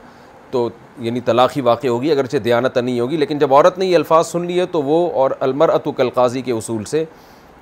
[0.56, 0.68] تو
[1.06, 4.28] یعنی طلاق ہی واقع ہوگی اگرچہ دیانت نہیں ہوگی لیکن جب عورت نے یہ الفاظ
[4.28, 7.04] سن لیے تو وہ اور المرۃ کلقاضی کے اصول سے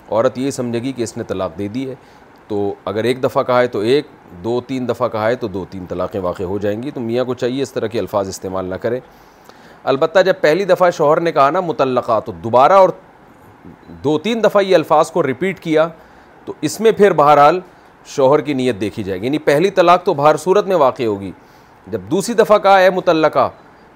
[0.10, 1.96] عورت یہ سمجھے گی کہ اس نے طلاق دے دی ہے
[2.48, 2.58] تو
[2.92, 4.08] اگر ایک دفعہ کہا ہے تو ایک
[4.44, 7.26] دو تین دفعہ کہا ہے تو دو تین طلاقیں واقع ہو جائیں گی تو میاں
[7.26, 9.00] کو چاہیے اس طرح کے الفاظ استعمال نہ کریں
[9.94, 12.90] البتہ جب پہلی دفعہ شوہر نے کہا نا متعلقہ تو دوبارہ اور
[14.04, 15.88] دو تین دفعہ یہ الفاظ کو ریپیٹ کیا
[16.46, 17.60] تو اس میں پھر بہرحال
[18.18, 21.32] شوہر کی نیت دیکھی جائے گی یعنی پہلی طلاق تو بہر صورت میں واقع ہوگی
[21.92, 23.50] جب دوسری دفعہ کہا ہے متعلقہ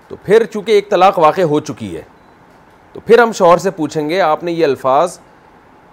[0.07, 2.01] تو پھر چونکہ ایک طلاق واقع ہو چکی ہے
[2.93, 5.17] تو پھر ہم شوہر سے پوچھیں گے آپ نے یہ الفاظ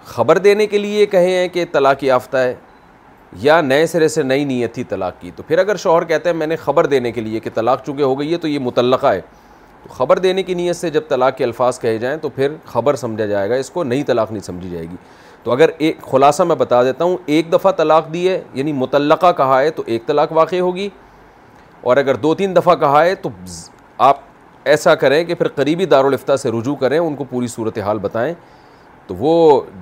[0.05, 2.53] خبر دینے کے لیے کہے ہیں کہ طلاق یافتہ ہے
[3.41, 6.35] یا نئے سرے سے نئی نیت تھی طلاق کی تو پھر اگر شوہر کہتے ہیں
[6.37, 9.07] میں نے خبر دینے کے لیے کہ طلاق چونکہ ہو گئی ہے تو یہ متعلقہ
[9.07, 9.21] ہے
[9.83, 12.95] تو خبر دینے کی نیت سے جب طلاق کے الفاظ کہے جائیں تو پھر خبر
[12.95, 14.95] سمجھا جائے گا اس کو نئی طلاق نہیں سمجھی جائے گی
[15.43, 19.31] تو اگر ایک خلاصہ میں بتا دیتا ہوں ایک دفعہ طلاق دی ہے یعنی متعلقہ
[19.37, 20.89] کہا ہے تو ایک طلاق واقع ہوگی
[21.85, 23.29] اور اگر دو تین دفعہ کہا ہے تو
[24.05, 24.19] آپ
[24.73, 28.33] ایسا کریں کہ پھر قریبی دارالفتہ سے رجوع کریں ان کو پوری صورتحال بتائیں
[29.07, 29.31] تو وہ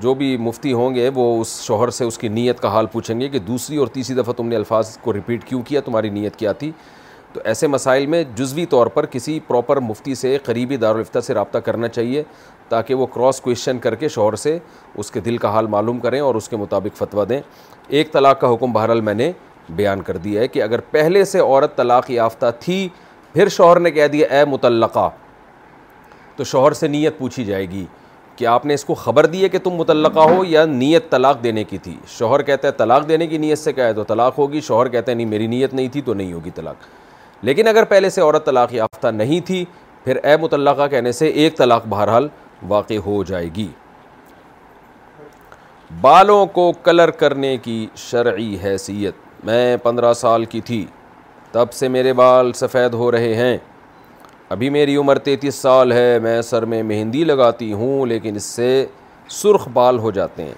[0.02, 3.20] جو بھی مفتی ہوں گے وہ اس شوہر سے اس کی نیت کا حال پوچھیں
[3.20, 6.36] گے کہ دوسری اور تیسری دفعہ تم نے الفاظ کو ریپیٹ کیوں کیا تمہاری نیت
[6.40, 6.72] کیا تھی
[7.34, 11.58] تو ایسے مسائل میں جزوی طور پر کسی پراپر مفتی سے قریبی دارالفتہ سے رابطہ
[11.68, 12.24] کرنا چاہیے
[12.70, 14.58] تاکہ وہ کراس کوئسچن کر کے شوہر سے
[15.04, 17.40] اس کے دل کا حال معلوم کریں اور اس کے مطابق فتویٰ دیں
[17.98, 19.32] ایک طلاق کا حکم بہرحال میں نے
[19.70, 22.88] بیان کر دیا ہے کہ اگر پہلے سے عورت طلاق یافتہ تھی
[23.34, 25.10] پھر شوہر نے کہہ دیا اے متعلقہ
[26.36, 27.86] تو شوہر سے نیت پوچھی جائے گی
[28.36, 31.44] کہ آپ نے اس کو خبر دی ہے کہ تم متعلقہ ہو یا نیت طلاق
[31.44, 34.38] دینے کی تھی شوہر کہتا ہے طلاق دینے کی نیت سے کہا ہے تو طلاق
[34.40, 36.88] ہوگی شوہر کہتا ہے نہیں میری نیت نہیں تھی تو نہیں ہوگی طلاق
[37.46, 39.64] لیکن اگر پہلے سے عورت طلاق یافتہ نہیں تھی
[40.04, 42.28] پھر اے متعلقہ کہنے سے ایک طلاق بہرحال
[42.68, 43.68] واقع ہو جائے گی
[46.02, 49.16] بالوں کو کلر کرنے کی شرعی حیثیت
[49.46, 50.86] میں پندرہ سال کی تھی
[51.52, 53.58] تب سے میرے بال سفید ہو رہے ہیں
[54.50, 58.68] ابھی میری عمر تینتیس سال ہے میں سر میں مہندی لگاتی ہوں لیکن اس سے
[59.42, 60.54] سرخ بال ہو جاتے ہیں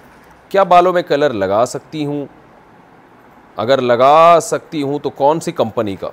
[0.48, 2.24] کیا بالوں میں کلر لگا سکتی ہوں
[3.64, 6.10] اگر لگا سکتی ہوں تو کون سی کمپنی کا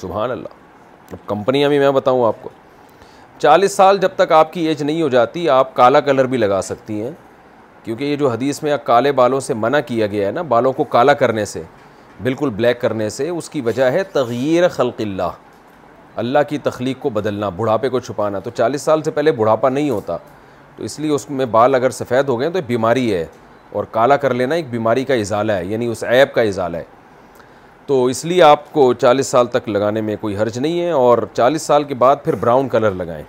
[0.00, 2.48] سبحان اللہ اب کمپنیاں بھی میں بتاؤں آپ کو
[3.38, 6.60] چالیس سال جب تک آپ کی ایج نہیں ہو جاتی آپ کالا کلر بھی لگا
[6.62, 7.10] سکتی ہیں
[7.84, 10.84] کیونکہ یہ جو حدیث میں کالے بالوں سے منع کیا گیا ہے نا بالوں کو
[10.96, 11.62] کالا کرنے سے
[12.22, 15.30] بالکل بلیک کرنے سے اس کی وجہ ہے تغیر خلق اللہ
[16.18, 19.90] اللہ کی تخلیق کو بدلنا بڑھاپے کو چھپانا تو چالیس سال سے پہلے بڑھاپا نہیں
[19.90, 20.16] ہوتا
[20.76, 23.24] تو اس لیے اس میں بال اگر سفید ہو گئے تو ایک بیماری ہے
[23.72, 26.84] اور کالا کر لینا ایک بیماری کا ازالہ ہے یعنی اس عیب کا ازالہ ہے
[27.86, 31.18] تو اس لیے آپ کو چالیس سال تک لگانے میں کوئی حرج نہیں ہے اور
[31.34, 33.22] چالیس سال کے بعد پھر براؤن کلر لگائیں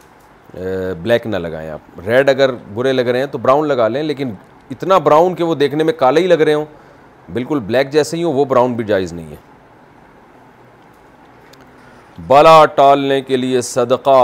[1.03, 4.33] بلیک نہ لگائیں آپ ریڈ اگر برے لگ رہے ہیں تو براؤن لگا لیں لیکن
[4.71, 6.65] اتنا براؤن کہ وہ دیکھنے میں کالے ہی لگ رہے ہوں
[7.33, 9.51] بالکل بلیک جیسے ہی ہوں وہ براؤن بھی جائز نہیں ہے
[12.27, 14.17] بلا ٹالنے کے لیے صدقہ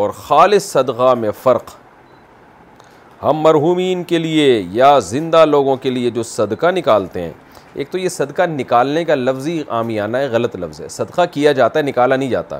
[0.00, 1.70] اور خالص صدقہ میں فرق
[3.22, 7.32] ہم مرحومین کے لیے یا زندہ لوگوں کے لیے جو صدقہ نکالتے ہیں
[7.74, 11.78] ایک تو یہ صدقہ نکالنے کا لفظی عامیانہ ہے غلط لفظ ہے صدقہ کیا جاتا
[11.78, 12.58] ہے نکالا نہیں جاتا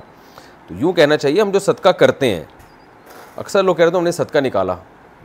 [0.66, 2.42] تو یوں کہنا چاہیے ہم جو صدقہ کرتے ہیں
[3.44, 4.74] اکثر لوگ کہہ رہے تھے ہم نے صدقہ نکالا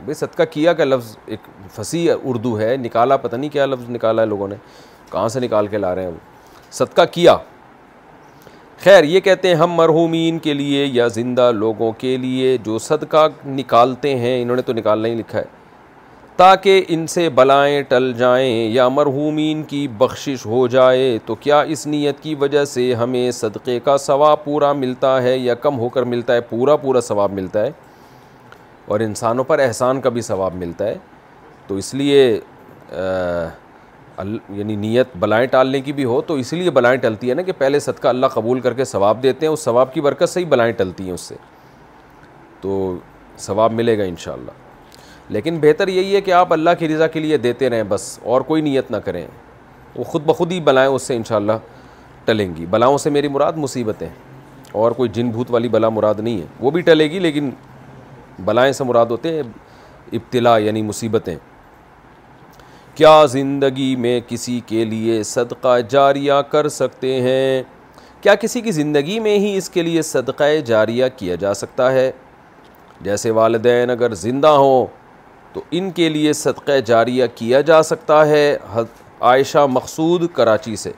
[0.02, 1.40] بھائی صدقہ کیا کا لفظ ایک
[1.74, 4.54] فصیح اردو ہے نکالا پتہ نہیں کیا لفظ نکالا ہے لوگوں نے
[5.10, 7.36] کہاں سے نکال کے لا رہے ہیں وہ صدقہ کیا
[8.84, 13.26] خیر یہ کہتے ہیں ہم مرحومین کے لیے یا زندہ لوگوں کے لیے جو صدقہ
[13.46, 15.44] نکالتے ہیں انہوں نے تو نکالنا ہی لکھا ہے
[16.36, 21.86] تاکہ ان سے بلائیں ٹل جائیں یا مرحومین کی بخشش ہو جائے تو کیا اس
[21.86, 26.02] نیت کی وجہ سے ہمیں صدقے کا ثواب پورا ملتا ہے یا کم ہو کر
[26.14, 27.70] ملتا ہے پورا پورا ثواب ملتا ہے
[28.86, 30.94] اور انسانوں پر احسان کا بھی ثواب ملتا ہے
[31.66, 32.22] تو اس لیے
[34.18, 37.52] یعنی نیت بلائیں ٹالنے کی بھی ہو تو اس لیے بلائیں ٹلتی ہے نا کہ
[37.58, 40.44] پہلے صدقہ اللہ قبول کر کے ثواب دیتے ہیں اس ثواب کی برکت سے ہی
[40.52, 41.34] بلائیں ٹلتی ہیں اس سے
[42.60, 42.96] تو
[43.40, 44.50] ثواب ملے گا انشاءاللہ
[45.34, 48.40] لیکن بہتر یہی ہے کہ آپ اللہ کی رضا کے لیے دیتے رہیں بس اور
[48.50, 49.26] کوئی نیت نہ کریں
[49.96, 51.52] وہ خود بخود ہی بلائیں اس سے انشاءاللہ
[52.24, 54.08] ٹلیں گی بلاؤں سے میری مراد مصیبتیں
[54.82, 57.50] اور کوئی جن بھوت والی بلا مراد نہیں ہے وہ بھی ٹلے گی لیکن
[58.44, 59.42] بلائیں سے مراد ہوتے ہیں
[60.12, 61.36] ابتلا یعنی مصیبتیں
[62.94, 67.62] کیا زندگی میں کسی کے لیے صدقہ جاریہ کر سکتے ہیں
[68.22, 72.10] کیا کسی کی زندگی میں ہی اس کے لیے صدقہ جاریہ کیا جا سکتا ہے
[73.04, 74.86] جیسے والدین اگر زندہ ہوں
[75.52, 78.56] تو ان کے لیے صدقہ جاریہ کیا جا سکتا ہے
[79.30, 80.92] عائشہ مقصود کراچی سے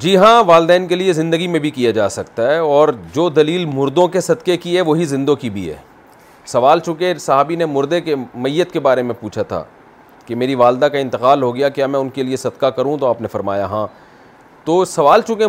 [0.00, 3.64] جی ہاں والدین کے لیے زندگی میں بھی کیا جا سکتا ہے اور جو دلیل
[3.74, 5.76] مردوں کے صدقے کی ہے وہی زندوں کی بھی ہے
[6.52, 8.14] سوال چونکہ صحابی نے مردے کے
[8.44, 9.62] میت کے بارے میں پوچھا تھا
[10.26, 13.06] کہ میری والدہ کا انتقال ہو گیا کیا میں ان کے لیے صدقہ کروں تو
[13.06, 13.86] آپ نے فرمایا ہاں
[14.66, 15.46] تو سوال چونکہ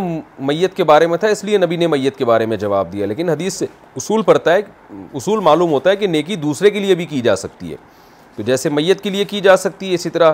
[0.48, 3.06] میت کے بارے میں تھا اس لیے نبی نے میت کے بارے میں جواب دیا
[3.06, 3.65] لیکن حدیث سے
[3.98, 4.61] اصول پڑتا ہے
[5.15, 7.78] اصول معلوم ہوتا ہے کہ نیکی دوسرے کے لیے بھی کی جا سکتی ہے
[8.36, 10.32] تو جیسے میت کے لیے کی جا سکتی ہے اسی طرح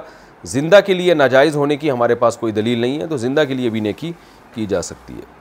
[0.47, 3.53] زندہ کے لیے ناجائز ہونے کی ہمارے پاس کوئی دلیل نہیں ہے تو زندہ کے
[3.53, 4.11] لیے بھی نیکی
[4.53, 5.37] کی جا سکتی ہے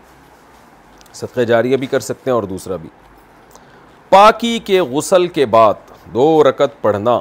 [1.14, 2.88] صدقہ جاریہ بھی کر سکتے ہیں اور دوسرا بھی
[4.08, 7.18] پاکی کے غسل کے بعد دو رکت پڑھنا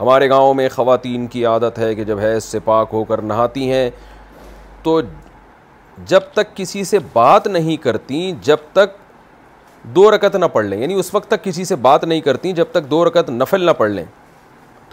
[0.00, 3.70] ہمارے گاؤں میں خواتین کی عادت ہے کہ جب حیض سے پاک ہو کر نہاتی
[3.70, 3.88] ہیں
[4.82, 5.00] تو
[6.08, 8.96] جب تک کسی سے بات نہیں کرتی جب تک
[9.94, 12.64] دو رکت نہ پڑھ لیں یعنی اس وقت تک کسی سے بات نہیں کرتی جب
[12.72, 14.04] تک دو رکت نفل نہ پڑھ لیں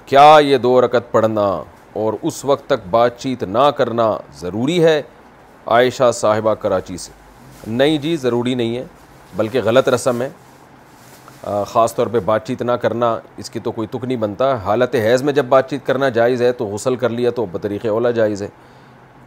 [0.09, 1.41] کیا یہ دو رکت پڑھنا
[2.03, 4.07] اور اس وقت تک بات چیت نہ کرنا
[4.39, 5.01] ضروری ہے
[5.75, 7.11] عائشہ صاحبہ کراچی سے
[7.67, 8.83] نہیں جی ضروری نہیں ہے
[9.35, 10.29] بلکہ غلط رسم ہے
[11.73, 14.95] خاص طور پہ بات چیت نہ کرنا اس کی تو کوئی تک نہیں بنتا حالت
[15.05, 18.11] حیض میں جب بات چیت کرنا جائز ہے تو غسل کر لیا تو بطریق اولا
[18.21, 18.47] جائز ہے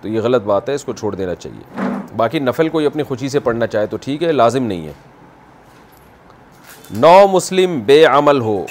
[0.01, 3.29] تو یہ غلط بات ہے اس کو چھوڑ دینا چاہیے باقی نفل کوئی اپنی خوشی
[3.37, 4.93] سے پڑھنا چاہے تو ٹھیک ہے لازم نہیں ہے
[6.97, 8.65] نو مسلم بے عمل ہو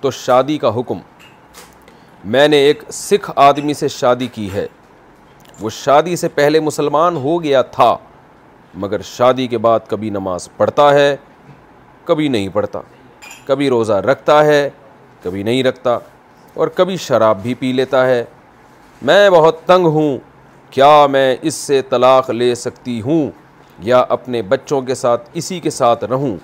[0.00, 0.98] تو شادی کا حکم
[2.24, 4.66] میں نے ایک سکھ آدمی سے شادی کی ہے
[5.60, 7.94] وہ شادی سے پہلے مسلمان ہو گیا تھا
[8.82, 11.14] مگر شادی کے بعد کبھی نماز پڑھتا ہے
[12.06, 12.80] کبھی نہیں پڑھتا
[13.46, 14.68] کبھی روزہ رکھتا ہے
[15.22, 15.98] کبھی نہیں رکھتا
[16.54, 18.22] اور کبھی شراب بھی پی لیتا ہے
[19.02, 20.16] میں بہت تنگ ہوں
[20.70, 23.28] کیا میں اس سے طلاق لے سکتی ہوں
[23.82, 26.36] یا اپنے بچوں کے ساتھ اسی کے ساتھ رہوں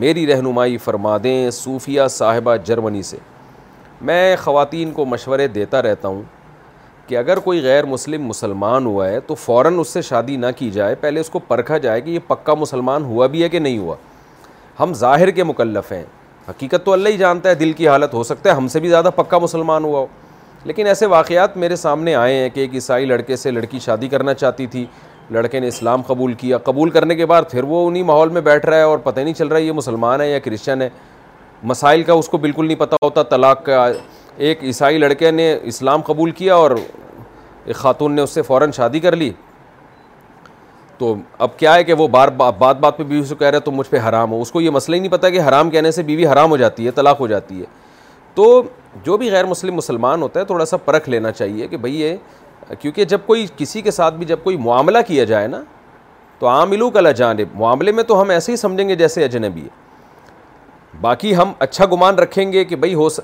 [0.00, 3.16] میری رہنمائی فرما دیں صوفیہ صاحبہ جرمنی سے
[4.00, 6.22] میں خواتین کو مشورے دیتا رہتا ہوں
[7.06, 10.70] کہ اگر کوئی غیر مسلم مسلمان ہوا ہے تو فوراً اس سے شادی نہ کی
[10.70, 13.78] جائے پہلے اس کو پرکھا جائے کہ یہ پکا مسلمان ہوا بھی ہے کہ نہیں
[13.78, 13.96] ہوا
[14.80, 16.04] ہم ظاہر کے مکلف ہیں
[16.48, 18.88] حقیقت تو اللہ ہی جانتا ہے دل کی حالت ہو سکتا ہے ہم سے بھی
[18.88, 20.06] زیادہ پکا مسلمان ہوا ہو
[20.64, 24.34] لیکن ایسے واقعات میرے سامنے آئے ہیں کہ ایک عیسائی لڑکے سے لڑکی شادی کرنا
[24.34, 24.84] چاہتی تھی
[25.30, 28.66] لڑکے نے اسلام قبول کیا قبول کرنے کے بعد پھر وہ انہی ماحول میں بیٹھ
[28.66, 30.88] رہا ہے اور پتہ نہیں چل رہا ہے یہ مسلمان ہے یا کرسچن ہے
[31.66, 33.90] مسائل کا اس کو بالکل نہیں پتہ ہوتا طلاق کا
[34.36, 36.70] ایک عیسائی لڑکے نے اسلام قبول کیا اور
[37.64, 39.30] ایک خاتون نے اس سے فوراً شادی کر لی
[40.98, 43.70] تو اب کیا ہے کہ وہ بار بات بات پہ بیوی سے کہہ رہے تو
[43.72, 46.02] مجھ پہ حرام ہو اس کو یہ مسئلہ ہی نہیں پتہ کہ حرام کہنے سے
[46.02, 47.64] بیوی حرام ہو جاتی ہے طلاق ہو جاتی ہے
[48.34, 48.62] تو
[49.04, 52.16] جو بھی غیر مسلم مسلمان ہوتا ہے تھوڑا سا پرکھ لینا چاہیے کہ بھئی یہ
[52.80, 55.60] کیونکہ جب کوئی کسی کے ساتھ بھی جب کوئی معاملہ کیا جائے نا
[56.38, 59.86] تو عاملو لوگ جانب معاملے میں تو ہم ایسے ہی سمجھیں گے جیسے اجنبی ہے
[61.02, 63.20] باقی ہم اچھا گمان رکھیں گے کہ بھائی ہو س...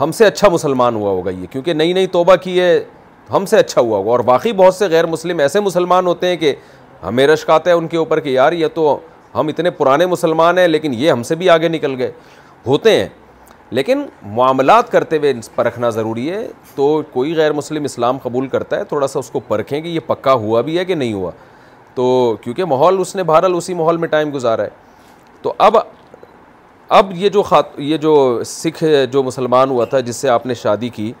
[0.00, 2.78] ہم سے اچھا مسلمان ہوا ہوگا یہ کیونکہ نئی نئی توبہ کی ہے
[3.32, 6.36] ہم سے اچھا ہوا ہوگا اور واقعی بہت سے غیر مسلم ایسے مسلمان ہوتے ہیں
[6.36, 6.54] کہ
[7.02, 8.98] ہمیں رشک آتا ہے ان کے اوپر کہ یار یہ تو
[9.34, 12.10] ہم اتنے پرانے مسلمان ہیں لیکن یہ ہم سے بھی آگے نکل گئے
[12.66, 13.08] ہوتے ہیں
[13.72, 14.02] لیکن
[14.34, 19.06] معاملات کرتے ہوئے پرکھنا ضروری ہے تو کوئی غیر مسلم اسلام قبول کرتا ہے تھوڑا
[19.08, 21.30] سا اس کو پرکھیں کہ یہ پکا ہوا بھی ہے کہ نہیں ہوا
[21.94, 24.68] تو کیونکہ ماحول اس نے بہرحال اسی ماحول میں ٹائم گزارا ہے
[25.42, 25.76] تو اب
[26.98, 28.12] اب یہ جو خات یہ جو
[28.46, 31.12] سکھ جو مسلمان ہوا تھا جس سے آپ نے شادی کی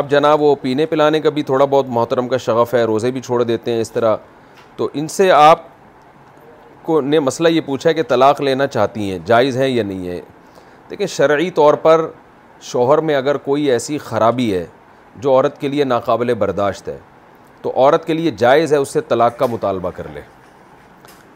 [0.00, 3.20] اب جناب وہ پینے پلانے کا بھی تھوڑا بہت محترم کا شغف ہے روزے بھی
[3.20, 4.16] چھوڑ دیتے ہیں اس طرح
[4.76, 5.62] تو ان سے آپ
[6.86, 10.20] کو نے مسئلہ یہ پوچھا کہ طلاق لینا چاہتی ہیں جائز ہیں یا نہیں ہے
[10.90, 12.04] دیکھیں شرعی طور پر
[12.70, 14.64] شوہر میں اگر کوئی ایسی خرابی ہے
[15.22, 16.98] جو عورت کے لیے ناقابل برداشت ہے
[17.62, 20.20] تو عورت کے لیے جائز ہے اس سے طلاق کا مطالبہ کر لے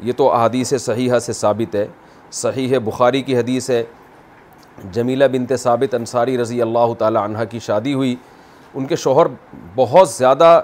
[0.09, 1.87] یہ تو احادیث صحیحہ سے ثابت ہے
[2.35, 3.83] صحیح ہے بخاری کی حدیث ہے
[4.93, 8.15] جمیلہ بنت ثابت انصاری رضی اللہ تعالی عنہ کی شادی ہوئی
[8.75, 9.27] ان کے شوہر
[9.75, 10.61] بہت زیادہ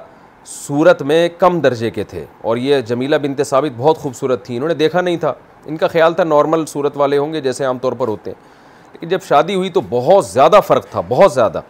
[0.46, 4.68] صورت میں کم درجے کے تھے اور یہ جمیلہ بنت ثابت بہت خوبصورت تھی انہوں
[4.68, 5.32] نے دیکھا نہیں تھا
[5.66, 8.58] ان کا خیال تھا نارمل صورت والے ہوں گے جیسے عام طور پر ہوتے ہیں
[8.92, 11.60] لیکن جب شادی ہوئی تو بہت زیادہ فرق تھا بہت زیادہ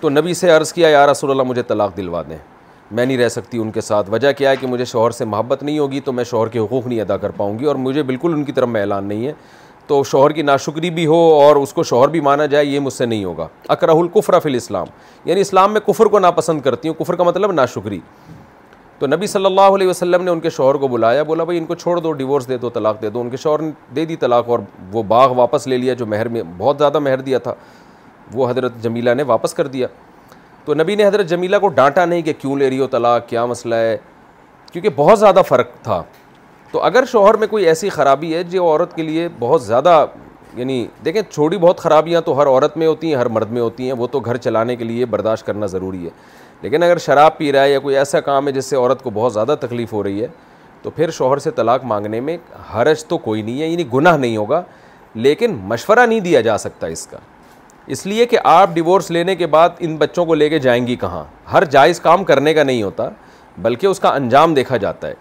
[0.00, 2.36] تو نبی سے عرض کیا یا رسول اللہ مجھے طلاق دلوا دیں
[2.90, 5.62] میں نہیں رہ سکتی ان کے ساتھ وجہ کیا ہے کہ مجھے شوہر سے محبت
[5.62, 8.32] نہیں ہوگی تو میں شوہر کے حقوق نہیں ادا کر پاؤں گی اور مجھے بالکل
[8.34, 9.32] ان کی طرف میں اعلان نہیں ہے
[9.86, 12.92] تو شوہر کی ناشکری بھی ہو اور اس کو شوہر بھی مانا جائے یہ مجھ
[12.92, 13.46] سے نہیں ہوگا
[13.76, 14.86] اکرہ القفر فی الاسلام
[15.24, 18.00] یعنی اسلام میں کفر کو ناپسند کرتی ہوں کفر کا مطلب ناشکری
[18.98, 21.64] تو نبی صلی اللہ علیہ وسلم نے ان کے شوہر کو بلایا بولا بھائی ان
[21.64, 24.16] کو چھوڑ دو ڈیورس دے دو طلاق دے دو ان کے شوہر نے دے دی
[24.24, 24.58] طلاق اور
[24.92, 27.54] وہ باغ واپس لے لیا جو مہر میں بہت زیادہ مہر دیا تھا
[28.34, 29.86] وہ حضرت جمیلہ نے واپس کر دیا
[30.68, 33.44] تو نبی نے حضرت جمیلہ کو ڈانٹا نہیں کہ کیوں لے رہی ہو طلاق کیا
[33.46, 33.96] مسئلہ ہے
[34.72, 36.02] کیونکہ بہت زیادہ فرق تھا
[36.72, 40.04] تو اگر شوہر میں کوئی ایسی خرابی ہے جو عورت کے لیے بہت زیادہ
[40.56, 40.74] یعنی
[41.04, 43.92] دیکھیں چھوٹی بہت خرابیاں تو ہر عورت میں ہوتی ہیں ہر مرد میں ہوتی ہیں
[43.98, 46.10] وہ تو گھر چلانے کے لیے برداشت کرنا ضروری ہے
[46.62, 49.10] لیکن اگر شراب پی رہا ہے یا کوئی ایسا کام ہے جس سے عورت کو
[49.20, 50.26] بہت زیادہ تکلیف ہو رہی ہے
[50.82, 52.36] تو پھر شوہر سے طلاق مانگنے میں
[52.74, 54.62] حرج تو کوئی نہیں ہے یعنی گناہ نہیں ہوگا
[55.28, 57.18] لیکن مشورہ نہیں دیا جا سکتا اس کا
[57.94, 60.94] اس لیے کہ آپ ڈیورس لینے کے بعد ان بچوں کو لے کے جائیں گی
[61.00, 63.08] کہاں ہر جائز کام کرنے کا نہیں ہوتا
[63.66, 65.14] بلکہ اس کا انجام دیکھا جاتا ہے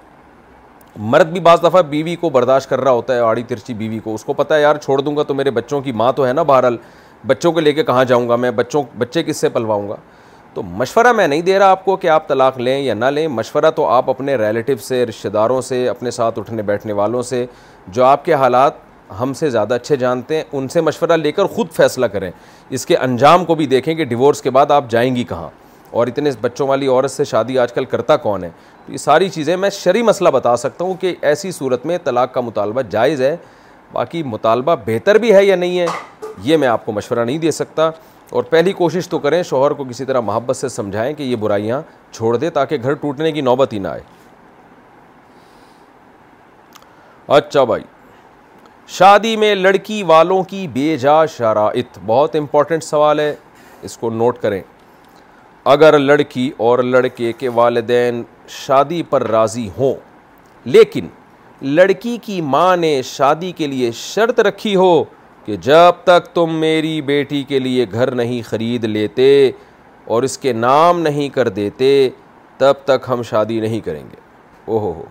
[1.13, 4.13] مرد بھی بعض دفعہ بیوی کو برداشت کر رہا ہوتا ہے آڑی ترچی بیوی کو
[4.15, 6.33] اس کو پتا ہے یار چھوڑ دوں گا تو میرے بچوں کی ماں تو ہے
[6.33, 6.77] نا بہرحال
[7.27, 9.95] بچوں کو لے کے کہاں جاؤں گا میں بچوں بچے کس سے پلواؤں گا
[10.53, 13.27] تو مشورہ میں نہیں دے رہا آپ کو کہ آپ طلاق لیں یا نہ لیں
[13.37, 17.45] مشورہ تو آپ اپنے ریلیٹو سے رشتہ داروں سے اپنے ساتھ اٹھنے بیٹھنے والوں سے
[17.97, 18.85] جو آپ کے حالات
[19.19, 22.29] ہم سے زیادہ اچھے جانتے ہیں ان سے مشورہ لے کر خود فیصلہ کریں
[22.77, 25.49] اس کے انجام کو بھی دیکھیں کہ ڈیورس کے بعد آپ جائیں گی کہاں
[25.91, 28.49] اور اتنے بچوں والی عورت سے شادی آج کل کرتا کون ہے
[28.85, 32.33] تو یہ ساری چیزیں میں شرعی مسئلہ بتا سکتا ہوں کہ ایسی صورت میں طلاق
[32.33, 33.35] کا مطالبہ جائز ہے
[33.93, 35.85] باقی مطالبہ بہتر بھی ہے یا نہیں ہے
[36.43, 37.89] یہ میں آپ کو مشورہ نہیں دے سکتا
[38.29, 41.81] اور پہلی کوشش تو کریں شوہر کو کسی طرح محبت سے سمجھائیں کہ یہ برائیاں
[42.11, 44.01] چھوڑ دے تاکہ گھر ٹوٹنے کی نوبت ہی نہ آئے
[47.37, 47.83] اچھا بھائی
[48.95, 53.33] شادی میں لڑکی والوں کی بے جا شرائط بہت امپورٹنٹ سوال ہے
[53.87, 54.61] اس کو نوٹ کریں
[55.71, 59.93] اگر لڑکی اور لڑکے کے والدین شادی پر راضی ہوں
[60.73, 61.07] لیکن
[61.61, 64.93] لڑکی کی ماں نے شادی کے لیے شرط رکھی ہو
[65.45, 69.29] کہ جب تک تم میری بیٹی کے لیے گھر نہیں خرید لیتے
[70.11, 71.89] اور اس کے نام نہیں کر دیتے
[72.57, 74.19] تب تک ہم شادی نہیں کریں گے
[74.65, 75.01] او ہو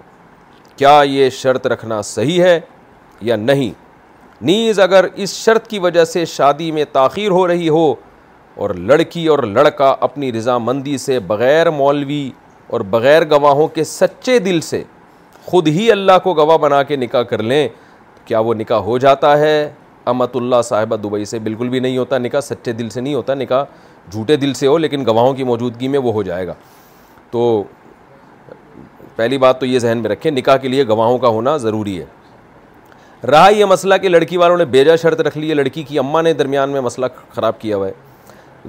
[0.76, 2.58] کیا یہ شرط رکھنا صحیح ہے
[3.24, 3.70] یا نہیں
[4.46, 7.92] نیز اگر اس شرط کی وجہ سے شادی میں تاخیر ہو رہی ہو
[8.64, 12.28] اور لڑکی اور لڑکا اپنی رضامندی سے بغیر مولوی
[12.70, 14.82] اور بغیر گواہوں کے سچے دل سے
[15.44, 17.66] خود ہی اللہ کو گواہ بنا کے نکاح کر لیں
[18.24, 19.52] کیا وہ نکاح ہو جاتا ہے
[20.10, 23.34] امت اللہ صاحبہ دبئی سے بالکل بھی نہیں ہوتا نکاح سچے دل سے نہیں ہوتا
[23.34, 23.64] نکاح
[24.10, 26.54] جھوٹے دل سے ہو لیکن گواہوں کی موجودگی میں وہ ہو جائے گا
[27.30, 27.62] تو
[29.16, 32.04] پہلی بات تو یہ ذہن میں رکھیں نکاح کے لیے گواہوں کا ہونا ضروری ہے
[33.30, 36.22] رہا یہ مسئلہ کہ لڑکی والوں نے بیجا شرط رکھ لی ہے لڑکی کی اماں
[36.22, 37.92] نے درمیان میں مسئلہ خراب کیا ہوا ہے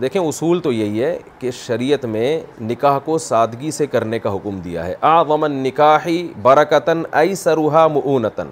[0.01, 4.59] دیکھیں اصول تو یہی ہے کہ شریعت میں نکاح کو سادگی سے کرنے کا حکم
[4.63, 8.47] دیا ہے آغمن نکاحی برکتاً ای سروحا معونتاً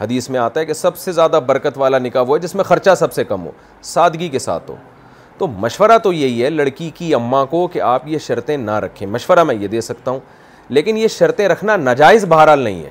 [0.00, 2.64] حدیث میں آتا ہے کہ سب سے زیادہ برکت والا نکاح وہ ہے جس میں
[2.64, 3.50] خرچہ سب سے کم ہو
[3.92, 4.76] سادگی کے ساتھ ہو
[5.38, 9.06] تو مشورہ تو یہی ہے لڑکی کی اماں کو کہ آپ یہ شرطیں نہ رکھیں
[9.08, 10.20] مشورہ میں یہ دے سکتا ہوں
[10.68, 12.90] لیکن یہ شرطیں رکھنا ناجائز بہرحال نہیں ہے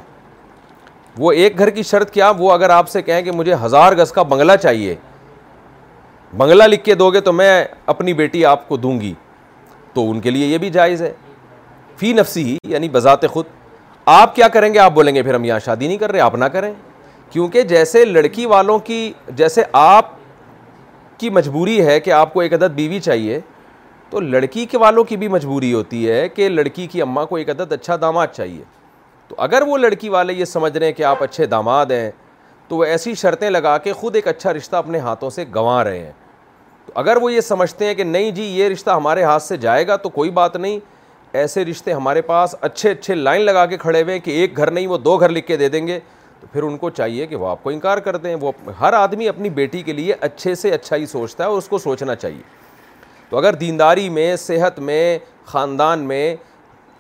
[1.18, 4.12] وہ ایک گھر کی شرط کیا وہ اگر آپ سے کہیں کہ مجھے ہزار گز
[4.12, 4.96] کا بنگلہ چاہیے
[6.38, 7.64] بنگلہ لکھ کے دو گے تو میں
[7.94, 9.14] اپنی بیٹی آپ کو دوں گی
[9.94, 11.12] تو ان کے لیے یہ بھی جائز ہے
[11.98, 13.46] فی نفسی ہی یعنی بذات خود
[14.20, 16.36] آپ کیا کریں گے آپ بولیں گے پھر ہم یہاں شادی نہیں کر رہے آپ
[16.38, 16.72] نہ کریں
[17.32, 20.12] کیونکہ جیسے لڑکی والوں کی جیسے آپ
[21.20, 23.40] کی مجبوری ہے کہ آپ کو ایک عدد بیوی چاہیے
[24.10, 27.50] تو لڑکی کے والوں کی بھی مجبوری ہوتی ہے کہ لڑکی کی اماں کو ایک
[27.50, 28.64] عدد اچھا داماد چاہیے
[29.30, 32.10] تو اگر وہ لڑکی والے یہ سمجھ رہے ہیں کہ آپ اچھے داماد ہیں
[32.68, 36.00] تو وہ ایسی شرطیں لگا کے خود ایک اچھا رشتہ اپنے ہاتھوں سے گنوا رہے
[36.00, 36.12] ہیں
[36.86, 39.88] تو اگر وہ یہ سمجھتے ہیں کہ نہیں جی یہ رشتہ ہمارے ہاتھ سے جائے
[39.88, 40.80] گا تو کوئی بات نہیں
[41.40, 44.72] ایسے رشتے ہمارے پاس اچھے اچھے لائن لگا کے کھڑے ہوئے ہیں کہ ایک گھر
[44.72, 46.00] نہیں وہ دو گھر لکھ کے دے دیں گے
[46.42, 49.28] تو پھر ان کو چاہیے کہ وہ آپ کو انکار کر دیں وہ ہر آدمی
[49.28, 52.42] اپنی بیٹی کے لیے اچھے سے اچھا ہی سوچتا ہے اور اس کو سوچنا چاہیے
[53.30, 56.36] تو اگر دینداری میں صحت میں خاندان میں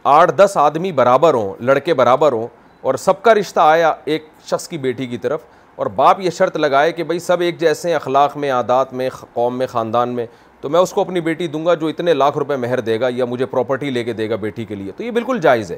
[0.07, 2.47] آٹھ دس آدمی برابر ہوں لڑکے برابر ہوں
[2.87, 5.41] اور سب کا رشتہ آیا ایک شخص کی بیٹی کی طرف
[5.75, 9.57] اور باپ یہ شرط لگائے کہ بھائی سب ایک جیسے اخلاق میں عادات میں قوم
[9.57, 10.25] میں خاندان میں
[10.61, 13.07] تو میں اس کو اپنی بیٹی دوں گا جو اتنے لاکھ روپے مہر دے گا
[13.15, 15.77] یا مجھے پراپرٹی لے کے دے گا بیٹی کے لیے تو یہ بالکل جائز ہے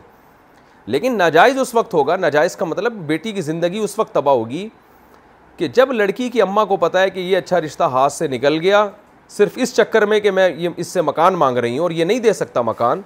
[0.95, 4.67] لیکن ناجائز اس وقت ہوگا ناجائز کا مطلب بیٹی کی زندگی اس وقت تباہ ہوگی
[5.57, 8.59] کہ جب لڑکی کی اماں کو پتہ ہے کہ یہ اچھا رشتہ ہاتھ سے نکل
[8.61, 8.87] گیا
[9.37, 12.05] صرف اس چکر میں کہ میں یہ اس سے مکان مانگ رہی ہوں اور یہ
[12.05, 13.01] نہیں دے سکتا مکان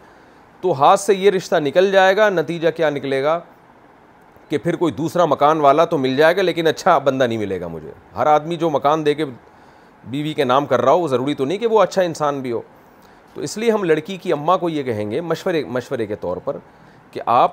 [0.62, 3.40] تو ہاتھ سے یہ رشتہ نکل جائے گا نتیجہ کیا نکلے گا
[4.50, 7.60] کہ پھر کوئی دوسرا مکان والا تو مل جائے گا لیکن اچھا بندہ نہیں ملے
[7.62, 9.26] گا مجھے ہر آدمی جو مکان دے کے
[10.10, 12.52] بیوی کے نام کر رہا ہو وہ ضروری تو نہیں کہ وہ اچھا انسان بھی
[12.52, 12.62] ہو
[13.34, 16.38] تو اس لیے ہم لڑکی کی اماں کو یہ کہیں گے مشورے مشورے کے طور
[16.46, 16.58] پر
[17.12, 17.52] کہ آپ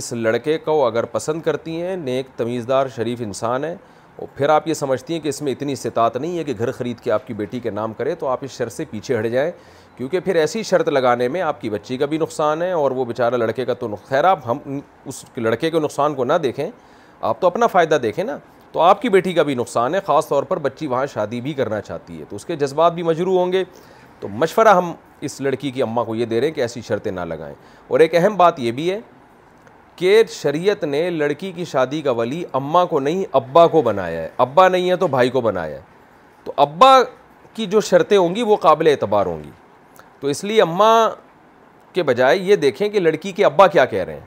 [0.00, 3.74] اس لڑکے کو اگر پسند کرتی ہیں نیک تمیزدار شریف انسان ہے
[4.16, 6.70] اور پھر آپ یہ سمجھتی ہیں کہ اس میں اتنی استطاعت نہیں ہے کہ گھر
[6.72, 9.26] خرید کے آپ کی بیٹی کے نام کرے تو آپ اس شر سے پیچھے ہٹ
[9.32, 9.50] جائیں
[9.96, 13.04] کیونکہ پھر ایسی شرط لگانے میں آپ کی بچی کا بھی نقصان ہے اور وہ
[13.04, 14.58] بیچارہ لڑکے کا تو خیر آپ ہم
[15.04, 16.68] اس لڑکے کے نقصان کو نہ دیکھیں
[17.28, 18.36] آپ تو اپنا فائدہ دیکھیں نا
[18.72, 21.52] تو آپ کی بیٹی کا بھی نقصان ہے خاص طور پر بچی وہاں شادی بھی
[21.54, 23.62] کرنا چاہتی ہے تو اس کے جذبات بھی مجروع ہوں گے
[24.20, 24.92] تو مشورہ ہم
[25.28, 27.54] اس لڑکی کی اماں کو یہ دے رہے ہیں کہ ایسی شرطیں نہ لگائیں
[27.88, 28.98] اور ایک اہم بات یہ بھی ہے
[29.96, 34.28] کہ شریعت نے لڑکی کی شادی کا ولی اماں کو نہیں ابا کو بنایا ہے
[34.46, 35.82] ابا نہیں ہے تو بھائی کو بنایا ہے
[36.44, 36.96] تو ابا
[37.54, 39.50] کی جو شرطیں ہوں گی وہ قابل اعتبار ہوں گی
[40.26, 41.10] تو اس لیے اماں
[41.94, 44.24] کے بجائے یہ دیکھیں کہ لڑکی کے ابا کیا کہہ رہے ہیں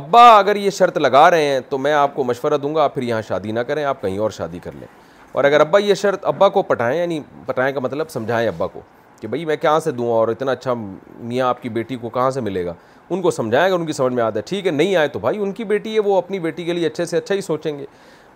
[0.00, 2.94] ابا اگر یہ شرط لگا رہے ہیں تو میں آپ کو مشورہ دوں گا آپ
[2.94, 4.86] پھر یہاں شادی نہ کریں آپ کہیں اور شادی کر لیں
[5.32, 8.80] اور اگر ابا یہ شرط ابا کو پٹائیں یعنی پٹائیں کا مطلب سمجھائیں ابا کو
[9.20, 12.30] کہ بھائی میں کہاں سے دوں اور اتنا اچھا میاں آپ کی بیٹی کو کہاں
[12.30, 12.74] سے ملے گا
[13.10, 15.18] ان کو سمجھائیں گے ان کی سمجھ میں آتا ہے ٹھیک ہے نہیں آئے تو
[15.18, 17.78] بھائی ان کی بیٹی ہے وہ اپنی بیٹی کے لیے اچھے سے اچھا ہی سوچیں
[17.78, 17.86] گے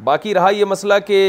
[0.05, 1.25] باقی رہا یہ مسئلہ کہ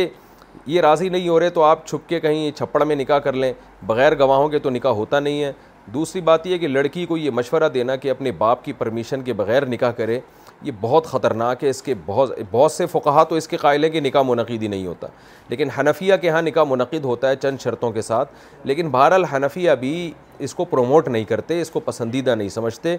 [0.67, 3.51] یہ راضی نہیں ہو رہے تو آپ چھپ کے کہیں چھپڑ میں نکاح کر لیں
[3.88, 5.51] بغیر گواہوں کے تو نکاح ہوتا نہیں ہے
[5.93, 9.34] دوسری بات یہ کہ لڑکی کو یہ مشورہ دینا کہ اپنے باپ کی پرمیشن کے
[9.34, 10.19] بغیر نکاح کرے
[10.61, 13.89] یہ بہت خطرناک ہے اس کے بہت بہت سے فقہا تو اس کے قائل ہیں
[13.91, 15.07] کہ نکاح منعقد ہی نہیں ہوتا
[15.49, 18.31] لیکن حنفیہ کے ہاں نکاح منعقد ہوتا ہے چند شرطوں کے ساتھ
[18.67, 20.11] لیکن بہرحال حنفیہ بھی
[20.47, 22.95] اس کو پروموٹ نہیں کرتے اس کو پسندیدہ نہیں سمجھتے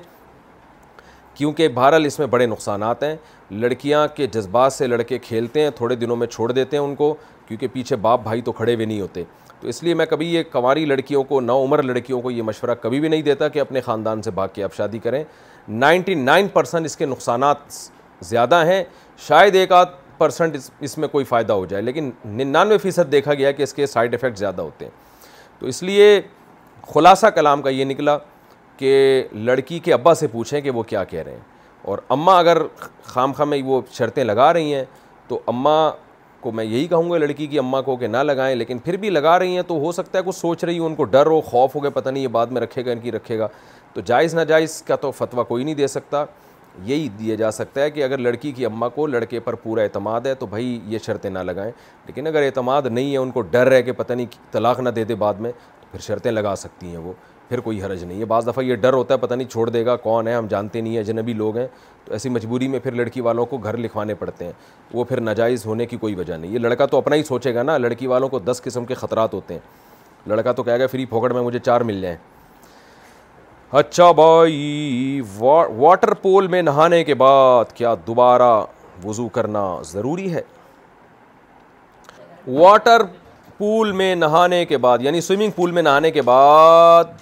[1.35, 3.15] کیونکہ بہرحال اس میں بڑے نقصانات ہیں
[3.51, 7.15] لڑکیاں کے جذبات سے لڑکے کھیلتے ہیں تھوڑے دنوں میں چھوڑ دیتے ہیں ان کو
[7.49, 9.25] کیونکہ پیچھے باپ بھائی تو کھڑے ہوئے نہیں ہوتے
[9.61, 12.75] تو اس لیے میں کبھی یہ کنواری لڑکیوں کو نو عمر لڑکیوں کو یہ مشورہ
[12.81, 15.23] کبھی بھی نہیں دیتا کہ اپنے خاندان سے بھاگ کے آپ شادی کریں
[15.69, 17.57] نائنٹی نائن پرسنٹ اس کے نقصانات
[18.25, 18.83] زیادہ ہیں
[19.29, 23.51] شاید ایک آدھ پرسنٹ اس میں کوئی فائدہ ہو جائے لیکن ننانوے فیصد دیکھا گیا
[23.53, 24.93] کہ اس کے سائیڈ افیکٹ زیادہ ہوتے ہیں
[25.61, 26.21] تو اس لیے
[26.95, 28.17] خلاصہ کلام کا یہ نکلا
[28.77, 31.53] کہ لڑکی کے ابا سے پوچھیں کہ وہ کیا کہہ رہے ہیں
[31.91, 32.59] اور اماں اگر
[33.05, 34.85] خام خاں میں وہ شرطیں لگا رہی ہیں
[35.29, 35.91] تو اماں
[36.45, 39.11] کو میں یہی کہوں گا لڑکی کی اماں کو کہ نہ لگائیں لیکن پھر بھی
[39.11, 41.41] لگا رہی ہیں تو ہو سکتا ہے کچھ سوچ رہی ہوں ان کو ڈر ہو
[41.51, 43.49] خوف ہو گیا پتہ نہیں یہ بعد میں رکھے گا ان کی رکھے گا
[43.95, 46.25] تو جائز نہ جائز تو فتویٰ کوئی نہیں دے سکتا
[46.91, 50.27] یہی دیا جا سکتا ہے کہ اگر لڑکی کی اماں کو لڑکے پر پورا اعتماد
[50.27, 51.71] ہے تو بھائی یہ شرطیں نہ لگائیں
[52.07, 55.05] لیکن اگر اعتماد نہیں ہے ان کو ڈر ہے کہ پتہ نہیں طلاق نہ دے
[55.11, 57.13] دے بعد میں تو پھر شرطیں لگا سکتی ہیں وہ
[57.49, 59.85] پھر کوئی حرج نہیں ہے بعض دفعہ یہ ڈر ہوتا ہے پتہ نہیں چھوڑ دے
[59.87, 61.67] گا کون ہے ہم جانتے نہیں ہیں اجنبی لوگ ہیں
[62.05, 64.53] تو ایسی مجبوری میں پھر لڑکی والوں کو گھر لکھوانے پڑتے ہیں
[64.95, 67.63] وہ پھر نجائز ہونے کی کوئی وجہ نہیں یہ لڑکا تو اپنا ہی سوچے گا
[67.63, 69.61] نا لڑکی والوں کو دس قسم کے خطرات ہوتے ہیں
[70.29, 72.17] لڑکا تو کہہ گیا فری پھوکڑ میں مجھے چار مل جائیں
[73.79, 78.53] اچھا بھائی واٹر پول میں نہانے کے بعد کیا دوبارہ
[79.05, 80.41] وضو کرنا ضروری ہے
[82.47, 83.03] واٹر
[83.59, 87.13] پول میں نہانے کے بعد یعنی سوئمنگ پول میں نہانے کے بعد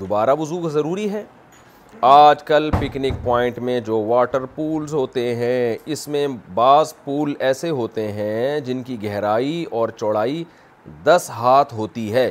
[0.00, 1.22] دوبارہ وضو ضروری ہے
[2.10, 7.70] آج کل پکنک پوائنٹ میں جو واٹر پولز ہوتے ہیں اس میں بعض پول ایسے
[7.80, 10.42] ہوتے ہیں جن کی گہرائی اور چوڑائی
[11.04, 12.30] دس ہاتھ ہوتی ہے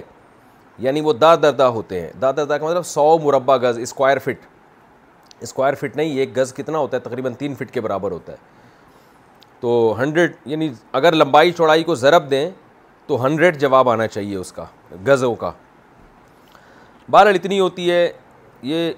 [0.87, 4.45] یعنی وہ دا دردہ ہوتے ہیں دا دردا کا مطلب سو مربع گز اسکوائر فٹ
[5.43, 8.51] اسکوائر فٹ نہیں ایک گز کتنا ہوتا ہے تقریباً تین فٹ کے برابر ہوتا ہے
[9.59, 10.69] تو ہنڈریڈ یعنی
[10.99, 12.49] اگر لمبائی چوڑائی کو ضرب دیں
[13.07, 14.65] تو ہنڈریڈ جواب آنا چاہیے اس کا
[15.07, 15.51] گزوں کا
[17.11, 18.11] بارل اتنی ہوتی ہے
[18.63, 18.91] یہ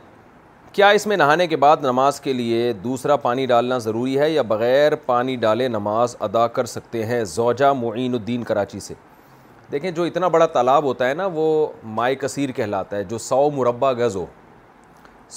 [0.74, 4.42] کیا اس میں نہانے کے بعد نماز کے لیے دوسرا پانی ڈالنا ضروری ہے یا
[4.48, 8.94] بغیر پانی ڈالے نماز ادا کر سکتے ہیں زوجہ معین الدین کراچی سے
[9.72, 11.46] دیکھیں جو اتنا بڑا تالاب ہوتا ہے نا وہ
[11.98, 14.26] مائع کثیر کہلاتا ہے جو سو مربع گز ہو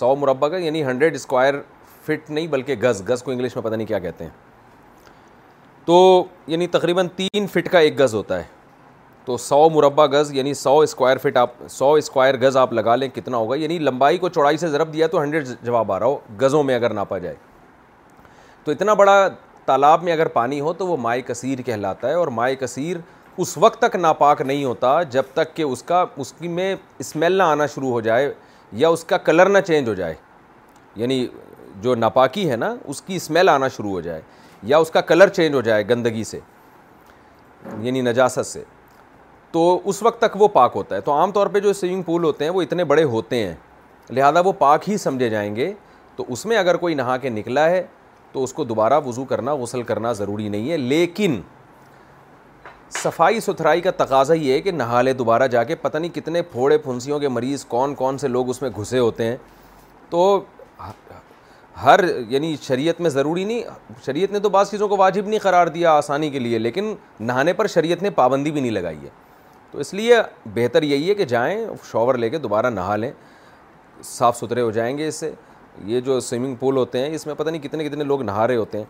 [0.01, 1.55] سو مربع گز یعنی ہنڈریڈ اسکوائر
[2.07, 4.31] فٹ نہیں بلکہ گز گز کو انگلش میں پتہ نہیں کیا کہتے ہیں
[5.85, 8.45] تو یعنی تقریباً تین فٹ کا ایک گز ہوتا ہے
[9.29, 13.09] تو سو مربع گز یعنی سو اسکوائر فٹ آپ سو اسکوائر گز آپ لگا لیں
[13.15, 16.17] کتنا ہوگا یعنی لمبائی کو چوڑائی سے ضرب دیا تو ہنڈریڈ جواب آ رہا ہو
[16.41, 17.35] گزوں میں اگر ناپا جائے
[18.65, 19.17] تو اتنا بڑا
[19.65, 22.97] تالاب میں اگر پانی ہو تو وہ مائع کثیر کہلاتا ہے اور مائع کثیر
[23.45, 27.37] اس وقت تک ناپاک نہیں ہوتا جب تک کہ اس کا اس کی میں اسمیل
[27.39, 28.33] نہ آنا شروع ہو جائے
[28.85, 30.15] یا اس کا کلر نہ چینج ہو جائے
[31.03, 31.27] یعنی
[31.83, 34.21] جو ناپاکی ہے نا اس کی اسمیل آنا شروع ہو جائے
[34.73, 36.41] یا اس کا کلر چینج ہو جائے گندگی سے
[37.83, 38.63] یعنی نجاست سے
[39.53, 42.25] تو اس وقت تک وہ پاک ہوتا ہے تو عام طور پہ جو سوئمنگ پول
[42.25, 43.55] ہوتے ہیں وہ اتنے بڑے ہوتے ہیں
[44.15, 45.73] لہذا وہ پاک ہی سمجھے جائیں گے
[46.17, 47.83] تو اس میں اگر کوئی نہا کے نکلا ہے
[48.33, 51.41] تو اس کو دوبارہ وضو کرنا غسل کرنا ضروری نہیں ہے لیکن
[53.03, 56.43] صفائی ستھرائی کا تقاضا یہ ہے کہ نہا لے دوبارہ جا کے پتہ نہیں کتنے
[56.53, 59.37] پھوڑے پھنسیوں کے مریض کون کون سے لوگ اس میں گھسے ہوتے ہیں
[60.11, 60.23] تو
[61.83, 63.63] ہر یعنی شریعت میں ضروری نہیں
[64.07, 67.53] شریعت نے تو بعض چیزوں کو واجب نہیں قرار دیا آسانی کے لیے لیکن نہانے
[67.53, 69.09] پر شریعت نے پابندی بھی نہیں لگائی ہے
[69.79, 70.15] تو اس لیے
[70.55, 73.11] بہتر یہی ہے کہ جائیں شاور لے کے دوبارہ نہا لیں
[74.05, 75.31] صاف ستھرے ہو جائیں گے اس سے
[75.87, 78.57] یہ جو سوئمنگ پول ہوتے ہیں اس میں پتہ نہیں کتنے کتنے لوگ نہا رہے
[78.57, 78.85] ہوتے ہیں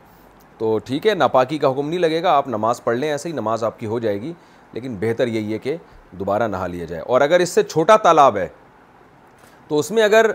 [0.58, 3.34] تو ٹھیک ہے ناپاکی کا حکم نہیں لگے گا آپ نماز پڑھ لیں ایسے ہی
[3.34, 4.32] نماز آپ کی ہو جائے گی
[4.72, 5.76] لیکن بہتر یہی ہے کہ
[6.18, 8.48] دوبارہ نہا لیا جائے اور اگر اس سے چھوٹا تالاب ہے
[9.68, 10.30] تو اس میں اگر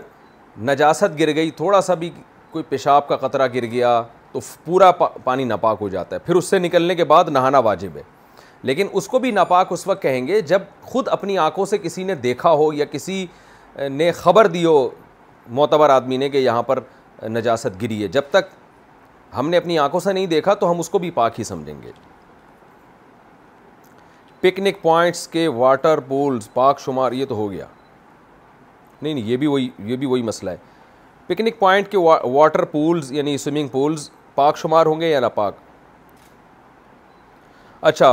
[0.62, 2.10] نجاست گر گئی تھوڑا سا بھی
[2.50, 4.00] کوئی پیشاب کا قطرہ گر گیا
[4.32, 4.90] تو پورا
[5.24, 8.02] پانی ناپاک ہو جاتا ہے پھر اس سے نکلنے کے بعد نہانا واجب ہے
[8.66, 12.04] لیکن اس کو بھی ناپاک اس وقت کہیں گے جب خود اپنی آنکھوں سے کسی
[12.04, 13.24] نے دیکھا ہو یا کسی
[13.90, 14.88] نے خبر دی ہو
[15.58, 16.78] معتبر آدمی نے کہ یہاں پر
[17.30, 18.48] نجاست گری ہے جب تک
[19.36, 21.82] ہم نے اپنی آنکھوں سے نہیں دیکھا تو ہم اس کو بھی پاک ہی سمجھیں
[21.82, 21.92] گے
[24.40, 27.66] پکنک پوائنٹس کے واٹر پولز پاک شمار یہ تو ہو گیا
[29.02, 30.56] نہیں نہیں یہ بھی وہی یہ بھی وہی مسئلہ ہے
[31.26, 35.54] پکنک پوائنٹ کے واٹر پولز یعنی سوئمنگ پولز پاک شمار ہوں گے یا ناپاک
[37.92, 38.12] اچھا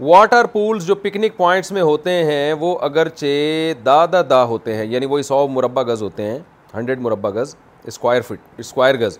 [0.00, 4.84] واٹر پولز جو پکنک پوائنٹس میں ہوتے ہیں وہ اگرچہ دا دا دا ہوتے ہیں
[4.90, 6.38] یعنی وہی سو مربع گز ہوتے ہیں
[6.74, 7.54] ہنڈریڈ مربع گز
[7.88, 9.18] اسکوائر فٹ اسکوائر گز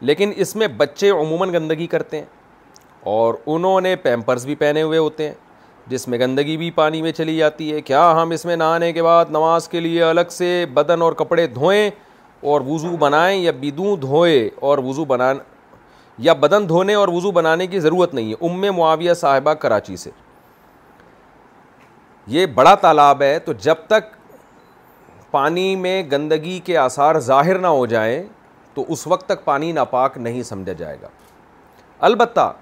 [0.00, 2.24] لیکن اس میں بچے عموماً گندگی کرتے ہیں
[3.14, 5.34] اور انہوں نے پیمپرز بھی پہنے ہوئے ہوتے ہیں
[5.90, 9.02] جس میں گندگی بھی پانی میں چلی جاتی ہے کیا ہم اس میں نہانے کے
[9.02, 11.90] بعد نماز کے لیے الگ سے بدن اور کپڑے دھوئیں
[12.50, 15.32] اور وضو بنائیں یا بدوں دھوئے اور وضو بنا
[16.24, 20.10] یا بدن دھونے اور وضو بنانے کی ضرورت نہیں ہے ام معاویہ صاحبہ کراچی سے
[22.36, 24.14] یہ بڑا تالاب ہے تو جب تک
[25.30, 28.22] پانی میں گندگی کے آثار ظاہر نہ ہو جائیں
[28.74, 31.08] تو اس وقت تک پانی ناپاک نہیں سمجھا جائے گا
[32.08, 32.52] البتہ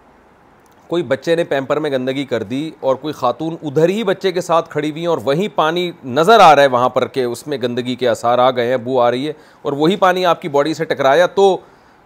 [0.89, 4.41] کوئی بچے نے پیمپر میں گندگی کر دی اور کوئی خاتون ادھر ہی بچے کے
[4.41, 7.47] ساتھ کھڑی ہوئی ہیں اور وہیں پانی نظر آ رہا ہے وہاں پر کہ اس
[7.47, 9.33] میں گندگی کے آثار آ گئے ہیں بو آ رہی ہے
[9.63, 11.57] اور وہی پانی آپ کی باڈی سے ٹکرایا تو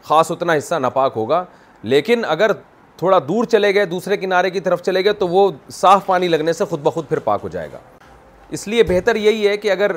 [0.08, 1.44] خاص اتنا حصہ ناپاک ہوگا
[1.92, 2.50] لیکن اگر
[2.96, 6.52] تھوڑا دور چلے گئے دوسرے کنارے کی طرف چلے گئے تو وہ صاف پانی لگنے
[6.52, 7.78] سے خود بخود پھر پاک ہو جائے گا
[8.56, 9.96] اس لیے بہتر یہی ہے کہ اگر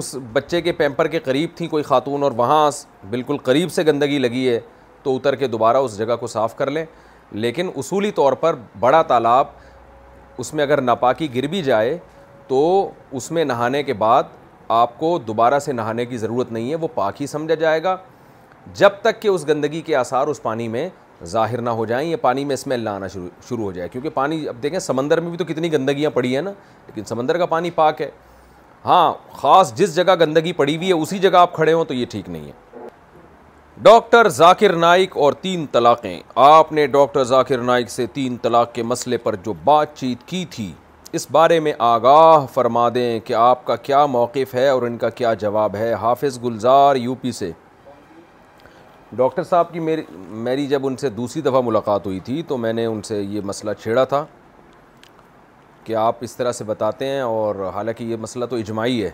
[0.00, 2.70] اس بچے کے پیمپر کے قریب تھیں کوئی خاتون اور وہاں
[3.10, 4.58] بالکل قریب سے گندگی لگی ہے
[5.02, 6.84] تو اتر کے دوبارہ اس جگہ کو صاف کر لیں
[7.44, 9.46] لیکن اصولی طور پر بڑا تالاب
[10.42, 11.96] اس میں اگر ناپاکی گر بھی جائے
[12.48, 12.60] تو
[13.20, 14.22] اس میں نہانے کے بعد
[14.82, 17.96] آپ کو دوبارہ سے نہانے کی ضرورت نہیں ہے وہ پاک ہی سمجھا جائے گا
[18.76, 20.88] جب تک کہ اس گندگی کے آثار اس پانی میں
[21.28, 24.46] ظاہر نہ ہو جائیں یا پانی میں اسمیل آنا شروع شروع ہو جائے کیونکہ پانی
[24.48, 26.50] اب دیکھیں سمندر میں بھی تو کتنی گندگیاں پڑی ہیں نا
[26.86, 28.10] لیکن سمندر کا پانی پاک ہے
[28.84, 32.06] ہاں خاص جس جگہ گندگی پڑی ہوئی ہے اسی جگہ آپ کھڑے ہوں تو یہ
[32.10, 32.60] ٹھیک نہیں ہے
[33.82, 38.82] ڈاکٹر ذاکر نائک اور تین طلاقیں آپ نے ڈاکٹر ذاکر نائک سے تین طلاق کے
[38.82, 40.72] مسئلے پر جو بات چیت کی تھی
[41.12, 45.08] اس بارے میں آگاہ فرما دیں کہ آپ کا کیا موقف ہے اور ان کا
[45.20, 47.50] کیا جواب ہے حافظ گلزار یو پی سے
[49.16, 50.02] ڈاکٹر صاحب کی میری
[50.42, 53.40] میری جب ان سے دوسری دفعہ ملاقات ہوئی تھی تو میں نے ان سے یہ
[53.44, 54.24] مسئلہ چھیڑا تھا
[55.84, 59.10] کہ آپ اس طرح سے بتاتے ہیں اور حالانکہ یہ مسئلہ تو اجماعی ہے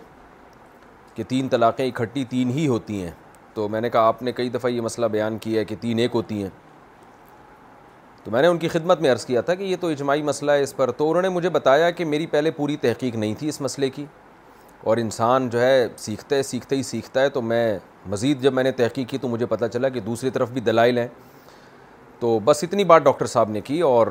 [1.15, 3.11] کہ تین طلاقیں اکٹھی تین ہی ہوتی ہیں
[3.55, 5.99] تو میں نے کہا آپ نے کئی دفعہ یہ مسئلہ بیان کیا ہے کہ تین
[5.99, 6.51] ایک ہوتی ہیں
[8.25, 10.53] تو میں نے ان کی خدمت میں عرض کیا تھا کہ یہ تو اجماعی مسئلہ
[10.53, 13.49] ہے اس پر تو انہوں نے مجھے بتایا کہ میری پہلے پوری تحقیق نہیں تھی
[13.49, 14.05] اس مسئلے کی
[14.85, 17.79] اور انسان جو ہے سیکھتا ہے سیکھتے ہی سیکھتا ہے تو میں
[18.11, 20.99] مزید جب میں نے تحقیق کی تو مجھے پتہ چلا کہ دوسری طرف بھی دلائل
[20.99, 21.07] ہیں
[22.21, 24.07] تو بس اتنی بات ڈاکٹر صاحب نے کی اور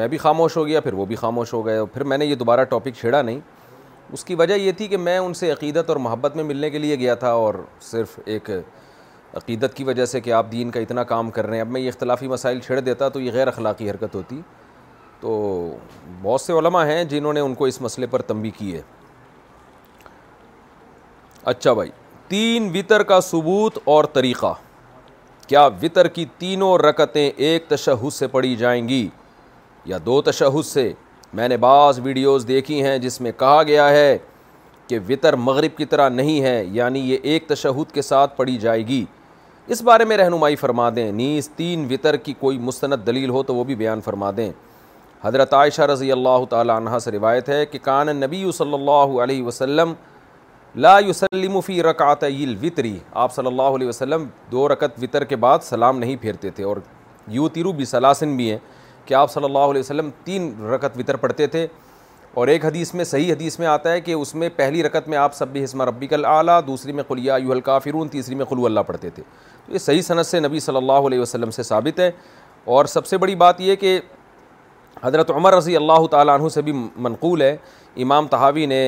[0.00, 2.24] میں بھی خاموش ہو گیا پھر وہ بھی خاموش ہو گئے اور پھر میں نے
[2.26, 3.40] یہ دوبارہ ٹاپک چھیڑا نہیں
[4.12, 6.78] اس کی وجہ یہ تھی کہ میں ان سے عقیدت اور محبت میں ملنے کے
[6.78, 7.54] لیے گیا تھا اور
[7.90, 8.50] صرف ایک
[9.36, 11.80] عقیدت کی وجہ سے کہ آپ دین کا اتنا کام کر رہے ہیں اب میں
[11.80, 14.40] یہ اختلافی مسائل چھیڑ دیتا تو یہ غیر اخلاقی حرکت ہوتی
[15.20, 15.30] تو
[16.22, 18.80] بہت سے علماء ہیں جنہوں نے ان کو اس مسئلے پر تنبی کی ہے
[21.52, 21.90] اچھا بھائی
[22.32, 24.52] تین وطر کا ثبوت اور طریقہ
[25.48, 29.08] کیا وطر کی تینوں رکتیں ایک تشہد سے پڑھی جائیں گی
[29.86, 30.92] یا دو تشہد سے
[31.40, 34.16] میں نے بعض ویڈیوز دیکھی ہیں جس میں کہا گیا ہے
[34.88, 38.86] کہ وطر مغرب کی طرح نہیں ہے یعنی یہ ایک تشہد کے ساتھ پڑھی جائے
[38.88, 39.04] گی
[39.72, 43.54] اس بارے میں رہنمائی فرما دیں نیز تین وطر کی کوئی مستند دلیل ہو تو
[43.54, 44.50] وہ بھی بیان فرما دیں
[45.24, 49.42] حضرت عائشہ رضی اللہ تعالی عنہ سے روایت ہے کہ کان نبی صلی اللہ علیہ
[49.44, 49.92] وسلم
[50.74, 55.36] لا یسلم فی رکعت آت وطری آپ صلی اللہ علیہ وسلم دو رکعت وطر کے
[55.36, 56.76] بعد سلام نہیں پھیرتے تھے اور
[57.30, 58.56] یو تیرو بھی سلاسن بھی ہیں
[59.06, 61.66] کہ آپ صلی اللہ علیہ وسلم تین رکعت وطر پڑھتے تھے
[62.34, 65.18] اور ایک حدیث میں صحیح حدیث میں آتا ہے کہ اس میں پہلی رکعت میں
[65.18, 68.64] آپ سب بھی حسمہ ربی کل اعلیٰ دوسری میں قلیہ یو الکافرون تیسری میں قلو
[68.66, 69.22] اللہ پڑھتے تھے
[69.66, 72.10] تو یہ صحیح صنعت نبی صلی اللہ علیہ وسلم سے ثابت ہے
[72.76, 73.98] اور سب سے بڑی بات یہ کہ
[75.02, 77.56] حضرت عمر رضی اللہ تعالیٰ عنہ سے بھی منقول ہے
[78.02, 78.84] امام تحاوی نے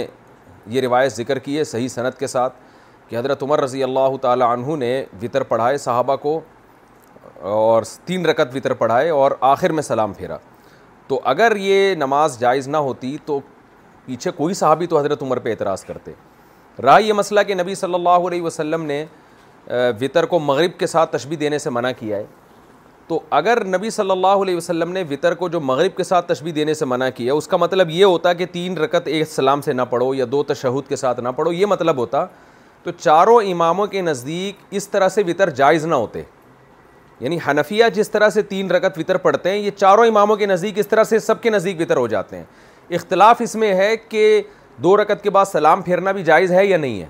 [0.67, 2.55] یہ روایت ذکر کی ہے صحیح صنعت کے ساتھ
[3.09, 6.41] کہ حضرت عمر رضی اللہ تعالی عنہ نے وطر پڑھائے صحابہ کو
[7.57, 10.37] اور تین رکت وطر پڑھائے اور آخر میں سلام پھیرا
[11.07, 13.41] تو اگر یہ نماز جائز نہ ہوتی تو
[14.07, 16.13] پیچھے کوئی صحابی تو حضرت عمر پہ اعتراض کرتے
[16.83, 19.05] رہا یہ مسئلہ کہ نبی صلی اللہ علیہ وسلم نے
[20.01, 22.25] وطر کو مغرب کے ساتھ تشبیح دینے سے منع کیا ہے
[23.09, 26.53] تو اگر نبی صلی اللہ علیہ وسلم نے وطر کو جو مغرب کے ساتھ تشبیح
[26.55, 29.73] دینے سے منع کیا اس کا مطلب یہ ہوتا کہ تین رکت ایک سلام سے
[29.73, 32.25] نہ پڑھو یا دو تشہد کے ساتھ نہ پڑھو یہ مطلب ہوتا
[32.83, 36.23] تو چاروں اماموں کے نزدیک اس طرح سے وطر جائز نہ ہوتے
[37.21, 40.79] یعنی حنفیہ جس طرح سے تین رکت وطر پڑھتے ہیں یہ چاروں اماموں کے نزدیک
[40.79, 42.45] اس طرح سے سب کے نزدیک وطر ہو جاتے ہیں
[42.95, 44.41] اختلاف اس میں ہے کہ
[44.83, 47.07] دو رکت کے بعد سلام پھیرنا بھی جائز ہے یا نہیں ہے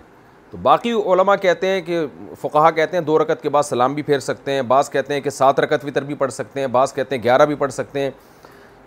[0.55, 2.01] تو باقی علماء کہتے ہیں کہ
[2.41, 5.21] فقہا کہتے ہیں دو رکعت کے بعد سلام بھی پھیر سکتے ہیں بعض کہتے ہیں
[5.21, 8.01] کہ سات رکعت وطر بھی پڑھ سکتے ہیں بعض کہتے ہیں گیارہ بھی پڑھ سکتے
[8.01, 8.11] ہیں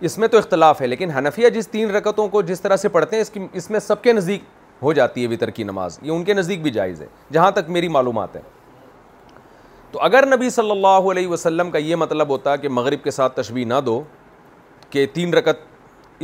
[0.08, 3.16] اس میں تو اختلاف ہے لیکن حنفیہ جس تین رکعتوں کو جس طرح سے پڑھتے
[3.16, 4.42] ہیں اس کی اس میں سب کے نزدیک
[4.82, 7.68] ہو جاتی ہے وطر کی نماز یہ ان کے نزدیک بھی جائز ہے جہاں تک
[7.78, 8.42] میری معلومات ہیں
[9.92, 13.40] تو اگر نبی صلی اللہ علیہ وسلم کا یہ مطلب ہوتا کہ مغرب کے ساتھ
[13.40, 14.02] تشبیح نہ دو
[14.90, 15.67] کہ تین رکت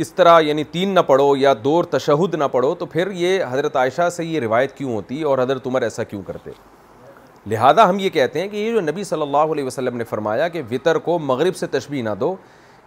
[0.01, 3.75] اس طرح یعنی تین نہ پڑھو یا دور تشہد نہ پڑھو تو پھر یہ حضرت
[3.77, 6.51] عائشہ سے یہ روایت کیوں ہوتی اور حضرت عمر ایسا کیوں کرتے
[7.49, 10.47] لہذا ہم یہ کہتے ہیں کہ یہ جو نبی صلی اللہ علیہ وسلم نے فرمایا
[10.55, 12.35] کہ وطر کو مغرب سے تشبیح نہ دو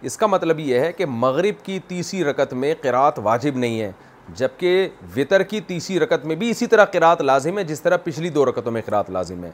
[0.09, 3.91] اس کا مطلب یہ ہے کہ مغرب کی تیسری رکت میں قرات واجب نہیں ہے
[4.39, 8.29] جبکہ وطر کی تیسری رکت میں بھی اسی طرح قرات لازم ہے جس طرح پچھلی
[8.29, 9.51] دو رکتوں میں قرات لازم ہے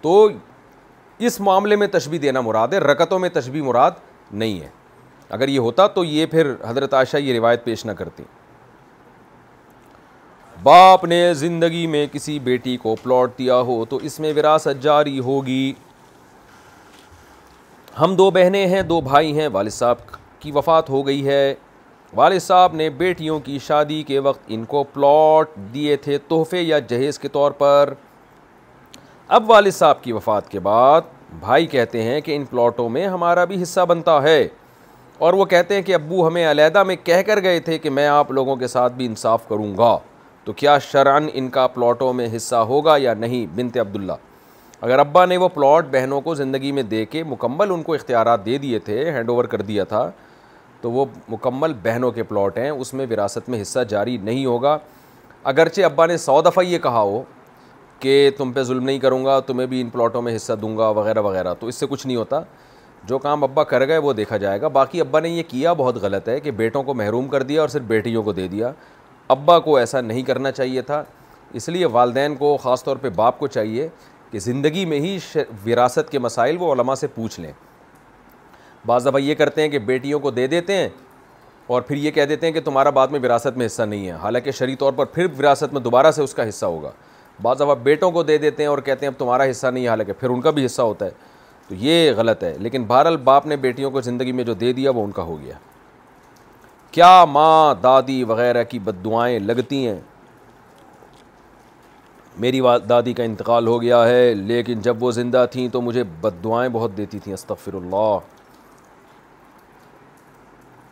[0.00, 0.28] تو
[1.18, 3.90] اس معاملے میں تشبیح دینا مراد ہے رکتوں میں تشبیح مراد
[4.32, 4.68] نہیں ہے
[5.36, 8.24] اگر یہ ہوتا تو یہ پھر حضرت عائشہ یہ روایت پیش نہ کرتی
[10.62, 15.18] باپ نے زندگی میں کسی بیٹی کو پلاٹ دیا ہو تو اس میں وراثت جاری
[15.28, 15.72] ہوگی
[18.00, 19.96] ہم دو بہنیں ہیں دو بھائی ہیں والد صاحب
[20.40, 21.54] کی وفات ہو گئی ہے
[22.16, 26.78] والد صاحب نے بیٹیوں کی شادی کے وقت ان کو پلاٹ دیے تھے تحفے یا
[26.88, 27.92] جہیز کے طور پر
[29.38, 31.00] اب والد صاحب کی وفات کے بعد
[31.40, 34.46] بھائی کہتے ہیں کہ ان پلاٹوں میں ہمارا بھی حصہ بنتا ہے
[35.18, 38.06] اور وہ کہتے ہیں کہ ابو ہمیں علیحدہ میں کہہ کر گئے تھے کہ میں
[38.08, 39.96] آپ لوگوں کے ساتھ بھی انصاف کروں گا
[40.44, 44.12] تو کیا شرعن ان کا پلاٹوں میں حصہ ہوگا یا نہیں بنت عبداللہ
[44.80, 48.44] اگر ابا نے وہ پلاٹ بہنوں کو زندگی میں دے کے مکمل ان کو اختیارات
[48.46, 50.10] دے دیے تھے ہینڈ اوور کر دیا تھا
[50.80, 54.76] تو وہ مکمل بہنوں کے پلاٹ ہیں اس میں وراثت میں حصہ جاری نہیں ہوگا
[55.52, 57.22] اگرچہ ابا نے سو دفعہ یہ کہا ہو
[58.00, 60.88] کہ تم پہ ظلم نہیں کروں گا تمہیں بھی ان پلاٹوں میں حصہ دوں گا
[60.98, 62.40] وغیرہ وغیرہ تو اس سے کچھ نہیں ہوتا
[63.06, 65.96] جو کام ابا کر گئے وہ دیکھا جائے گا باقی ابا نے یہ کیا بہت
[66.02, 68.70] غلط ہے کہ بیٹوں کو محروم کر دیا اور صرف بیٹیوں کو دے دیا
[69.30, 71.02] ابا کو ایسا نہیں کرنا چاہیے تھا
[71.60, 73.88] اس لیے والدین کو خاص طور پہ باپ کو چاہیے
[74.30, 75.16] کہ زندگی میں ہی
[75.66, 77.52] وراثت کے مسائل وہ علماء سے پوچھ لیں
[78.86, 80.88] بعض دفعہ یہ کرتے ہیں کہ بیٹیوں کو دے دیتے ہیں
[81.76, 84.12] اور پھر یہ کہہ دیتے ہیں کہ تمہارا بعد میں وراثت میں حصہ نہیں ہے
[84.22, 86.90] حالانکہ شرعی طور پر پھر وراثت میں دوبارہ سے اس کا حصہ ہوگا
[87.42, 89.88] بعض دفعہ بیٹوں کو دے دیتے ہیں اور کہتے ہیں اب تمہارا حصہ نہیں ہے
[89.88, 91.10] حالانکہ پھر ان کا بھی حصہ ہوتا ہے
[91.68, 94.90] تو یہ غلط ہے لیکن بہرحال باپ نے بیٹیوں کو زندگی میں جو دے دیا
[94.96, 95.54] وہ ان کا ہو گیا
[96.92, 99.98] کیا ماں دادی وغیرہ کی بد دعائیں لگتی ہیں
[102.44, 106.42] میری دادی کا انتقال ہو گیا ہے لیکن جب وہ زندہ تھیں تو مجھے بد
[106.44, 108.16] دعائیں بہت دیتی تھیں استغفر اللہ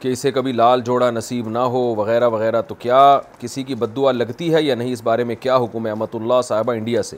[0.01, 3.01] کہ اسے کبھی لال جوڑا نصیب نہ ہو وغیرہ وغیرہ تو کیا
[3.41, 6.15] کسی کی بد دعا لگتی ہے یا نہیں اس بارے میں کیا حکم ہے احمد
[6.15, 7.17] اللہ صاحبہ انڈیا سے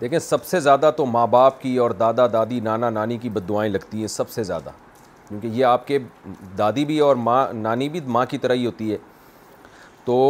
[0.00, 3.48] دیکھیں سب سے زیادہ تو ماں باپ کی اور دادا دادی نانا نانی کی بد
[3.48, 4.70] دعائیں لگتی ہیں سب سے زیادہ
[5.28, 5.98] کیونکہ یہ آپ کے
[6.58, 8.96] دادی بھی اور ماں نانی بھی ماں کی طرح ہی ہوتی ہے
[10.04, 10.20] تو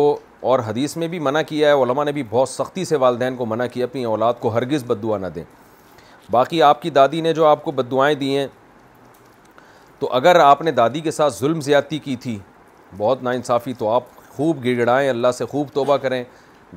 [0.51, 3.47] اور حدیث میں بھی منع کیا ہے علماء نے بھی بہت سختی سے والدین کو
[3.47, 5.45] منع کیا اپنی اولاد کو ہرگز بد دعا نہ دیں
[6.31, 8.47] باقی آپ کی دادی نے جو آپ کو بد دعائیں دی ہیں
[9.99, 12.39] تو اگر آپ نے دادی کے ساتھ ظلم زیادتی کی تھی
[12.97, 16.23] بہت ناانصافی تو آپ خوب گڑائیں اللہ سے خوب توبہ کریں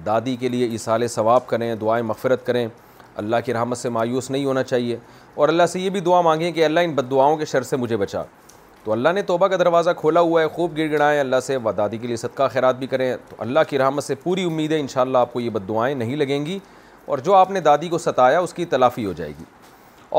[0.06, 2.68] دادی کے لیے اصالِ ثواب کریں دعائیں مغفرت کریں
[3.18, 4.98] اللہ کی رحمت سے مایوس نہیں ہونا چاہیے
[5.36, 7.78] اور اللہ سے یہ بھی دعا مانگیں کہ اللہ ان بد دعاؤں کے شر سے
[7.78, 8.22] مجھے بچا
[8.84, 11.98] تو اللہ نے توبہ کا دروازہ کھولا ہوا ہے خوب گڑ گڑائیں اللہ سے دادی
[11.98, 14.86] کے لیے صدقہ خیرات بھی کریں تو اللہ کی رحمت سے پوری امید ہے ان
[15.00, 16.58] اللہ آپ کو یہ بد دعائیں نہیں لگیں گی
[17.06, 19.44] اور جو آپ نے دادی کو ستایا اس کی تلافی ہو جائے گی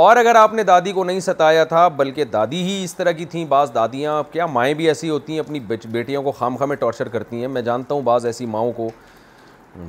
[0.02, 3.24] اور اگر آپ نے دادی کو نہیں ستایا تھا بلکہ دادی ہی اس طرح کی
[3.34, 5.60] تھیں بعض دادیاں کیا مائیں بھی ایسی ہوتی ہیں اپنی
[5.90, 8.88] بیٹیوں کو خام خواہ میں ٹارچر کرتی ہیں میں جانتا ہوں بعض ایسی ماؤں کو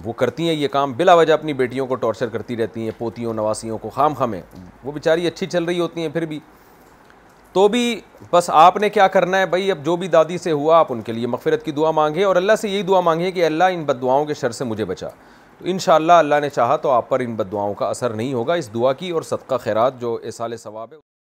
[0.03, 3.33] وہ کرتی ہیں یہ کام بلا وجہ اپنی بیٹیوں کو ٹارچر کرتی رہتی ہیں پوتیوں
[3.33, 4.41] نواسیوں کو خام خامیں
[4.83, 6.39] وہ بیچاری اچھی چل رہی ہوتی ہیں پھر بھی
[7.53, 7.99] تو بھی
[8.31, 11.01] بس آپ نے کیا کرنا ہے بھائی اب جو بھی دادی سے ہوا آپ ان
[11.09, 13.83] کے لیے مغفرت کی دعا مانگیں اور اللہ سے یہی دعا مانگیں کہ اللہ ان
[13.85, 15.09] بد دعاؤں کے شر سے مجھے بچا
[15.59, 18.73] تو انشاءاللہ اللہ نے چاہا تو آپ پر ان دعاؤں کا اثر نہیں ہوگا اس
[18.73, 21.12] دعا کی اور صدقہ خیرات جو اے سال ثواب ہے